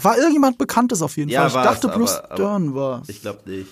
War 0.02 0.16
irgendjemand 0.16 0.58
Bekanntes 0.58 1.02
auf 1.02 1.16
jeden 1.16 1.30
ja, 1.30 1.48
Fall. 1.48 1.64
Ich 1.64 1.70
dachte, 1.70 1.88
Bruce 1.88 2.22
Dern 2.36 2.74
war. 2.74 3.02
Ich 3.08 3.22
glaube 3.22 3.48
nicht 3.50 3.68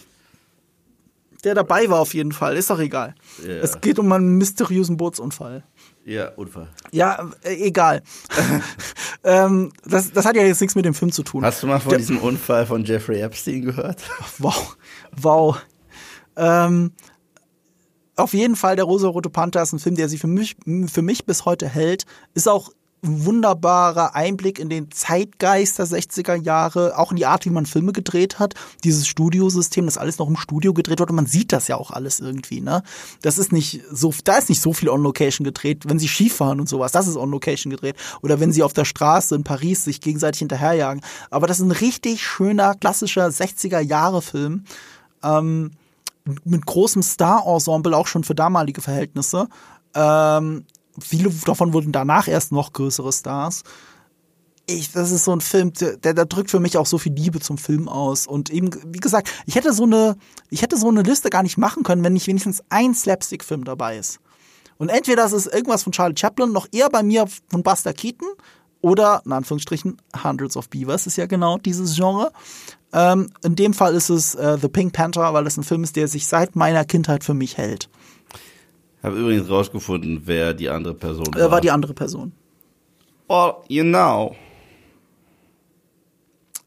der 1.47 1.55
dabei 1.55 1.89
war 1.89 2.01
auf 2.01 2.13
jeden 2.13 2.33
Fall. 2.33 2.57
Ist 2.57 2.71
doch 2.71 2.81
egal. 2.81 3.15
Yeah. 3.43 3.63
Es 3.63 3.81
geht 3.81 3.99
um 3.99 4.11
einen 4.13 4.37
mysteriösen 4.37 4.97
Bootsunfall. 4.97 5.63
Ja, 6.05 6.31
Unfall. 6.31 6.69
Ja, 6.93 7.31
äh, 7.43 7.55
egal. 7.55 8.03
ähm, 9.25 9.73
das, 9.85 10.13
das 10.13 10.25
hat 10.25 10.37
ja 10.37 10.43
jetzt 10.43 10.61
nichts 10.61 10.75
mit 10.75 10.85
dem 10.85 10.95
Film 10.95 11.13
zu 11.13 11.23
tun. 11.23 11.45
Hast 11.45 11.63
du 11.63 11.69
mal 11.69 11.79
von 11.79 11.91
der, 11.91 11.99
diesem 11.99 12.19
Unfall 12.19 12.67
von 12.67 12.85
Jeffrey 12.85 13.21
Epstein 13.21 13.63
gehört? 13.63 14.03
Wow. 14.39 14.77
Wow. 15.13 15.57
Ähm, 16.37 16.93
auf 18.17 18.35
jeden 18.35 18.57
Fall, 18.57 18.77
der 18.77 18.85
Rosa-Rote 18.85 19.31
Panther 19.31 19.63
ist 19.63 19.73
ein 19.73 19.79
Film, 19.79 19.95
der 19.95 20.09
sich 20.09 20.21
für 20.21 20.27
mich, 20.27 20.57
für 20.87 21.03
mich 21.03 21.27
bis 21.27 21.45
heute 21.45 21.69
hält. 21.69 22.07
Ist 22.35 22.49
auch 22.49 22.71
wunderbarer 23.07 24.15
Einblick 24.15 24.59
in 24.59 24.69
den 24.69 24.91
Zeitgeist 24.91 25.79
der 25.79 25.87
60er 25.87 26.35
Jahre, 26.35 26.99
auch 26.99 27.11
in 27.11 27.17
die 27.17 27.27
Art, 27.27 27.45
wie 27.45 27.51
man 27.51 27.67
Filme 27.67 27.93
gedreht 27.93 28.39
hat. 28.39 28.55
Dieses 28.85 29.07
Studiosystem, 29.07 29.87
das 29.87 29.99
alles 29.99 30.19
noch 30.19 30.29
im 30.29 30.37
Studio 30.37 30.75
gedreht 30.75 31.01
und 31.01 31.13
man 31.13 31.27
sieht 31.27 31.53
das 31.53 31.69
ja 31.69 31.77
auch 31.77 31.91
alles 31.91 32.21
irgendwie, 32.21 32.61
ne? 32.61 32.83
Das 33.23 33.39
ist 33.39 33.53
nicht 33.53 33.83
so, 33.91 34.13
da 34.25 34.37
ist 34.37 34.49
nicht 34.49 34.61
so 34.61 34.73
viel 34.73 34.89
on 34.89 35.03
Location 35.03 35.45
gedreht. 35.45 35.85
Wenn 35.87 35.99
sie 35.99 36.09
Skifahren 36.09 36.61
und 36.61 36.69
sowas, 36.69 36.93
das 36.93 37.09
ist 37.09 37.17
on 37.17 37.31
Location 37.31 37.71
gedreht. 37.71 37.97
Oder 38.23 38.41
wenn 38.41 38.53
sie 38.53 38.63
auf 38.63 38.73
der 38.73 38.85
Straße 38.85 39.35
in 39.35 39.45
Paris 39.45 39.85
sich 39.85 40.01
gegenseitig 40.01 40.41
hinterherjagen. 40.41 41.03
Aber 41.31 41.47
das 41.47 41.59
ist 41.59 41.65
ein 41.65 41.73
richtig 41.73 42.23
schöner, 42.23 42.75
klassischer 42.75 43.27
60er 43.29 43.81
Jahre 43.81 44.23
Film. 44.23 44.65
Ähm, 45.23 45.73
mit 46.45 46.67
großem 46.67 47.03
Star-Ensemble, 47.03 47.97
auch 47.97 48.07
schon 48.07 48.25
für 48.25 48.35
damalige 48.35 48.81
Verhältnisse. 48.81 49.49
Ähm, 49.95 50.65
viele 51.01 51.31
davon 51.31 51.73
wurden 51.73 51.93
danach 51.93 52.29
erst 52.29 52.53
noch 52.53 52.73
größere 52.73 53.13
Stars. 53.13 53.63
Ich, 54.69 54.91
das 54.91 55.13
ist 55.13 55.25
so 55.25 55.33
ein 55.33 55.41
Film, 55.41 55.73
der, 55.75 55.97
der, 55.97 56.27
drückt 56.27 56.51
für 56.51 56.59
mich 56.59 56.77
auch 56.77 56.87
so 56.87 56.99
viel 56.99 57.13
Liebe 57.13 57.39
zum 57.39 57.57
Film 57.57 57.89
aus. 57.89 58.27
Und 58.27 58.51
eben, 58.51 58.71
wie 58.87 58.99
gesagt, 58.99 59.31
ich 59.47 59.55
hätte 59.55 59.73
so 59.73 59.85
eine, 59.85 60.17
ich 60.51 60.63
hätte 60.63 60.77
so 60.77 60.89
eine 60.89 61.03
Liste 61.03 61.31
gar 61.31 61.45
nicht 61.45 61.57
machen 61.57 61.85
können, 61.85 62.03
wenn 62.03 62.15
nicht 62.15 62.27
wenigstens 62.27 62.63
ein 62.69 62.93
Slapstick-Film 62.93 63.65
dabei 63.65 63.97
ist. 63.97 64.19
Und 64.79 64.89
entweder 64.89 65.23
das 65.23 65.33
ist 65.33 65.47
irgendwas 65.47 65.85
von 65.85 65.93
Charlie 65.93 66.17
Chaplin, 66.19 66.51
noch 66.51 66.67
eher 66.73 66.91
bei 66.91 67.03
mir 67.03 67.27
von 67.49 67.63
Buster 67.63 67.93
Keaton, 67.93 68.29
oder, 68.83 69.23
in 69.25 69.33
Anführungsstrichen, 69.33 69.97
Hundreds 70.23 70.57
of 70.57 70.69
Beavers 70.69 71.07
ist 71.07 71.17
ja 71.17 71.27
genau 71.27 71.59
dieses 71.59 71.97
Genre. 71.97 72.31
Ähm, 72.93 73.31
in 73.43 73.57
dem 73.57 73.75
Fall 73.75 73.95
ist 73.95 74.11
es 74.11 74.35
äh, 74.35 74.59
The 74.61 74.69
Pink 74.69 74.93
Panther, 74.93 75.33
weil 75.35 75.45
das 75.45 75.57
ein 75.57 75.65
Film 75.65 75.83
ist, 75.83 75.97
der 75.97 76.09
sich 76.09 76.27
seit 76.27 76.55
meiner 76.55 76.85
Kindheit 76.85 77.25
für 77.25 77.35
mich 77.35 77.57
hält 77.57 77.89
habe 79.07 79.19
übrigens 79.19 79.49
rausgefunden, 79.49 80.23
wer 80.25 80.53
die 80.53 80.69
andere 80.69 80.95
Person 80.95 81.27
war. 81.29 81.41
Wer 81.41 81.51
war 81.51 81.61
die 81.61 81.71
andere 81.71 81.95
Person? 81.95 82.33
Well, 83.29 83.55
you 83.69 83.83
know. 83.83 84.37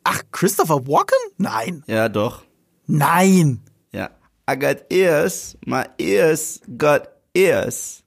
Ach, 0.03 0.21
Christopher 0.31 0.87
Walken? 0.87 1.17
Nein. 1.37 1.83
Ja, 1.87 2.09
doch. 2.09 2.43
Nein. 2.87 3.61
Ja. 3.91 4.09
I 4.49 4.57
got 4.57 4.77
ears, 4.89 5.57
my 5.65 5.83
ears 5.99 6.61
got 6.77 7.09
ears. 7.33 8.03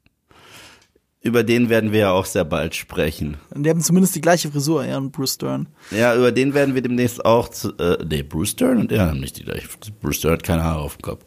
Über 1.20 1.44
den 1.44 1.68
werden 1.68 1.92
wir 1.92 2.00
ja 2.00 2.10
auch 2.10 2.24
sehr 2.24 2.44
bald 2.44 2.74
sprechen. 2.74 3.36
Die 3.54 3.70
haben 3.70 3.80
zumindest 3.80 4.16
die 4.16 4.20
gleiche 4.20 4.50
Frisur, 4.50 4.84
er 4.84 4.98
und 4.98 5.12
Bruce 5.12 5.34
Stern. 5.34 5.68
Ja, 5.92 6.16
über 6.16 6.32
den 6.32 6.52
werden 6.52 6.74
wir 6.74 6.82
demnächst 6.82 7.24
auch, 7.24 7.48
zu, 7.48 7.76
äh, 7.78 8.04
nee, 8.04 8.24
Bruce 8.24 8.50
Stern 8.50 8.78
und 8.78 8.90
er 8.90 9.08
haben 9.08 9.20
nicht 9.20 9.38
die 9.38 9.44
gleiche. 9.44 9.68
Bruce 10.00 10.16
Stern 10.16 10.32
hat 10.32 10.42
keine 10.42 10.64
Haare 10.64 10.80
auf 10.80 10.96
dem 10.96 11.02
Kopf. 11.02 11.24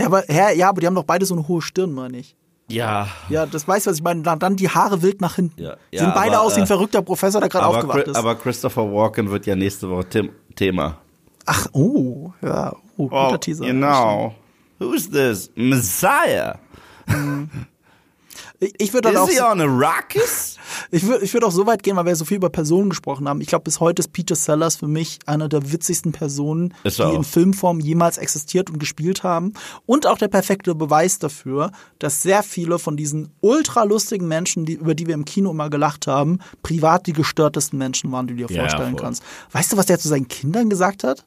Ja, 0.00 0.06
aber, 0.06 0.30
ja, 0.32 0.50
ja, 0.50 0.68
aber 0.68 0.80
die 0.80 0.86
haben 0.86 0.94
doch 0.94 1.04
beide 1.04 1.26
so 1.26 1.34
eine 1.34 1.46
hohe 1.46 1.60
Stirn, 1.60 1.92
meine 1.92 2.18
ich. 2.18 2.34
Ja. 2.68 3.08
Ja, 3.28 3.46
das 3.46 3.66
weißt 3.66 3.86
du, 3.86 3.90
was 3.90 3.98
ich 3.98 4.02
meine. 4.02 4.22
Dann 4.22 4.56
die 4.56 4.68
Haare 4.68 5.02
wild 5.02 5.20
nach 5.20 5.34
hinten. 5.34 5.60
Ja, 5.60 5.76
ja, 5.90 6.00
Sehen 6.00 6.12
beide 6.14 6.36
aber, 6.36 6.46
aus 6.46 6.56
wie 6.56 6.60
ein 6.60 6.64
äh, 6.64 6.66
verrückter 6.66 7.02
Professor, 7.02 7.40
der 7.40 7.50
gerade 7.50 7.66
aufgewacht 7.66 8.06
ist. 8.06 8.16
Aber 8.16 8.34
Christopher 8.36 8.90
Walken 8.92 9.30
wird 9.30 9.46
ja 9.46 9.56
nächste 9.56 9.90
Woche 9.90 10.30
Thema. 10.54 10.98
Ach, 11.46 11.66
oh, 11.72 12.30
ja. 12.42 12.74
Oh, 12.96 13.08
guter 13.08 13.32
oh, 13.32 13.36
Teaser. 13.36 13.66
Genau. 13.66 14.34
Who's 14.78 15.10
this? 15.10 15.50
Messiah. 15.54 16.58
Mhm. 17.06 17.50
Ich, 18.62 18.74
ich 18.78 18.92
würde 18.92 19.10
dann 19.10 19.26
Is 19.26 19.34
he 19.34 19.40
on 19.40 19.60
Arrakis? 19.60 20.56
Ich 20.92 21.06
würde 21.06 21.24
ich 21.24 21.34
würd 21.34 21.44
auch 21.44 21.50
so 21.50 21.66
weit 21.66 21.82
gehen, 21.82 21.96
weil 21.96 22.04
wir 22.04 22.14
so 22.14 22.24
viel 22.24 22.36
über 22.36 22.48
Personen 22.48 22.90
gesprochen 22.90 23.28
haben. 23.28 23.40
Ich 23.40 23.48
glaube, 23.48 23.64
bis 23.64 23.80
heute 23.80 24.00
ist 24.00 24.12
Peter 24.12 24.36
Sellers 24.36 24.76
für 24.76 24.86
mich 24.86 25.18
einer 25.26 25.48
der 25.48 25.72
witzigsten 25.72 26.12
Personen, 26.12 26.74
die 26.84 27.14
in 27.14 27.24
Filmform 27.24 27.80
jemals 27.80 28.18
existiert 28.18 28.70
und 28.70 28.78
gespielt 28.78 29.22
haben. 29.24 29.52
Und 29.86 30.06
auch 30.06 30.18
der 30.18 30.28
perfekte 30.28 30.74
Beweis 30.74 31.18
dafür, 31.18 31.72
dass 31.98 32.22
sehr 32.22 32.42
viele 32.42 32.78
von 32.78 32.96
diesen 32.96 33.32
ultra 33.40 33.82
lustigen 33.82 34.28
Menschen, 34.28 34.64
die, 34.64 34.74
über 34.74 34.94
die 34.94 35.06
wir 35.06 35.14
im 35.14 35.24
Kino 35.24 35.50
immer 35.50 35.70
gelacht 35.70 36.06
haben, 36.06 36.38
privat 36.62 37.06
die 37.06 37.14
gestörtesten 37.14 37.78
Menschen 37.78 38.12
waren, 38.12 38.26
die 38.26 38.36
du 38.36 38.46
dir 38.46 38.60
vorstellen 38.60 38.92
voll. 38.92 39.00
kannst. 39.00 39.22
Weißt 39.52 39.72
du, 39.72 39.76
was 39.76 39.86
der 39.86 39.98
zu 39.98 40.08
seinen 40.08 40.28
Kindern 40.28 40.70
gesagt 40.70 41.02
hat? 41.02 41.24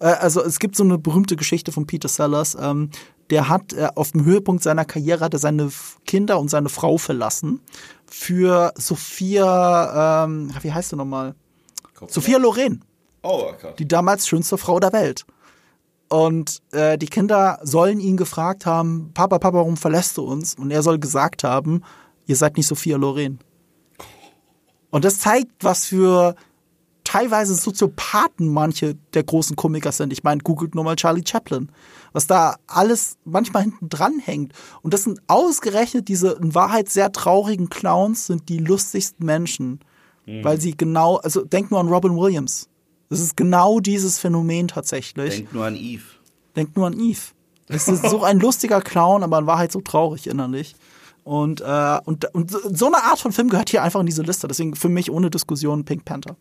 Äh, 0.00 0.06
also 0.06 0.42
es 0.42 0.58
gibt 0.58 0.76
so 0.76 0.82
eine 0.82 0.98
berühmte 0.98 1.36
Geschichte 1.36 1.70
von 1.70 1.86
Peter 1.86 2.08
Sellers. 2.08 2.56
Ähm, 2.60 2.90
der 3.30 3.48
hat 3.48 3.72
äh, 3.72 3.88
auf 3.94 4.12
dem 4.12 4.24
Höhepunkt 4.24 4.62
seiner 4.62 4.84
Karriere 4.84 5.24
hat 5.24 5.34
er 5.34 5.38
seine 5.38 5.70
Kinder 6.04 6.40
und 6.40 6.48
seine 6.48 6.68
Frau 6.68 6.98
verlassen 6.98 7.60
für 8.06 8.72
Sophia, 8.76 10.24
ähm, 10.24 10.52
wie 10.62 10.72
heißt 10.72 10.90
sie 10.90 10.96
nochmal? 10.96 11.34
Sophia 12.08 12.38
Loren. 12.38 12.84
Oh, 13.22 13.44
okay. 13.52 13.74
Die 13.78 13.86
damals 13.86 14.26
schönste 14.26 14.58
Frau 14.58 14.80
der 14.80 14.92
Welt. 14.92 15.26
Und 16.08 16.60
äh, 16.72 16.98
die 16.98 17.06
Kinder 17.06 17.60
sollen 17.62 18.00
ihn 18.00 18.16
gefragt 18.16 18.66
haben, 18.66 19.12
Papa, 19.14 19.38
Papa, 19.38 19.58
warum 19.58 19.76
verlässt 19.76 20.16
du 20.16 20.24
uns? 20.24 20.56
Und 20.56 20.72
er 20.72 20.82
soll 20.82 20.98
gesagt 20.98 21.44
haben, 21.44 21.82
ihr 22.26 22.34
seid 22.34 22.56
nicht 22.56 22.66
Sophia 22.66 22.96
Loren. 22.96 23.38
Und 24.90 25.04
das 25.04 25.20
zeigt, 25.20 25.62
was 25.62 25.86
für 25.86 26.34
teilweise 27.10 27.54
Soziopathen 27.54 28.48
manche 28.48 28.94
der 29.14 29.24
großen 29.24 29.56
Komiker 29.56 29.90
sind. 29.90 30.12
Ich 30.12 30.22
meine, 30.22 30.40
googelt 30.42 30.76
nur 30.76 30.84
mal 30.84 30.94
Charlie 30.94 31.24
Chaplin. 31.26 31.70
Was 32.12 32.28
da 32.28 32.56
alles 32.68 33.16
manchmal 33.24 33.64
hinten 33.64 33.88
dran 33.88 34.20
hängt. 34.20 34.52
Und 34.82 34.94
das 34.94 35.04
sind 35.04 35.20
ausgerechnet 35.26 36.06
diese 36.06 36.32
in 36.40 36.54
Wahrheit 36.54 36.88
sehr 36.88 37.10
traurigen 37.10 37.68
Clowns, 37.68 38.26
sind 38.26 38.48
die 38.48 38.58
lustigsten 38.58 39.26
Menschen. 39.26 39.80
Mhm. 40.26 40.44
Weil 40.44 40.60
sie 40.60 40.76
genau, 40.76 41.16
also 41.16 41.44
denk 41.44 41.72
nur 41.72 41.80
an 41.80 41.88
Robin 41.88 42.16
Williams. 42.16 42.68
Das 43.08 43.18
ist 43.18 43.36
genau 43.36 43.80
dieses 43.80 44.20
Phänomen 44.20 44.68
tatsächlich. 44.68 45.34
Denk 45.34 45.52
nur 45.52 45.64
an 45.64 45.74
Eve. 45.74 46.04
Denk 46.54 46.76
nur 46.76 46.86
an 46.86 46.98
Eve. 46.98 47.20
Das 47.66 47.88
ist 47.88 48.08
so 48.08 48.22
ein 48.22 48.38
lustiger 48.38 48.80
Clown, 48.80 49.24
aber 49.24 49.38
in 49.38 49.46
Wahrheit 49.46 49.72
so 49.72 49.80
traurig 49.80 50.28
innerlich. 50.28 50.76
Und, 51.24 51.60
äh, 51.60 51.98
und, 52.04 52.32
und 52.34 52.50
so 52.50 52.86
eine 52.86 53.02
Art 53.02 53.18
von 53.18 53.32
Film 53.32 53.48
gehört 53.48 53.70
hier 53.70 53.82
einfach 53.82 54.00
in 54.00 54.06
diese 54.06 54.22
Liste. 54.22 54.46
Deswegen 54.46 54.76
für 54.76 54.88
mich 54.88 55.10
ohne 55.10 55.28
Diskussion 55.28 55.84
Pink 55.84 56.04
Panther. 56.04 56.36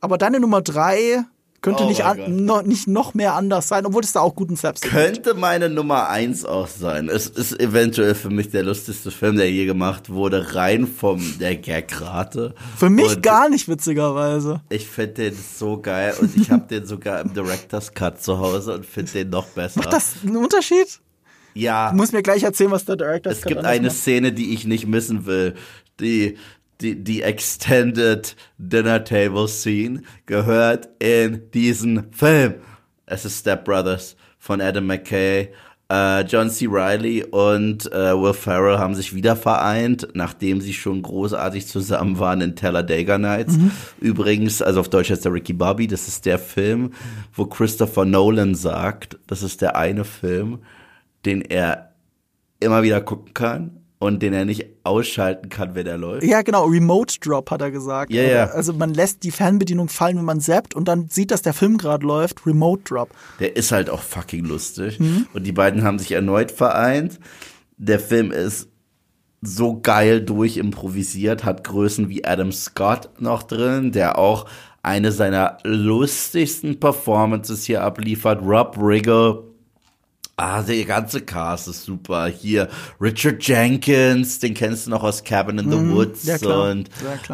Aber 0.00 0.18
deine 0.18 0.40
Nummer 0.40 0.62
drei 0.62 1.24
könnte 1.60 1.82
oh 1.82 1.88
nicht, 1.88 2.04
an, 2.04 2.44
no, 2.44 2.62
nicht 2.62 2.86
noch 2.86 3.14
mehr 3.14 3.34
anders 3.34 3.66
sein, 3.66 3.84
obwohl 3.84 4.04
es 4.04 4.12
da 4.12 4.20
auch 4.20 4.36
guten 4.36 4.56
Slapstick 4.56 4.92
Könnte 4.92 5.30
gibt. 5.30 5.40
meine 5.40 5.68
Nummer 5.68 6.08
eins 6.08 6.44
auch 6.44 6.68
sein. 6.68 7.08
Es 7.08 7.26
ist 7.26 7.58
eventuell 7.58 8.14
für 8.14 8.30
mich 8.30 8.50
der 8.50 8.62
lustigste 8.62 9.10
Film, 9.10 9.36
der 9.36 9.50
je 9.50 9.66
gemacht 9.66 10.08
wurde, 10.08 10.54
rein 10.54 10.86
vom 10.86 11.20
der 11.40 11.56
Gagrate. 11.56 12.54
Für 12.76 12.90
mich 12.90 13.16
und 13.16 13.22
gar 13.24 13.48
nicht, 13.48 13.68
witzigerweise. 13.68 14.60
Ich 14.68 14.86
finde 14.86 15.14
den 15.14 15.34
so 15.34 15.80
geil 15.80 16.14
und 16.20 16.36
ich 16.36 16.50
habe 16.50 16.66
den 16.68 16.86
sogar 16.86 17.20
im 17.20 17.34
Director's 17.34 17.92
Cut 17.92 18.22
zu 18.22 18.38
Hause 18.38 18.74
und 18.74 18.86
finde 18.86 19.10
den 19.10 19.30
noch 19.30 19.46
besser. 19.46 19.80
Macht 19.80 19.92
das 19.92 20.14
einen 20.24 20.36
Unterschied? 20.36 21.00
Ja. 21.54 21.90
Du 21.90 21.96
musst 21.96 22.12
mir 22.12 22.22
gleich 22.22 22.44
erzählen, 22.44 22.70
was 22.70 22.84
der 22.84 22.94
Director's 22.94 23.40
Cut 23.40 23.50
ist. 23.50 23.56
Es 23.56 23.56
gibt 23.56 23.64
eine 23.64 23.88
macht. 23.88 23.96
Szene, 23.96 24.32
die 24.32 24.54
ich 24.54 24.64
nicht 24.64 24.86
missen 24.86 25.26
will. 25.26 25.54
Die 25.98 26.38
die, 26.80 27.02
die 27.02 27.22
Extended 27.22 28.36
Dinner 28.58 29.02
Table 29.04 29.48
Scene 29.48 30.02
gehört 30.26 30.88
in 30.98 31.50
diesen 31.52 32.12
Film. 32.12 32.54
Es 33.06 33.24
ist 33.24 33.40
Step 33.40 33.64
Brothers 33.64 34.16
von 34.38 34.60
Adam 34.60 34.86
McKay. 34.86 35.48
Uh, 35.90 36.20
John 36.20 36.50
C. 36.50 36.66
Riley 36.66 37.24
und 37.24 37.86
uh, 37.86 38.22
Will 38.22 38.34
Ferrell 38.34 38.76
haben 38.76 38.94
sich 38.94 39.14
wieder 39.14 39.34
vereint, 39.36 40.06
nachdem 40.12 40.60
sie 40.60 40.74
schon 40.74 41.00
großartig 41.00 41.66
zusammen 41.66 42.18
waren 42.18 42.42
in 42.42 42.54
Talladega 42.54 43.16
Nights. 43.16 43.56
Mhm. 43.56 43.70
Übrigens, 43.98 44.60
also 44.60 44.80
auf 44.80 44.90
Deutsch 44.90 45.08
heißt 45.08 45.24
der 45.24 45.32
Ricky 45.32 45.54
Bobby, 45.54 45.86
das 45.86 46.06
ist 46.06 46.26
der 46.26 46.38
Film, 46.38 46.92
wo 47.32 47.46
Christopher 47.46 48.04
Nolan 48.04 48.54
sagt, 48.54 49.18
das 49.28 49.42
ist 49.42 49.62
der 49.62 49.76
eine 49.76 50.04
Film, 50.04 50.58
den 51.24 51.40
er 51.40 51.94
immer 52.60 52.82
wieder 52.82 53.00
gucken 53.00 53.32
kann 53.32 53.77
und 53.98 54.22
den 54.22 54.32
er 54.32 54.44
nicht 54.44 54.66
ausschalten 54.84 55.48
kann, 55.48 55.74
wenn 55.74 55.86
er 55.86 55.98
läuft. 55.98 56.24
Ja, 56.24 56.42
genau, 56.42 56.66
Remote 56.66 57.18
Drop 57.20 57.50
hat 57.50 57.60
er 57.60 57.70
gesagt. 57.70 58.12
Ja, 58.12 58.22
ja. 58.22 58.44
Also 58.46 58.72
man 58.72 58.94
lässt 58.94 59.24
die 59.24 59.30
Fernbedienung 59.30 59.88
fallen, 59.88 60.16
wenn 60.18 60.24
man 60.24 60.40
zappt 60.40 60.74
und 60.74 60.86
dann 60.86 61.08
sieht, 61.08 61.30
dass 61.30 61.42
der 61.42 61.52
Film 61.52 61.78
gerade 61.78 62.06
läuft, 62.06 62.46
Remote 62.46 62.82
Drop. 62.84 63.10
Der 63.40 63.56
ist 63.56 63.72
halt 63.72 63.90
auch 63.90 64.02
fucking 64.02 64.44
lustig. 64.44 65.00
Mhm. 65.00 65.26
Und 65.34 65.44
die 65.44 65.52
beiden 65.52 65.82
haben 65.82 65.98
sich 65.98 66.12
erneut 66.12 66.52
vereint. 66.52 67.18
Der 67.76 67.98
Film 67.98 68.30
ist 68.30 68.68
so 69.40 69.80
geil 69.80 70.20
durchimprovisiert, 70.20 71.44
hat 71.44 71.64
Größen 71.64 72.08
wie 72.08 72.24
Adam 72.24 72.52
Scott 72.52 73.10
noch 73.20 73.42
drin, 73.44 73.92
der 73.92 74.18
auch 74.18 74.46
eine 74.82 75.12
seiner 75.12 75.58
lustigsten 75.64 76.80
Performances 76.80 77.64
hier 77.64 77.82
abliefert. 77.82 78.42
Rob 78.42 78.76
Riggle, 78.80 79.44
Ah, 80.40 80.62
der 80.62 80.84
ganze 80.84 81.20
Cast 81.20 81.66
ist 81.66 81.82
super. 81.82 82.28
Hier 82.28 82.68
Richard 83.00 83.42
Jenkins, 83.42 84.38
den 84.38 84.54
kennst 84.54 84.86
du 84.86 84.90
noch 84.90 85.02
aus 85.02 85.24
Cabin 85.24 85.58
in 85.58 85.68
the 85.68 85.76
mm, 85.76 85.92
Woods 85.92 86.22
ja, 86.26 86.38
klar. 86.38 86.70
und 86.70 86.88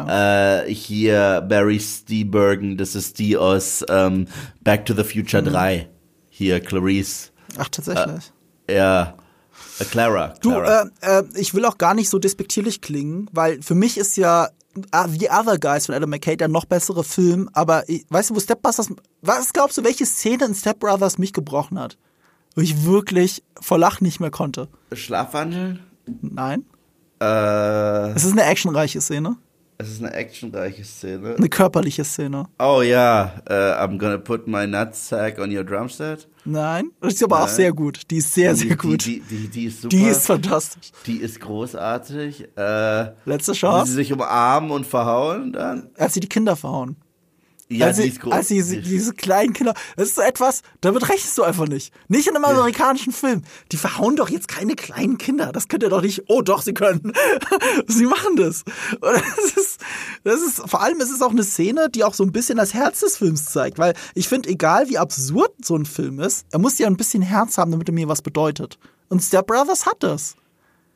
äh, 0.09 0.73
hier 0.73 1.45
Barry 1.47 1.79
Steenburgen, 1.79 2.77
das 2.77 2.95
ist 2.95 3.19
die 3.19 3.37
aus 3.37 3.85
ähm, 3.89 4.25
Back 4.63 4.87
to 4.87 4.95
the 4.95 5.03
Future 5.03 5.43
mm. 5.43 5.45
3. 5.45 5.89
Hier 6.29 6.59
Clarice. 6.59 7.31
Ach 7.59 7.69
tatsächlich. 7.69 8.33
Äh, 8.65 8.77
ja. 8.77 9.13
Äh, 9.77 9.85
Clara. 9.85 10.33
Clara. 10.41 10.85
Du, 10.85 11.05
äh, 11.05 11.19
äh, 11.19 11.23
ich 11.35 11.53
will 11.53 11.65
auch 11.65 11.77
gar 11.77 11.93
nicht 11.93 12.09
so 12.09 12.17
despektierlich 12.17 12.81
klingen, 12.81 13.29
weil 13.31 13.61
für 13.61 13.75
mich 13.75 13.99
ist 13.99 14.17
ja 14.17 14.49
uh, 14.77 15.07
The 15.07 15.29
Other 15.29 15.59
Guys 15.59 15.85
von 15.85 15.93
Adam 15.93 16.09
McKay 16.09 16.37
der 16.37 16.47
noch 16.47 16.65
bessere 16.65 17.03
Film, 17.03 17.51
aber 17.53 17.87
ich, 17.87 18.03
weißt 18.09 18.31
du, 18.31 18.35
wo 18.35 18.39
Step 18.39 18.63
Brothers, 18.63 18.89
was 19.21 19.53
glaubst 19.53 19.77
du, 19.77 19.83
welche 19.83 20.07
Szene 20.07 20.45
in 20.45 20.55
Step 20.55 20.79
Brothers 20.79 21.19
mich 21.19 21.33
gebrochen 21.33 21.79
hat? 21.79 21.99
Wo 22.55 22.61
ich 22.61 22.85
wirklich 22.85 23.43
vor 23.59 23.77
Lachen 23.77 24.05
nicht 24.05 24.19
mehr 24.19 24.31
konnte. 24.31 24.67
Schlafwandeln? 24.93 25.81
Nein. 26.21 26.65
Äh, 27.21 28.11
es 28.11 28.23
ist 28.23 28.31
eine 28.31 28.43
actionreiche 28.43 29.01
Szene. 29.01 29.37
Es 29.77 29.89
ist 29.89 30.01
eine 30.01 30.13
actionreiche 30.13 30.85
Szene. 30.85 31.35
Eine 31.35 31.49
körperliche 31.49 32.05
Szene. 32.05 32.47
Oh 32.59 32.81
ja, 32.81 33.33
uh, 33.49 33.53
I'm 33.53 33.97
gonna 33.97 34.17
put 34.17 34.47
my 34.47 34.65
nutsack 34.65 35.37
on 35.37 35.55
your 35.55 35.65
drumset. 35.65 36.29
Nein, 36.45 36.91
das 37.01 37.15
ist 37.15 37.23
aber 37.23 37.37
Nein. 37.39 37.45
auch 37.45 37.49
sehr 37.49 37.73
gut. 37.73 38.01
Die 38.09 38.17
ist 38.17 38.33
sehr, 38.33 38.53
die, 38.53 38.67
sehr 38.67 38.77
gut. 38.77 39.05
Die, 39.05 39.19
die, 39.19 39.49
die, 39.49 39.65
ist 39.65 39.81
super. 39.81 39.95
Die 39.95 40.03
ist 40.03 40.25
fantastisch. 40.25 40.91
Die 41.05 41.17
ist 41.17 41.41
großartig. 41.41 42.47
Äh, 42.55 43.11
Letzte 43.25 43.51
Chance. 43.51 43.87
Wie 43.87 43.89
sie 43.89 43.95
sich 43.95 44.13
umarmen 44.13 44.71
und 44.71 44.85
verhauen 44.85 45.51
dann. 45.51 45.89
Als 45.97 46.13
sie 46.13 46.21
die 46.21 46.29
Kinder 46.29 46.55
verhauen. 46.55 46.95
Ja, 47.67 47.87
als 47.87 47.97
die 47.97 48.07
ist 48.07 48.19
groß. 48.19 48.31
Als 48.31 48.47
sie, 48.49 48.81
diese 48.81 49.13
kleinen 49.13 49.53
Kinder, 49.53 49.73
das 49.95 50.09
ist 50.09 50.15
so 50.15 50.21
etwas, 50.21 50.61
damit 50.81 51.09
rechnest 51.09 51.35
du 51.37 51.43
einfach 51.43 51.67
nicht. 51.67 51.91
Nicht 52.07 52.27
in 52.27 52.35
einem 52.35 52.45
amerikanischen 52.45 53.11
Film. 53.11 53.41
Die 53.71 53.77
verhauen 53.77 54.15
doch 54.15 54.29
jetzt 54.29 54.47
keine 54.47 54.75
kleinen 54.75 55.17
Kinder. 55.17 55.51
Das 55.51 55.67
könnt 55.67 55.81
ihr 55.81 55.89
doch 55.89 56.03
nicht. 56.03 56.23
Oh, 56.27 56.43
doch, 56.43 56.61
sie 56.61 56.75
können. 56.75 57.13
sie 57.87 58.05
machen 58.05 58.35
das. 58.35 58.63
Und 58.93 59.13
das 59.13 59.57
ist, 59.57 59.81
das 60.23 60.41
ist, 60.41 60.69
vor 60.69 60.83
allem 60.83 60.99
ist 60.99 61.09
es 61.09 61.23
auch 61.23 61.31
eine 61.31 61.43
Szene, 61.43 61.89
die 61.89 62.03
auch 62.03 62.13
so 62.13 62.23
ein 62.23 62.31
bisschen 62.31 62.57
das 62.57 62.75
Herz 62.75 62.99
des 62.99 63.17
Films 63.17 63.45
zeigt. 63.45 63.79
Weil 63.79 63.95
ich 64.13 64.27
finde, 64.27 64.49
egal 64.49 64.87
wie 64.89 64.99
absurd 64.99 65.53
so 65.63 65.75
ein 65.75 65.85
Film 65.87 66.19
ist, 66.19 66.45
er 66.51 66.59
muss 66.59 66.77
ja 66.77 66.85
ein 66.85 66.97
bisschen 66.97 67.23
Herz 67.23 67.57
haben, 67.57 67.71
damit 67.71 67.89
er 67.89 67.93
mir 67.95 68.07
was 68.07 68.21
bedeutet. 68.21 68.77
Und 69.09 69.23
Step 69.23 69.47
Brothers 69.47 69.87
hat 69.87 70.03
das. 70.03 70.35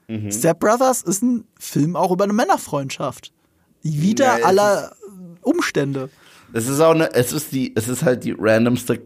Mhm. 0.08 0.32
Step 0.32 0.60
Brothers 0.60 1.02
ist 1.02 1.24
ein 1.24 1.46
Film 1.60 1.96
auch 1.96 2.12
über 2.12 2.26
eine 2.26 2.34
Männerfreundschaft. 2.34 3.34
Wieder 3.82 4.40
ja, 4.40 4.46
aller 4.46 4.96
Umstände. 5.42 6.10
Es 6.54 6.68
ist 6.68 6.80
auch 6.80 6.96
eine, 6.96 7.14
es 7.14 7.32
ist 7.32 7.52
die, 7.52 7.74
es 7.76 7.88
ist 7.88 8.04
halt 8.04 8.24
die 8.24 8.36
randomste 8.38 9.00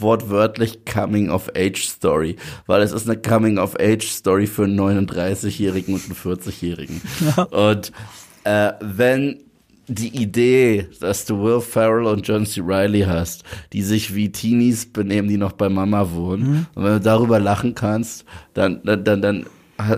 wortwörtlich 0.00 0.84
Coming 0.84 1.30
of 1.30 1.48
Age 1.56 1.82
Story, 1.82 2.36
weil 2.66 2.82
es 2.82 2.92
ist 2.92 3.08
eine 3.08 3.20
Coming 3.20 3.58
of 3.58 3.76
Age 3.78 4.06
Story 4.06 4.46
für 4.46 4.64
einen 4.64 4.78
39-Jährigen 4.78 5.94
und 5.94 6.04
einen 6.04 6.14
40-Jährigen. 6.14 7.00
Ja. 7.36 7.42
Und 7.44 7.92
äh, 8.44 8.72
wenn 8.80 9.42
die 9.86 10.08
Idee, 10.08 10.88
dass 11.00 11.24
du 11.26 11.42
Will 11.42 11.60
Ferrell 11.60 12.06
und 12.06 12.26
John 12.26 12.46
C. 12.46 12.60
Riley 12.60 13.02
hast, 13.02 13.44
die 13.72 13.82
sich 13.82 14.14
wie 14.14 14.30
Teenies 14.30 14.86
benehmen, 14.86 15.28
die 15.28 15.36
noch 15.36 15.52
bei 15.52 15.68
Mama 15.68 16.12
wohnen, 16.12 16.42
mhm. 16.42 16.66
und 16.74 16.84
wenn 16.84 16.92
du 16.92 17.00
darüber 17.00 17.40
lachen 17.40 17.74
kannst, 17.74 18.24
dann, 18.54 18.80
dann, 18.84 19.04
dann, 19.04 19.22
dann 19.22 19.46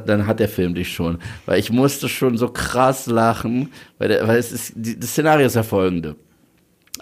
dann 0.06 0.27
hat 0.27 0.40
der 0.40 0.48
Film 0.48 0.74
dich 0.74 0.93
schon. 0.93 1.19
Weil 1.47 1.59
ich 1.59 1.73
musste 1.73 2.09
schon 2.09 2.39
so 2.39 2.48
krass 2.48 3.06
lachen, 3.06 3.70
weil, 3.98 4.09
der, 4.09 4.27
weil 4.28 4.39
es 4.39 4.52
ist, 4.52 4.73
die, 4.77 4.98
das 4.98 5.10
Szenario 5.10 5.47
ist 5.47 5.56
ja 5.56 5.62
folgende. 5.62 6.16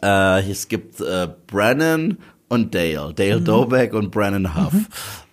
Äh, 0.02 0.50
es 0.50 0.68
gibt 0.68 1.00
äh, 1.00 1.28
Brennan 1.46 2.18
und 2.48 2.74
Dale, 2.74 3.12
Dale 3.14 3.40
mhm. 3.40 3.44
Dobeck 3.44 3.94
und 3.94 4.10
Brennan 4.10 4.56
Huff. 4.56 4.72
Mhm. 4.72 4.86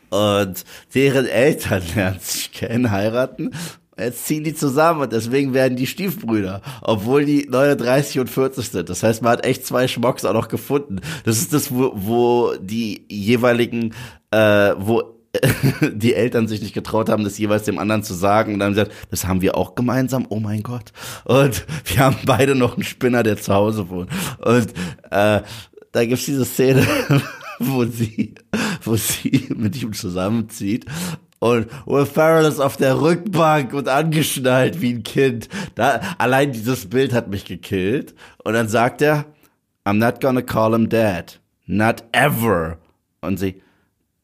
Und 0.09 0.63
deren 0.93 1.25
Eltern 1.25 1.83
lernen 1.95 2.19
sich 2.19 2.51
kennen, 2.51 2.91
heiraten. 2.91 3.51
Jetzt 3.99 4.27
ziehen 4.27 4.43
die 4.43 4.53
zusammen 4.53 5.01
und 5.01 5.11
deswegen 5.11 5.55
werden 5.55 5.75
die 5.75 5.87
Stiefbrüder, 5.87 6.61
obwohl 6.81 7.25
die 7.25 7.47
39 7.49 8.19
und 8.19 8.29
40 8.29 8.69
sind. 8.69 8.89
Das 8.89 9.01
heißt, 9.01 9.23
man 9.23 9.31
hat 9.31 9.45
echt 9.45 9.65
zwei 9.65 9.87
Schmocks 9.87 10.23
auch 10.23 10.33
noch 10.33 10.49
gefunden. 10.49 11.01
Das 11.23 11.39
ist 11.39 11.51
das, 11.51 11.73
wo, 11.73 11.93
wo 11.95 12.53
die 12.61 13.05
jeweiligen, 13.09 13.95
äh, 14.29 14.73
wo 14.77 15.16
die 15.93 16.13
Eltern 16.13 16.47
sich 16.47 16.61
nicht 16.61 16.73
getraut 16.73 17.09
haben, 17.09 17.23
das 17.23 17.37
jeweils 17.37 17.63
dem 17.63 17.79
anderen 17.79 18.03
zu 18.03 18.13
sagen 18.13 18.53
und 18.53 18.59
dann 18.59 18.73
gesagt, 18.73 18.91
das 19.09 19.25
haben 19.25 19.41
wir 19.41 19.55
auch 19.57 19.75
gemeinsam, 19.75 20.25
oh 20.29 20.39
mein 20.39 20.63
Gott. 20.63 20.91
Und 21.25 21.65
wir 21.85 21.99
haben 21.99 22.17
beide 22.25 22.55
noch 22.55 22.75
einen 22.75 22.83
Spinner, 22.83 23.23
der 23.23 23.37
zu 23.37 23.53
Hause 23.53 23.89
wohnt. 23.89 24.09
Und 24.39 24.71
äh, 25.11 25.41
da 25.91 26.05
gibt's 26.05 26.25
diese 26.25 26.45
Szene, 26.45 26.85
wo 27.59 27.85
sie, 27.85 28.35
wo 28.83 28.95
sie 28.95 29.47
mit 29.55 29.81
ihm 29.81 29.93
zusammenzieht 29.93 30.85
und 31.39 31.67
Will 31.85 32.05
Ferrell 32.05 32.45
ist 32.45 32.59
auf 32.59 32.77
der 32.77 32.99
Rückbank 32.99 33.73
und 33.73 33.87
angeschnallt 33.87 34.81
wie 34.81 34.93
ein 34.93 35.03
Kind. 35.03 35.49
Da, 35.75 36.01
allein 36.17 36.51
dieses 36.51 36.89
Bild 36.89 37.13
hat 37.13 37.29
mich 37.29 37.45
gekillt. 37.45 38.15
Und 38.43 38.53
dann 38.53 38.67
sagt 38.67 39.01
er, 39.01 39.25
I'm 39.85 39.99
not 39.99 40.19
gonna 40.19 40.41
call 40.41 40.73
him 40.73 40.89
dad. 40.89 41.39
Not 41.67 42.03
ever. 42.11 42.79
Und 43.21 43.37
sie, 43.37 43.61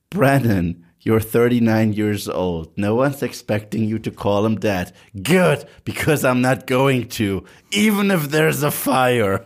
Brandon, 0.10 0.83
You're 1.06 1.20
39 1.20 1.92
years 1.92 2.30
old. 2.30 2.70
No 2.78 2.96
one's 2.96 3.22
expecting 3.22 3.84
you 3.84 4.00
to 4.00 4.10
call 4.10 4.46
him 4.46 4.58
dad. 4.58 4.94
Good, 5.22 5.66
because 5.84 6.24
I'm 6.24 6.42
not 6.42 6.66
going 6.66 7.10
to, 7.10 7.44
even 7.72 8.10
if 8.10 8.30
there's 8.30 8.64
a 8.64 8.72
fire. 8.72 9.46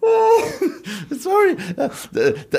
Sorry, 1.18 1.56
da, 1.76 1.90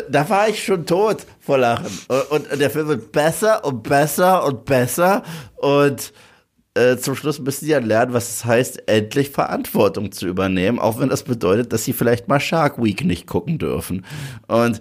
da, 0.10 0.30
war 0.30 0.48
ich 0.48 0.64
schon 0.64 0.86
tot 0.86 1.26
vor 1.40 1.58
Lachen. 1.58 1.90
Und, 2.08 2.52
und 2.52 2.60
der 2.60 2.70
Film 2.70 2.88
wird 2.88 3.12
besser 3.12 3.66
und 3.66 3.82
besser 3.82 4.46
und 4.46 4.66
besser. 4.66 5.24
Und 5.56 6.14
äh, 6.76 6.98
zum 6.98 7.16
Schluss 7.16 7.40
müssen 7.40 7.66
sie 7.66 7.72
ja 7.72 7.80
lernen, 7.80 8.14
was 8.14 8.30
es 8.30 8.46
heißt, 8.46 8.88
endlich 8.88 9.32
Verantwortung 9.32 10.12
zu 10.12 10.28
übernehmen, 10.28 10.78
auch 10.78 11.00
wenn 11.00 11.10
das 11.10 11.24
bedeutet, 11.24 11.74
dass 11.74 11.84
sie 11.84 11.94
vielleicht 11.94 12.28
mal 12.28 12.40
Shark 12.40 12.82
Week 12.82 13.04
nicht 13.04 13.26
gucken 13.26 13.58
dürfen. 13.58 14.06
Und 14.48 14.80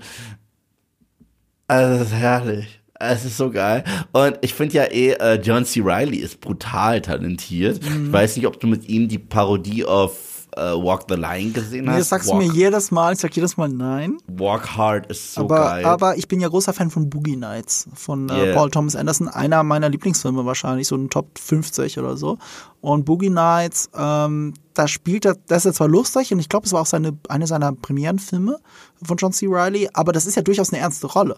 also, 1.71 1.99
das 1.99 2.09
ist 2.09 2.15
herrlich. 2.15 2.81
Es 2.99 3.25
ist 3.25 3.37
so 3.37 3.51
geil. 3.51 3.85
Und 4.13 4.39
ich 4.43 4.53
finde 4.53 4.75
ja 4.75 4.85
eh, 4.85 5.13
äh, 5.13 5.41
John 5.41 5.65
C. 5.65 5.81
Riley 5.81 6.19
ist 6.19 6.41
brutal 6.41 7.01
talentiert. 7.01 7.83
Mhm. 7.83 8.07
Ich 8.07 8.13
weiß 8.13 8.37
nicht, 8.37 8.47
ob 8.47 8.61
du 8.61 8.67
mit 8.67 8.89
ihm 8.89 9.09
die 9.09 9.19
Parodie 9.19 9.85
auf 9.85 10.49
äh, 10.57 10.61
Walk 10.61 11.05
the 11.09 11.15
Line 11.15 11.53
gesehen 11.53 11.87
hast. 11.87 11.95
Nee, 11.95 11.99
das 12.01 12.09
sagst 12.09 12.29
Walk, 12.29 12.41
du 12.41 12.47
mir 12.47 12.53
jedes 12.53 12.91
Mal. 12.91 13.13
Ich 13.13 13.21
sag 13.21 13.35
jedes 13.35 13.57
Mal 13.57 13.69
nein. 13.69 14.19
Walk 14.27 14.77
Hard 14.77 15.07
ist 15.07 15.35
so 15.35 15.43
aber, 15.43 15.57
geil. 15.57 15.85
Aber 15.85 16.17
ich 16.19 16.29
bin 16.29 16.41
ja 16.41 16.49
großer 16.49 16.73
Fan 16.73 16.91
von 16.91 17.09
Boogie 17.09 17.37
Nights 17.37 17.89
von 17.95 18.29
äh, 18.29 18.47
yeah. 18.47 18.55
Paul 18.55 18.71
Thomas 18.71 18.97
Anderson. 18.97 19.29
Einer 19.29 19.63
meiner 19.63 19.89
Lieblingsfilme 19.89 20.45
wahrscheinlich, 20.45 20.89
so 20.89 20.97
ein 20.97 21.09
Top 21.09 21.39
50 21.39 21.99
oder 21.99 22.17
so. 22.17 22.39
Und 22.81 23.05
Boogie 23.05 23.31
Nights, 23.31 23.91
ähm, 23.97 24.55
da 24.75 24.89
spielt 24.89 25.25
er, 25.25 25.37
das 25.47 25.59
ist 25.59 25.65
ja 25.65 25.73
zwar 25.73 25.89
lustig 25.89 26.33
und 26.33 26.39
ich 26.39 26.49
glaube, 26.49 26.67
es 26.67 26.73
war 26.73 26.83
auch 26.83 26.87
seine, 26.87 27.17
eine 27.29 27.47
seiner 27.47 27.73
Premierenfilme 27.73 28.59
von 29.03 29.17
John 29.17 29.33
C. 29.33 29.47
Riley, 29.47 29.89
aber 29.93 30.13
das 30.13 30.27
ist 30.27 30.35
ja 30.35 30.43
durchaus 30.43 30.73
eine 30.73 30.83
ernste 30.83 31.07
Rolle. 31.07 31.37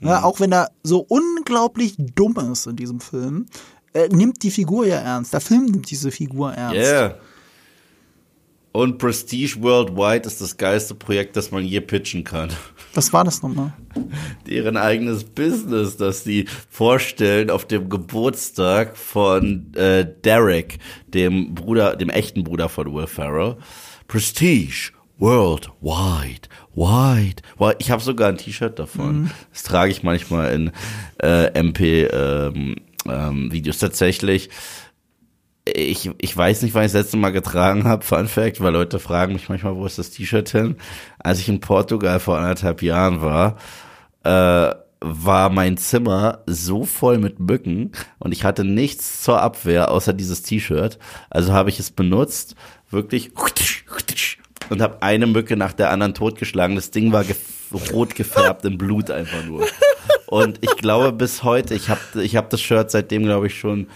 Ja, 0.00 0.18
mhm. 0.18 0.24
auch 0.24 0.40
wenn 0.40 0.52
er 0.52 0.70
so 0.82 0.98
unglaublich 1.08 1.94
dumm 1.96 2.36
ist 2.52 2.66
in 2.66 2.76
diesem 2.76 3.00
Film, 3.00 3.46
er 3.92 4.08
nimmt 4.08 4.42
die 4.42 4.50
Figur 4.50 4.86
ja 4.86 4.98
ernst. 4.98 5.32
Der 5.32 5.40
Film 5.40 5.64
nimmt 5.64 5.90
diese 5.90 6.10
Figur 6.10 6.52
ernst. 6.52 6.76
Yeah. 6.76 7.18
Und 8.76 8.98
Prestige 8.98 9.62
Worldwide 9.62 10.26
ist 10.26 10.42
das 10.42 10.58
geilste 10.58 10.94
Projekt, 10.94 11.34
das 11.34 11.50
man 11.50 11.64
je 11.64 11.80
pitchen 11.80 12.24
kann. 12.24 12.50
Was 12.94 13.10
war 13.10 13.24
das 13.24 13.42
nochmal? 13.42 13.72
Deren 14.46 14.76
eigenes 14.76 15.24
Business, 15.24 15.96
das 15.96 16.24
sie 16.24 16.44
vorstellen 16.68 17.48
auf 17.48 17.64
dem 17.64 17.88
Geburtstag 17.88 18.98
von 18.98 19.72
äh, 19.76 20.06
Derek, 20.22 20.78
dem 21.06 21.54
Bruder, 21.54 21.96
dem 21.96 22.10
echten 22.10 22.44
Bruder 22.44 22.68
von 22.68 22.92
Will 22.92 23.06
Ferrell. 23.06 23.56
Prestige 24.08 24.92
Worldwide 25.18 26.48
White. 26.76 27.42
White. 27.58 27.76
Ich 27.78 27.90
habe 27.90 28.02
sogar 28.02 28.28
ein 28.28 28.36
T-Shirt 28.36 28.78
davon. 28.78 29.22
Mhm. 29.22 29.30
Das 29.52 29.62
trage 29.62 29.90
ich 29.90 30.02
manchmal 30.02 30.52
in 30.52 30.72
äh, 31.22 31.46
MP-Videos 31.58 32.52
ähm, 32.54 32.76
ähm, 33.08 33.80
tatsächlich. 33.80 34.50
Ich, 35.64 36.10
ich 36.18 36.36
weiß 36.36 36.62
nicht, 36.62 36.74
wann 36.74 36.84
ich 36.84 36.92
das 36.92 37.02
letzte 37.02 37.16
Mal 37.16 37.30
getragen 37.30 37.84
habe, 37.84 38.04
Fun 38.04 38.28
Fact, 38.28 38.60
weil 38.60 38.72
Leute 38.72 39.00
fragen 39.00 39.32
mich 39.32 39.48
manchmal, 39.48 39.74
wo 39.74 39.86
ist 39.86 39.98
das 39.98 40.10
T-Shirt 40.10 40.48
hin? 40.50 40.76
Als 41.18 41.40
ich 41.40 41.48
in 41.48 41.60
Portugal 41.60 42.20
vor 42.20 42.38
anderthalb 42.38 42.82
Jahren 42.82 43.20
war, 43.22 43.56
äh, 44.22 44.74
war 45.00 45.50
mein 45.50 45.76
Zimmer 45.76 46.42
so 46.46 46.84
voll 46.84 47.18
mit 47.18 47.40
Mücken 47.40 47.92
und 48.18 48.32
ich 48.32 48.44
hatte 48.44 48.64
nichts 48.64 49.22
zur 49.22 49.40
Abwehr 49.40 49.90
außer 49.90 50.12
dieses 50.12 50.42
T-Shirt. 50.42 50.98
Also 51.30 51.52
habe 51.52 51.70
ich 51.70 51.80
es 51.80 51.90
benutzt, 51.90 52.54
wirklich 52.90 53.32
und 54.70 54.82
habe 54.82 55.02
eine 55.02 55.26
Mücke 55.26 55.56
nach 55.56 55.72
der 55.72 55.90
anderen 55.90 56.14
totgeschlagen. 56.14 56.76
Das 56.76 56.90
Ding 56.90 57.12
war 57.12 57.24
gef 57.24 57.38
rot 57.92 58.14
gefärbt 58.14 58.64
in 58.64 58.78
Blut 58.78 59.10
einfach 59.10 59.44
nur. 59.44 59.66
Und 60.26 60.58
ich 60.60 60.76
glaube 60.76 61.12
bis 61.12 61.42
heute, 61.42 61.74
ich 61.74 61.88
habe 61.88 62.22
ich 62.22 62.36
hab 62.36 62.50
das 62.50 62.60
Shirt 62.60 62.90
seitdem, 62.90 63.24
glaube 63.24 63.48
ich, 63.48 63.58
schon 63.58 63.88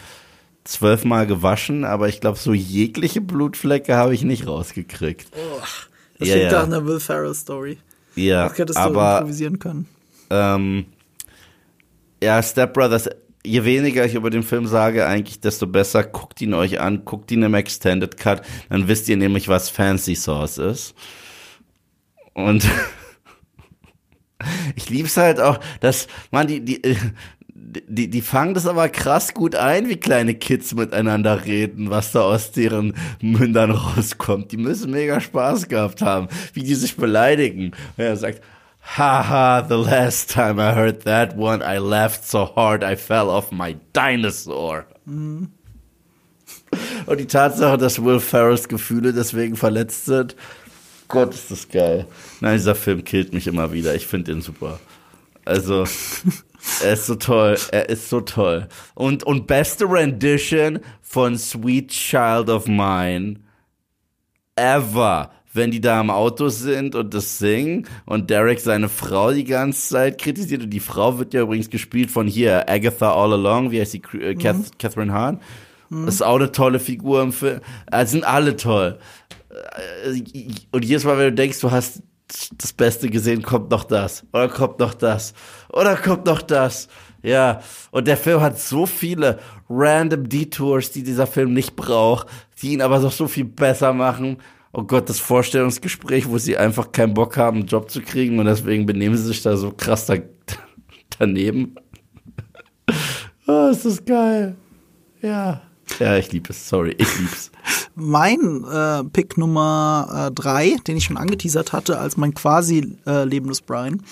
zwölfmal 0.64 1.26
gewaschen, 1.26 1.84
aber 1.84 2.08
ich 2.08 2.20
glaube, 2.20 2.38
so 2.38 2.52
jegliche 2.52 3.20
Blutflecke 3.20 3.96
habe 3.96 4.14
ich 4.14 4.22
nicht 4.22 4.46
rausgekriegt. 4.46 5.28
Oh, 5.32 5.60
das 6.18 6.28
ja, 6.28 6.34
klingt 6.34 6.52
ja. 6.52 6.58
nach 6.58 6.66
einer 6.66 6.86
Will 6.86 7.00
Ferrell 7.00 7.34
Story. 7.34 7.78
Ja, 8.16 8.48
das 8.48 8.58
hättest 8.58 8.78
aber, 8.78 8.92
du 8.92 9.16
improvisieren 9.18 9.58
können. 9.58 9.88
Ähm, 10.30 10.86
ja, 12.22 12.42
Step 12.42 12.74
Brothers, 12.74 13.08
je 13.44 13.64
weniger 13.64 14.04
ich 14.04 14.14
über 14.14 14.30
den 14.30 14.42
Film 14.42 14.66
sage, 14.66 15.06
eigentlich, 15.06 15.40
desto 15.40 15.66
besser. 15.66 16.04
Guckt 16.04 16.40
ihn 16.40 16.54
euch 16.54 16.80
an, 16.80 17.04
guckt 17.04 17.30
ihn 17.30 17.42
im 17.42 17.54
Extended 17.54 18.16
Cut, 18.16 18.42
dann 18.68 18.88
wisst 18.88 19.08
ihr 19.08 19.16
nämlich, 19.16 19.48
was 19.48 19.70
Fancy 19.70 20.14
Sauce 20.14 20.58
ist. 20.58 20.94
Und 22.34 22.68
ich 24.76 24.90
lieb's 24.90 25.16
halt 25.16 25.40
auch, 25.40 25.58
dass, 25.80 26.06
man, 26.30 26.46
die, 26.46 26.64
die, 26.64 26.80
die, 27.88 28.08
die 28.08 28.22
fangen 28.22 28.54
das 28.54 28.66
aber 28.66 28.88
krass 28.88 29.34
gut 29.34 29.54
ein, 29.54 29.88
wie 29.88 29.96
kleine 29.96 30.34
Kids 30.34 30.74
miteinander 30.74 31.44
reden, 31.44 31.90
was 31.90 32.12
da 32.12 32.22
aus 32.22 32.52
deren 32.52 32.94
Mündern 33.20 33.70
rauskommt. 33.70 34.52
Die 34.52 34.56
müssen 34.56 34.90
mega 34.90 35.20
Spaß 35.20 35.68
gehabt 35.68 36.02
haben, 36.02 36.28
wie 36.52 36.62
die 36.62 36.74
sich 36.74 36.96
beleidigen. 36.96 37.72
Und 37.96 38.04
er 38.04 38.16
sagt, 38.16 38.42
haha, 38.96 39.62
the 39.62 39.76
last 39.76 40.30
time 40.30 40.58
I 40.58 40.72
heard 40.72 41.02
that 41.02 41.36
one, 41.36 41.62
I 41.62 41.78
laughed 41.78 42.24
so 42.24 42.44
hard 42.44 42.82
I 42.82 42.96
fell 42.96 43.30
off 43.30 43.52
my 43.52 43.76
dinosaur. 43.92 44.86
Mhm. 45.06 45.52
Und 47.06 47.18
die 47.18 47.26
Tatsache, 47.26 47.78
dass 47.78 48.02
Will 48.02 48.20
Ferrells 48.20 48.68
Gefühle 48.68 49.12
deswegen 49.12 49.56
verletzt 49.56 50.06
sind, 50.06 50.36
Gott, 51.08 51.34
ist 51.34 51.50
das 51.50 51.68
geil. 51.68 52.06
Nein, 52.40 52.56
dieser 52.56 52.76
Film 52.76 53.04
killt 53.04 53.32
mich 53.32 53.48
immer 53.48 53.72
wieder. 53.72 53.94
Ich 53.96 54.06
finde 54.06 54.32
den 54.32 54.42
super. 54.42 54.78
Also, 55.44 55.84
er 56.82 56.92
ist 56.92 57.06
so 57.06 57.16
toll. 57.16 57.58
Er 57.72 57.88
ist 57.88 58.08
so 58.08 58.20
toll. 58.20 58.68
Und, 58.94 59.24
und 59.24 59.48
beste 59.48 59.86
Rendition 59.86 60.78
von 61.02 61.36
Sweet 61.36 61.90
Child 61.90 62.48
of 62.48 62.68
Mine 62.68 63.40
ever. 64.54 65.30
Wenn 65.52 65.70
die 65.70 65.80
da 65.80 66.00
im 66.00 66.10
Auto 66.10 66.48
sind 66.48 66.94
und 66.94 67.12
das 67.12 67.38
singen 67.38 67.86
und 68.06 68.30
Derek 68.30 68.60
seine 68.60 68.88
Frau 68.88 69.32
die 69.32 69.44
ganze 69.44 69.88
Zeit 69.88 70.18
kritisiert 70.18 70.62
und 70.62 70.70
die 70.70 70.80
Frau 70.80 71.18
wird 71.18 71.34
ja 71.34 71.42
übrigens 71.42 71.70
gespielt 71.70 72.10
von 72.10 72.28
hier 72.28 72.68
Agatha 72.68 73.12
All 73.12 73.32
Along, 73.32 73.70
wie 73.72 73.80
heißt 73.80 73.92
sie, 73.92 74.02
äh, 74.20 74.34
mhm. 74.34 74.64
Catherine 74.78 75.12
Hahn. 75.12 75.40
Mhm. 75.88 76.06
Das 76.06 76.16
ist 76.16 76.22
auch 76.22 76.36
eine 76.36 76.52
tolle 76.52 76.78
Figur 76.78 77.22
im 77.22 77.32
Film. 77.32 77.60
Also 77.86 78.12
sind 78.12 78.24
alle 78.24 78.56
toll. 78.56 78.98
Äh, 79.50 80.20
und 80.70 80.84
jedes 80.84 81.04
Mal, 81.04 81.18
wenn 81.18 81.30
du 81.30 81.32
denkst, 81.32 81.60
du 81.60 81.70
hast 81.70 82.02
das 82.56 82.72
Beste 82.72 83.10
gesehen, 83.10 83.42
kommt 83.42 83.70
noch 83.70 83.84
das. 83.84 84.24
Oder 84.32 84.48
kommt 84.48 84.78
noch 84.78 84.94
das. 84.94 85.34
Oder 85.68 85.96
kommt 85.96 86.26
noch 86.26 86.42
das. 86.42 86.88
Ja. 87.22 87.60
Und 87.90 88.06
der 88.06 88.16
Film 88.16 88.40
hat 88.40 88.58
so 88.58 88.86
viele 88.86 89.38
random 89.68 90.28
Detours, 90.28 90.92
die 90.92 91.02
dieser 91.02 91.26
Film 91.26 91.52
nicht 91.52 91.76
braucht, 91.76 92.28
die 92.62 92.72
ihn 92.72 92.82
aber 92.82 93.00
doch 93.00 93.12
so 93.12 93.26
viel 93.28 93.44
besser 93.44 93.92
machen. 93.92 94.38
Oh 94.72 94.84
Gott, 94.84 95.08
das 95.08 95.18
Vorstellungsgespräch, 95.18 96.28
wo 96.28 96.38
sie 96.38 96.56
einfach 96.56 96.92
keinen 96.92 97.14
Bock 97.14 97.36
haben, 97.36 97.58
einen 97.58 97.66
Job 97.66 97.90
zu 97.90 98.00
kriegen 98.00 98.38
und 98.38 98.46
deswegen 98.46 98.86
benehmen 98.86 99.16
sie 99.16 99.24
sich 99.24 99.42
da 99.42 99.56
so 99.56 99.72
krass 99.72 100.06
da, 100.06 100.14
daneben. 101.18 101.74
oh, 103.48 103.68
ist 103.70 103.84
das 103.84 104.04
geil. 104.04 104.54
Ja. 105.22 105.62
Ja, 105.98 106.16
ich 106.16 106.30
liebe 106.30 106.50
es. 106.50 106.68
Sorry, 106.68 106.94
ich 106.96 107.18
lieb's. 107.18 107.50
mein 107.96 108.64
äh, 108.64 109.02
Pick 109.04 109.36
Nummer 109.36 110.28
äh, 110.28 110.34
drei, 110.34 110.76
den 110.86 110.96
ich 110.96 111.04
schon 111.04 111.16
angeteasert 111.16 111.72
hatte 111.72 111.98
als 111.98 112.16
mein 112.16 112.32
quasi 112.32 112.96
äh, 113.06 113.24
lebendes 113.24 113.60
Brian, 113.60 114.02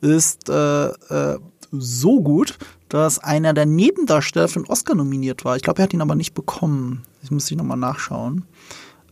ist 0.00 0.48
äh, 0.48 0.86
äh, 0.86 1.38
so 1.72 2.22
gut, 2.22 2.58
dass 2.88 3.18
einer 3.18 3.52
der 3.52 3.66
Nebendarsteller 3.66 4.48
für 4.48 4.60
einen 4.60 4.68
Oscar 4.68 4.94
nominiert 4.94 5.44
war. 5.44 5.56
Ich 5.56 5.62
glaube, 5.62 5.80
er 5.80 5.84
hat 5.84 5.92
ihn 5.92 6.00
aber 6.00 6.14
nicht 6.14 6.32
bekommen. 6.32 7.02
Ich 7.22 7.30
muss 7.30 7.50
ich 7.50 7.56
nochmal 7.56 7.76
nachschauen. 7.76 8.44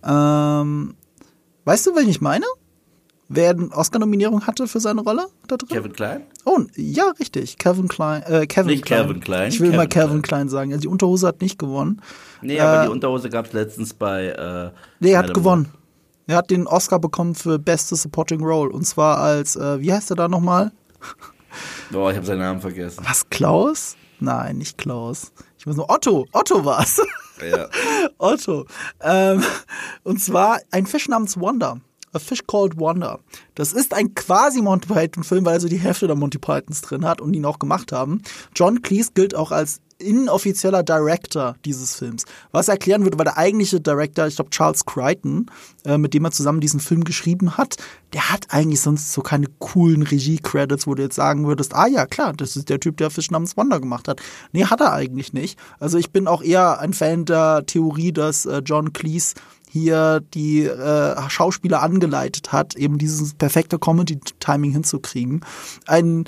Ähm, 0.07 0.95
weißt 1.65 1.87
du, 1.87 1.97
wen 1.97 2.09
ich 2.09 2.21
meine? 2.21 2.47
wer 3.29 3.51
eine 3.51 3.71
Oscar-Nominierung 3.73 4.47
hatte 4.47 4.67
für 4.67 4.81
seine 4.81 5.01
Rolle 5.01 5.27
da 5.47 5.57
drin? 5.57 5.69
Kevin 5.69 5.93
Klein? 5.93 6.23
Oh, 6.45 6.61
ja, 6.77 7.13
richtig. 7.19 7.59
Kevin 7.59 7.89
Klein. 7.89 8.23
Äh, 8.23 8.47
Kevin 8.47 8.71
nicht 8.71 8.85
Klein. 8.85 9.07
Kevin 9.07 9.21
Klein. 9.21 9.49
Ich 9.49 9.61
will 9.61 9.69
Kevin 9.69 9.77
mal 9.77 9.89
Kevin 9.89 10.09
Klein, 10.09 10.23
Klein 10.23 10.49
sagen. 10.49 10.73
Also 10.73 10.83
die 10.83 10.89
Unterhose 10.89 11.27
hat 11.27 11.41
nicht 11.41 11.59
gewonnen. 11.59 12.01
Nee, 12.43 12.57
äh, 12.57 12.61
aber 12.61 12.85
die 12.85 12.91
Unterhose 12.91 13.29
gab 13.31 13.47
es 13.47 13.53
letztens 13.53 13.95
bei. 13.95 14.29
Äh, 14.29 14.71
nee, 15.01 15.13
er 15.13 15.21
hat 15.21 15.35
gewonnen. 15.35 15.69
Er 16.27 16.37
hat 16.37 16.51
den 16.51 16.67
Oscar 16.67 16.99
bekommen 16.99 17.35
für 17.35 17.59
Beste 17.59 17.97
Supporting 17.97 18.43
Role. 18.43 18.71
Und 18.71 18.87
zwar 18.87 19.19
als, 19.19 19.57
äh, 19.57 19.81
wie 19.81 19.93
heißt 19.93 20.11
er 20.11 20.17
da 20.17 20.29
nochmal? 20.29 20.73
Boah, 21.91 22.11
ich 22.11 22.17
habe 22.17 22.27
seinen 22.27 22.39
Namen 22.39 22.61
vergessen. 22.61 23.05
Was, 23.07 23.29
Klaus? 23.29 23.97
Nein, 24.25 24.57
nicht 24.57 24.79
Klaus. 24.79 25.33
Ich 25.59 25.67
muss 25.67 25.77
nur 25.77 25.91
Otto. 25.91 26.27
Otto 26.33 26.65
war's. 26.65 26.99
Ja. 27.43 27.69
Otto. 28.19 28.65
Ähm, 29.03 29.45
und 30.03 30.19
zwar 30.19 30.61
ein 30.71 30.87
Fisch 30.87 31.09
namens 31.09 31.39
Wanda. 31.39 31.77
A 32.15 32.19
Fish 32.19 32.47
Called 32.47 32.79
Wonder. 32.79 33.21
Das 33.55 33.73
ist 33.73 33.95
ein 33.95 34.15
quasi 34.15 34.63
Monty 34.63 34.89
Python-Film, 34.89 35.45
weil 35.45 35.55
er 35.55 35.61
so 35.61 35.69
die 35.69 35.79
Hälfte 35.79 36.07
der 36.07 36.17
Monty 36.17 36.39
Pythons 36.39 36.81
drin 36.81 37.05
hat 37.05 37.21
und 37.21 37.35
ihn 37.35 37.45
auch 37.45 37.59
gemacht 37.59 37.93
haben. 37.93 38.23
John 38.55 38.83
Cleese 38.83 39.11
gilt 39.15 39.35
auch 39.35 39.51
als 39.51 39.81
inoffizieller 39.99 40.83
Director 40.83 41.57
dieses 41.65 41.95
Films. 41.97 42.25
Was 42.53 42.69
erklären 42.69 43.05
würde, 43.05 43.19
weil 43.19 43.25
der 43.25 43.39
eigentliche 43.39 43.81
Director, 43.81 44.27
ich 44.27 44.37
glaube 44.37 44.51
Charles 44.51 44.85
Crichton, 44.85 45.47
äh, 45.85 45.99
mit 45.99 46.15
dem 46.15 46.25
er 46.25 46.31
zusammen 46.31 46.61
diesen 46.61 46.81
Film 46.81 47.05
geschrieben 47.05 47.57
hat, 47.57 47.77
der 48.13 48.31
hat 48.31 48.47
eigentlich 48.51 48.81
sonst 48.81 49.13
so 49.13 49.23
keine 49.23 49.47
coolen 49.59 50.03
Regie-Credits, 50.03 50.87
wo 50.87 50.95
du 50.95 51.03
jetzt 51.03 51.17
sagen 51.17 51.47
würdest, 51.47 51.75
ah 51.75 51.87
ja, 51.87 52.07
klar, 52.07 52.33
das 52.33 52.57
ist 52.57 52.69
der 52.69 52.81
Typ, 52.81 52.97
der 52.97 53.11
Fisch 53.11 53.31
namens 53.31 53.57
Wonder 53.57 53.81
gemacht 53.81 54.09
hat. 54.09 54.21
Nee, 54.53 54.65
hat 54.65 54.81
er 54.81 54.93
eigentlich 54.93 55.33
nicht. 55.33 55.59
Also 55.79 55.99
ich 55.99 56.11
bin 56.11 56.27
auch 56.27 56.43
eher 56.43 56.81
ein 56.81 56.93
Fan 56.93 57.25
der 57.25 57.65
Theorie, 57.67 58.13
dass 58.13 58.47
äh, 58.47 58.63
John 58.65 58.93
Cleese 58.93 59.35
hier 59.75 60.21
die 60.35 60.63
äh, 60.63 61.29
Schauspieler 61.29 61.83
angeleitet 61.83 62.53
hat, 62.53 62.77
eben 62.77 62.97
dieses 62.97 63.35
perfekte 63.35 63.81
Comedy-Timing 63.81 64.71
hinzukriegen. 64.71 65.45
Ein 65.89 66.27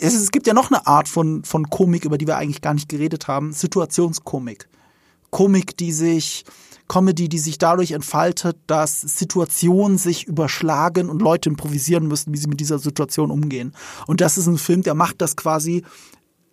es, 0.00 0.14
es 0.14 0.32
gibt 0.32 0.48
ja 0.48 0.54
noch 0.54 0.72
eine 0.72 0.84
Art 0.84 1.06
von, 1.06 1.44
von 1.44 1.70
Komik, 1.70 2.04
über 2.04 2.18
die 2.18 2.26
wir 2.26 2.36
eigentlich 2.36 2.60
gar 2.60 2.74
nicht 2.74 2.88
geredet 2.88 3.28
haben, 3.28 3.52
Situationskomik. 3.52 4.68
Komik, 5.30 5.76
die 5.76 5.92
sich, 5.92 6.44
Comedy, 6.88 7.28
die 7.28 7.38
sich 7.38 7.58
dadurch 7.58 7.92
entfaltet, 7.92 8.56
dass 8.66 9.02
Situationen 9.02 9.96
sich 9.96 10.26
überschlagen 10.26 11.10
und 11.10 11.22
Leute 11.22 11.50
improvisieren 11.50 12.08
müssen, 12.08 12.34
wie 12.34 12.38
sie 12.38 12.48
mit 12.48 12.58
dieser 12.58 12.80
Situation 12.80 13.30
umgehen. 13.30 13.72
Und 14.08 14.20
das 14.20 14.36
ist 14.36 14.48
ein 14.48 14.58
Film, 14.58 14.82
der 14.82 14.94
macht 14.94 15.20
das 15.20 15.36
quasi 15.36 15.84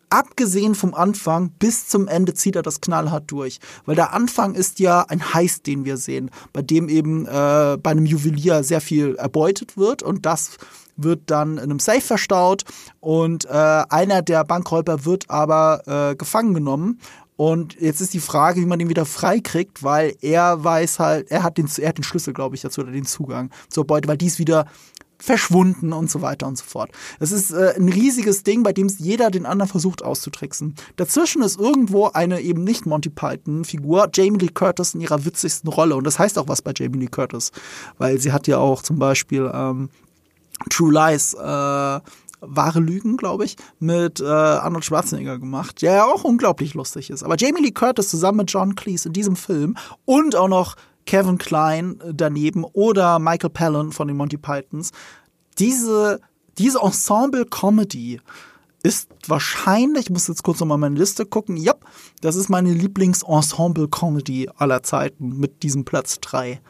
abgesehen 0.10 0.76
vom 0.76 0.94
Anfang 0.94 1.49
bis 1.60 1.88
zum 1.88 2.07
Ende 2.07 2.34
zieht 2.34 2.56
er 2.56 2.61
das 2.61 2.82
knallhart 2.82 3.30
durch. 3.32 3.60
Weil 3.86 3.95
der 3.95 4.14
Anfang 4.14 4.56
ist 4.56 4.80
ja 4.80 5.02
ein 5.02 5.34
Heist, 5.34 5.68
den 5.68 5.86
wir 5.86 5.98
sehen, 5.98 6.32
bei 6.53 6.61
dem 6.61 6.90
eben 6.90 7.26
äh, 7.26 7.77
bei 7.82 7.91
einem 7.91 8.06
Juwelier 8.06 8.64
sehr 8.64 8.82
viel 8.82 9.15
erbeutet 9.15 9.77
wird 9.77 10.03
und 10.03 10.26
das 10.26 10.57
wird 10.98 11.23
dann 11.26 11.57
in 11.57 11.64
einem 11.64 11.80
Safe 11.80 12.02
verstaut 12.02 12.64
und 13.02 13.45
äh, 13.45 13.49
einer 13.49 14.22
der 14.22 14.45
Bankräuber 14.45 15.03
wird 15.03 15.30
aber 15.30 15.82
äh, 16.11 16.15
gefangen 16.15 16.53
genommen 16.53 16.99
und 17.38 17.80
jetzt 17.82 17.99
ist 17.99 18.14
die 18.14 18.22
Frage, 18.22 18.61
wie 18.61 18.65
man 18.65 18.80
den 18.80 18.88
wieder 18.88 19.06
freikriegt, 19.06 19.84
weil 19.84 20.15
er 20.22 20.64
weiß 20.64 20.99
halt, 20.99 21.30
er 21.32 21.44
hat 21.44 21.57
den, 21.57 21.69
er 21.77 21.90
hat 21.90 21.98
den 21.98 22.03
Schlüssel, 22.03 22.34
glaube 22.34 22.56
ich, 22.56 22.61
dazu 22.61 22.82
oder 22.82 22.91
den 22.91 23.06
Zugang 23.06 23.52
zur 23.69 23.86
Beute, 23.86 24.07
weil 24.07 24.18
die 24.18 24.27
ist 24.27 24.40
wieder 24.40 24.68
verschwunden 25.18 25.94
und 25.94 26.10
so 26.10 26.22
weiter 26.22 26.48
und 26.48 26.58
so 26.58 26.66
fort. 26.66 26.92
Es 27.20 27.32
ist 27.32 27.52
äh, 27.52 27.74
ein 27.78 27.90
riesiges 27.90 28.44
Ding, 28.44 28.64
bei 28.64 28.74
dem 28.74 28.88
jeder 28.98 29.32
den 29.32 29.46
anderen 29.46 29.70
versucht 29.70 30.04
auszutricksen. 30.04 30.76
Dazwischen 30.96 31.42
ist 31.42 31.60
irgendwo 31.60 32.08
eine 32.08 32.42
eben 32.42 32.64
nicht 32.64 32.86
Monty 32.86 33.10
Python-Figur, 33.10 34.10
Jamie 34.14 34.40
Lee 34.40 34.50
Curtis 34.54 34.94
in 34.94 35.02
ihrer 35.02 35.26
witzigsten 35.26 35.70
Rolle. 35.70 35.96
Und 35.96 36.06
das 36.06 36.20
heißt 36.20 36.38
auch 36.38 36.48
was 36.48 36.62
bei 36.62 36.74
Jamie 36.76 37.00
Lee 37.00 37.08
Curtis, 37.08 37.52
weil 37.98 38.20
sie 38.20 38.32
hat 38.32 38.48
ja 38.48 38.58
auch 38.58 38.82
zum 38.82 39.00
Beispiel 39.00 39.50
ähm, 39.54 39.90
True 40.70 40.94
Lies, 40.94 41.34
äh, 41.34 42.00
wahre 42.48 42.80
Lügen, 42.80 43.18
glaube 43.18 43.46
ich, 43.46 43.56
mit 43.80 44.20
äh, 44.20 44.26
Arnold 44.26 44.86
Schwarzenegger 44.86 45.40
gemacht, 45.40 45.82
der 45.82 45.94
ja 45.94 46.06
auch 46.06 46.24
unglaublich 46.24 46.74
lustig 46.74 47.10
ist. 47.10 47.24
Aber 47.24 47.36
Jamie 47.38 47.62
Lee 47.62 47.72
Curtis 47.72 48.10
zusammen 48.10 48.40
mit 48.40 48.52
John 48.52 48.76
Cleese 48.76 49.10
in 49.10 49.14
diesem 49.14 49.36
Film 49.36 49.76
und 50.06 50.36
auch 50.36 50.48
noch 50.48 50.76
Kevin 51.06 51.38
Klein 51.38 51.99
daneben 52.11 52.64
oder 52.64 53.19
Michael 53.19 53.49
Palin 53.52 53.91
von 53.91 54.07
den 54.07 54.18
Monty 54.18 54.38
Pythons. 54.38 54.91
Diese, 55.60 56.19
diese 56.57 56.80
Ensemble-Comedy 56.80 58.19
ist 58.84 59.10
wahrscheinlich, 59.27 60.06
ich 60.06 60.10
muss 60.11 60.27
jetzt 60.27 60.44
kurz 60.44 60.60
nochmal 60.60 60.77
meine 60.77 60.95
Liste 60.95 61.26
gucken, 61.26 61.57
ja, 61.57 61.73
das 62.22 62.36
ist 62.36 62.49
meine 62.49 62.72
Lieblings-Ensemble-Comedy 62.72 64.49
aller 64.56 64.84
Zeiten 64.84 65.40
mit 65.40 65.64
diesem 65.64 65.86
Platz 65.86 66.19
3 66.19 66.61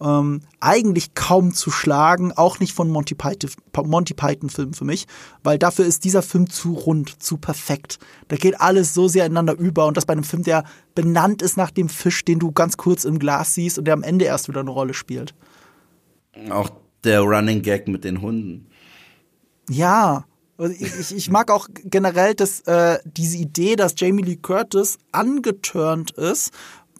ähm, 0.00 0.42
eigentlich 0.60 1.14
kaum 1.14 1.54
zu 1.54 1.70
schlagen, 1.70 2.32
auch 2.32 2.60
nicht 2.60 2.72
von 2.72 2.90
Monty 2.90 3.14
Python, 3.14 3.50
Monty 3.84 4.14
Python 4.14 4.50
Film 4.50 4.72
für 4.74 4.84
mich, 4.84 5.06
weil 5.42 5.58
dafür 5.58 5.86
ist 5.86 6.04
dieser 6.04 6.22
Film 6.22 6.50
zu 6.50 6.74
rund, 6.74 7.22
zu 7.22 7.38
perfekt. 7.38 7.98
Da 8.28 8.36
geht 8.36 8.60
alles 8.60 8.94
so 8.94 9.08
sehr 9.08 9.26
ineinander 9.26 9.54
über 9.58 9.86
und 9.86 9.96
das 9.96 10.06
bei 10.06 10.12
einem 10.12 10.24
Film, 10.24 10.42
der 10.42 10.64
benannt 10.94 11.42
ist 11.42 11.56
nach 11.56 11.70
dem 11.70 11.88
Fisch, 11.88 12.24
den 12.24 12.38
du 12.38 12.52
ganz 12.52 12.76
kurz 12.76 13.04
im 13.04 13.18
Glas 13.18 13.54
siehst 13.54 13.78
und 13.78 13.86
der 13.86 13.94
am 13.94 14.02
Ende 14.02 14.26
erst 14.26 14.48
wieder 14.48 14.60
eine 14.60 14.70
Rolle 14.70 14.94
spielt. 14.94 15.34
Auch 16.50 16.70
der 17.04 17.20
Running 17.20 17.62
Gag 17.62 17.88
mit 17.88 18.04
den 18.04 18.20
Hunden. 18.20 18.66
Ja, 19.68 20.24
Ich, 20.58 21.14
ich 21.14 21.30
mag 21.30 21.50
auch 21.50 21.68
generell 21.84 22.34
dass, 22.34 22.60
äh, 22.60 22.98
diese 23.04 23.36
Idee, 23.36 23.76
dass 23.76 23.94
Jamie 23.96 24.22
Lee 24.22 24.36
Curtis 24.36 24.98
angeturnt 25.12 26.12
ist 26.12 26.52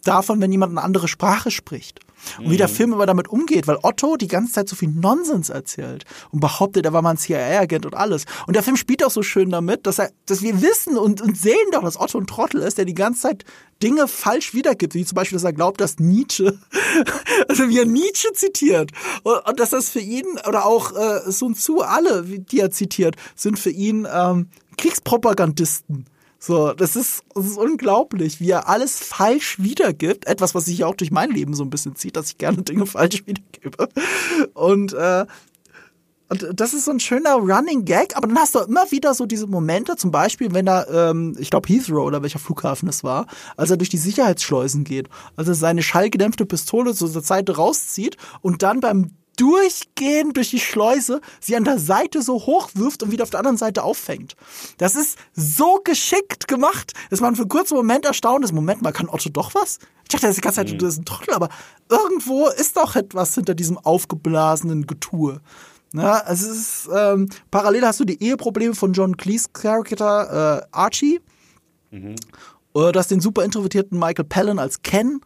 davon, 0.03 0.41
wenn 0.41 0.51
jemand 0.51 0.71
eine 0.71 0.83
andere 0.83 1.07
Sprache 1.07 1.51
spricht. 1.51 1.99
Und 2.37 2.49
wie 2.49 2.57
der 2.57 2.67
mhm. 2.67 2.73
Film 2.73 2.93
aber 2.93 3.05
damit 3.05 3.27
umgeht, 3.27 3.67
weil 3.67 3.77
Otto 3.81 4.17
die 4.17 4.27
ganze 4.27 4.53
Zeit 4.53 4.69
so 4.69 4.75
viel 4.75 4.89
Nonsens 4.89 5.49
erzählt 5.49 6.05
und 6.31 6.39
behauptet, 6.39 6.85
er 6.85 6.93
war 6.93 7.01
mal 7.01 7.11
ein 7.11 7.17
CIA-Agent 7.17 7.85
und 7.85 7.95
alles. 7.95 8.25
Und 8.47 8.55
der 8.55 8.63
Film 8.63 8.77
spielt 8.77 9.03
auch 9.03 9.11
so 9.11 9.23
schön 9.23 9.49
damit, 9.49 9.87
dass 9.87 9.99
er, 9.99 10.11
dass 10.25 10.41
wir 10.41 10.61
wissen 10.61 10.97
und, 10.97 11.21
und 11.21 11.37
sehen 11.37 11.55
doch, 11.71 11.83
dass 11.83 11.99
Otto 11.99 12.19
ein 12.19 12.27
Trottel 12.27 12.61
ist, 12.61 12.77
der 12.77 12.85
die 12.85 12.93
ganze 12.93 13.21
Zeit 13.21 13.45
Dinge 13.81 14.07
falsch 14.07 14.53
wiedergibt, 14.53 14.95
wie 14.95 15.05
zum 15.05 15.15
Beispiel, 15.15 15.35
dass 15.35 15.43
er 15.43 15.53
glaubt, 15.53 15.79
dass 15.81 15.99
Nietzsche, 15.99 16.57
also 17.47 17.69
wie 17.69 17.79
er 17.79 17.85
Nietzsche 17.85 18.31
zitiert 18.33 18.91
und, 19.23 19.37
und 19.47 19.59
dass 19.59 19.69
das 19.69 19.89
für 19.89 19.99
ihn 19.99 20.25
oder 20.47 20.65
auch 20.65 20.95
äh, 20.95 21.31
Sun 21.31 21.55
Tzu, 21.55 21.81
alle, 21.81 22.23
die 22.23 22.59
er 22.59 22.71
zitiert, 22.71 23.15
sind 23.35 23.59
für 23.59 23.69
ihn 23.69 24.07
ähm, 24.11 24.47
Kriegspropagandisten. 24.77 26.05
So, 26.39 26.73
das 26.73 26.95
ist, 26.95 27.23
das 27.33 27.45
ist 27.45 27.57
unglaublich, 27.57 28.39
wie 28.39 28.51
er 28.51 28.69
alles 28.69 28.99
falsch 28.99 29.59
wiedergibt. 29.59 30.27
Etwas, 30.27 30.53
was 30.53 30.65
sich 30.65 30.79
ja 30.79 30.87
auch 30.87 30.95
durch 30.95 31.11
mein 31.11 31.31
Leben 31.31 31.53
so 31.53 31.63
ein 31.63 31.69
bisschen 31.69 31.95
zieht, 31.95 32.15
dass 32.15 32.29
ich 32.29 32.37
gerne 32.37 32.61
Dinge 32.61 32.85
falsch 32.85 33.23
wiedergebe. 33.25 33.89
Und, 34.53 34.93
äh, 34.93 35.25
und 36.29 36.47
das 36.53 36.73
ist 36.73 36.85
so 36.85 36.91
ein 36.91 36.99
schöner 36.99 37.35
Running 37.35 37.85
Gag, 37.85 38.15
aber 38.15 38.27
dann 38.27 38.37
hast 38.37 38.53
du 38.53 38.59
immer 38.59 38.91
wieder 38.91 39.13
so 39.13 39.25
diese 39.25 39.47
Momente, 39.47 39.95
zum 39.95 40.11
Beispiel, 40.11 40.53
wenn 40.53 40.67
er, 40.67 40.87
ähm, 40.89 41.35
ich 41.39 41.49
glaube 41.49 41.69
Heathrow 41.69 42.05
oder 42.05 42.21
welcher 42.21 42.39
Flughafen 42.39 42.89
es 42.89 43.03
war, 43.03 43.27
als 43.55 43.71
er 43.71 43.77
durch 43.77 43.89
die 43.89 43.97
Sicherheitsschleusen 43.97 44.83
geht, 44.83 45.07
also 45.37 45.53
seine 45.53 45.81
schallgedämpfte 45.81 46.45
Pistole 46.45 46.93
zur 46.93 47.07
Seite 47.07 47.55
rauszieht 47.55 48.17
und 48.41 48.61
dann 48.61 48.81
beim 48.81 49.11
durchgehend 49.37 50.35
durch 50.35 50.49
die 50.49 50.59
Schleuse 50.59 51.21
sie 51.39 51.55
an 51.55 51.63
der 51.63 51.79
Seite 51.79 52.21
so 52.21 52.33
hoch 52.45 52.69
wirft 52.73 53.03
und 53.03 53.11
wieder 53.11 53.23
auf 53.23 53.29
der 53.29 53.39
anderen 53.39 53.57
Seite 53.57 53.83
auffängt. 53.83 54.35
Das 54.77 54.95
ist 54.95 55.17
so 55.33 55.79
geschickt 55.83 56.47
gemacht, 56.47 56.93
dass 57.09 57.21
man 57.21 57.35
für 57.35 57.43
einen 57.43 57.49
kurzen 57.49 57.75
Moment 57.75 58.05
erstaunt 58.05 58.43
ist. 58.43 58.51
Moment 58.51 58.81
mal, 58.81 58.91
kann 58.91 59.09
Otto 59.09 59.29
doch 59.29 59.55
was? 59.55 59.79
Ich 60.03 60.09
dachte, 60.09 60.27
das 60.27 60.31
ist 60.31 60.37
die 60.37 60.41
ganze 60.41 60.57
Zeit, 60.57 60.71
mhm. 60.71 60.77
du 60.79 60.85
bist 60.85 60.99
ein 60.99 61.05
Trottel, 61.05 61.33
aber 61.33 61.49
irgendwo 61.89 62.47
ist 62.47 62.75
doch 62.75 62.95
etwas 62.95 63.33
hinter 63.35 63.55
diesem 63.55 63.77
aufgeblasenen 63.77 64.87
Getue. 64.87 65.39
Ja, 65.93 66.21
es 66.27 66.41
ist, 66.43 66.89
ähm, 66.93 67.29
parallel 67.49 67.85
hast 67.85 67.99
du 67.99 68.05
die 68.05 68.21
Eheprobleme 68.21 68.75
von 68.75 68.93
John 68.93 69.15
Cleese 69.15 69.49
Charakter 69.53 70.61
äh, 70.61 70.67
Archie. 70.71 71.21
Mhm. 71.91 72.15
Oder 72.73 72.91
das 72.91 73.07
den 73.07 73.21
super 73.21 73.43
introvertierten 73.43 73.97
Michael 73.97 74.25
Palin 74.25 74.59
als 74.59 74.81
Ken. 74.81 75.21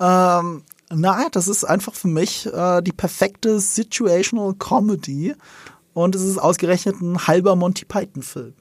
Ähm, 0.00 0.62
na, 0.90 1.28
das 1.30 1.48
ist 1.48 1.64
einfach 1.64 1.94
für 1.94 2.08
mich 2.08 2.46
äh, 2.46 2.82
die 2.82 2.92
perfekte 2.92 3.58
Situational 3.60 4.54
Comedy. 4.54 5.34
Und 5.94 6.14
es 6.14 6.22
ist 6.22 6.38
ausgerechnet 6.38 7.00
ein 7.00 7.26
halber 7.26 7.56
Monty 7.56 7.86
Python-Film. 7.86 8.52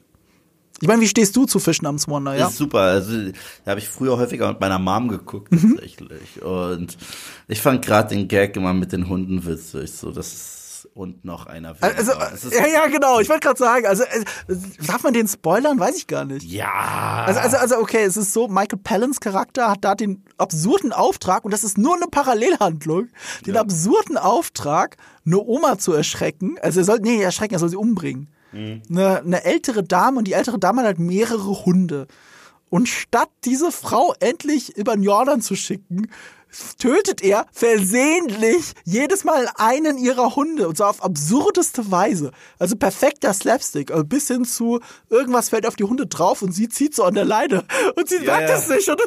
Ich 0.82 0.88
meine, 0.88 1.02
wie 1.02 1.08
stehst 1.08 1.36
du 1.36 1.46
zu 1.46 1.60
Fish 1.60 1.82
namens 1.82 2.08
Wonder, 2.08 2.34
ja? 2.34 2.46
Das 2.46 2.52
ist 2.52 2.58
super. 2.58 2.80
Also, 2.80 3.32
da 3.64 3.72
habe 3.72 3.80
ich 3.80 3.88
früher 3.88 4.18
häufiger 4.18 4.50
mit 4.50 4.60
meiner 4.60 4.80
Mom 4.80 5.08
geguckt, 5.08 5.52
mhm. 5.52 5.76
tatsächlich. 5.76 6.42
Mhm. 6.42 6.48
Und 6.48 6.98
ich 7.48 7.62
fand 7.62 7.86
gerade 7.86 8.16
den 8.16 8.28
Gag 8.28 8.58
immer 8.58 8.74
mit 8.74 8.92
den 8.92 9.08
Hunden 9.08 9.46
witzig. 9.46 9.92
So, 9.92 10.12
das 10.12 10.34
ist 10.34 10.65
und 10.96 11.26
noch 11.26 11.46
einer. 11.46 11.76
Also, 11.82 12.14
ja, 12.14 12.68
ja, 12.68 12.88
genau. 12.88 13.20
Ich 13.20 13.28
wollte 13.28 13.42
gerade 13.42 13.60
sagen, 13.60 13.86
also 13.86 14.04
äh, 14.04 14.24
darf 14.88 15.04
man 15.04 15.14
den 15.14 15.28
spoilern? 15.28 15.78
Weiß 15.78 15.98
ich 15.98 16.08
gar 16.08 16.24
nicht. 16.24 16.50
Ja. 16.50 17.26
Also, 17.28 17.42
also, 17.42 17.58
also, 17.58 17.78
okay, 17.80 18.06
es 18.06 18.16
ist 18.16 18.32
so, 18.32 18.48
Michael 18.48 18.80
Pallans 18.82 19.20
Charakter 19.20 19.70
hat 19.70 19.80
da 19.82 19.94
den 19.94 20.24
absurden 20.38 20.94
Auftrag, 20.94 21.44
und 21.44 21.52
das 21.52 21.66
ist 21.66 21.78
nur 21.78 21.96
eine 21.96 22.08
Parallelhandlung, 22.08 23.10
den 23.46 23.56
ja. 23.56 23.62
absurden 23.62 24.18
Auftrag, 24.18 24.96
eine 25.26 25.38
Oma 25.40 25.78
zu 25.78 25.92
erschrecken. 25.92 26.58
Also 26.62 26.80
er 26.80 26.86
soll, 26.86 27.00
nee, 27.02 27.22
erschrecken, 27.22 27.56
er 27.56 27.60
soll 27.60 27.70
sie 27.70 27.76
umbringen. 27.76 28.30
Mhm. 28.54 28.82
Eine, 28.90 29.20
eine 29.20 29.44
ältere 29.44 29.84
Dame, 29.84 30.20
und 30.20 30.30
die 30.30 30.34
ältere 30.34 30.60
Dame 30.60 30.80
hat 30.80 30.88
halt 30.88 31.00
mehrere 31.00 31.66
Hunde. 31.66 32.08
Und 32.70 32.88
statt 32.88 33.30
diese 33.44 33.72
Frau 33.72 34.14
endlich 34.22 34.78
über 34.78 34.96
den 34.96 35.04
Jordan 35.04 35.42
zu 35.42 35.56
schicken, 35.56 36.10
tötet 36.78 37.22
er 37.22 37.46
versehentlich 37.52 38.74
jedes 38.84 39.24
Mal 39.24 39.50
einen 39.56 39.98
ihrer 39.98 40.36
Hunde 40.36 40.68
und 40.68 40.78
zwar 40.78 40.90
auf 40.90 41.04
absurdeste 41.04 41.92
Weise. 41.92 42.32
Also 42.60 42.76
perfekter 42.76 43.34
Slapstick, 43.34 43.92
also 43.92 44.04
bis 44.04 44.28
hin 44.28 44.46
zu 44.46 44.80
irgendwas 45.10 45.50
fällt 45.50 45.66
auf 45.68 45.76
die 45.76 45.84
Hunde 45.84 46.08
drauf 46.08 46.42
und 46.42 46.52
sie 46.52 46.70
zieht 46.70 46.96
so 46.96 47.04
an 47.04 47.14
der 47.14 47.26
Leine 47.26 47.66
und 47.96 48.10
sie 48.10 48.18
ja, 48.18 48.38
merkt 48.38 48.50
ja. 48.50 48.58
es 48.58 48.68
nicht 48.68 48.90
und 48.90 49.00
so, 49.00 49.06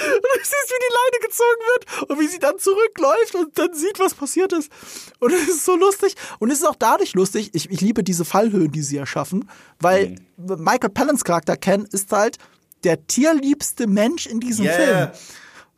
und 0.00 0.22
du 0.22 0.38
siehst, 0.38 0.52
wie 0.52 0.80
die 0.80 0.94
Leine 0.94 1.26
gezogen 1.26 1.60
wird 1.74 2.10
und 2.10 2.20
wie 2.20 2.26
sie 2.26 2.38
dann 2.38 2.58
zurückläuft 2.58 3.34
und 3.34 3.58
dann 3.58 3.74
sieht, 3.74 3.98
was 3.98 4.14
passiert 4.14 4.52
ist. 4.52 4.70
Und 5.18 5.32
es 5.32 5.48
ist 5.48 5.64
so 5.64 5.76
lustig 5.76 6.14
und 6.38 6.50
es 6.50 6.60
ist 6.60 6.66
auch 6.66 6.76
dadurch 6.78 7.14
lustig, 7.14 7.50
ich, 7.52 7.70
ich 7.70 7.80
liebe 7.80 8.02
diese 8.02 8.24
Fallhöhen, 8.24 8.72
die 8.72 8.82
sie 8.82 8.96
erschaffen, 8.96 9.48
weil 9.78 10.16
mhm. 10.36 10.64
Michael 10.64 10.90
Pallans 10.90 11.24
Charakter 11.24 11.56
Ken 11.56 11.86
ist 11.90 12.12
halt 12.12 12.38
der 12.84 13.06
tierliebste 13.06 13.86
Mensch 13.86 14.26
in 14.26 14.40
diesem 14.40 14.64
yeah. 14.64 14.74
Film. 14.74 15.10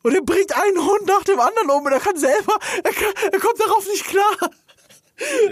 Und 0.03 0.15
er 0.15 0.23
bringt 0.23 0.55
einen 0.55 0.79
Hund 0.79 1.07
nach 1.07 1.25
dem 1.25 1.39
anderen 1.39 1.71
um 1.71 1.85
und 1.85 1.93
er 1.93 2.01
kann 2.01 2.17
selber, 2.17 2.59
er, 2.83 2.93
kann, 2.93 3.13
er 3.33 3.41
kommt 3.41 3.61
darauf 3.61 3.87
nicht 3.87 4.05
klar. 4.05 4.51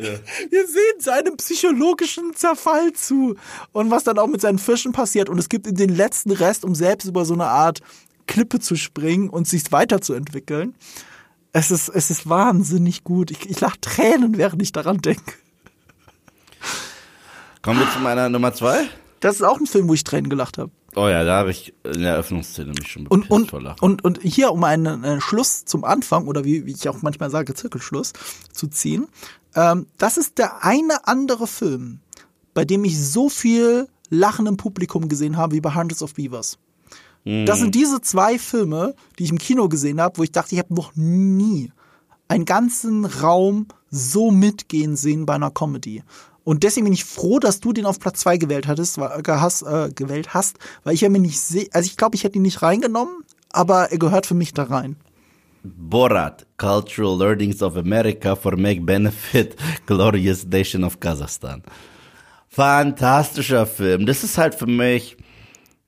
Ja. 0.00 0.18
Wir 0.50 0.66
sehen 0.66 1.00
seinem 1.00 1.36
psychologischen 1.36 2.34
Zerfall 2.34 2.92
zu. 2.92 3.36
Und 3.72 3.90
was 3.90 4.04
dann 4.04 4.18
auch 4.18 4.26
mit 4.26 4.40
seinen 4.40 4.58
Fischen 4.58 4.92
passiert. 4.92 5.28
Und 5.28 5.38
es 5.38 5.48
gibt 5.48 5.66
ihm 5.66 5.76
den 5.76 5.94
letzten 5.94 6.32
Rest, 6.32 6.64
um 6.64 6.74
selbst 6.74 7.06
über 7.06 7.24
so 7.24 7.34
eine 7.34 7.46
Art 7.46 7.80
Klippe 8.26 8.60
zu 8.60 8.76
springen 8.76 9.28
und 9.28 9.46
sich 9.46 9.70
weiterzuentwickeln. 9.70 10.74
Es 11.52 11.70
ist, 11.70 11.88
es 11.88 12.10
ist 12.10 12.28
wahnsinnig 12.28 13.04
gut. 13.04 13.30
Ich, 13.30 13.48
ich 13.48 13.60
lache 13.60 13.80
Tränen, 13.80 14.38
während 14.38 14.62
ich 14.62 14.72
daran 14.72 14.98
denke. 14.98 15.34
Kommen 17.62 17.80
wir 17.80 17.90
zu 17.90 17.98
meiner 17.98 18.28
Nummer 18.28 18.54
zwei? 18.54 18.88
Das 19.20 19.36
ist 19.36 19.42
auch 19.42 19.58
ein 19.58 19.66
Film, 19.66 19.88
wo 19.88 19.94
ich 19.94 20.04
Tränen 20.04 20.30
gelacht 20.30 20.58
habe. 20.58 20.70
Oh 20.96 21.08
ja, 21.08 21.22
da 21.24 21.38
habe 21.38 21.50
ich 21.50 21.72
in 21.84 22.00
der 22.00 22.14
Eröffnungsszene 22.14 22.72
mich 22.72 22.88
schon 22.88 23.06
und, 23.06 23.30
und, 23.30 23.52
und, 23.52 24.04
und 24.04 24.20
hier, 24.22 24.50
um 24.52 24.64
einen, 24.64 25.04
einen, 25.04 25.20
Schluss 25.20 25.64
zum 25.64 25.84
Anfang, 25.84 26.26
oder 26.26 26.44
wie, 26.44 26.66
wie 26.66 26.72
ich 26.72 26.88
auch 26.88 27.00
manchmal 27.02 27.30
sage, 27.30 27.54
Zirkelschluss 27.54 28.12
zu 28.52 28.66
ziehen, 28.66 29.06
ähm, 29.54 29.86
das 29.98 30.16
ist 30.16 30.38
der 30.38 30.64
eine 30.64 31.06
andere 31.06 31.46
Film, 31.46 32.00
bei 32.54 32.64
dem 32.64 32.84
ich 32.84 33.00
so 33.00 33.28
viel 33.28 33.88
Lachen 34.08 34.46
im 34.46 34.56
Publikum 34.56 35.08
gesehen 35.08 35.36
habe 35.36 35.54
wie 35.54 35.60
bei 35.60 35.74
Hundreds 35.74 36.02
of 36.02 36.14
Beavers. 36.14 36.58
Mhm. 37.24 37.46
Das 37.46 37.60
sind 37.60 37.74
diese 37.74 38.00
zwei 38.00 38.38
Filme, 38.38 38.94
die 39.18 39.24
ich 39.24 39.30
im 39.30 39.38
Kino 39.38 39.68
gesehen 39.68 40.00
habe, 40.00 40.18
wo 40.18 40.22
ich 40.24 40.32
dachte, 40.32 40.54
ich 40.54 40.58
habe 40.58 40.74
noch 40.74 40.96
nie 40.96 41.72
einen 42.28 42.44
ganzen 42.44 43.04
Raum 43.04 43.66
so 43.90 44.30
mitgehen 44.30 44.96
sehen 44.96 45.26
bei 45.26 45.34
einer 45.34 45.50
Comedy. 45.50 46.02
Und 46.44 46.62
deswegen 46.62 46.84
bin 46.84 46.92
ich 46.92 47.04
froh, 47.04 47.38
dass 47.38 47.60
du 47.60 47.72
den 47.72 47.86
auf 47.86 47.98
Platz 47.98 48.20
2 48.20 48.38
gewählt 48.38 48.66
hattest, 48.66 48.98
hast, 48.98 49.62
äh, 49.62 49.90
gewählt 49.94 50.34
hast, 50.34 50.58
weil 50.84 50.94
ich 50.94 51.02
ja 51.02 51.08
mir 51.08 51.20
nicht 51.20 51.40
sehe, 51.40 51.68
also 51.72 51.86
ich 51.86 51.96
glaube, 51.96 52.16
ich 52.16 52.24
hätte 52.24 52.36
ihn 52.36 52.42
nicht 52.42 52.62
reingenommen, 52.62 53.24
aber 53.52 53.90
er 53.90 53.98
gehört 53.98 54.26
für 54.26 54.34
mich 54.34 54.54
da 54.54 54.64
rein. 54.64 54.96
Borat, 55.62 56.46
Cultural 56.56 57.18
Learnings 57.18 57.62
of 57.62 57.76
America 57.76 58.34
for 58.34 58.56
Make 58.56 58.80
Benefit, 58.80 59.56
Glorious 59.86 60.46
Nation 60.46 60.84
of 60.84 60.98
Kasachstan. 60.98 61.62
Fantastischer 62.48 63.66
Film. 63.66 64.06
Das 64.06 64.24
ist 64.24 64.38
halt 64.38 64.54
für 64.54 64.66
mich 64.66 65.16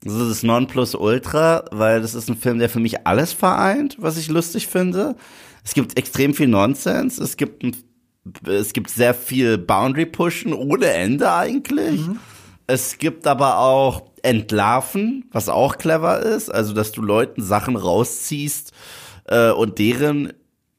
so 0.05 0.27
das 0.29 0.43
Nonplusultra, 0.43 1.65
weil 1.71 2.01
das 2.01 2.13
ist 2.13 2.29
ein 2.29 2.37
Film, 2.37 2.59
der 2.59 2.69
für 2.69 2.79
mich 2.79 3.07
alles 3.07 3.33
vereint, 3.33 3.97
was 3.99 4.17
ich 4.17 4.27
lustig 4.27 4.67
finde. 4.67 5.15
Es 5.63 5.73
gibt 5.73 5.97
extrem 5.97 6.33
viel 6.33 6.47
Nonsens. 6.47 7.17
Es 7.17 7.37
gibt 7.37 7.63
ein 7.63 7.75
es 8.45 8.73
gibt 8.73 8.89
sehr 8.89 9.13
viel 9.13 9.57
Boundary 9.57 10.05
Pushen 10.05 10.53
ohne 10.53 10.87
Ende 10.87 11.31
eigentlich. 11.31 12.07
Mhm. 12.07 12.19
Es 12.67 12.97
gibt 12.97 13.27
aber 13.27 13.59
auch 13.59 14.03
Entlarven, 14.21 15.25
was 15.31 15.49
auch 15.49 15.77
clever 15.77 16.21
ist, 16.21 16.49
also 16.49 16.73
dass 16.73 16.93
du 16.93 17.01
Leuten 17.01 17.41
Sachen 17.41 17.75
rausziehst 17.75 18.71
äh, 19.25 19.51
und 19.51 19.79
deren 19.79 20.31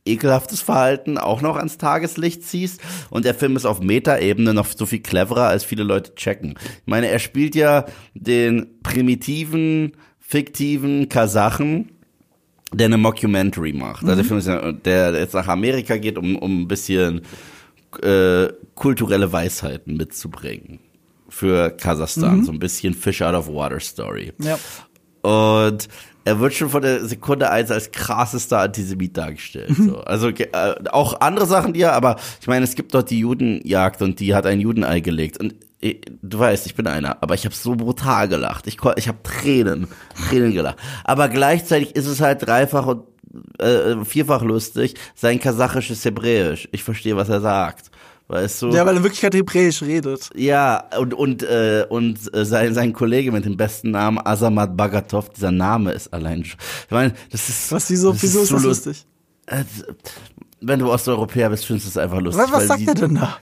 ekelhaftes 0.07 0.61
Verhalten 0.61 1.19
auch 1.19 1.41
noch 1.41 1.57
ans 1.57 1.79
Tageslicht 1.79 2.43
ziehst. 2.43 2.81
Und 3.11 3.25
der 3.25 3.35
Film 3.35 3.57
ist 3.57 3.65
auf 3.65 3.81
Metaebene 3.81 4.55
noch 4.55 4.67
so 4.67 4.87
viel 4.87 5.01
cleverer, 5.01 5.49
als 5.49 5.65
viele 5.65 5.83
Leute 5.83 6.15
checken. 6.15 6.55
Ich 6.63 6.87
meine, 6.87 7.09
er 7.09 7.19
spielt 7.19 7.55
ja 7.55 7.87
den 8.15 8.81
primitiven, 8.83 9.93
fiktiven 10.19 11.09
Kasachen, 11.09 11.93
der 12.75 12.87
eine 12.87 12.99
Mockumentary 12.99 13.73
macht. 13.73 14.03
Also 14.03 14.15
der 14.15 14.25
mhm. 14.25 14.29
Film 14.29 14.39
ist 14.39 14.49
ja, 14.49 14.73
der 14.73 15.15
jetzt 15.15 15.35
nach 15.35 15.49
Amerika 15.49 15.97
geht, 15.97 16.19
um, 16.19 16.37
um 16.37 16.63
ein 16.63 16.69
bisschen 16.69 17.23
äh, 18.03 18.49
kulturelle 18.75 19.33
Weisheiten 19.33 19.97
mitzubringen 19.97 20.81
für 21.29 21.71
Kasachstan. 21.71 22.39
Mhm. 22.39 22.45
So 22.45 22.53
ein 22.53 22.59
bisschen 22.59 22.95
Fish 22.95 23.23
out 23.23 23.35
of 23.35 23.49
Water 23.49 23.81
Story. 23.81 24.33
Ja. 24.39 24.59
Und 25.23 25.89
er 26.25 26.41
wird 26.41 26.55
schon 26.55 26.71
von 26.71 26.83
der 26.83 27.05
Sekunde 27.07 27.51
eins 27.51 27.71
als 27.71 27.93
krassester 27.93 28.61
Antisemit 28.61 29.17
dargestellt. 29.17 29.79
Mhm. 29.79 29.89
So. 29.89 29.99
Also 29.99 30.29
äh, 30.29 30.75
auch 30.91 31.21
andere 31.21 31.47
Sachen, 31.47 31.73
die 31.73 31.83
er, 31.83 31.93
aber 31.93 32.17
ich 32.41 32.47
meine, 32.47 32.65
es 32.65 32.75
gibt 32.75 32.95
dort 32.95 33.11
die 33.11 33.19
Judenjagd 33.19 34.01
und 34.03 34.21
die 34.21 34.35
hat 34.35 34.47
ein 34.47 34.61
Judenei 34.61 35.01
gelegt. 35.01 35.39
Und 35.39 35.55
ich, 35.85 36.01
du 36.23 36.39
weißt, 36.39 36.65
ich 36.65 36.75
bin 36.75 36.87
einer, 36.87 37.23
aber 37.23 37.35
ich 37.35 37.45
habe 37.45 37.55
so 37.55 37.75
brutal 37.75 38.27
gelacht. 38.27 38.67
Ich, 38.67 38.79
ich 38.97 39.09
habe 39.09 39.19
Tränen, 39.23 39.87
Tränen 40.29 40.53
gelacht. 40.53 40.77
Aber 41.05 41.29
gleichzeitig 41.29 41.95
ist 41.95 42.07
es 42.07 42.21
halt 42.21 42.47
dreifach 42.47 42.87
und 42.87 43.03
äh, 43.59 44.03
vierfach 44.03 44.43
lustig. 44.43 44.95
Sein 45.15 45.39
kasachisches 45.41 46.03
Hebräisch. 46.05 46.69
Ich 46.73 46.83
verstehe, 46.83 47.17
was 47.17 47.29
er 47.29 47.43
sagt. 47.43 47.91
Weißt 48.29 48.63
du? 48.63 48.71
Ja, 48.71 48.87
weil 48.87 48.95
er 48.95 48.97
in 48.97 49.03
Wirklichkeit 49.03 49.35
Hebräisch 49.35 49.83
redet. 49.83 50.31
Ja, 50.35 50.85
und, 50.99 51.13
und, 51.13 51.43
äh, 51.43 51.85
und 51.87 52.35
äh, 52.35 52.47
sein, 52.47 52.73
sein 52.73 52.95
Kollege 52.95 53.31
mit 53.31 53.45
dem 53.45 53.59
besten 53.59 53.91
Namen, 53.91 54.19
Azamat 54.25 54.75
Bagatov, 54.79 55.29
dieser 55.29 55.53
Name 55.53 55.93
ist 55.93 56.15
allein 56.15 56.47
schon. 56.47 56.59
Ich 56.87 56.93
meine, 56.93 57.13
das 57.31 57.47
ist. 57.51 57.71
Was, 57.71 57.91
wieso, 57.91 58.15
wieso 58.15 58.39
ist, 58.39 58.45
ist 58.45 58.53
das 58.53 58.63
lustig? 58.63 59.07
Äh, 59.47 59.65
wenn 60.63 60.79
du 60.79 60.91
Osteuropäer 60.91 61.51
bist, 61.51 61.67
findest 61.67 61.89
du 61.89 61.91
es 61.91 61.99
einfach 61.99 62.23
lustig. 62.23 62.43
Was, 62.43 62.53
was 62.53 62.69
sagt 62.69 62.81
die, 62.81 62.87
er 62.87 62.95
denn 62.95 63.17
da? 63.17 63.37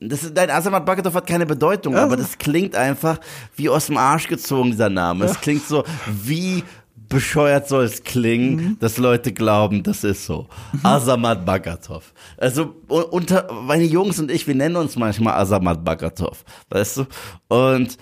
Das 0.00 0.22
ist, 0.22 0.34
nein, 0.34 0.50
Azamat 0.50 0.84
Bagatov 0.84 1.14
hat 1.14 1.26
keine 1.26 1.46
Bedeutung, 1.46 1.96
aber 1.96 2.16
das 2.16 2.36
klingt 2.38 2.74
einfach 2.74 3.18
wie 3.56 3.68
aus 3.68 3.86
dem 3.86 3.96
Arsch 3.96 4.28
gezogen, 4.28 4.70
dieser 4.70 4.90
Name. 4.90 5.24
Es 5.24 5.40
klingt 5.40 5.66
so 5.66 5.84
wie 6.06 6.62
bescheuert 7.08 7.68
soll 7.68 7.84
es 7.84 8.02
klingen, 8.02 8.56
mhm. 8.56 8.76
dass 8.80 8.98
Leute 8.98 9.32
glauben, 9.32 9.82
das 9.82 10.04
ist 10.04 10.26
so. 10.26 10.48
Mhm. 10.72 10.80
Azamat 10.82 11.44
Bagatov. 11.44 12.12
Also 12.36 12.74
unter 12.88 13.52
meine 13.52 13.84
Jungs 13.84 14.18
und 14.18 14.30
ich, 14.30 14.46
wir 14.46 14.54
nennen 14.54 14.76
uns 14.76 14.96
manchmal 14.96 15.34
Azamat 15.34 15.84
Bagatov, 15.84 16.44
weißt 16.70 16.98
du? 16.98 17.06
Und 17.48 17.98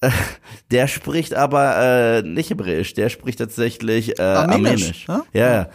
äh, 0.00 0.10
der 0.70 0.88
spricht 0.88 1.34
aber 1.34 1.76
äh, 1.76 2.22
nicht 2.22 2.50
Hebräisch, 2.50 2.94
der 2.94 3.08
spricht 3.08 3.38
tatsächlich 3.38 4.18
äh, 4.18 4.22
Armenisch. 4.22 5.08
Armenisch. 5.08 5.32
Ja? 5.34 5.54
ja. 5.54 5.68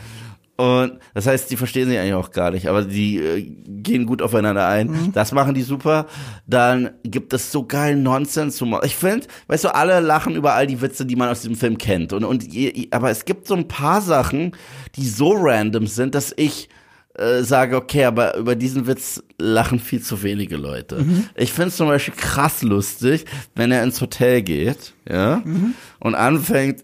Und 0.60 1.00
das 1.14 1.26
heißt, 1.26 1.50
die 1.50 1.56
verstehen 1.56 1.88
sich 1.88 1.98
eigentlich 1.98 2.16
auch 2.16 2.32
gar 2.32 2.52
nicht, 2.52 2.68
aber 2.68 2.82
die 2.82 3.16
äh, 3.18 3.50
gehen 3.66 4.06
gut 4.06 4.22
aufeinander 4.22 4.68
ein. 4.68 4.88
Mhm. 4.88 5.12
Das 5.14 5.32
machen 5.32 5.54
die 5.54 5.62
super. 5.62 6.06
Dann 6.48 6.90
gibt 7.06 7.32
es 7.32 7.54
so 7.54 7.64
geilen 7.64 8.04
Nonsens. 8.04 8.62
Ich 8.84 8.98
finde, 8.98 9.28
weißt 9.48 9.64
du, 9.64 9.74
alle 9.74 10.02
lachen 10.02 10.36
über 10.36 10.56
all 10.56 10.68
die 10.68 10.82
Witze, 10.82 11.06
die 11.06 11.16
man 11.16 11.30
aus 11.30 11.40
diesem 11.40 11.56
Film 11.56 11.78
kennt. 11.78 12.12
Und, 12.12 12.26
und 12.26 12.46
aber 12.92 13.10
es 13.10 13.24
gibt 13.24 13.48
so 13.48 13.56
ein 13.56 13.70
paar 13.70 14.02
Sachen, 14.02 14.52
die 14.98 15.08
so 15.08 15.32
random 15.32 15.88
sind, 15.88 16.14
dass 16.14 16.34
ich 16.36 16.68
äh, 17.14 17.42
sage, 17.44 17.78
okay, 17.78 18.04
aber 18.04 18.36
über 18.36 18.58
diesen 18.58 18.86
Witz 18.86 19.24
lachen 19.38 19.80
viel 19.80 20.02
zu 20.02 20.24
wenige 20.24 20.58
Leute. 20.58 21.04
Mhm. 21.04 21.30
Ich 21.36 21.54
finde 21.54 21.70
es 21.70 21.78
zum 21.78 21.88
Beispiel 21.88 22.16
krass 22.16 22.64
lustig, 22.64 23.24
wenn 23.56 23.72
er 23.72 23.82
ins 23.84 24.02
Hotel 24.02 24.42
geht, 24.42 24.94
ja, 25.10 25.42
mhm. 25.46 25.74
und 26.02 26.16
anfängt 26.16 26.84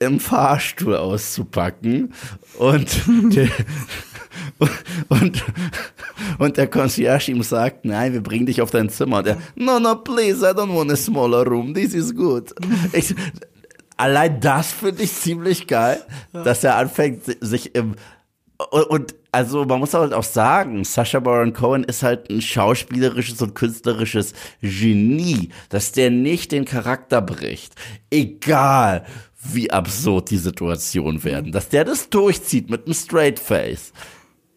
im 0.00 0.18
Fahrstuhl 0.18 0.96
auszupacken 0.96 2.12
und 2.58 2.88
der, 3.34 3.48
und, 5.08 5.44
und 6.38 6.56
der 6.56 6.66
Concierge 6.66 7.30
ihm 7.30 7.42
sagt, 7.42 7.84
nein, 7.84 8.12
wir 8.12 8.22
bringen 8.22 8.46
dich 8.46 8.62
auf 8.62 8.70
dein 8.70 8.88
Zimmer. 8.88 9.18
Und 9.18 9.26
er, 9.28 9.36
no, 9.54 9.78
no, 9.78 9.94
please, 9.96 10.44
I 10.44 10.52
don't 10.52 10.74
want 10.74 10.90
a 10.90 10.96
smaller 10.96 11.46
room, 11.46 11.74
this 11.74 11.94
is 11.94 12.14
good. 12.14 12.52
Ich, 12.92 13.14
allein 13.96 14.40
das 14.40 14.72
finde 14.72 15.02
ich 15.02 15.12
ziemlich 15.12 15.66
geil, 15.66 16.02
dass 16.32 16.64
er 16.64 16.76
anfängt, 16.76 17.22
sich 17.40 17.74
im 17.74 17.94
und 18.70 19.14
also 19.32 19.64
man 19.64 19.78
muss 19.78 19.94
halt 19.94 20.12
auch 20.12 20.24
sagen, 20.24 20.84
Sasha 20.84 21.20
Baron 21.20 21.52
Cohen 21.52 21.84
ist 21.84 22.02
halt 22.02 22.28
ein 22.30 22.42
schauspielerisches 22.42 23.40
und 23.40 23.54
künstlerisches 23.54 24.34
Genie, 24.60 25.50
dass 25.68 25.92
der 25.92 26.10
nicht 26.10 26.52
den 26.52 26.64
Charakter 26.64 27.22
bricht. 27.22 27.74
Egal, 28.10 29.06
wie 29.42 29.70
absurd 29.70 30.30
die 30.30 30.36
Situation 30.36 31.24
werden. 31.24 31.52
Dass 31.52 31.68
der 31.68 31.84
das 31.84 32.10
durchzieht 32.10 32.70
mit 32.70 32.84
einem 32.84 32.94
Straight 32.94 33.38
Face, 33.38 33.92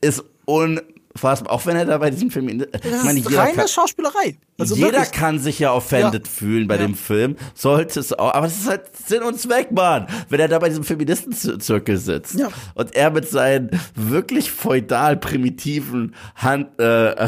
ist 0.02 0.24
un 0.46 0.82
Fast, 1.16 1.48
auch 1.48 1.66
wenn 1.66 1.76
er 1.76 1.86
da 1.86 1.98
bei 1.98 2.10
diesem 2.10 2.32
Film. 2.32 2.60
Das 2.60 2.68
ich 2.84 3.04
meine, 3.04 3.20
ist 3.20 3.38
reine 3.38 3.54
kann, 3.54 3.68
Schauspielerei. 3.68 4.38
Also 4.58 4.76
jeder 4.76 4.94
wirklich. 4.94 5.12
kann 5.12 5.40
sich 5.40 5.60
ja 5.60 5.72
offended 5.72 6.28
ja. 6.28 6.32
fühlen 6.32 6.68
bei 6.68 6.76
ja. 6.76 6.82
dem 6.82 6.96
Film. 6.96 7.36
Sollte 7.54 8.00
es 8.00 8.14
auch. 8.14 8.34
Aber 8.34 8.48
es 8.48 8.58
ist 8.58 8.68
halt 8.68 8.96
Sinn 8.96 9.24
und 9.24 9.40
Zweck, 9.40 9.72
Mann. 9.72 10.08
Wenn 10.30 10.40
er 10.40 10.48
da 10.48 10.60
bei 10.60 10.70
diesem 10.70 10.84
Feministenzirkel 10.84 11.98
sitzt. 11.98 12.40
Ja. 12.40 12.50
Und 12.76 12.96
er 12.96 13.12
mit 13.12 13.30
seinen 13.30 13.70
wirklich 13.96 14.52
feudal 14.52 15.18
primitiven 15.18 16.16
Hand, 16.36 16.80
äh, 16.80 17.16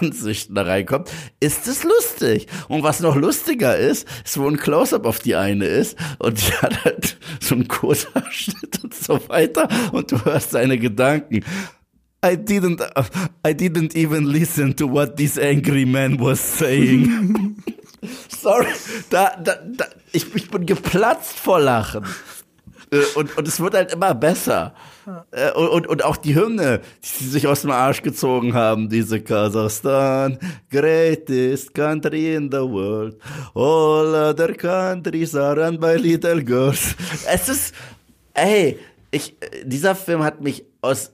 Ansichten 0.00 0.54
da 0.54 0.62
reinkommt, 0.62 1.10
ist 1.40 1.66
es 1.66 1.84
lustig. 1.84 2.46
Und 2.68 2.82
was 2.82 3.00
noch 3.00 3.16
lustiger 3.16 3.76
ist, 3.76 4.08
ist, 4.24 4.38
wo 4.38 4.48
ein 4.48 4.56
Close-Up 4.56 5.06
auf 5.06 5.18
die 5.18 5.34
eine 5.34 5.66
ist. 5.66 5.98
Und 6.18 6.40
die 6.40 6.52
hat 6.54 6.84
halt 6.84 7.18
so 7.40 7.54
einen 7.54 7.68
Kursabschnitt 7.68 8.80
und 8.82 8.94
so 8.94 9.28
weiter. 9.28 9.68
Und 9.92 10.12
du 10.12 10.24
hörst 10.24 10.50
seine 10.50 10.78
Gedanken. 10.78 11.44
I 12.24 12.36
didn't, 12.36 12.80
I 13.44 13.52
didn't 13.52 13.94
even 13.94 14.32
listen 14.32 14.72
to 14.76 14.86
what 14.86 15.16
this 15.16 15.36
angry 15.36 15.84
man 15.84 16.16
was 16.18 16.40
saying. 16.40 17.62
Sorry, 18.28 18.72
da, 19.10 19.36
da, 19.36 19.56
da, 19.62 19.84
ich, 20.12 20.34
ich 20.34 20.50
bin 20.50 20.64
geplatzt 20.64 21.38
vor 21.38 21.60
Lachen. 21.60 22.04
Äh, 22.90 23.02
und, 23.14 23.36
und 23.36 23.46
es 23.46 23.60
wird 23.60 23.74
halt 23.74 23.92
immer 23.92 24.14
besser. 24.14 24.74
Äh, 25.32 25.52
und, 25.52 25.68
und, 25.68 25.86
und 25.86 26.04
auch 26.04 26.16
die 26.16 26.34
Hymne, 26.34 26.80
die 27.02 27.24
sie 27.24 27.28
sich 27.28 27.46
aus 27.46 27.62
dem 27.62 27.70
Arsch 27.70 28.02
gezogen 28.02 28.54
haben, 28.54 28.88
diese 28.88 29.20
Kasachstan, 29.20 30.38
greatest 30.70 31.74
country 31.74 32.34
in 32.34 32.50
the 32.50 32.58
world. 32.58 33.18
All 33.54 34.14
other 34.14 34.54
countries 34.54 35.34
are 35.34 35.60
run 35.60 35.78
by 35.78 35.96
little 35.96 36.42
girls. 36.42 36.94
Es 37.30 37.48
ist, 37.48 37.74
ey, 38.32 38.78
ich, 39.10 39.36
dieser 39.64 39.94
Film 39.94 40.22
hat 40.22 40.40
mich 40.40 40.64
aus 40.80 41.12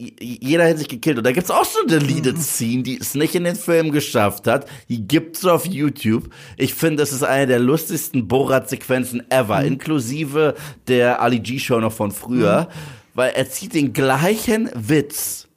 jeder 0.00 0.64
hätte 0.64 0.78
sich 0.78 0.88
gekillt. 0.88 1.18
Und 1.18 1.24
da 1.24 1.32
gibt's 1.32 1.50
auch 1.50 1.64
so 1.64 1.80
eine 1.80 1.98
Deleted-Scene, 1.98 2.82
die 2.82 2.98
es 2.98 3.14
nicht 3.14 3.34
in 3.34 3.44
den 3.44 3.56
Film 3.56 3.92
geschafft 3.92 4.46
hat. 4.46 4.66
Die 4.88 5.06
gibt's 5.06 5.44
auf 5.44 5.66
YouTube. 5.66 6.30
Ich 6.56 6.74
finde, 6.74 7.02
das 7.02 7.12
ist 7.12 7.22
eine 7.22 7.46
der 7.46 7.58
lustigsten 7.58 8.26
Borat-Sequenzen 8.26 9.30
ever, 9.30 9.60
mhm. 9.60 9.66
inklusive 9.66 10.54
der 10.88 11.20
Ali 11.20 11.40
G-Show 11.40 11.80
noch 11.80 11.92
von 11.92 12.12
früher, 12.12 12.62
mhm. 12.62 13.14
weil 13.14 13.32
er 13.32 13.48
zieht 13.50 13.74
den 13.74 13.92
gleichen 13.92 14.70
Witz 14.74 15.48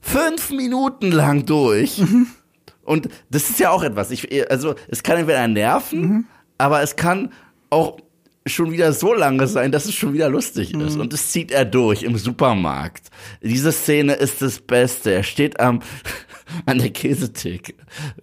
fünf 0.00 0.50
Minuten 0.50 1.10
lang 1.10 1.46
durch. 1.46 1.98
Mhm. 1.98 2.26
Und 2.82 3.08
das 3.30 3.48
ist 3.48 3.60
ja 3.60 3.70
auch 3.70 3.82
etwas. 3.82 4.10
Ich, 4.10 4.50
also, 4.50 4.74
es 4.88 5.02
kann 5.02 5.16
entweder 5.16 5.46
nerven, 5.48 6.00
mhm. 6.00 6.24
aber 6.58 6.82
es 6.82 6.96
kann 6.96 7.32
auch 7.70 7.98
schon 8.52 8.72
wieder 8.72 8.92
so 8.92 9.14
lange 9.14 9.46
sein, 9.46 9.72
dass 9.72 9.86
es 9.86 9.94
schon 9.94 10.12
wieder 10.12 10.28
lustig 10.28 10.74
ist. 10.74 10.94
Mhm. 10.96 11.00
Und 11.00 11.12
das 11.12 11.30
zieht 11.30 11.50
er 11.50 11.64
durch 11.64 12.02
im 12.02 12.16
Supermarkt. 12.16 13.08
Diese 13.42 13.72
Szene 13.72 14.14
ist 14.14 14.42
das 14.42 14.58
Beste. 14.60 15.12
Er 15.12 15.22
steht 15.22 15.60
am, 15.60 15.80
an 16.66 16.78
der 16.78 16.90
Käsetheke. 16.90 17.74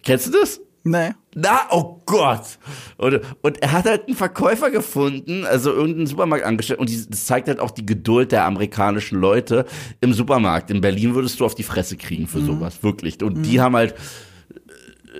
Kennst 0.04 0.28
du 0.28 0.32
das? 0.32 0.62
Nee. 0.88 1.12
Na, 1.36 1.68
oh 1.72 2.02
Gott. 2.06 2.58
Und, 2.98 3.20
und 3.42 3.62
er 3.62 3.74
hat 3.74 3.86
halt 3.86 4.08
einen 4.08 4.16
Verkäufer 4.16 4.72
gefunden, 4.72 5.46
also 5.46 5.72
irgendeinen 5.72 6.08
Supermarkt 6.08 6.46
angestellt. 6.46 6.80
Und 6.80 6.90
das 6.90 7.26
zeigt 7.26 7.48
halt 7.48 7.60
auch 7.60 7.72
die 7.72 7.86
Geduld 7.86 8.32
der 8.32 8.46
amerikanischen 8.46 9.20
Leute 9.20 9.66
im 10.02 10.14
Supermarkt. 10.14 10.72
In 10.72 10.82
Berlin 10.82 11.14
würdest 11.14 11.40
du 11.40 11.46
auf 11.46 11.56
die 11.56 11.64
Fresse 11.64 11.98
kriegen 11.98 12.28
für 12.28 12.40
mhm. 12.40 12.46
sowas, 12.46 12.84
wirklich. 12.84 13.22
Und 13.22 13.38
mhm. 13.38 13.44
die 13.44 13.60
haben 13.60 13.76
halt 13.76 13.96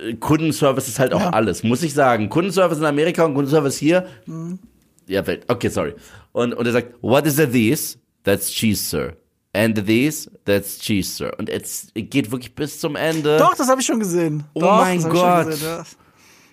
äh, 0.06 0.14
Kundenservice 0.14 0.88
ist 0.88 0.98
halt 0.98 1.12
auch 1.12 1.20
ja. 1.20 1.30
alles, 1.30 1.62
muss 1.62 1.82
ich 1.82 1.92
sagen. 1.92 2.30
Kundenservice 2.30 2.78
in 2.78 2.86
Amerika 2.86 3.24
und 3.24 3.34
Kundenservice 3.34 3.76
hier, 3.76 4.06
mhm 4.26 4.58
ja. 5.08 5.22
Okay, 5.48 5.68
sorry. 5.68 5.94
Und, 6.32 6.54
und 6.54 6.66
er 6.66 6.72
sagt, 6.72 6.94
what 7.00 7.26
is 7.26 7.38
a 7.40 7.46
this? 7.46 7.98
That's 8.24 8.50
cheese, 8.50 8.82
sir. 8.82 9.14
And 9.54 9.86
this, 9.86 10.30
that's 10.44 10.78
cheese, 10.78 11.10
sir. 11.10 11.32
Und 11.38 11.48
es 11.48 11.88
geht 11.94 12.30
wirklich 12.30 12.54
bis 12.54 12.78
zum 12.78 12.96
Ende. 12.96 13.38
Doch, 13.38 13.54
das 13.54 13.68
habe 13.68 13.80
ich 13.80 13.86
schon 13.86 13.98
gesehen. 13.98 14.44
Oh 14.54 14.60
Doch, 14.60 14.78
mein 14.78 15.02
Gott. 15.02 15.46
Gesehen, 15.46 15.68
ja. 15.78 15.84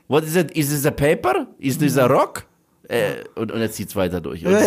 What 0.08 0.24
is 0.24 0.36
it? 0.36 0.52
Is 0.52 0.70
this 0.70 0.86
a 0.86 0.92
paper? 0.92 1.48
Is 1.60 1.78
this 1.78 1.98
a 1.98 2.06
rock? 2.06 2.46
Äh, 2.88 3.24
und, 3.36 3.52
und 3.52 3.60
er 3.60 3.72
zieht 3.72 3.90
es 3.90 3.96
weiter 3.96 4.22
durch. 4.22 4.42
Ja, 4.42 4.52
ja, 4.52 4.60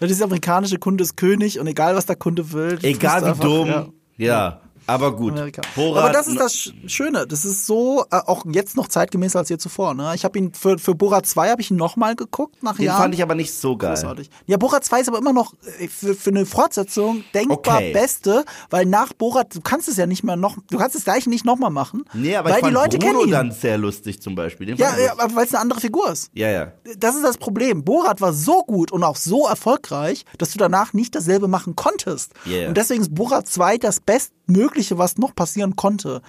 ja. 0.00 0.06
Dieser 0.06 0.24
amerikanische 0.24 0.78
Kunde 0.78 1.02
ist 1.02 1.16
König 1.16 1.58
und 1.58 1.66
egal 1.66 1.96
was 1.96 2.06
der 2.06 2.16
Kunde 2.16 2.52
will. 2.52 2.78
Egal 2.82 3.24
wie 3.24 3.40
dumm. 3.40 3.68
Ja. 3.68 3.86
ja. 4.16 4.60
Aber 4.88 5.14
gut. 5.14 5.34
Borat 5.76 6.04
Aber 6.04 6.12
das 6.12 6.26
ist 6.28 6.40
das 6.40 6.72
Schöne. 6.86 7.26
Das 7.26 7.44
ist 7.44 7.66
so 7.66 8.06
äh, 8.10 8.16
auch 8.16 8.46
jetzt 8.50 8.74
noch 8.74 8.88
zeitgemäß 8.88 9.36
als 9.36 9.50
je 9.50 9.58
zuvor. 9.58 9.92
Ne? 9.92 10.12
Ich 10.14 10.24
habe 10.24 10.38
ihn 10.38 10.54
für, 10.54 10.78
für 10.78 10.94
Borat 10.94 11.26
2 11.26 11.50
habe 11.50 11.60
ich 11.60 11.70
ihn 11.70 11.76
nochmal 11.76 12.16
geguckt 12.16 12.62
nach 12.62 12.76
Den 12.76 12.86
Jahren. 12.86 13.02
fand 13.02 13.14
ich 13.14 13.22
aber 13.22 13.34
nicht 13.34 13.52
so 13.52 13.76
geil. 13.76 13.90
Großartig. 13.90 14.30
Ja, 14.46 14.56
Borat 14.56 14.86
2 14.86 15.00
ist 15.00 15.08
aber 15.08 15.18
immer 15.18 15.34
noch 15.34 15.52
äh, 15.78 15.88
für, 15.88 16.14
für 16.14 16.30
eine 16.30 16.46
Fortsetzung 16.46 17.22
denkbar 17.34 17.76
okay. 17.76 17.92
beste, 17.92 18.46
weil 18.70 18.86
nach 18.86 19.12
Borat 19.12 19.54
du 19.54 19.60
kannst 19.60 19.88
es 19.88 19.98
ja 19.98 20.06
nicht 20.06 20.24
mehr 20.24 20.36
noch, 20.36 20.56
du 20.70 20.78
kannst 20.78 20.96
es 20.96 21.04
gleich 21.04 21.26
nicht 21.26 21.44
nochmal 21.44 21.70
machen. 21.70 22.04
Nee, 22.14 22.34
aber 22.36 22.48
weil 22.48 22.56
ich 22.56 22.60
fand 22.60 22.70
die 22.70 22.74
Leute 22.74 22.98
Bruno 22.98 23.12
kennen 23.12 23.28
ihn. 23.28 23.32
dann 23.32 23.52
sehr 23.52 23.76
lustig 23.76 24.22
zum 24.22 24.34
Beispiel. 24.34 24.68
Den 24.68 24.78
ja, 24.78 24.98
ja 24.98 25.12
aber 25.12 25.36
weil 25.36 25.44
es 25.44 25.52
eine 25.52 25.60
andere 25.60 25.80
Figur 25.80 26.10
ist. 26.10 26.30
Ja, 26.32 26.48
ja. 26.48 26.72
Das 26.96 27.14
ist 27.14 27.24
das 27.24 27.36
Problem. 27.36 27.84
Borat 27.84 28.22
war 28.22 28.32
so 28.32 28.62
gut 28.62 28.90
und 28.90 29.04
auch 29.04 29.16
so 29.16 29.46
erfolgreich, 29.46 30.24
dass 30.38 30.50
du 30.50 30.58
danach 30.58 30.94
nicht 30.94 31.14
dasselbe 31.14 31.46
machen 31.46 31.76
konntest. 31.76 32.32
Yeah. 32.46 32.68
Und 32.68 32.76
deswegen 32.78 33.02
ist 33.02 33.14
Borat 33.14 33.46
2 33.46 33.76
das 33.76 34.00
bestmögliche, 34.48 34.98
was 34.98 35.18
noch 35.18 35.34
passieren 35.34 35.76
konnte. 35.76 36.22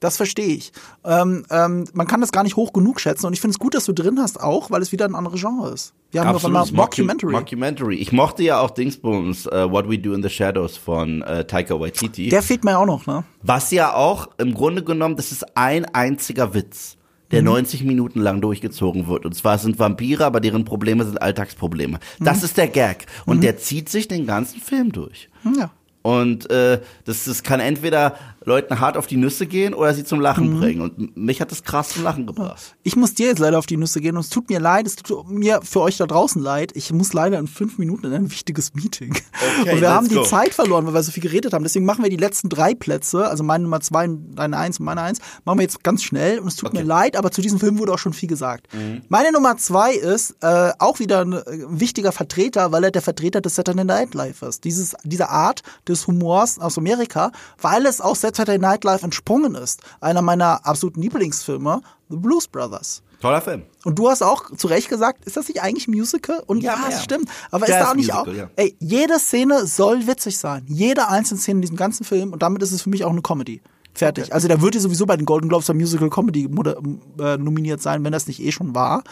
Das 0.00 0.16
verstehe 0.16 0.48
ich. 0.48 0.72
Ähm, 1.04 1.44
ähm, 1.50 1.84
man 1.94 2.06
kann 2.06 2.20
das 2.20 2.32
gar 2.32 2.42
nicht 2.42 2.56
hoch 2.56 2.72
genug 2.72 3.00
schätzen 3.00 3.26
und 3.26 3.32
ich 3.32 3.40
finde 3.40 3.52
es 3.52 3.58
gut, 3.58 3.74
dass 3.74 3.84
du 3.84 3.92
drin 3.92 4.18
hast 4.18 4.40
auch, 4.40 4.70
weil 4.70 4.82
es 4.82 4.92
wieder 4.92 5.06
ein 5.06 5.14
anderes 5.14 5.40
Genre 5.40 5.72
ist. 5.72 5.94
Wir 6.10 6.20
haben 6.20 6.34
Absolut. 6.34 6.56
auf 6.56 6.68
einmal 6.68 6.84
Mockumentary. 6.84 7.32
Mockumentary. 7.32 7.96
Ich 7.96 8.12
mochte 8.12 8.42
ja 8.42 8.60
auch 8.60 8.70
Dingsbums, 8.70 9.46
uh, 9.46 9.70
What 9.70 9.88
We 9.88 9.98
Do 9.98 10.12
in 10.12 10.22
the 10.22 10.28
Shadows 10.28 10.76
von 10.76 11.22
uh, 11.22 11.42
Taika 11.44 11.78
Waititi. 11.78 12.28
Der 12.28 12.42
fehlt 12.42 12.64
mir 12.64 12.78
auch 12.78 12.86
noch, 12.86 13.06
ne? 13.06 13.24
Was 13.42 13.70
ja 13.70 13.94
auch 13.94 14.28
im 14.38 14.54
Grunde 14.54 14.84
genommen, 14.84 15.16
das 15.16 15.32
ist 15.32 15.56
ein 15.56 15.84
einziger 15.86 16.54
Witz 16.54 16.96
der 17.32 17.40
mhm. 17.40 17.46
90 17.46 17.82
Minuten 17.82 18.20
lang 18.20 18.40
durchgezogen 18.40 19.08
wird. 19.08 19.26
Und 19.26 19.34
zwar 19.34 19.58
sind 19.58 19.80
Vampire, 19.80 20.24
aber 20.24 20.38
deren 20.38 20.64
Probleme 20.64 21.04
sind 21.04 21.20
Alltagsprobleme. 21.20 21.98
Das 22.20 22.38
mhm. 22.38 22.44
ist 22.44 22.56
der 22.56 22.68
Gag. 22.68 23.06
Und 23.24 23.38
mhm. 23.38 23.40
der 23.40 23.58
zieht 23.58 23.88
sich 23.88 24.06
den 24.06 24.26
ganzen 24.26 24.60
Film 24.60 24.92
durch. 24.92 25.28
Ja. 25.58 25.72
Und 26.06 26.48
äh, 26.52 26.78
das, 27.04 27.24
das 27.24 27.42
kann 27.42 27.58
entweder 27.58 28.16
Leuten 28.46 28.78
hart 28.78 28.96
auf 28.96 29.08
die 29.08 29.16
Nüsse 29.16 29.46
gehen 29.46 29.74
oder 29.74 29.92
sie 29.92 30.04
zum 30.04 30.20
Lachen 30.20 30.54
mhm. 30.54 30.60
bringen. 30.60 30.80
Und 30.80 31.16
mich 31.16 31.40
hat 31.40 31.50
das 31.50 31.64
krass 31.64 31.88
zum 31.88 32.04
Lachen 32.04 32.28
gebracht. 32.28 32.76
Ich 32.84 32.94
muss 32.94 33.12
dir 33.12 33.26
jetzt 33.26 33.40
leider 33.40 33.58
auf 33.58 33.66
die 33.66 33.76
Nüsse 33.76 34.00
gehen 34.00 34.14
und 34.14 34.20
es 34.20 34.30
tut 34.30 34.48
mir 34.48 34.60
leid, 34.60 34.86
es 34.86 34.94
tut 34.94 35.28
mir 35.28 35.60
für 35.62 35.80
euch 35.80 35.96
da 35.96 36.06
draußen 36.06 36.40
leid. 36.40 36.70
Ich 36.76 36.92
muss 36.92 37.12
leider 37.12 37.40
in 37.40 37.48
fünf 37.48 37.76
Minuten 37.78 38.06
in 38.06 38.12
ein 38.12 38.30
wichtiges 38.30 38.72
Meeting. 38.74 39.16
Okay, 39.60 39.72
und 39.72 39.80
wir 39.80 39.90
haben 39.90 40.08
die 40.08 40.14
go. 40.14 40.22
Zeit 40.22 40.54
verloren, 40.54 40.86
weil 40.86 40.94
wir 40.94 41.02
so 41.02 41.10
viel 41.10 41.24
geredet 41.24 41.52
haben. 41.52 41.64
Deswegen 41.64 41.84
machen 41.84 42.04
wir 42.04 42.10
die 42.10 42.16
letzten 42.16 42.48
drei 42.48 42.74
Plätze, 42.74 43.26
also 43.26 43.42
meine 43.42 43.64
Nummer 43.64 43.80
zwei, 43.80 44.08
deine 44.08 44.56
eins 44.56 44.78
und 44.78 44.86
meine 44.86 45.02
eins, 45.02 45.18
machen 45.44 45.58
wir 45.58 45.62
jetzt 45.62 45.82
ganz 45.82 46.04
schnell. 46.04 46.38
Und 46.38 46.46
es 46.46 46.56
tut 46.56 46.68
okay. 46.68 46.78
mir 46.78 46.84
leid, 46.84 47.16
aber 47.16 47.32
zu 47.32 47.42
diesem 47.42 47.58
Film 47.58 47.78
wurde 47.78 47.92
auch 47.92 47.98
schon 47.98 48.12
viel 48.12 48.28
gesagt. 48.28 48.72
Mhm. 48.72 49.02
Meine 49.08 49.32
Nummer 49.32 49.56
zwei 49.56 49.92
ist 49.92 50.36
äh, 50.42 50.70
auch 50.78 51.00
wieder 51.00 51.22
ein, 51.22 51.32
äh, 51.32 51.42
wichtiger 51.68 52.12
Vertreter, 52.12 52.70
weil 52.70 52.84
er 52.84 52.90
der 52.92 53.02
Vertreter 53.02 53.40
des 53.40 53.56
Saturday 53.56 53.84
Night 53.84 54.14
Live 54.14 54.42
ist. 54.42 54.62
Dieses, 54.62 54.94
diese 55.02 55.30
Art 55.30 55.62
des 55.88 56.06
Humors 56.06 56.60
aus 56.60 56.78
Amerika, 56.78 57.32
weil 57.60 57.86
es 57.86 58.00
aus 58.00 58.20
Saturday 58.20 58.35
Night 58.44 58.84
Live 58.84 59.02
entsprungen 59.02 59.54
ist. 59.54 59.80
Einer 60.00 60.22
meiner 60.22 60.66
absoluten 60.66 61.02
Lieblingsfilme, 61.02 61.82
The 62.08 62.16
Blues 62.16 62.46
Brothers. 62.48 63.02
Toller 63.20 63.40
Film. 63.40 63.62
Und 63.84 63.98
du 63.98 64.10
hast 64.10 64.22
auch 64.22 64.54
zu 64.56 64.66
Recht 64.66 64.88
gesagt, 64.88 65.24
ist 65.24 65.36
das 65.36 65.48
nicht 65.48 65.62
eigentlich 65.62 65.88
Musical? 65.88 66.42
Und 66.46 66.62
ja, 66.62 66.74
ja, 66.74 66.90
ja. 66.90 67.00
stimmt. 67.00 67.30
Aber 67.50 67.66
Jazz 67.66 67.76
ist 67.76 67.82
da 67.82 67.90
auch 67.90 67.94
nicht 67.94 68.12
Musical, 68.12 68.32
auch. 68.32 68.36
Ja. 68.36 68.50
Ey, 68.56 68.76
jede 68.78 69.18
Szene 69.18 69.66
soll 69.66 70.06
witzig 70.06 70.38
sein. 70.38 70.64
Jede 70.68 71.08
einzelne 71.08 71.40
Szene 71.40 71.58
in 71.58 71.62
diesem 71.62 71.76
ganzen 71.76 72.04
Film. 72.04 72.32
Und 72.32 72.42
damit 72.42 72.62
ist 72.62 72.72
es 72.72 72.82
für 72.82 72.90
mich 72.90 73.04
auch 73.04 73.10
eine 73.10 73.22
Comedy. 73.22 73.62
Fertig. 73.94 74.24
Okay. 74.24 74.32
Also 74.32 74.48
der 74.48 74.60
würde 74.60 74.78
sowieso 74.78 75.06
bei 75.06 75.16
den 75.16 75.24
Golden 75.24 75.48
Globes 75.48 75.66
für 75.66 75.74
Musical 75.74 76.10
Comedy 76.10 76.44
äh, 76.44 77.36
nominiert 77.38 77.80
sein, 77.80 78.04
wenn 78.04 78.12
das 78.12 78.26
nicht 78.26 78.42
eh 78.42 78.52
schon 78.52 78.74
war. 78.74 79.02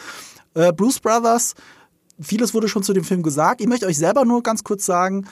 Äh, 0.53 0.73
Blues 0.73 1.01
Brothers, 1.01 1.55
vieles 2.21 2.53
wurde 2.53 2.69
schon 2.69 2.83
zu 2.83 2.93
dem 2.93 3.05
Film 3.05 3.23
gesagt. 3.23 3.63
Ich 3.63 3.67
möchte 3.67 3.87
euch 3.87 3.97
selber 3.97 4.27
nur 4.27 4.43
ganz 4.43 4.63
kurz 4.63 4.85
sagen, 4.85 5.27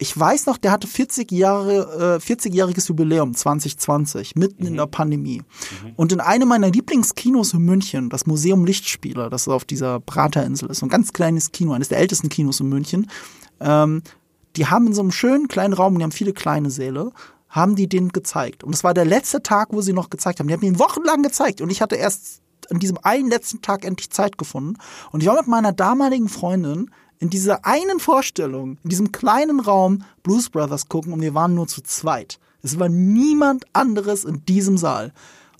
ich 0.00 0.18
weiß 0.18 0.46
noch, 0.46 0.58
der 0.58 0.70
hatte 0.70 0.86
40 0.86 1.32
Jahre, 1.32 2.20
äh, 2.22 2.24
40-jähriges 2.24 2.88
Jubiläum 2.88 3.34
2020, 3.34 4.36
mitten 4.36 4.62
mhm. 4.62 4.68
in 4.68 4.76
der 4.76 4.86
Pandemie. 4.86 5.38
Mhm. 5.38 5.92
Und 5.96 6.12
in 6.12 6.20
einem 6.20 6.48
meiner 6.48 6.70
Lieblingskinos 6.70 7.52
in 7.52 7.64
München, 7.64 8.08
das 8.08 8.24
Museum 8.24 8.64
Lichtspieler, 8.64 9.28
das 9.28 9.48
auf 9.48 9.64
dieser 9.64 9.98
Praterinsel 9.98 10.70
ist, 10.70 10.78
so 10.78 10.86
ein 10.86 10.90
ganz 10.90 11.12
kleines 11.12 11.50
Kino, 11.50 11.72
eines 11.72 11.88
der 11.88 11.98
ältesten 11.98 12.28
Kinos 12.28 12.60
in 12.60 12.68
München, 12.68 13.10
ähm, 13.60 14.02
die 14.54 14.66
haben 14.66 14.86
in 14.86 14.94
so 14.94 15.02
einem 15.02 15.10
schönen 15.10 15.48
kleinen 15.48 15.74
Raum, 15.74 15.98
die 15.98 16.04
haben 16.04 16.12
viele 16.12 16.32
kleine 16.32 16.70
Säle, 16.70 17.10
haben 17.48 17.74
die 17.74 17.88
den 17.88 18.10
gezeigt. 18.10 18.62
Und 18.62 18.74
es 18.74 18.84
war 18.84 18.94
der 18.94 19.04
letzte 19.04 19.42
Tag, 19.42 19.68
wo 19.72 19.80
sie 19.80 19.92
noch 19.92 20.10
gezeigt 20.10 20.38
haben. 20.38 20.46
Die 20.46 20.54
haben 20.54 20.62
ihn 20.62 20.78
wochenlang 20.78 21.22
gezeigt 21.22 21.60
und 21.60 21.70
ich 21.70 21.82
hatte 21.82 21.96
erst 21.96 22.42
an 22.70 22.78
diesem 22.78 22.98
einen 23.02 23.30
letzten 23.30 23.62
Tag 23.62 23.84
endlich 23.84 24.10
Zeit 24.10 24.38
gefunden. 24.38 24.76
Und 25.10 25.22
ich 25.22 25.28
war 25.28 25.36
mit 25.36 25.48
meiner 25.48 25.72
damaligen 25.72 26.28
Freundin 26.28 26.90
in 27.20 27.30
dieser 27.30 27.64
einen 27.64 28.00
Vorstellung, 28.00 28.78
in 28.82 28.90
diesem 28.90 29.12
kleinen 29.12 29.60
Raum 29.60 30.04
Blues 30.22 30.50
Brothers 30.50 30.88
gucken 30.88 31.12
und 31.12 31.20
wir 31.20 31.34
waren 31.34 31.54
nur 31.54 31.66
zu 31.66 31.82
zweit. 31.82 32.38
Es 32.62 32.78
war 32.78 32.88
niemand 32.88 33.64
anderes 33.72 34.24
in 34.24 34.44
diesem 34.44 34.78
Saal. 34.78 35.12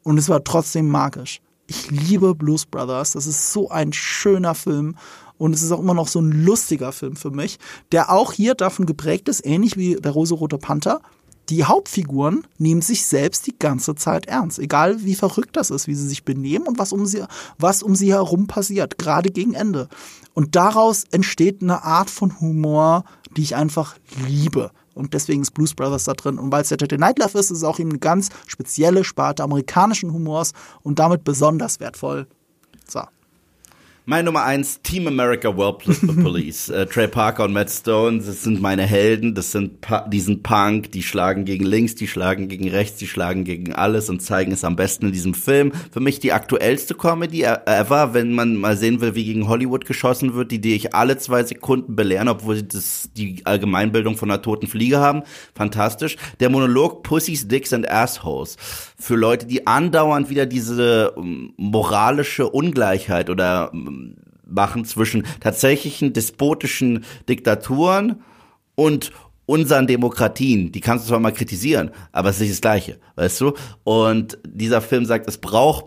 Und 0.04 0.18
es 0.18 0.28
war 0.28 0.42
trotzdem 0.42 0.88
magisch. 0.88 1.40
Ich 1.66 1.90
liebe 1.90 2.34
Blues 2.34 2.66
Brothers. 2.66 3.12
Das 3.12 3.26
ist 3.26 3.52
so 3.52 3.70
ein 3.70 3.92
schöner 3.92 4.54
Film. 4.54 4.96
Und 5.36 5.54
es 5.54 5.62
ist 5.62 5.70
auch 5.70 5.80
immer 5.80 5.94
noch 5.94 6.08
so 6.08 6.20
ein 6.20 6.32
lustiger 6.44 6.92
Film 6.92 7.14
für 7.14 7.30
mich, 7.30 7.58
der 7.92 8.10
auch 8.10 8.32
hier 8.32 8.54
davon 8.54 8.86
geprägt 8.86 9.28
ist, 9.28 9.44
ähnlich 9.46 9.76
wie 9.76 9.94
der 9.94 10.12
Rose-Rote 10.12 10.58
Panther, 10.58 11.00
die 11.48 11.64
Hauptfiguren 11.64 12.46
nehmen 12.58 12.82
sich 12.82 13.06
selbst 13.06 13.46
die 13.46 13.58
ganze 13.58 13.94
Zeit 13.94 14.26
ernst, 14.26 14.58
egal 14.58 15.02
wie 15.04 15.14
verrückt 15.14 15.56
das 15.56 15.70
ist, 15.70 15.86
wie 15.86 15.94
sie 15.94 16.06
sich 16.06 16.24
benehmen 16.24 16.66
und 16.66 16.78
was 16.78 16.92
um 16.92 17.06
sie, 17.06 17.24
was 17.58 17.82
um 17.82 17.94
sie 17.94 18.12
herum 18.12 18.46
passiert, 18.46 18.98
gerade 18.98 19.30
gegen 19.30 19.54
Ende. 19.54 19.88
Und 20.34 20.56
daraus 20.56 21.04
entsteht 21.10 21.62
eine 21.62 21.82
Art 21.84 22.10
von 22.10 22.40
Humor, 22.40 23.04
die 23.36 23.42
ich 23.42 23.56
einfach 23.56 23.96
liebe. 24.26 24.70
Und 24.94 25.14
deswegen 25.14 25.42
ist 25.42 25.52
Blues 25.52 25.74
Brothers 25.74 26.04
da 26.04 26.12
drin. 26.14 26.38
Und 26.38 26.50
weil 26.50 26.62
es 26.62 26.68
Saturday 26.68 26.98
Night 26.98 27.18
Live 27.18 27.34
ist, 27.34 27.50
ist 27.50 27.58
es 27.58 27.64
auch 27.64 27.78
eben 27.78 27.90
eine 27.90 27.98
ganz 27.98 28.30
spezielle 28.46 29.04
Sparte 29.04 29.42
amerikanischen 29.42 30.12
Humors 30.12 30.52
und 30.82 30.98
damit 30.98 31.24
besonders 31.24 31.80
wertvoll. 31.80 32.26
So. 32.86 33.02
Mein 34.10 34.24
Nummer 34.24 34.44
eins, 34.44 34.80
Team 34.80 35.06
America 35.06 35.54
World 35.54 35.80
Police. 36.22 36.70
äh, 36.70 36.86
Trey 36.86 37.08
Parker 37.08 37.44
und 37.44 37.52
Matt 37.52 37.68
Stone, 37.68 38.22
das 38.22 38.42
sind 38.42 38.62
meine 38.62 38.84
Helden, 38.84 39.34
das 39.34 39.52
sind, 39.52 39.86
die 40.10 40.20
sind 40.20 40.42
Punk, 40.42 40.92
die 40.92 41.02
schlagen 41.02 41.44
gegen 41.44 41.66
links, 41.66 41.94
die 41.94 42.08
schlagen 42.08 42.48
gegen 42.48 42.70
rechts, 42.70 42.96
die 42.96 43.06
schlagen 43.06 43.44
gegen 43.44 43.74
alles 43.74 44.08
und 44.08 44.22
zeigen 44.22 44.50
es 44.50 44.64
am 44.64 44.76
besten 44.76 45.08
in 45.08 45.12
diesem 45.12 45.34
Film. 45.34 45.72
Für 45.92 46.00
mich 46.00 46.20
die 46.20 46.32
aktuellste 46.32 46.94
Comedy 46.94 47.42
e-, 47.42 47.58
ever, 47.66 48.14
wenn 48.14 48.32
man 48.32 48.56
mal 48.56 48.78
sehen 48.78 49.02
will, 49.02 49.14
wie 49.14 49.26
gegen 49.26 49.46
Hollywood 49.46 49.84
geschossen 49.84 50.32
wird, 50.32 50.52
die, 50.52 50.62
die 50.62 50.74
ich 50.74 50.94
alle 50.94 51.18
zwei 51.18 51.44
Sekunden 51.44 51.94
belehren, 51.94 52.28
obwohl 52.28 52.56
sie 52.56 52.66
das, 52.66 53.10
die 53.14 53.44
Allgemeinbildung 53.44 54.16
von 54.16 54.30
einer 54.30 54.40
toten 54.40 54.68
Fliege 54.68 55.00
haben. 55.00 55.22
Fantastisch. 55.54 56.16
Der 56.40 56.48
Monolog 56.48 57.02
Pussies, 57.02 57.46
Dicks 57.46 57.74
and 57.74 57.86
Assholes. 57.90 58.56
Für 58.98 59.16
Leute, 59.16 59.44
die 59.44 59.66
andauernd 59.66 60.30
wieder 60.30 60.46
diese 60.46 61.10
um, 61.10 61.52
moralische 61.58 62.48
Ungleichheit 62.48 63.28
oder 63.28 63.70
um, 63.74 63.97
machen 64.44 64.84
zwischen 64.84 65.24
tatsächlichen 65.40 66.12
despotischen 66.12 67.04
Diktaturen 67.28 68.22
und 68.74 69.12
unseren 69.46 69.86
Demokratien. 69.86 70.72
Die 70.72 70.80
kannst 70.80 71.04
du 71.04 71.08
zwar 71.08 71.20
mal 71.20 71.32
kritisieren, 71.32 71.90
aber 72.12 72.28
es 72.30 72.36
ist 72.36 72.42
nicht 72.42 72.52
das 72.52 72.60
Gleiche, 72.60 72.98
weißt 73.16 73.40
du? 73.40 73.54
Und 73.82 74.38
dieser 74.44 74.80
Film 74.80 75.04
sagt, 75.04 75.26
es 75.26 75.38
braucht 75.38 75.86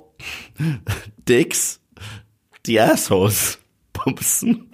Dicks, 1.30 1.80
die 2.66 2.80
Assholes 2.80 3.60
pumpsen. 3.94 4.68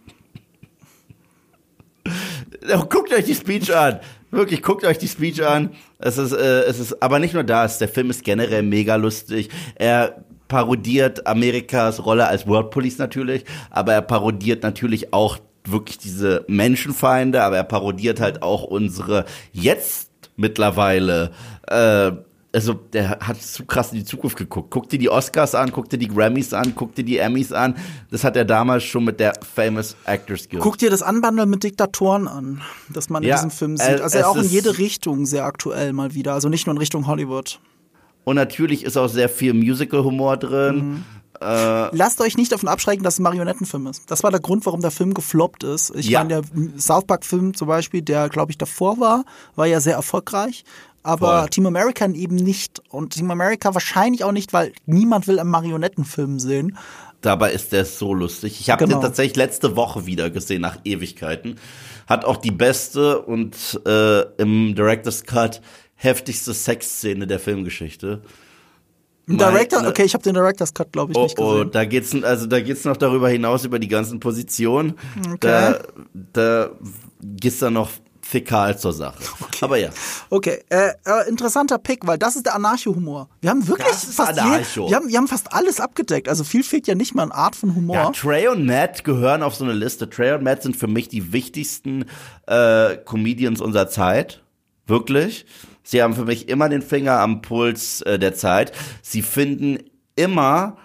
Guckt 2.89 3.13
euch 3.13 3.25
die 3.25 3.35
Speech 3.35 3.75
an. 3.75 3.99
Wirklich, 4.31 4.61
guckt 4.61 4.85
euch 4.85 4.97
die 4.97 5.07
Speech 5.07 5.45
an. 5.45 5.71
Es 5.99 6.17
ist, 6.17 6.33
äh, 6.33 6.61
es 6.63 6.79
ist, 6.79 7.01
aber 7.01 7.19
nicht 7.19 7.33
nur 7.33 7.43
das. 7.43 7.79
Der 7.79 7.87
Film 7.87 8.09
ist 8.09 8.23
generell 8.23 8.63
mega 8.63 8.95
lustig. 8.95 9.49
Er 9.75 10.25
parodiert 10.47 11.27
Amerikas 11.27 12.05
Rolle 12.05 12.27
als 12.27 12.47
World 12.47 12.71
Police 12.71 12.97
natürlich, 12.97 13.45
aber 13.69 13.93
er 13.93 14.01
parodiert 14.01 14.63
natürlich 14.63 15.13
auch 15.13 15.37
wirklich 15.65 15.97
diese 15.97 16.45
Menschenfeinde, 16.47 17.43
aber 17.43 17.57
er 17.57 17.63
parodiert 17.63 18.19
halt 18.19 18.41
auch 18.41 18.63
unsere 18.63 19.25
jetzt 19.51 20.11
mittlerweile 20.37 21.31
äh, 21.67 22.11
also 22.53 22.73
der 22.73 23.19
hat 23.19 23.41
zu 23.41 23.65
krass 23.65 23.91
in 23.91 23.99
die 23.99 24.05
Zukunft 24.05 24.37
geguckt. 24.37 24.71
Guck 24.71 24.89
dir 24.89 24.97
die 24.97 25.09
Oscars 25.09 25.53
an, 25.53 25.71
guck 25.71 25.89
dir 25.89 25.97
die 25.97 26.07
Grammys 26.07 26.53
an, 26.53 26.73
guck 26.75 26.95
dir 26.95 27.03
die 27.03 27.17
Emmys 27.17 27.51
an. 27.51 27.75
Das 28.09 28.23
hat 28.23 28.35
er 28.35 28.45
damals 28.45 28.83
schon 28.83 29.03
mit 29.03 29.19
der 29.19 29.33
Famous 29.55 29.95
Actors 30.05 30.49
Guild. 30.49 30.63
Guck 30.63 30.77
dir 30.77 30.89
das 30.89 31.03
Anbandeln 31.03 31.49
mit 31.49 31.63
Diktatoren 31.63 32.27
an, 32.27 32.61
das 32.89 33.09
man 33.09 33.21
in 33.21 33.31
diesem 33.31 33.51
Film 33.51 33.77
sieht. 33.77 34.01
Also 34.01 34.19
auch 34.23 34.37
in 34.37 34.49
jede 34.49 34.77
Richtung 34.79 35.25
sehr 35.25 35.45
aktuell 35.45 35.93
mal 35.93 36.15
wieder. 36.15 36.33
Also 36.33 36.49
nicht 36.49 36.65
nur 36.65 36.73
in 36.73 36.79
Richtung 36.79 37.05
Hollywood. 37.05 37.59
Und 38.27 38.35
natürlich 38.35 38.83
ist 38.83 38.97
auch 38.97 39.07
sehr 39.07 39.29
viel 39.29 39.53
Musical-Humor 39.53 40.35
drin. 40.35 40.75
Mhm. 40.75 41.03
Äh, 41.39 41.95
Lasst 41.95 42.19
euch 42.19 42.35
nicht 42.35 42.51
davon 42.51 42.67
abschrecken, 42.67 43.01
dass 43.01 43.13
es 43.13 43.19
ein 43.21 43.23
Marionettenfilm 43.23 43.87
ist. 43.87 44.11
Das 44.11 44.21
war 44.21 44.31
der 44.31 44.41
Grund, 44.41 44.65
warum 44.65 44.81
der 44.81 44.91
Film 44.91 45.13
gefloppt 45.13 45.63
ist. 45.63 45.95
Ich 45.95 46.09
ja. 46.09 46.25
meine, 46.25 46.41
der 46.41 46.77
South 46.77 47.05
Park-Film 47.07 47.53
zum 47.53 47.69
Beispiel, 47.69 48.01
der, 48.01 48.27
glaube 48.27 48.51
ich, 48.51 48.57
davor 48.57 48.99
war, 48.99 49.23
war 49.55 49.65
ja 49.65 49.79
sehr 49.79 49.93
erfolgreich. 49.93 50.65
Aber 51.03 51.39
Voll. 51.39 51.49
Team 51.51 51.67
America 51.67 52.05
eben 52.05 52.35
nicht. 52.35 52.81
Und 52.89 53.13
Team 53.13 53.31
America 53.31 53.73
wahrscheinlich 53.73 54.25
auch 54.25 54.33
nicht, 54.33 54.51
weil 54.51 54.73
niemand 54.85 55.29
will 55.29 55.39
einen 55.39 55.49
Marionettenfilm 55.49 56.37
sehen. 56.41 56.77
Dabei 57.21 57.53
ist 57.53 57.71
der 57.71 57.85
so 57.85 58.13
lustig. 58.13 58.59
Ich 58.59 58.69
habe 58.69 58.83
genau. 58.83 58.97
den 58.97 59.03
tatsächlich 59.03 59.37
letzte 59.37 59.77
Woche 59.77 60.05
wieder 60.05 60.29
gesehen, 60.29 60.63
nach 60.63 60.79
Ewigkeiten. 60.83 61.55
Hat 62.07 62.25
auch 62.25 62.35
die 62.35 62.51
beste 62.51 63.21
und 63.21 63.79
äh, 63.85 64.23
im 64.41 64.75
Director's 64.75 65.23
Cut 65.23 65.61
heftigste 65.97 66.53
Sexszene 66.53 67.27
der 67.27 67.39
Filmgeschichte. 67.39 68.21
Director? 69.27 69.85
okay, 69.85 70.03
ich 70.03 70.13
habe 70.13 70.23
den 70.23 70.35
Director's 70.35 70.73
Cut, 70.73 70.93
glaube 70.93 71.11
ich, 71.11 71.17
oh, 71.17 71.23
nicht 71.23 71.35
gesehen. 71.35 71.51
Oh, 71.51 71.63
da 71.65 71.83
geht's 71.83 72.15
also 72.23 72.45
da 72.45 72.61
geht's 72.61 72.85
noch 72.85 72.95
darüber 72.95 73.27
hinaus 73.27 73.65
über 73.65 73.77
die 73.77 73.89
ganzen 73.89 74.21
Positionen. 74.21 74.95
Okay. 75.19 75.37
Da, 75.41 75.79
da 76.31 76.69
geht's 77.21 77.59
dann 77.59 77.73
noch 77.73 77.89
fäkal 78.21 78.77
zur 78.77 78.93
Sache. 78.93 79.17
Okay. 79.47 79.65
Aber 79.65 79.77
ja. 79.77 79.89
Okay, 80.29 80.63
äh, 80.69 80.89
äh, 81.05 81.29
interessanter 81.29 81.79
Pick, 81.79 82.05
weil 82.05 82.19
das 82.19 82.35
ist 82.35 82.45
der 82.45 82.53
Anarcho-Humor. 82.53 83.27
Wir 83.41 83.49
haben 83.49 83.67
wirklich 83.67 83.87
fast 83.87 84.35
je, 84.35 84.43
wir, 84.87 84.95
haben, 84.95 85.07
wir 85.07 85.17
haben 85.17 85.27
fast 85.27 85.51
alles 85.51 85.79
abgedeckt. 85.79 86.29
Also 86.29 86.43
viel 86.43 86.63
fehlt 86.63 86.85
ja 86.85 86.93
nicht 86.93 87.15
mal 87.15 87.23
an 87.23 87.31
Art 87.31 87.55
von 87.55 87.73
Humor. 87.73 87.95
Ja, 87.95 88.11
Trey 88.11 88.47
und 88.49 88.65
Matt 88.65 89.03
gehören 89.03 89.41
auf 89.41 89.55
so 89.55 89.63
eine 89.63 89.73
Liste. 89.73 90.07
Trey 90.09 90.33
und 90.33 90.43
Matt 90.43 90.61
sind 90.61 90.75
für 90.75 90.87
mich 90.87 91.07
die 91.07 91.33
wichtigsten 91.33 92.05
äh, 92.45 92.97
Comedians 92.97 93.61
unserer 93.61 93.87
Zeit. 93.87 94.43
Wirklich. 94.87 95.45
Sie 95.83 96.01
haben 96.01 96.15
für 96.15 96.25
mich 96.25 96.49
immer 96.49 96.69
den 96.69 96.81
Finger 96.81 97.19
am 97.19 97.41
Puls 97.41 98.01
äh, 98.01 98.17
der 98.17 98.33
Zeit. 98.33 98.71
Sie 99.01 99.21
finden 99.21 99.79
immer 100.15 100.77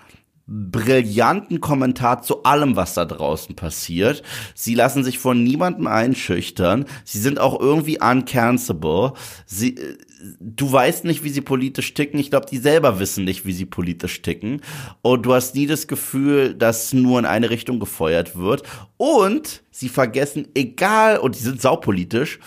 brillanten 0.47 1.61
Kommentar 1.61 2.23
zu 2.23 2.43
allem, 2.43 2.77
was 2.77 2.95
da 2.95 3.05
draußen 3.05 3.55
passiert. 3.55 4.23
Sie 4.55 4.75
lassen 4.75 5.05
sich 5.05 5.19
von 5.19 5.43
niemandem 5.43 5.87
einschüchtern. 5.87 6.85
Sie 7.05 7.19
sind 7.19 7.39
auch 7.39 7.59
irgendwie 7.59 8.01
uncancelable. 8.01 9.15
Sie, 9.47 9.77
äh, 9.77 9.97
du 10.41 10.71
weißt 10.71 11.05
nicht, 11.05 11.25
wie 11.25 11.31
sie 11.31 11.41
politisch 11.41 11.95
ticken. 11.95 12.21
Ich 12.21 12.31
glaube, 12.31 12.47
die 12.51 12.59
selber 12.59 12.99
wissen 12.99 13.25
nicht, 13.25 13.47
wie 13.47 13.53
sie 13.53 13.67
politisch 13.67 14.21
ticken. 14.23 14.61
Und 15.01 15.27
du 15.27 15.33
hast 15.33 15.55
nie 15.55 15.67
das 15.67 15.87
Gefühl, 15.87 16.55
dass 16.55 16.93
nur 16.93 17.19
in 17.19 17.25
eine 17.25 17.51
Richtung 17.51 17.81
gefeuert 17.81 18.37
wird. 18.37 18.63
Und 18.97 19.63
sie 19.71 19.89
vergessen, 19.89 20.49
egal, 20.55 21.19
und 21.19 21.37
die 21.37 21.43
sind 21.43 21.61
saupolitisch, 21.61 22.41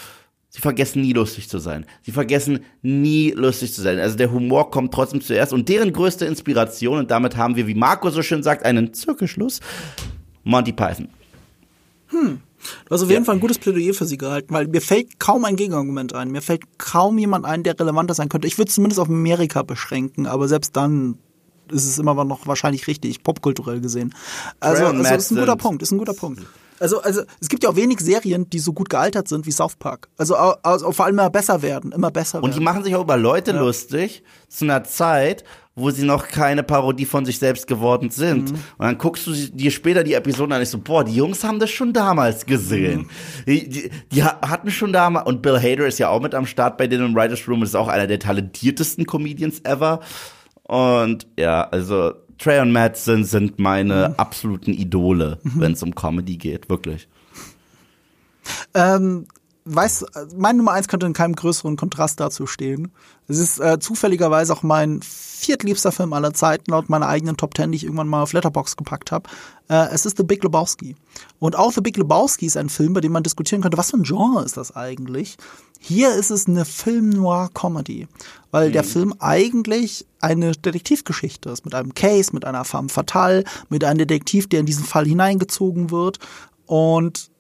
Sie 0.56 0.62
vergessen 0.62 1.02
nie 1.02 1.12
lustig 1.12 1.50
zu 1.50 1.60
sein. 1.60 1.86
Sie 2.02 2.14
vergessen 2.14 2.62
nie 2.82 3.32
lustig 3.32 3.74
zu 3.74 3.82
sein. 3.82 4.00
Also 4.00 4.16
der 4.16 4.32
Humor 4.32 4.72
kommt 4.72 4.94
trotzdem 4.94 5.20
zuerst 5.20 5.52
und 5.52 5.68
deren 5.68 5.92
größte 5.92 6.24
Inspiration, 6.24 6.98
und 6.98 7.12
damit 7.12 7.36
haben 7.36 7.58
wir, 7.58 7.68
wie 7.68 7.76
Marco 7.76 8.10
so 8.10 8.22
schön 8.22 8.42
sagt, 8.42 8.64
einen 8.64 8.94
Zirkelschluss, 8.94 9.60
Monty 10.46 10.72
Python. 10.72 11.10
Hm. 12.08 12.40
Du 12.86 12.96
hast 12.96 13.04
auf 13.04 13.10
jeden 13.10 13.24
ja. 13.24 13.26
Fall 13.26 13.36
ein 13.36 13.42
gutes 13.42 13.60
Plädoyer 13.60 13.94
für 13.94 14.06
sie 14.06 14.16
gehalten, 14.16 14.54
weil 14.54 14.68
mir 14.68 14.80
fällt 14.80 15.20
kaum 15.20 15.44
ein 15.44 15.58
Gegenargument 15.58 16.16
ein. 16.16 16.32
Mir 16.32 16.42
fällt 16.42 16.78
kaum 16.78 17.18
jemand 17.18 17.44
ein, 17.44 17.64
der 17.64 17.78
relevanter 17.78 18.14
sein 18.14 18.30
könnte. 18.30 18.48
Ich 18.48 18.58
würde 18.58 18.70
es 18.70 18.76
zumindest 18.76 19.02
auf 19.02 19.10
Amerika 19.10 19.62
beschränken, 19.62 20.26
aber 20.26 20.48
selbst 20.48 20.78
dann 20.78 21.18
ist 21.70 21.84
es 21.84 22.00
immer 22.00 22.24
noch 22.24 22.48
wahrscheinlich 22.48 22.88
richtig, 22.88 23.24
popkulturell 23.24 23.82
gesehen. 23.82 24.16
Also, 24.62 24.86
also 24.86 25.16
ist 25.16 25.32
ein 25.32 25.38
guter 25.38 25.58
Punkt, 25.58 25.84
ist 25.84 25.92
ein 25.92 25.98
guter 25.98 26.14
Punkt. 26.14 26.44
Also, 26.80 27.02
also 27.02 27.22
es 27.40 27.50
gibt 27.50 27.64
ja 27.64 27.70
auch 27.70 27.76
wenig 27.76 28.00
Serien, 28.00 28.50
die 28.50 28.60
so 28.60 28.74
gut 28.74 28.90
gealtert 28.90 29.28
sind 29.28 29.46
wie 29.46 29.52
South 29.52 29.76
Park. 29.76 30.10
Also, 30.18 30.36
also 30.36 30.92
vor 30.92 31.06
allem 31.06 31.16
immer 31.16 31.30
besser 31.30 31.62
werden, 31.62 31.92
immer 31.92 32.12
besser 32.12 32.40
werden. 32.40 32.46
Und 32.46 32.56
die 32.56 32.60
machen 32.60 32.84
sich 32.84 32.96
auch 32.96 33.02
über 33.02 33.18
Leute 33.18 33.52
ja. 33.52 33.60
lustig 33.60 34.24
zu 34.50 34.66
einer 34.66 34.84
Zeit, 34.84 35.44
wo 35.76 35.92
sie 35.92 36.06
noch 36.06 36.28
keine 36.28 36.64
Parodie 36.64 37.06
von 37.06 37.26
sich 37.26 37.38
selbst 37.38 37.68
geworden 37.68 38.10
sind. 38.10 38.52
Mhm. 38.52 38.58
Und 38.78 38.86
dann 38.86 38.98
guckst 38.98 39.28
du 39.28 39.34
dir 39.34 39.72
später 39.72 40.04
die 40.04 40.14
Episoden 40.14 40.54
an 40.54 40.60
und 40.60 40.64
ich 40.64 40.70
so, 40.70 40.80
boah, 40.80 41.04
die 41.04 41.16
Jungs 41.16 41.44
haben 41.44 41.60
das 41.60 41.70
schon 41.70 41.92
damals 41.92 42.46
gesehen. 42.46 43.02
Mhm. 43.02 43.08
Die, 43.46 43.70
die, 43.70 43.92
die, 44.12 44.24
hatten 44.24 44.72
schon 44.72 44.94
damals, 44.94 45.28
und 45.28 45.42
Bill 45.42 45.60
Hader 45.60 45.86
ist 45.86 46.00
ja 46.00 46.10
auch 46.10 46.22
mit 46.22 46.34
am 46.34 46.46
Start 46.46 46.78
bei 46.78 46.88
denen 46.88 47.08
im 47.08 47.16
Writers 47.16 47.46
Room, 47.48 47.64
ist 47.64 47.76
auch 47.76 47.90
einer 47.90 48.08
der 48.08 48.20
talentiertesten 48.20 49.06
Comedians 49.06 49.60
ever. 49.66 50.00
Und 50.64 51.28
ja, 51.38 51.68
also 51.70 52.14
Trey 52.38 52.60
und 52.60 52.72
Madsen 52.72 53.24
sind 53.24 53.60
meine 53.60 54.10
mhm. 54.10 54.16
absoluten 54.18 54.74
Idole, 54.74 55.40
mhm. 55.44 55.62
wenn 55.62 55.72
es 55.74 55.84
um 55.84 55.96
Comedy 55.96 56.38
geht, 56.38 56.70
wirklich. 56.70 57.08
Ähm, 58.74 59.26
weiß, 59.66 60.06
mein 60.38 60.58
Nummer 60.58 60.74
eins 60.74 60.88
könnte 60.88 61.08
in 61.08 61.14
keinem 61.14 61.36
größeren 61.36 61.76
Kontrast 61.76 62.20
dazu 62.20 62.46
stehen. 62.46 62.92
Es 63.28 63.40
ist 63.40 63.60
äh, 63.60 63.80
zufälligerweise 63.80 64.54
auch 64.54 64.62
mein 64.62 65.02
viertliebster 65.02 65.92
Film 65.92 66.14
aller 66.14 66.34
Zeiten, 66.34 66.72
laut 66.72 66.90
meiner 66.90 67.08
eigenen 67.08 67.36
Top 67.36 67.56
Ten, 67.56 67.72
die 67.72 67.78
ich 67.78 67.84
irgendwann 67.84 68.08
mal 68.08 68.22
auf 68.22 68.34
Letterbox 68.34 68.78
gepackt 68.78 69.12
habe. 69.12 69.28
Äh, 69.68 69.88
es 69.92 70.06
ist 70.06 70.18
The 70.18 70.24
Big 70.24 70.44
Lebowski. 70.44 70.96
Und 71.40 71.56
auch 71.56 71.72
The 71.72 71.82
Big 71.82 71.98
Lebowski 71.98 72.46
ist 72.46 72.58
ein 72.58 72.70
Film, 72.70 72.94
bei 72.94 73.02
dem 73.02 73.12
man 73.12 73.24
diskutieren 73.24 73.62
könnte, 73.62 73.78
was 73.78 73.90
für 73.90 73.98
ein 73.98 74.04
Genre 74.04 74.44
ist 74.44 74.58
das 74.58 74.76
eigentlich? 74.76 75.38
Hier 75.80 76.14
ist 76.14 76.30
es 76.30 76.48
eine 76.48 76.66
Film-Noir-Comedy, 76.66 78.08
weil 78.52 78.70
mhm. 78.70 78.74
der 78.74 78.84
Film 78.84 79.16
eigentlich 79.20 80.06
eine 80.20 80.52
Detektivgeschichte 80.52 81.50
ist, 81.50 81.66
mit 81.66 81.74
einem 81.74 81.96
Case, 81.96 82.32
mit 82.34 82.46
einer 82.46 82.66
femme 82.66 82.90
fatale, 82.90 83.44
mit 83.70 83.84
einem 83.84 83.98
Detektiv, 83.98 84.48
der 84.48 84.60
in 84.60 84.66
diesen 84.68 84.86
Fall 84.86 85.06
hineingezogen 85.06 85.90
wird 85.90 86.20
und 86.68 87.32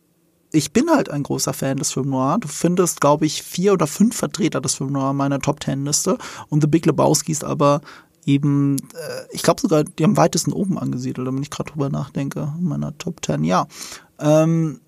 ich 0.56 0.72
bin 0.72 0.90
halt 0.90 1.10
ein 1.10 1.24
großer 1.24 1.54
Fan 1.54 1.78
des 1.78 1.92
Film 1.92 2.10
Noir. 2.10 2.38
Du 2.40 2.48
findest, 2.48 3.02
glaube 3.02 3.26
ich, 3.26 3.44
vier 3.44 3.74
oder 3.74 3.88
fünf 3.88 4.16
Vertreter 4.16 4.62
des 4.62 4.76
Film 4.76 4.94
Noir 4.94 5.12
in 5.12 5.18
meiner 5.18 5.40
Top 5.40 5.60
Ten 5.60 5.86
Liste. 5.86 6.18
Und 6.50 6.62
The 6.62 6.68
Big 6.68 6.86
Lebowski 6.86 7.32
ist 7.32 7.44
aber 7.44 7.82
eben, 8.26 8.78
äh, 8.78 9.26
ich 9.32 9.44
glaube 9.44 9.62
sogar, 9.62 9.84
die 9.84 10.06
am 10.06 10.18
weitesten 10.18 10.54
oben 10.54 10.80
angesiedelt, 10.80 11.28
wenn 11.28 11.42
ich 11.42 11.50
gerade 11.50 11.72
drüber 11.72 11.90
nachdenke, 11.90 12.54
in 12.58 12.68
meiner 12.68 12.98
Top 12.98 13.22
Ten, 13.22 13.44
ja. 13.44 13.68
Ähm, 14.20 14.80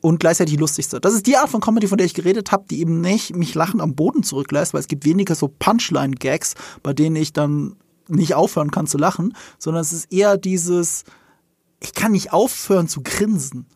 und 0.00 0.18
gleichzeitig 0.20 0.54
die 0.54 0.60
lustigste. 0.60 1.00
Das 1.00 1.14
ist 1.14 1.26
die 1.26 1.36
Art 1.36 1.48
von 1.48 1.60
Comedy, 1.60 1.86
von 1.86 1.98
der 1.98 2.06
ich 2.06 2.14
geredet 2.14 2.50
habe, 2.50 2.64
die 2.68 2.80
eben 2.80 3.00
nicht 3.00 3.36
mich 3.36 3.54
lachen 3.54 3.80
am 3.80 3.94
Boden 3.94 4.22
zurücklässt, 4.22 4.74
weil 4.74 4.80
es 4.80 4.88
gibt 4.88 5.04
weniger 5.04 5.34
so 5.34 5.48
Punchline-Gags, 5.48 6.54
bei 6.82 6.92
denen 6.92 7.16
ich 7.16 7.32
dann 7.32 7.76
nicht 8.08 8.34
aufhören 8.34 8.72
kann 8.72 8.86
zu 8.86 8.98
lachen, 8.98 9.34
sondern 9.58 9.82
es 9.82 9.92
ist 9.92 10.12
eher 10.12 10.36
dieses, 10.36 11.04
ich 11.80 11.94
kann 11.94 12.12
nicht 12.12 12.32
aufhören 12.32 12.88
zu 12.88 13.02
grinsen 13.02 13.66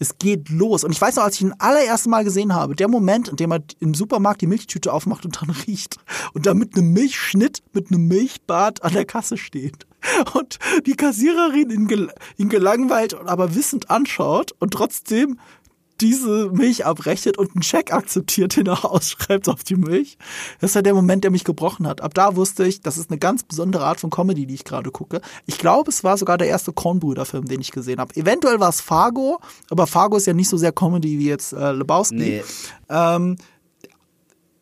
es 0.00 0.18
geht 0.18 0.48
los. 0.48 0.82
Und 0.82 0.90
ich 0.90 1.00
weiß 1.00 1.16
noch, 1.16 1.24
als 1.24 1.36
ich 1.36 1.42
ihn 1.42 1.54
allererste 1.58 2.08
Mal 2.08 2.24
gesehen 2.24 2.54
habe, 2.54 2.74
der 2.74 2.88
Moment, 2.88 3.28
in 3.28 3.36
dem 3.36 3.52
er 3.52 3.62
im 3.78 3.94
Supermarkt 3.94 4.40
die 4.40 4.46
Milchtüte 4.48 4.92
aufmacht 4.92 5.24
und 5.24 5.40
dann 5.40 5.50
riecht 5.66 5.98
und 6.32 6.46
da 6.46 6.54
mit 6.54 6.74
einem 6.74 6.92
Milchschnitt, 6.92 7.62
mit 7.72 7.92
einem 7.92 8.08
Milchbad 8.08 8.82
an 8.82 8.94
der 8.94 9.04
Kasse 9.04 9.36
steht. 9.36 9.86
Und 10.32 10.58
die 10.86 10.94
Kassiererin 10.94 11.70
ihn, 11.70 11.86
gel 11.86 12.10
ihn 12.38 12.48
gelangweilt, 12.48 13.14
aber 13.14 13.54
wissend 13.54 13.90
anschaut 13.90 14.52
und 14.58 14.72
trotzdem 14.72 15.38
diese 16.00 16.50
Milch 16.50 16.86
abrechnet 16.86 17.38
und 17.38 17.54
einen 17.54 17.62
Scheck 17.62 17.92
akzeptiert, 17.92 18.56
den 18.56 18.66
er 18.66 18.84
ausschreibt 18.90 19.48
auf 19.48 19.64
die 19.64 19.76
Milch. 19.76 20.18
Das 20.60 20.70
ist 20.70 20.74
ja 20.74 20.82
der 20.82 20.94
Moment, 20.94 21.24
der 21.24 21.30
mich 21.30 21.44
gebrochen 21.44 21.86
hat. 21.86 22.00
Ab 22.00 22.14
da 22.14 22.36
wusste 22.36 22.66
ich, 22.66 22.80
das 22.80 22.98
ist 22.98 23.10
eine 23.10 23.18
ganz 23.18 23.42
besondere 23.42 23.84
Art 23.84 24.00
von 24.00 24.10
Comedy, 24.10 24.46
die 24.46 24.54
ich 24.54 24.64
gerade 24.64 24.90
gucke. 24.90 25.20
Ich 25.46 25.58
glaube, 25.58 25.90
es 25.90 26.04
war 26.04 26.16
sogar 26.16 26.38
der 26.38 26.48
erste 26.48 26.72
Kornbrüder-Film, 26.72 27.46
den 27.46 27.60
ich 27.60 27.72
gesehen 27.72 28.00
habe. 28.00 28.14
Eventuell 28.16 28.60
war 28.60 28.68
es 28.68 28.80
Fargo, 28.80 29.40
aber 29.70 29.86
Fargo 29.86 30.16
ist 30.16 30.26
ja 30.26 30.32
nicht 30.32 30.48
so 30.48 30.56
sehr 30.56 30.72
Comedy 30.72 31.18
wie 31.18 31.28
jetzt 31.28 31.52
äh, 31.52 31.72
Lebowski. 31.72 32.16
Nee. 32.16 32.44
Ähm, 32.88 33.36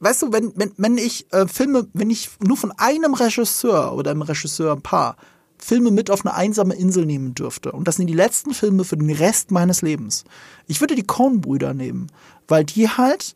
weißt 0.00 0.22
du, 0.22 0.32
wenn, 0.32 0.52
wenn, 0.56 0.72
wenn 0.76 0.98
ich 0.98 1.32
äh, 1.32 1.46
Filme, 1.46 1.86
wenn 1.92 2.10
ich 2.10 2.30
nur 2.40 2.56
von 2.56 2.72
einem 2.72 3.14
Regisseur 3.14 3.94
oder 3.94 4.10
einem 4.10 4.22
Regisseur 4.22 4.72
ein 4.72 4.82
paar 4.82 5.16
Filme 5.58 5.90
mit 5.90 6.10
auf 6.10 6.24
eine 6.24 6.34
einsame 6.34 6.74
Insel 6.74 7.04
nehmen 7.04 7.34
dürfte. 7.34 7.72
Und 7.72 7.88
das 7.88 7.96
sind 7.96 8.06
die 8.06 8.14
letzten 8.14 8.54
Filme 8.54 8.84
für 8.84 8.96
den 8.96 9.10
Rest 9.10 9.50
meines 9.50 9.82
Lebens. 9.82 10.24
Ich 10.66 10.80
würde 10.80 10.94
die 10.94 11.06
Coen-Brüder 11.06 11.74
nehmen, 11.74 12.08
weil 12.46 12.64
die 12.64 12.88
halt 12.88 13.34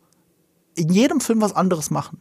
in 0.74 0.88
jedem 0.90 1.20
Film 1.20 1.40
was 1.40 1.54
anderes 1.54 1.90
machen. 1.90 2.20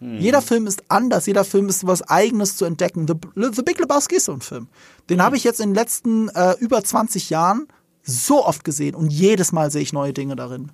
Hm. 0.00 0.18
Jeder 0.18 0.42
Film 0.42 0.66
ist 0.66 0.84
anders, 0.88 1.26
jeder 1.26 1.44
Film 1.44 1.68
ist 1.68 1.86
was 1.86 2.02
Eigenes 2.02 2.56
zu 2.56 2.64
entdecken. 2.64 3.06
The, 3.06 3.14
The 3.52 3.62
Big 3.62 3.78
Lebowski 3.78 4.16
ist 4.16 4.24
so 4.24 4.32
ein 4.32 4.40
Film. 4.40 4.68
Den 5.08 5.18
hm. 5.18 5.24
habe 5.24 5.36
ich 5.36 5.44
jetzt 5.44 5.60
in 5.60 5.70
den 5.70 5.74
letzten 5.74 6.28
äh, 6.30 6.54
über 6.58 6.82
20 6.82 7.30
Jahren 7.30 7.68
so 8.02 8.44
oft 8.44 8.64
gesehen 8.64 8.94
und 8.94 9.12
jedes 9.12 9.52
Mal 9.52 9.70
sehe 9.70 9.82
ich 9.82 9.92
neue 9.92 10.12
Dinge 10.12 10.34
darin. 10.34 10.72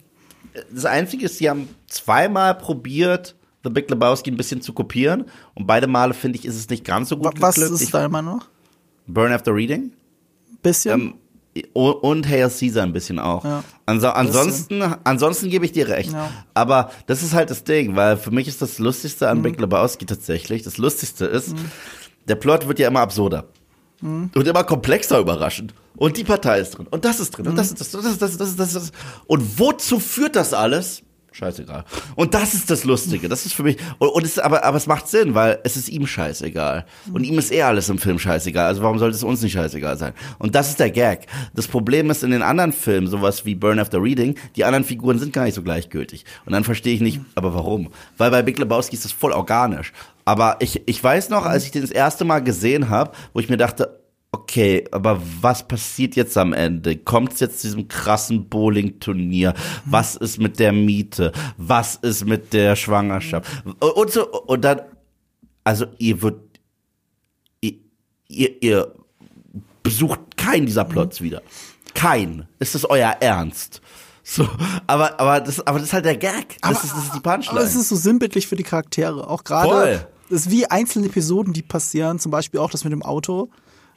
Das 0.72 0.86
Einzige 0.86 1.26
ist, 1.26 1.38
sie 1.38 1.50
haben 1.50 1.68
zweimal 1.88 2.54
probiert, 2.54 3.36
The 3.64 3.70
Big 3.70 3.90
Lebowski 3.90 4.30
ein 4.30 4.36
bisschen 4.36 4.62
zu 4.62 4.72
kopieren 4.72 5.26
und 5.54 5.66
beide 5.66 5.86
Male 5.86 6.14
finde 6.14 6.38
ich, 6.38 6.46
ist 6.46 6.56
es 6.56 6.70
nicht 6.70 6.84
ganz 6.84 7.10
so 7.10 7.18
gut 7.18 7.40
Was 7.40 7.56
geglückt. 7.56 7.82
Ist 7.82 7.92
deiner 7.92 8.08
Meinung? 8.08 8.42
Burn 9.08 9.32
After 9.32 9.54
Reading. 9.54 9.92
Bisschen. 10.62 11.00
Ähm, 11.00 11.14
und 11.72 12.28
Hail 12.28 12.50
Caesar 12.50 12.84
ein 12.84 12.92
bisschen 12.92 13.18
auch. 13.18 13.44
Ja, 13.44 13.64
Anso 13.86 14.08
ansonsten, 14.08 14.82
ansonsten 15.04 15.50
gebe 15.50 15.64
ich 15.64 15.72
dir 15.72 15.88
recht. 15.88 16.12
Ja. 16.12 16.30
Aber 16.54 16.90
das 17.06 17.22
ist 17.22 17.34
halt 17.34 17.50
das 17.50 17.64
Ding, 17.64 17.96
weil 17.96 18.16
für 18.16 18.30
mich 18.30 18.46
ist 18.46 18.62
das 18.62 18.78
Lustigste 18.78 19.28
an 19.28 19.38
mhm. 19.38 19.42
Big 19.42 19.60
Lebowski 19.60 20.06
tatsächlich. 20.06 20.62
Das 20.62 20.78
Lustigste 20.78 21.24
ist, 21.24 21.54
mhm. 21.54 21.70
der 22.28 22.36
Plot 22.36 22.68
wird 22.68 22.78
ja 22.78 22.88
immer 22.88 23.00
absurder. 23.00 23.46
Mhm. 24.00 24.30
Und 24.34 24.46
immer 24.46 24.62
komplexer 24.62 25.18
überraschend. 25.18 25.74
Und 25.96 26.16
die 26.16 26.24
Partei 26.24 26.60
ist 26.60 26.78
drin. 26.78 26.86
Und 26.88 27.04
das 27.04 27.18
ist 27.18 27.30
drin. 27.30 27.48
Und 27.48 27.56
das 27.56 27.70
mhm. 27.70 27.76
ist 27.76 27.80
das, 27.80 28.02
das 28.02 28.12
ist 28.12 28.22
das, 28.22 28.36
das 28.56 28.68
ist 28.68 28.76
das. 28.76 28.92
Und 29.26 29.58
wozu 29.58 29.98
führt 29.98 30.36
das 30.36 30.54
alles? 30.54 31.02
Scheißegal. 31.32 31.84
Und 32.14 32.34
das 32.34 32.54
ist 32.54 32.70
das 32.70 32.84
Lustige. 32.84 33.28
Das 33.28 33.46
ist 33.46 33.54
für 33.54 33.62
mich, 33.62 33.76
und, 33.98 34.08
und 34.08 34.24
es, 34.24 34.38
aber, 34.38 34.64
aber 34.64 34.76
es 34.76 34.86
macht 34.86 35.08
Sinn, 35.08 35.34
weil 35.34 35.58
es 35.64 35.76
ist 35.76 35.88
ihm 35.88 36.06
scheißegal. 36.06 36.84
Und 37.12 37.24
ihm 37.24 37.38
ist 37.38 37.52
eh 37.52 37.62
alles 37.62 37.88
im 37.88 37.98
Film 37.98 38.18
scheißegal. 38.18 38.66
Also 38.66 38.82
warum 38.82 38.98
sollte 38.98 39.16
es 39.16 39.22
uns 39.22 39.42
nicht 39.42 39.52
scheißegal 39.52 39.96
sein? 39.96 40.12
Und 40.38 40.54
das 40.54 40.70
ist 40.70 40.80
der 40.80 40.90
Gag. 40.90 41.26
Das 41.54 41.68
Problem 41.68 42.10
ist 42.10 42.22
in 42.22 42.30
den 42.30 42.42
anderen 42.42 42.72
Filmen, 42.72 43.06
sowas 43.06 43.44
wie 43.44 43.54
Burn 43.54 43.78
After 43.78 44.02
Reading, 44.02 44.36
die 44.56 44.64
anderen 44.64 44.84
Figuren 44.84 45.18
sind 45.18 45.32
gar 45.32 45.44
nicht 45.44 45.54
so 45.54 45.62
gleichgültig. 45.62 46.24
Und 46.44 46.52
dann 46.52 46.64
verstehe 46.64 46.94
ich 46.94 47.00
nicht, 47.00 47.20
aber 47.34 47.54
warum? 47.54 47.90
Weil 48.16 48.30
bei 48.30 48.42
Big 48.42 48.58
Lebowski 48.58 48.96
ist 48.96 49.04
das 49.04 49.12
voll 49.12 49.32
organisch. 49.32 49.92
Aber 50.24 50.56
ich, 50.60 50.82
ich 50.86 51.02
weiß 51.02 51.30
noch, 51.30 51.46
als 51.46 51.64
ich 51.64 51.70
den 51.70 51.82
das 51.82 51.90
erste 51.90 52.26
Mal 52.26 52.40
gesehen 52.40 52.90
habe, 52.90 53.12
wo 53.32 53.40
ich 53.40 53.48
mir 53.48 53.56
dachte, 53.56 53.97
okay, 54.48 54.84
aber 54.92 55.20
was 55.40 55.66
passiert 55.66 56.16
jetzt 56.16 56.36
am 56.38 56.52
Ende? 56.52 56.96
Kommt 56.96 57.34
es 57.34 57.40
jetzt 57.40 57.60
zu 57.60 57.66
diesem 57.66 57.86
krassen 57.86 58.48
Bowling-Turnier? 58.48 59.54
Was 59.84 60.16
ist 60.16 60.38
mit 60.38 60.58
der 60.58 60.72
Miete? 60.72 61.32
Was 61.58 61.96
ist 61.96 62.24
mit 62.24 62.52
der 62.54 62.74
Schwangerschaft? 62.74 63.50
Und 63.78 64.10
so, 64.10 64.26
und 64.42 64.62
dann, 64.62 64.80
also 65.64 65.86
ihr 65.98 66.22
wird, 66.22 66.40
ihr, 67.60 67.74
ihr, 68.28 68.62
ihr 68.62 68.94
besucht 69.82 70.20
keinen 70.36 70.66
dieser 70.66 70.84
Plots 70.84 71.20
wieder. 71.20 71.42
Kein. 71.94 72.48
Ist 72.58 72.74
das 72.74 72.88
euer 72.88 73.16
Ernst? 73.20 73.82
So, 74.22 74.48
aber, 74.86 75.20
aber 75.20 75.40
das, 75.40 75.66
aber 75.66 75.78
das 75.78 75.88
ist 75.88 75.92
halt 75.92 76.04
der 76.04 76.16
Gag. 76.16 76.56
Das, 76.60 76.70
aber, 76.70 76.84
ist, 76.84 76.92
das 76.92 77.04
ist 77.04 77.14
die 77.14 77.20
Punchline. 77.20 77.58
Aber 77.58 77.66
es 77.66 77.74
ist 77.74 77.88
so 77.88 77.96
sinnbildlich 77.96 78.46
für 78.46 78.56
die 78.56 78.62
Charaktere. 78.62 79.28
Auch 79.28 79.44
gerade, 79.44 80.06
es 80.30 80.46
ist 80.46 80.50
wie 80.50 80.66
einzelne 80.66 81.06
Episoden, 81.06 81.52
die 81.52 81.62
passieren. 81.62 82.18
Zum 82.18 82.30
Beispiel 82.30 82.60
auch 82.60 82.70
das 82.70 82.84
mit 82.84 82.92
dem 82.92 83.02
Auto. 83.02 83.50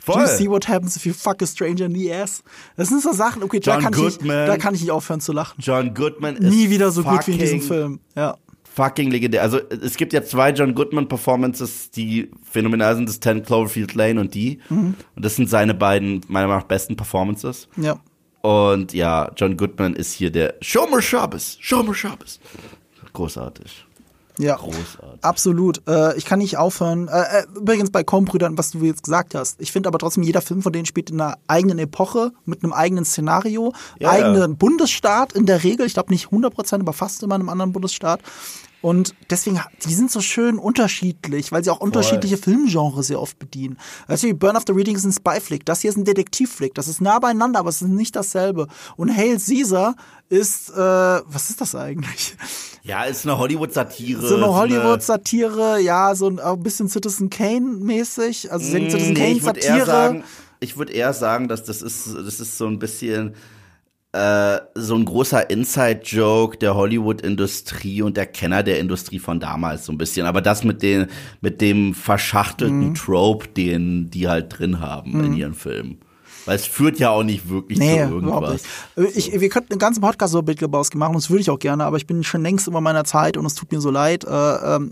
Voll. 0.03 0.15
Do 0.15 0.21
you 0.21 0.27
see 0.27 0.49
what 0.49 0.67
happens 0.67 0.97
if 0.97 1.05
you 1.05 1.13
fuck 1.13 1.41
a 1.41 1.45
stranger 1.45 1.85
in 1.85 1.93
the 1.93 2.11
ass? 2.11 2.43
Das 2.75 2.89
sind 2.89 3.01
so 3.03 3.13
Sachen, 3.13 3.43
okay, 3.43 3.59
da 3.59 3.79
kann, 3.79 3.93
ich, 3.93 4.17
da 4.17 4.57
kann 4.57 4.73
ich 4.73 4.81
nicht 4.81 4.91
aufhören 4.91 5.21
zu 5.21 5.31
lachen. 5.31 5.55
John 5.59 5.93
Goodman 5.93 6.37
ist 6.37 6.49
Nie 6.49 6.69
wieder 6.71 6.91
so 6.91 7.03
gut 7.03 7.27
wie 7.27 7.33
in 7.33 7.37
diesem 7.37 7.61
Film. 7.61 7.99
Ja. 8.15 8.35
Fucking 8.73 9.11
legendär. 9.11 9.43
Also 9.43 9.59
es 9.69 9.97
gibt 9.97 10.13
ja 10.13 10.23
zwei 10.23 10.51
John 10.51 10.73
Goodman 10.73 11.07
Performances, 11.07 11.91
die 11.91 12.31
phänomenal 12.49 12.95
sind, 12.95 13.07
das 13.07 13.19
10 13.19 13.43
Cloverfield 13.43 13.93
Lane 13.93 14.19
und 14.19 14.33
die. 14.33 14.59
Mhm. 14.69 14.95
Und 15.15 15.25
das 15.25 15.35
sind 15.35 15.49
seine 15.49 15.73
beiden, 15.73 16.21
meiner 16.27 16.47
Meinung 16.47 16.61
nach, 16.61 16.67
besten 16.67 16.95
Performances. 16.95 17.67
Ja. 17.75 17.99
Und 18.41 18.93
ja, 18.93 19.29
John 19.35 19.55
Goodman 19.55 19.93
ist 19.93 20.13
hier 20.13 20.31
der 20.31 20.55
Show 20.61 20.87
me 20.87 21.01
Shabbos, 21.01 21.57
Show 21.59 21.83
me 21.83 21.93
Shabbos. 21.93 22.39
Großartig. 23.13 23.85
Ja, 24.41 24.55
Großartig. 24.55 25.23
absolut. 25.23 25.87
Äh, 25.87 26.17
ich 26.17 26.25
kann 26.25 26.39
nicht 26.39 26.57
aufhören. 26.57 27.07
Äh, 27.07 27.21
äh 27.21 27.45
übrigens 27.55 27.91
bei 27.91 28.03
Coen-Brüdern, 28.03 28.57
was 28.57 28.71
du 28.71 28.79
jetzt 28.79 29.03
gesagt 29.03 29.35
hast. 29.35 29.61
Ich 29.61 29.71
finde 29.71 29.87
aber 29.87 29.99
trotzdem, 29.99 30.23
jeder 30.23 30.41
Film 30.41 30.61
von 30.61 30.73
denen 30.73 30.85
spielt 30.85 31.09
in 31.09 31.21
einer 31.21 31.37
eigenen 31.47 31.79
Epoche, 31.79 32.31
mit 32.45 32.63
einem 32.63 32.73
eigenen 32.73 33.05
Szenario, 33.05 33.73
ja, 33.99 34.09
eigenen 34.09 34.51
ja. 34.51 34.57
Bundesstaat 34.57 35.33
in 35.33 35.45
der 35.45 35.63
Regel. 35.63 35.85
Ich 35.85 35.93
glaube 35.93 36.11
nicht 36.11 36.25
100 36.25 36.53
Prozent, 36.53 36.81
aber 36.81 36.93
fast 36.93 37.23
immer 37.23 37.35
in 37.35 37.41
einem 37.41 37.49
anderen 37.49 37.73
Bundesstaat. 37.73 38.21
Und 38.81 39.13
deswegen, 39.29 39.59
die 39.85 39.93
sind 39.93 40.09
so 40.09 40.21
schön 40.21 40.57
unterschiedlich, 40.57 41.51
weil 41.51 41.63
sie 41.63 41.69
auch 41.69 41.77
Voll. 41.77 41.87
unterschiedliche 41.87 42.37
Filmgenres 42.37 43.07
sehr 43.07 43.21
oft 43.21 43.37
bedienen. 43.37 43.77
Weißt 44.07 44.23
du, 44.23 44.33
Burn 44.33 44.57
of 44.57 44.63
the 44.65 44.73
Reading 44.73 44.95
ist 44.95 45.05
ein 45.05 45.11
Spy-Flick, 45.11 45.65
das 45.65 45.81
hier 45.81 45.91
ist 45.91 45.97
ein 45.97 46.05
Detektiv-Flick, 46.05 46.73
das 46.73 46.87
ist 46.87 46.99
nah 46.99 47.19
beieinander, 47.19 47.59
aber 47.59 47.69
es 47.69 47.81
ist 47.81 47.89
nicht 47.89 48.15
dasselbe. 48.15 48.67
Und 48.97 49.15
Hail 49.15 49.37
Caesar 49.39 49.95
ist, 50.29 50.69
äh, 50.71 50.73
was 50.75 51.49
ist 51.49 51.61
das 51.61 51.75
eigentlich? 51.75 52.35
Ja, 52.83 53.03
ist 53.03 53.27
eine 53.27 53.37
Hollywood-Satire. 53.37 54.27
So 54.27 54.37
eine 54.37 54.47
Hollywood-Satire, 54.47 55.79
ja, 55.79 56.15
so 56.15 56.27
ein, 56.27 56.39
ein 56.39 56.63
bisschen 56.63 56.89
Citizen 56.89 57.29
Kane-mäßig. 57.29 58.51
Also 58.51 58.65
mm, 58.65 58.89
Citizen 58.89 59.13
Kane-Satire. 59.13 60.23
Ich 60.59 60.77
würde 60.77 60.93
eher 60.93 61.13
sagen, 61.13 61.47
dass 61.47 61.63
das 61.63 61.83
ist, 61.83 62.07
das 62.15 62.39
ist 62.39 62.57
so 62.57 62.65
ein 62.65 62.79
bisschen 62.79 63.35
äh, 64.13 64.59
so 64.75 64.95
ein 64.95 65.05
großer 65.05 65.49
Inside-Joke 65.49 66.57
der 66.57 66.75
Hollywood-Industrie 66.75 68.01
und 68.01 68.17
der 68.17 68.25
Kenner 68.25 68.61
der 68.61 68.79
Industrie 68.79 69.19
von 69.19 69.39
damals 69.39 69.85
so 69.85 69.93
ein 69.93 69.97
bisschen. 69.97 70.25
Aber 70.25 70.41
das 70.41 70.63
mit 70.63 70.81
den, 70.81 71.07
mit 71.39 71.61
dem 71.61 71.93
verschachtelten 71.93 72.89
mhm. 72.89 72.95
Trope, 72.95 73.47
den 73.47 74.09
die 74.09 74.27
halt 74.27 74.57
drin 74.57 74.79
haben 74.79 75.17
mhm. 75.17 75.23
in 75.25 75.33
ihren 75.33 75.53
Filmen. 75.53 75.99
Weil 76.45 76.55
es 76.55 76.65
führt 76.65 76.99
ja 76.99 77.11
auch 77.11 77.23
nicht 77.23 77.49
wirklich 77.49 77.79
nee, 77.79 78.03
zu 78.03 78.13
irgendwas. 78.15 78.63
Ich, 79.13 79.39
wir 79.39 79.49
könnten 79.49 79.73
einen 79.73 79.79
ganzen 79.79 80.01
Podcast 80.01 80.33
über 80.33 80.51
Lebowski 80.51 80.97
machen, 80.97 81.13
das 81.13 81.29
würde 81.29 81.41
ich 81.41 81.49
auch 81.49 81.59
gerne, 81.59 81.85
aber 81.85 81.97
ich 81.97 82.07
bin 82.07 82.23
schon 82.23 82.41
längst 82.41 82.67
über 82.67 82.81
meiner 82.81 83.03
Zeit 83.03 83.37
und 83.37 83.45
es 83.45 83.53
tut 83.53 83.71
mir 83.71 83.79
so 83.79 83.91
leid. 83.91 84.25
Äh, 84.25 84.75
ähm, 84.75 84.91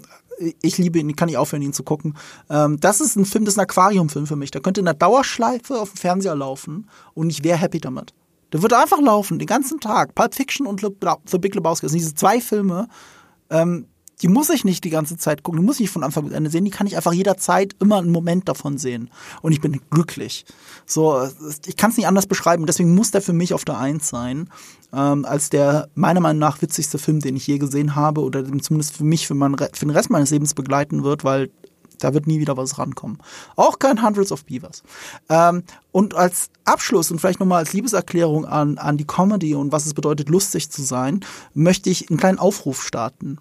ich 0.61 0.77
liebe 0.77 0.99
ihn, 0.99 1.15
kann 1.15 1.27
nicht 1.27 1.37
aufhören, 1.37 1.63
ihn 1.63 1.73
zu 1.73 1.83
gucken. 1.83 2.15
Ähm, 2.49 2.79
das 2.79 3.01
ist 3.01 3.15
ein 3.15 3.25
Film, 3.25 3.45
das 3.45 3.55
ist 3.55 3.57
ein 3.57 3.63
Aquariumfilm 3.63 4.27
für 4.27 4.35
mich. 4.35 4.51
Der 4.51 4.61
könnte 4.61 4.79
in 4.79 4.85
der 4.85 4.93
Dauerschleife 4.93 5.79
auf 5.79 5.91
dem 5.91 5.97
Fernseher 5.97 6.35
laufen 6.35 6.87
und 7.13 7.29
ich 7.29 7.43
wäre 7.43 7.57
happy 7.57 7.79
damit. 7.79 8.13
Der 8.51 8.61
wird 8.61 8.73
einfach 8.73 8.99
laufen, 8.99 9.39
den 9.39 9.47
ganzen 9.47 9.79
Tag. 9.79 10.15
Pulp 10.15 10.35
Fiction 10.35 10.65
und 10.65 10.81
The 10.81 11.37
Big 11.37 11.55
Lebowski. 11.55 11.85
Das 11.85 11.91
sind 11.91 11.99
diese 11.99 12.15
zwei 12.15 12.41
Filme, 12.41 12.87
ähm, 13.49 13.87
die 14.21 14.27
muss 14.27 14.49
ich 14.49 14.65
nicht 14.65 14.83
die 14.83 14.89
ganze 14.89 15.17
Zeit 15.17 15.43
gucken, 15.43 15.61
die 15.61 15.65
muss 15.65 15.77
ich 15.77 15.81
nicht 15.81 15.91
von 15.91 16.03
Anfang 16.03 16.25
bis 16.25 16.33
Ende 16.33 16.49
sehen, 16.49 16.65
die 16.65 16.71
kann 16.71 16.87
ich 16.87 16.97
einfach 16.97 17.13
jederzeit 17.13 17.75
immer 17.79 17.99
einen 17.99 18.11
Moment 18.11 18.49
davon 18.49 18.77
sehen. 18.77 19.09
Und 19.41 19.53
ich 19.53 19.61
bin 19.61 19.79
glücklich. 19.89 20.45
So, 20.85 21.27
ich 21.65 21.77
kann 21.77 21.91
es 21.91 21.97
nicht 21.97 22.07
anders 22.07 22.27
beschreiben, 22.27 22.65
deswegen 22.65 22.95
muss 22.95 23.11
der 23.11 23.21
für 23.21 23.33
mich 23.33 23.53
auf 23.53 23.63
der 23.63 23.77
Eins 23.77 24.09
sein, 24.09 24.49
ähm, 24.93 25.25
als 25.25 25.49
der 25.49 25.89
meiner 25.95 26.19
Meinung 26.19 26.39
nach 26.39 26.61
witzigste 26.61 26.97
Film, 26.97 27.19
den 27.19 27.35
ich 27.35 27.47
je 27.47 27.59
gesehen 27.59 27.95
habe, 27.95 28.21
oder 28.21 28.43
zumindest 28.59 28.97
für 28.97 29.05
mich 29.05 29.25
für, 29.27 29.35
mein, 29.35 29.55
für 29.57 29.85
den 29.85 29.91
Rest 29.91 30.09
meines 30.09 30.31
Lebens 30.31 30.53
begleiten 30.53 31.03
wird, 31.03 31.23
weil 31.23 31.49
da 31.99 32.13
wird 32.13 32.27
nie 32.27 32.39
wieder 32.39 32.57
was 32.57 32.77
rankommen. 32.77 33.19
Auch 33.55 33.79
kein 33.79 34.03
Hundreds 34.03 34.31
of 34.31 34.45
Beavers. 34.45 34.83
Ähm, 35.29 35.63
und 35.91 36.15
als 36.15 36.49
Abschluss 36.65 37.11
und 37.11 37.19
vielleicht 37.19 37.39
nochmal 37.39 37.59
als 37.59 37.73
Liebeserklärung 37.73 38.45
an, 38.45 38.77
an 38.77 38.97
die 38.97 39.07
Comedy 39.07 39.55
und 39.55 39.71
was 39.71 39.85
es 39.85 39.93
bedeutet, 39.93 40.29
lustig 40.29 40.69
zu 40.69 40.81
sein, 40.81 41.21
möchte 41.53 41.89
ich 41.89 42.09
einen 42.09 42.19
kleinen 42.19 42.39
Aufruf 42.39 42.83
starten. 42.83 43.37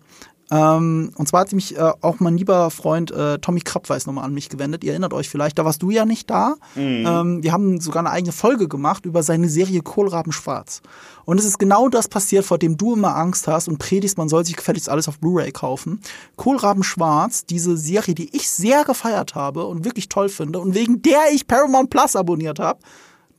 Ähm, 0.50 1.10
und 1.16 1.28
zwar 1.28 1.42
hat 1.42 1.52
mich 1.52 1.76
äh, 1.76 1.92
auch 2.00 2.20
mein 2.20 2.38
lieber 2.38 2.70
Freund 2.70 3.10
äh, 3.10 3.38
Tommy 3.38 3.60
Krappweis 3.60 4.06
nochmal 4.06 4.24
an 4.24 4.32
mich 4.32 4.48
gewendet. 4.48 4.82
Ihr 4.82 4.92
erinnert 4.92 5.12
euch 5.12 5.28
vielleicht, 5.28 5.58
da 5.58 5.64
warst 5.64 5.82
du 5.82 5.90
ja 5.90 6.06
nicht 6.06 6.30
da. 6.30 6.54
Mhm. 6.74 7.04
Ähm, 7.06 7.42
wir 7.42 7.52
haben 7.52 7.80
sogar 7.80 8.00
eine 8.00 8.10
eigene 8.10 8.32
Folge 8.32 8.68
gemacht 8.68 9.04
über 9.04 9.22
seine 9.22 9.48
Serie 9.48 9.82
Kohlraben 9.82 10.32
Schwarz. 10.32 10.80
Und 11.24 11.38
es 11.38 11.44
ist 11.44 11.58
genau 11.58 11.88
das 11.88 12.08
passiert, 12.08 12.46
vor 12.46 12.58
dem 12.58 12.78
du 12.78 12.94
immer 12.94 13.14
Angst 13.16 13.46
hast 13.46 13.68
und 13.68 13.78
predigst, 13.78 14.16
man 14.16 14.30
soll 14.30 14.44
sich 14.46 14.56
gefälligst 14.56 14.88
alles 14.88 15.08
auf 15.08 15.18
Blu-ray 15.18 15.52
kaufen. 15.52 16.00
Kohlraben 16.36 16.82
Schwarz, 16.82 17.44
diese 17.44 17.76
Serie, 17.76 18.14
die 18.14 18.34
ich 18.34 18.48
sehr 18.48 18.84
gefeiert 18.84 19.34
habe 19.34 19.66
und 19.66 19.84
wirklich 19.84 20.08
toll 20.08 20.30
finde 20.30 20.60
und 20.60 20.74
wegen 20.74 21.02
der 21.02 21.20
ich 21.32 21.46
Paramount 21.46 21.90
Plus 21.90 22.16
abonniert 22.16 22.58
habe, 22.58 22.80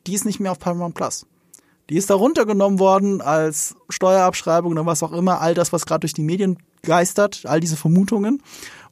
die 0.06 0.14
ist 0.14 0.26
nicht 0.26 0.40
mehr 0.40 0.52
auf 0.52 0.60
Paramount 0.60 0.94
Plus. 0.94 1.26
Die 1.90 1.98
ist 1.98 2.12
da 2.12 2.16
runtergenommen 2.16 2.78
worden 2.78 3.20
als 3.20 3.76
Steuerabschreibung 3.90 4.74
oder 4.74 4.86
was 4.86 5.02
auch 5.02 5.12
immer, 5.12 5.42
all 5.42 5.56
das, 5.56 5.74
was 5.74 5.88
gerade 5.88 6.02
durch 6.02 6.14
die 6.14 6.22
Medien 6.22 6.58
geistert, 6.84 7.42
all 7.46 7.60
diese 7.60 7.78
Vermutungen. 7.78 8.42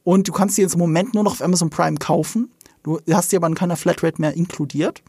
Und 0.03 0.27
du 0.27 0.31
kannst 0.31 0.55
sie 0.55 0.61
jetzt 0.61 0.73
im 0.73 0.79
Moment 0.79 1.13
nur 1.13 1.23
noch 1.23 1.33
auf 1.33 1.41
Amazon 1.41 1.69
Prime 1.69 1.97
kaufen. 1.97 2.51
Du 2.83 2.99
hast 3.11 3.29
sie 3.29 3.35
aber 3.35 3.47
in 3.47 3.55
keiner 3.55 3.75
Flatrate 3.75 4.21
mehr 4.21 4.33
inkludiert. 4.33 5.03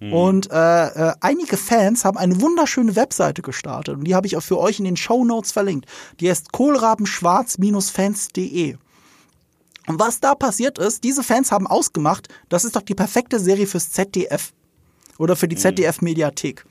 Mhm. 0.00 0.12
Und 0.12 0.50
äh, 0.50 0.86
äh, 0.86 1.14
einige 1.20 1.56
Fans 1.56 2.04
haben 2.04 2.16
eine 2.16 2.40
wunderschöne 2.40 2.96
Webseite 2.96 3.42
gestartet 3.42 3.96
und 3.96 4.04
die 4.04 4.14
habe 4.14 4.26
ich 4.26 4.36
auch 4.36 4.42
für 4.42 4.58
euch 4.58 4.78
in 4.78 4.84
den 4.84 4.96
Show 4.96 5.24
Notes 5.24 5.52
verlinkt. 5.52 5.86
Die 6.20 6.30
heißt 6.30 6.52
kohlrabenschwarz-fans.de. 6.52 8.76
Und 9.86 9.98
was 9.98 10.20
da 10.20 10.34
passiert 10.34 10.78
ist, 10.78 11.02
diese 11.02 11.22
Fans 11.22 11.50
haben 11.50 11.66
ausgemacht, 11.66 12.28
das 12.48 12.64
ist 12.64 12.76
doch 12.76 12.82
die 12.82 12.94
perfekte 12.94 13.40
Serie 13.40 13.66
fürs 13.66 13.90
ZDF 13.90 14.52
oder 15.18 15.34
für 15.34 15.48
die 15.48 15.56
mhm. 15.56 15.60
ZDF-Mediathek. 15.60 16.64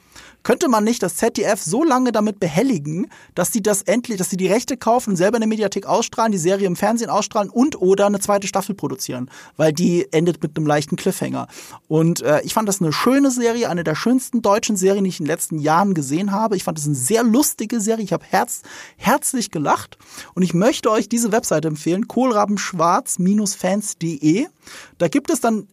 Könnte 0.43 0.69
man 0.69 0.83
nicht 0.83 1.03
das 1.03 1.17
ZDF 1.17 1.61
so 1.61 1.83
lange 1.83 2.11
damit 2.11 2.39
behelligen, 2.39 3.07
dass 3.35 3.51
sie 3.51 3.61
das 3.61 3.81
endlich, 3.81 4.17
dass 4.17 4.29
sie 4.29 4.37
die 4.37 4.47
Rechte 4.47 4.77
kaufen, 4.77 5.15
selber 5.15 5.37
in 5.37 5.41
der 5.41 5.49
Mediathek 5.49 5.85
ausstrahlen, 5.85 6.31
die 6.31 6.37
Serie 6.37 6.67
im 6.67 6.75
Fernsehen 6.75 7.09
ausstrahlen 7.09 7.49
und 7.49 7.81
oder 7.81 8.05
eine 8.05 8.19
zweite 8.19 8.47
Staffel 8.47 8.75
produzieren, 8.75 9.29
weil 9.57 9.73
die 9.73 10.07
endet 10.13 10.41
mit 10.41 10.55
einem 10.55 10.65
leichten 10.65 10.95
Cliffhanger. 10.95 11.47
Und 11.87 12.21
äh, 12.21 12.41
ich 12.43 12.53
fand 12.53 12.69
das 12.69 12.81
eine 12.81 12.93
schöne 12.93 13.31
Serie, 13.31 13.69
eine 13.69 13.83
der 13.83 13.95
schönsten 13.95 14.41
deutschen 14.41 14.77
Serien, 14.77 15.03
die 15.03 15.09
ich 15.09 15.19
in 15.19 15.25
den 15.25 15.31
letzten 15.31 15.59
Jahren 15.59 15.93
gesehen 15.93 16.31
habe. 16.31 16.55
Ich 16.55 16.63
fand 16.63 16.77
das 16.77 16.85
eine 16.85 16.95
sehr 16.95 17.23
lustige 17.23 17.81
Serie. 17.81 18.05
Ich 18.05 18.13
habe 18.13 18.25
herz, 18.27 18.61
herzlich 18.95 19.51
gelacht 19.51 19.97
und 20.33 20.43
ich 20.43 20.53
möchte 20.53 20.91
euch 20.91 21.09
diese 21.09 21.31
Webseite 21.31 21.67
empfehlen, 21.67 22.07
kohlrabenschwarz-fans.de. 22.07 24.47
Da 24.97 25.07
gibt 25.07 25.29
es 25.29 25.41
dann 25.41 25.67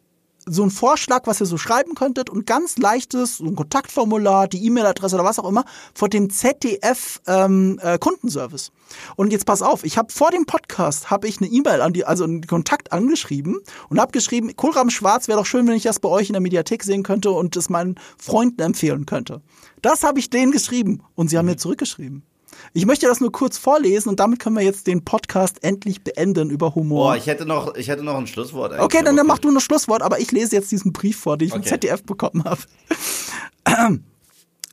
so 0.46 0.62
ein 0.62 0.70
Vorschlag, 0.70 1.26
was 1.26 1.40
ihr 1.40 1.46
so 1.46 1.58
schreiben 1.58 1.94
könntet 1.94 2.30
und 2.30 2.46
ganz 2.46 2.76
leichtes, 2.76 3.38
so 3.38 3.44
ein 3.44 3.56
Kontaktformular, 3.56 4.48
die 4.48 4.64
E-Mail-Adresse 4.66 5.16
oder 5.16 5.24
was 5.24 5.38
auch 5.38 5.48
immer, 5.48 5.64
vor 5.94 6.08
dem 6.08 6.30
ZDF 6.30 7.20
ähm, 7.26 7.78
äh, 7.82 7.98
Kundenservice. 7.98 8.72
Und 9.16 9.32
jetzt 9.32 9.46
pass 9.46 9.62
auf, 9.62 9.84
ich 9.84 9.98
habe 9.98 10.12
vor 10.12 10.30
dem 10.30 10.46
Podcast 10.46 11.10
habe 11.10 11.28
ich 11.28 11.40
eine 11.40 11.48
E-Mail 11.48 11.80
an 11.80 11.92
die, 11.92 12.04
also 12.04 12.24
einen 12.24 12.46
Kontakt 12.46 12.92
angeschrieben 12.92 13.60
und 13.88 14.00
habe 14.00 14.12
geschrieben, 14.12 14.54
Kohlraben 14.56 14.90
Schwarz 14.90 15.28
wäre 15.28 15.38
doch 15.38 15.46
schön, 15.46 15.66
wenn 15.66 15.74
ich 15.74 15.84
das 15.84 16.00
bei 16.00 16.08
euch 16.08 16.28
in 16.28 16.34
der 16.34 16.42
Mediathek 16.42 16.84
sehen 16.84 17.02
könnte 17.02 17.30
und 17.30 17.56
es 17.56 17.70
meinen 17.70 17.96
Freunden 18.18 18.62
empfehlen 18.62 19.06
könnte. 19.06 19.42
Das 19.82 20.02
habe 20.02 20.18
ich 20.18 20.30
denen 20.30 20.52
geschrieben 20.52 21.02
und 21.14 21.28
sie 21.28 21.38
haben 21.38 21.46
mir 21.46 21.56
zurückgeschrieben. 21.56 22.24
Ich 22.72 22.86
möchte 22.86 23.06
das 23.06 23.20
nur 23.20 23.32
kurz 23.32 23.58
vorlesen 23.58 24.08
und 24.08 24.20
damit 24.20 24.38
können 24.38 24.56
wir 24.56 24.64
jetzt 24.64 24.86
den 24.86 25.04
Podcast 25.04 25.62
endlich 25.62 26.02
beenden 26.02 26.50
über 26.50 26.74
Humor. 26.74 27.12
Boah, 27.12 27.16
ich 27.16 27.26
hätte 27.26 27.46
noch, 27.46 27.74
ich 27.74 27.88
hätte 27.88 28.02
noch 28.02 28.16
ein 28.16 28.26
Schlusswort. 28.26 28.72
Eigentlich. 28.72 28.84
Okay, 28.84 29.02
dann, 29.04 29.16
dann 29.16 29.26
mach 29.26 29.38
du 29.38 29.50
ein 29.50 29.60
Schlusswort, 29.60 30.02
aber 30.02 30.20
ich 30.20 30.32
lese 30.32 30.56
jetzt 30.56 30.72
diesen 30.72 30.92
Brief 30.92 31.18
vor, 31.18 31.36
den 31.36 31.48
ich 31.48 31.54
okay. 31.54 31.62
vom 31.62 31.68
ZDF 31.68 32.02
bekommen 32.04 32.44
habe. 32.44 32.60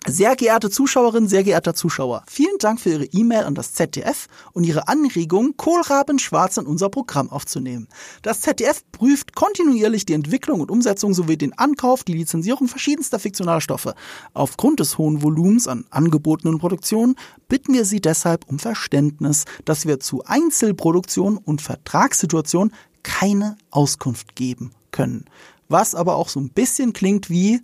Sehr 0.07 0.35
geehrte 0.35 0.71
Zuschauerinnen, 0.71 1.29
sehr 1.29 1.43
geehrter 1.43 1.75
Zuschauer, 1.75 2.23
vielen 2.27 2.57
Dank 2.57 2.79
für 2.79 2.89
Ihre 2.89 3.05
E-Mail 3.05 3.43
an 3.43 3.53
das 3.53 3.73
ZDF 3.73 4.27
und 4.51 4.63
Ihre 4.63 4.87
Anregung, 4.87 5.55
Kohlraben 5.57 6.17
schwarz 6.17 6.57
in 6.57 6.65
unser 6.65 6.89
Programm 6.89 7.29
aufzunehmen. 7.29 7.87
Das 8.23 8.41
ZDF 8.41 8.81
prüft 8.91 9.35
kontinuierlich 9.35 10.05
die 10.05 10.13
Entwicklung 10.13 10.59
und 10.59 10.71
Umsetzung 10.71 11.13
sowie 11.13 11.37
den 11.37 11.55
Ankauf, 11.55 12.03
die 12.03 12.15
Lizenzierung 12.15 12.67
verschiedenster 12.67 13.19
fiktionaler 13.19 13.61
Stoffe. 13.61 13.93
Aufgrund 14.33 14.79
des 14.79 14.97
hohen 14.97 15.21
Volumens 15.21 15.67
an 15.67 15.85
angebotenen 15.91 16.57
Produktionen 16.57 17.15
bitten 17.47 17.75
wir 17.75 17.85
Sie 17.85 18.01
deshalb 18.01 18.49
um 18.49 18.57
Verständnis, 18.57 19.45
dass 19.65 19.85
wir 19.85 19.99
zu 19.99 20.23
Einzelproduktion 20.25 21.37
und 21.37 21.61
Vertragssituationen 21.61 22.73
keine 23.03 23.55
Auskunft 23.69 24.35
geben 24.35 24.71
können. 24.89 25.25
Was 25.69 25.93
aber 25.93 26.15
auch 26.15 26.27
so 26.27 26.39
ein 26.39 26.49
bisschen 26.49 26.91
klingt 26.91 27.29
wie, 27.29 27.61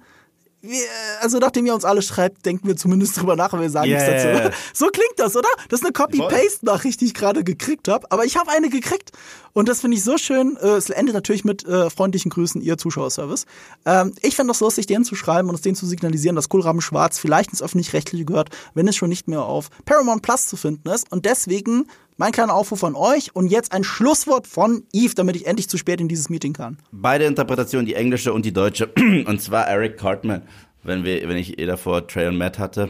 also 1.21 1.37
nachdem 1.39 1.65
ihr 1.65 1.73
uns 1.73 1.85
alle 1.85 2.01
schreibt, 2.01 2.45
denken 2.45 2.67
wir 2.67 2.75
zumindest 2.75 3.17
drüber 3.17 3.35
nach, 3.35 3.53
und 3.53 3.61
wir 3.61 3.69
sagen 3.69 3.89
yeah, 3.89 3.99
nichts 3.99 4.23
dazu. 4.23 4.55
So 4.73 4.87
klingt 4.87 5.13
das, 5.17 5.35
oder? 5.35 5.49
Das 5.69 5.81
ist 5.81 5.85
eine 5.85 5.93
Copy-Paste-Nachricht, 5.93 7.01
die 7.01 7.05
ich 7.05 7.13
gerade 7.13 7.43
gekriegt 7.43 7.87
habe. 7.87 8.11
Aber 8.11 8.25
ich 8.25 8.37
habe 8.37 8.51
eine 8.51 8.69
gekriegt. 8.69 9.11
Und 9.53 9.67
das 9.69 9.81
finde 9.81 9.97
ich 9.97 10.03
so 10.03 10.17
schön. 10.17 10.57
Äh, 10.61 10.67
es 10.69 10.89
endet 10.89 11.15
natürlich 11.15 11.43
mit 11.43 11.65
äh, 11.65 11.89
freundlichen 11.89 12.29
Grüßen, 12.29 12.61
ihr 12.61 12.77
Zuschauerservice. 12.77 13.45
Ähm, 13.85 14.13
ich 14.21 14.35
fände 14.35 14.51
das 14.51 14.59
lustig, 14.59 14.85
denen 14.87 15.03
zu 15.03 15.15
schreiben 15.15 15.49
und 15.49 15.55
es 15.55 15.61
denen 15.61 15.75
zu 15.75 15.85
signalisieren, 15.85 16.35
dass 16.35 16.49
Kohlraben 16.49 16.81
Schwarz 16.81 17.17
vielleicht 17.17 17.49
ins 17.49 17.61
Öffentlich-Rechtliche 17.61 18.25
gehört, 18.25 18.49
wenn 18.73 18.87
es 18.87 18.95
schon 18.95 19.09
nicht 19.09 19.27
mehr 19.27 19.43
auf 19.43 19.69
Paramount 19.85 20.21
Plus 20.21 20.47
zu 20.47 20.57
finden 20.57 20.89
ist. 20.89 21.11
Und 21.11 21.25
deswegen 21.25 21.87
mein 22.17 22.31
kleiner 22.31 22.53
Aufruf 22.53 22.79
von 22.79 22.95
euch 22.95 23.35
und 23.35 23.47
jetzt 23.47 23.71
ein 23.71 23.83
Schlusswort 23.83 24.47
von 24.47 24.83
Eve, 24.91 25.15
damit 25.15 25.35
ich 25.35 25.47
endlich 25.47 25.69
zu 25.69 25.77
spät 25.77 26.01
in 26.01 26.07
dieses 26.07 26.29
Meeting 26.29 26.53
kann. 26.53 26.77
Beide 26.91 27.25
Interpretationen, 27.25 27.85
die 27.85 27.95
englische 27.95 28.33
und 28.33 28.45
die 28.45 28.53
deutsche. 28.53 28.87
Und 28.97 29.41
zwar 29.41 29.67
Eric 29.67 29.97
Cartman, 29.97 30.43
wenn, 30.83 31.03
wir, 31.03 31.27
wenn 31.29 31.37
ich 31.37 31.59
eh 31.59 31.65
davor 31.65 32.07
Trey 32.07 32.27
und 32.27 32.37
Matt 32.37 32.59
hatte. 32.59 32.89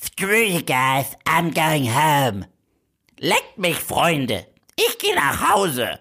Screw 0.00 0.44
you 0.44 0.60
guys, 0.60 1.16
I'm 1.24 1.52
going 1.52 1.92
home. 1.94 2.46
Leckt 3.18 3.58
mich, 3.58 3.76
Freunde. 3.76 4.46
Ich 4.76 4.98
gehe 4.98 5.14
nach 5.14 5.54
Hause. 5.54 5.98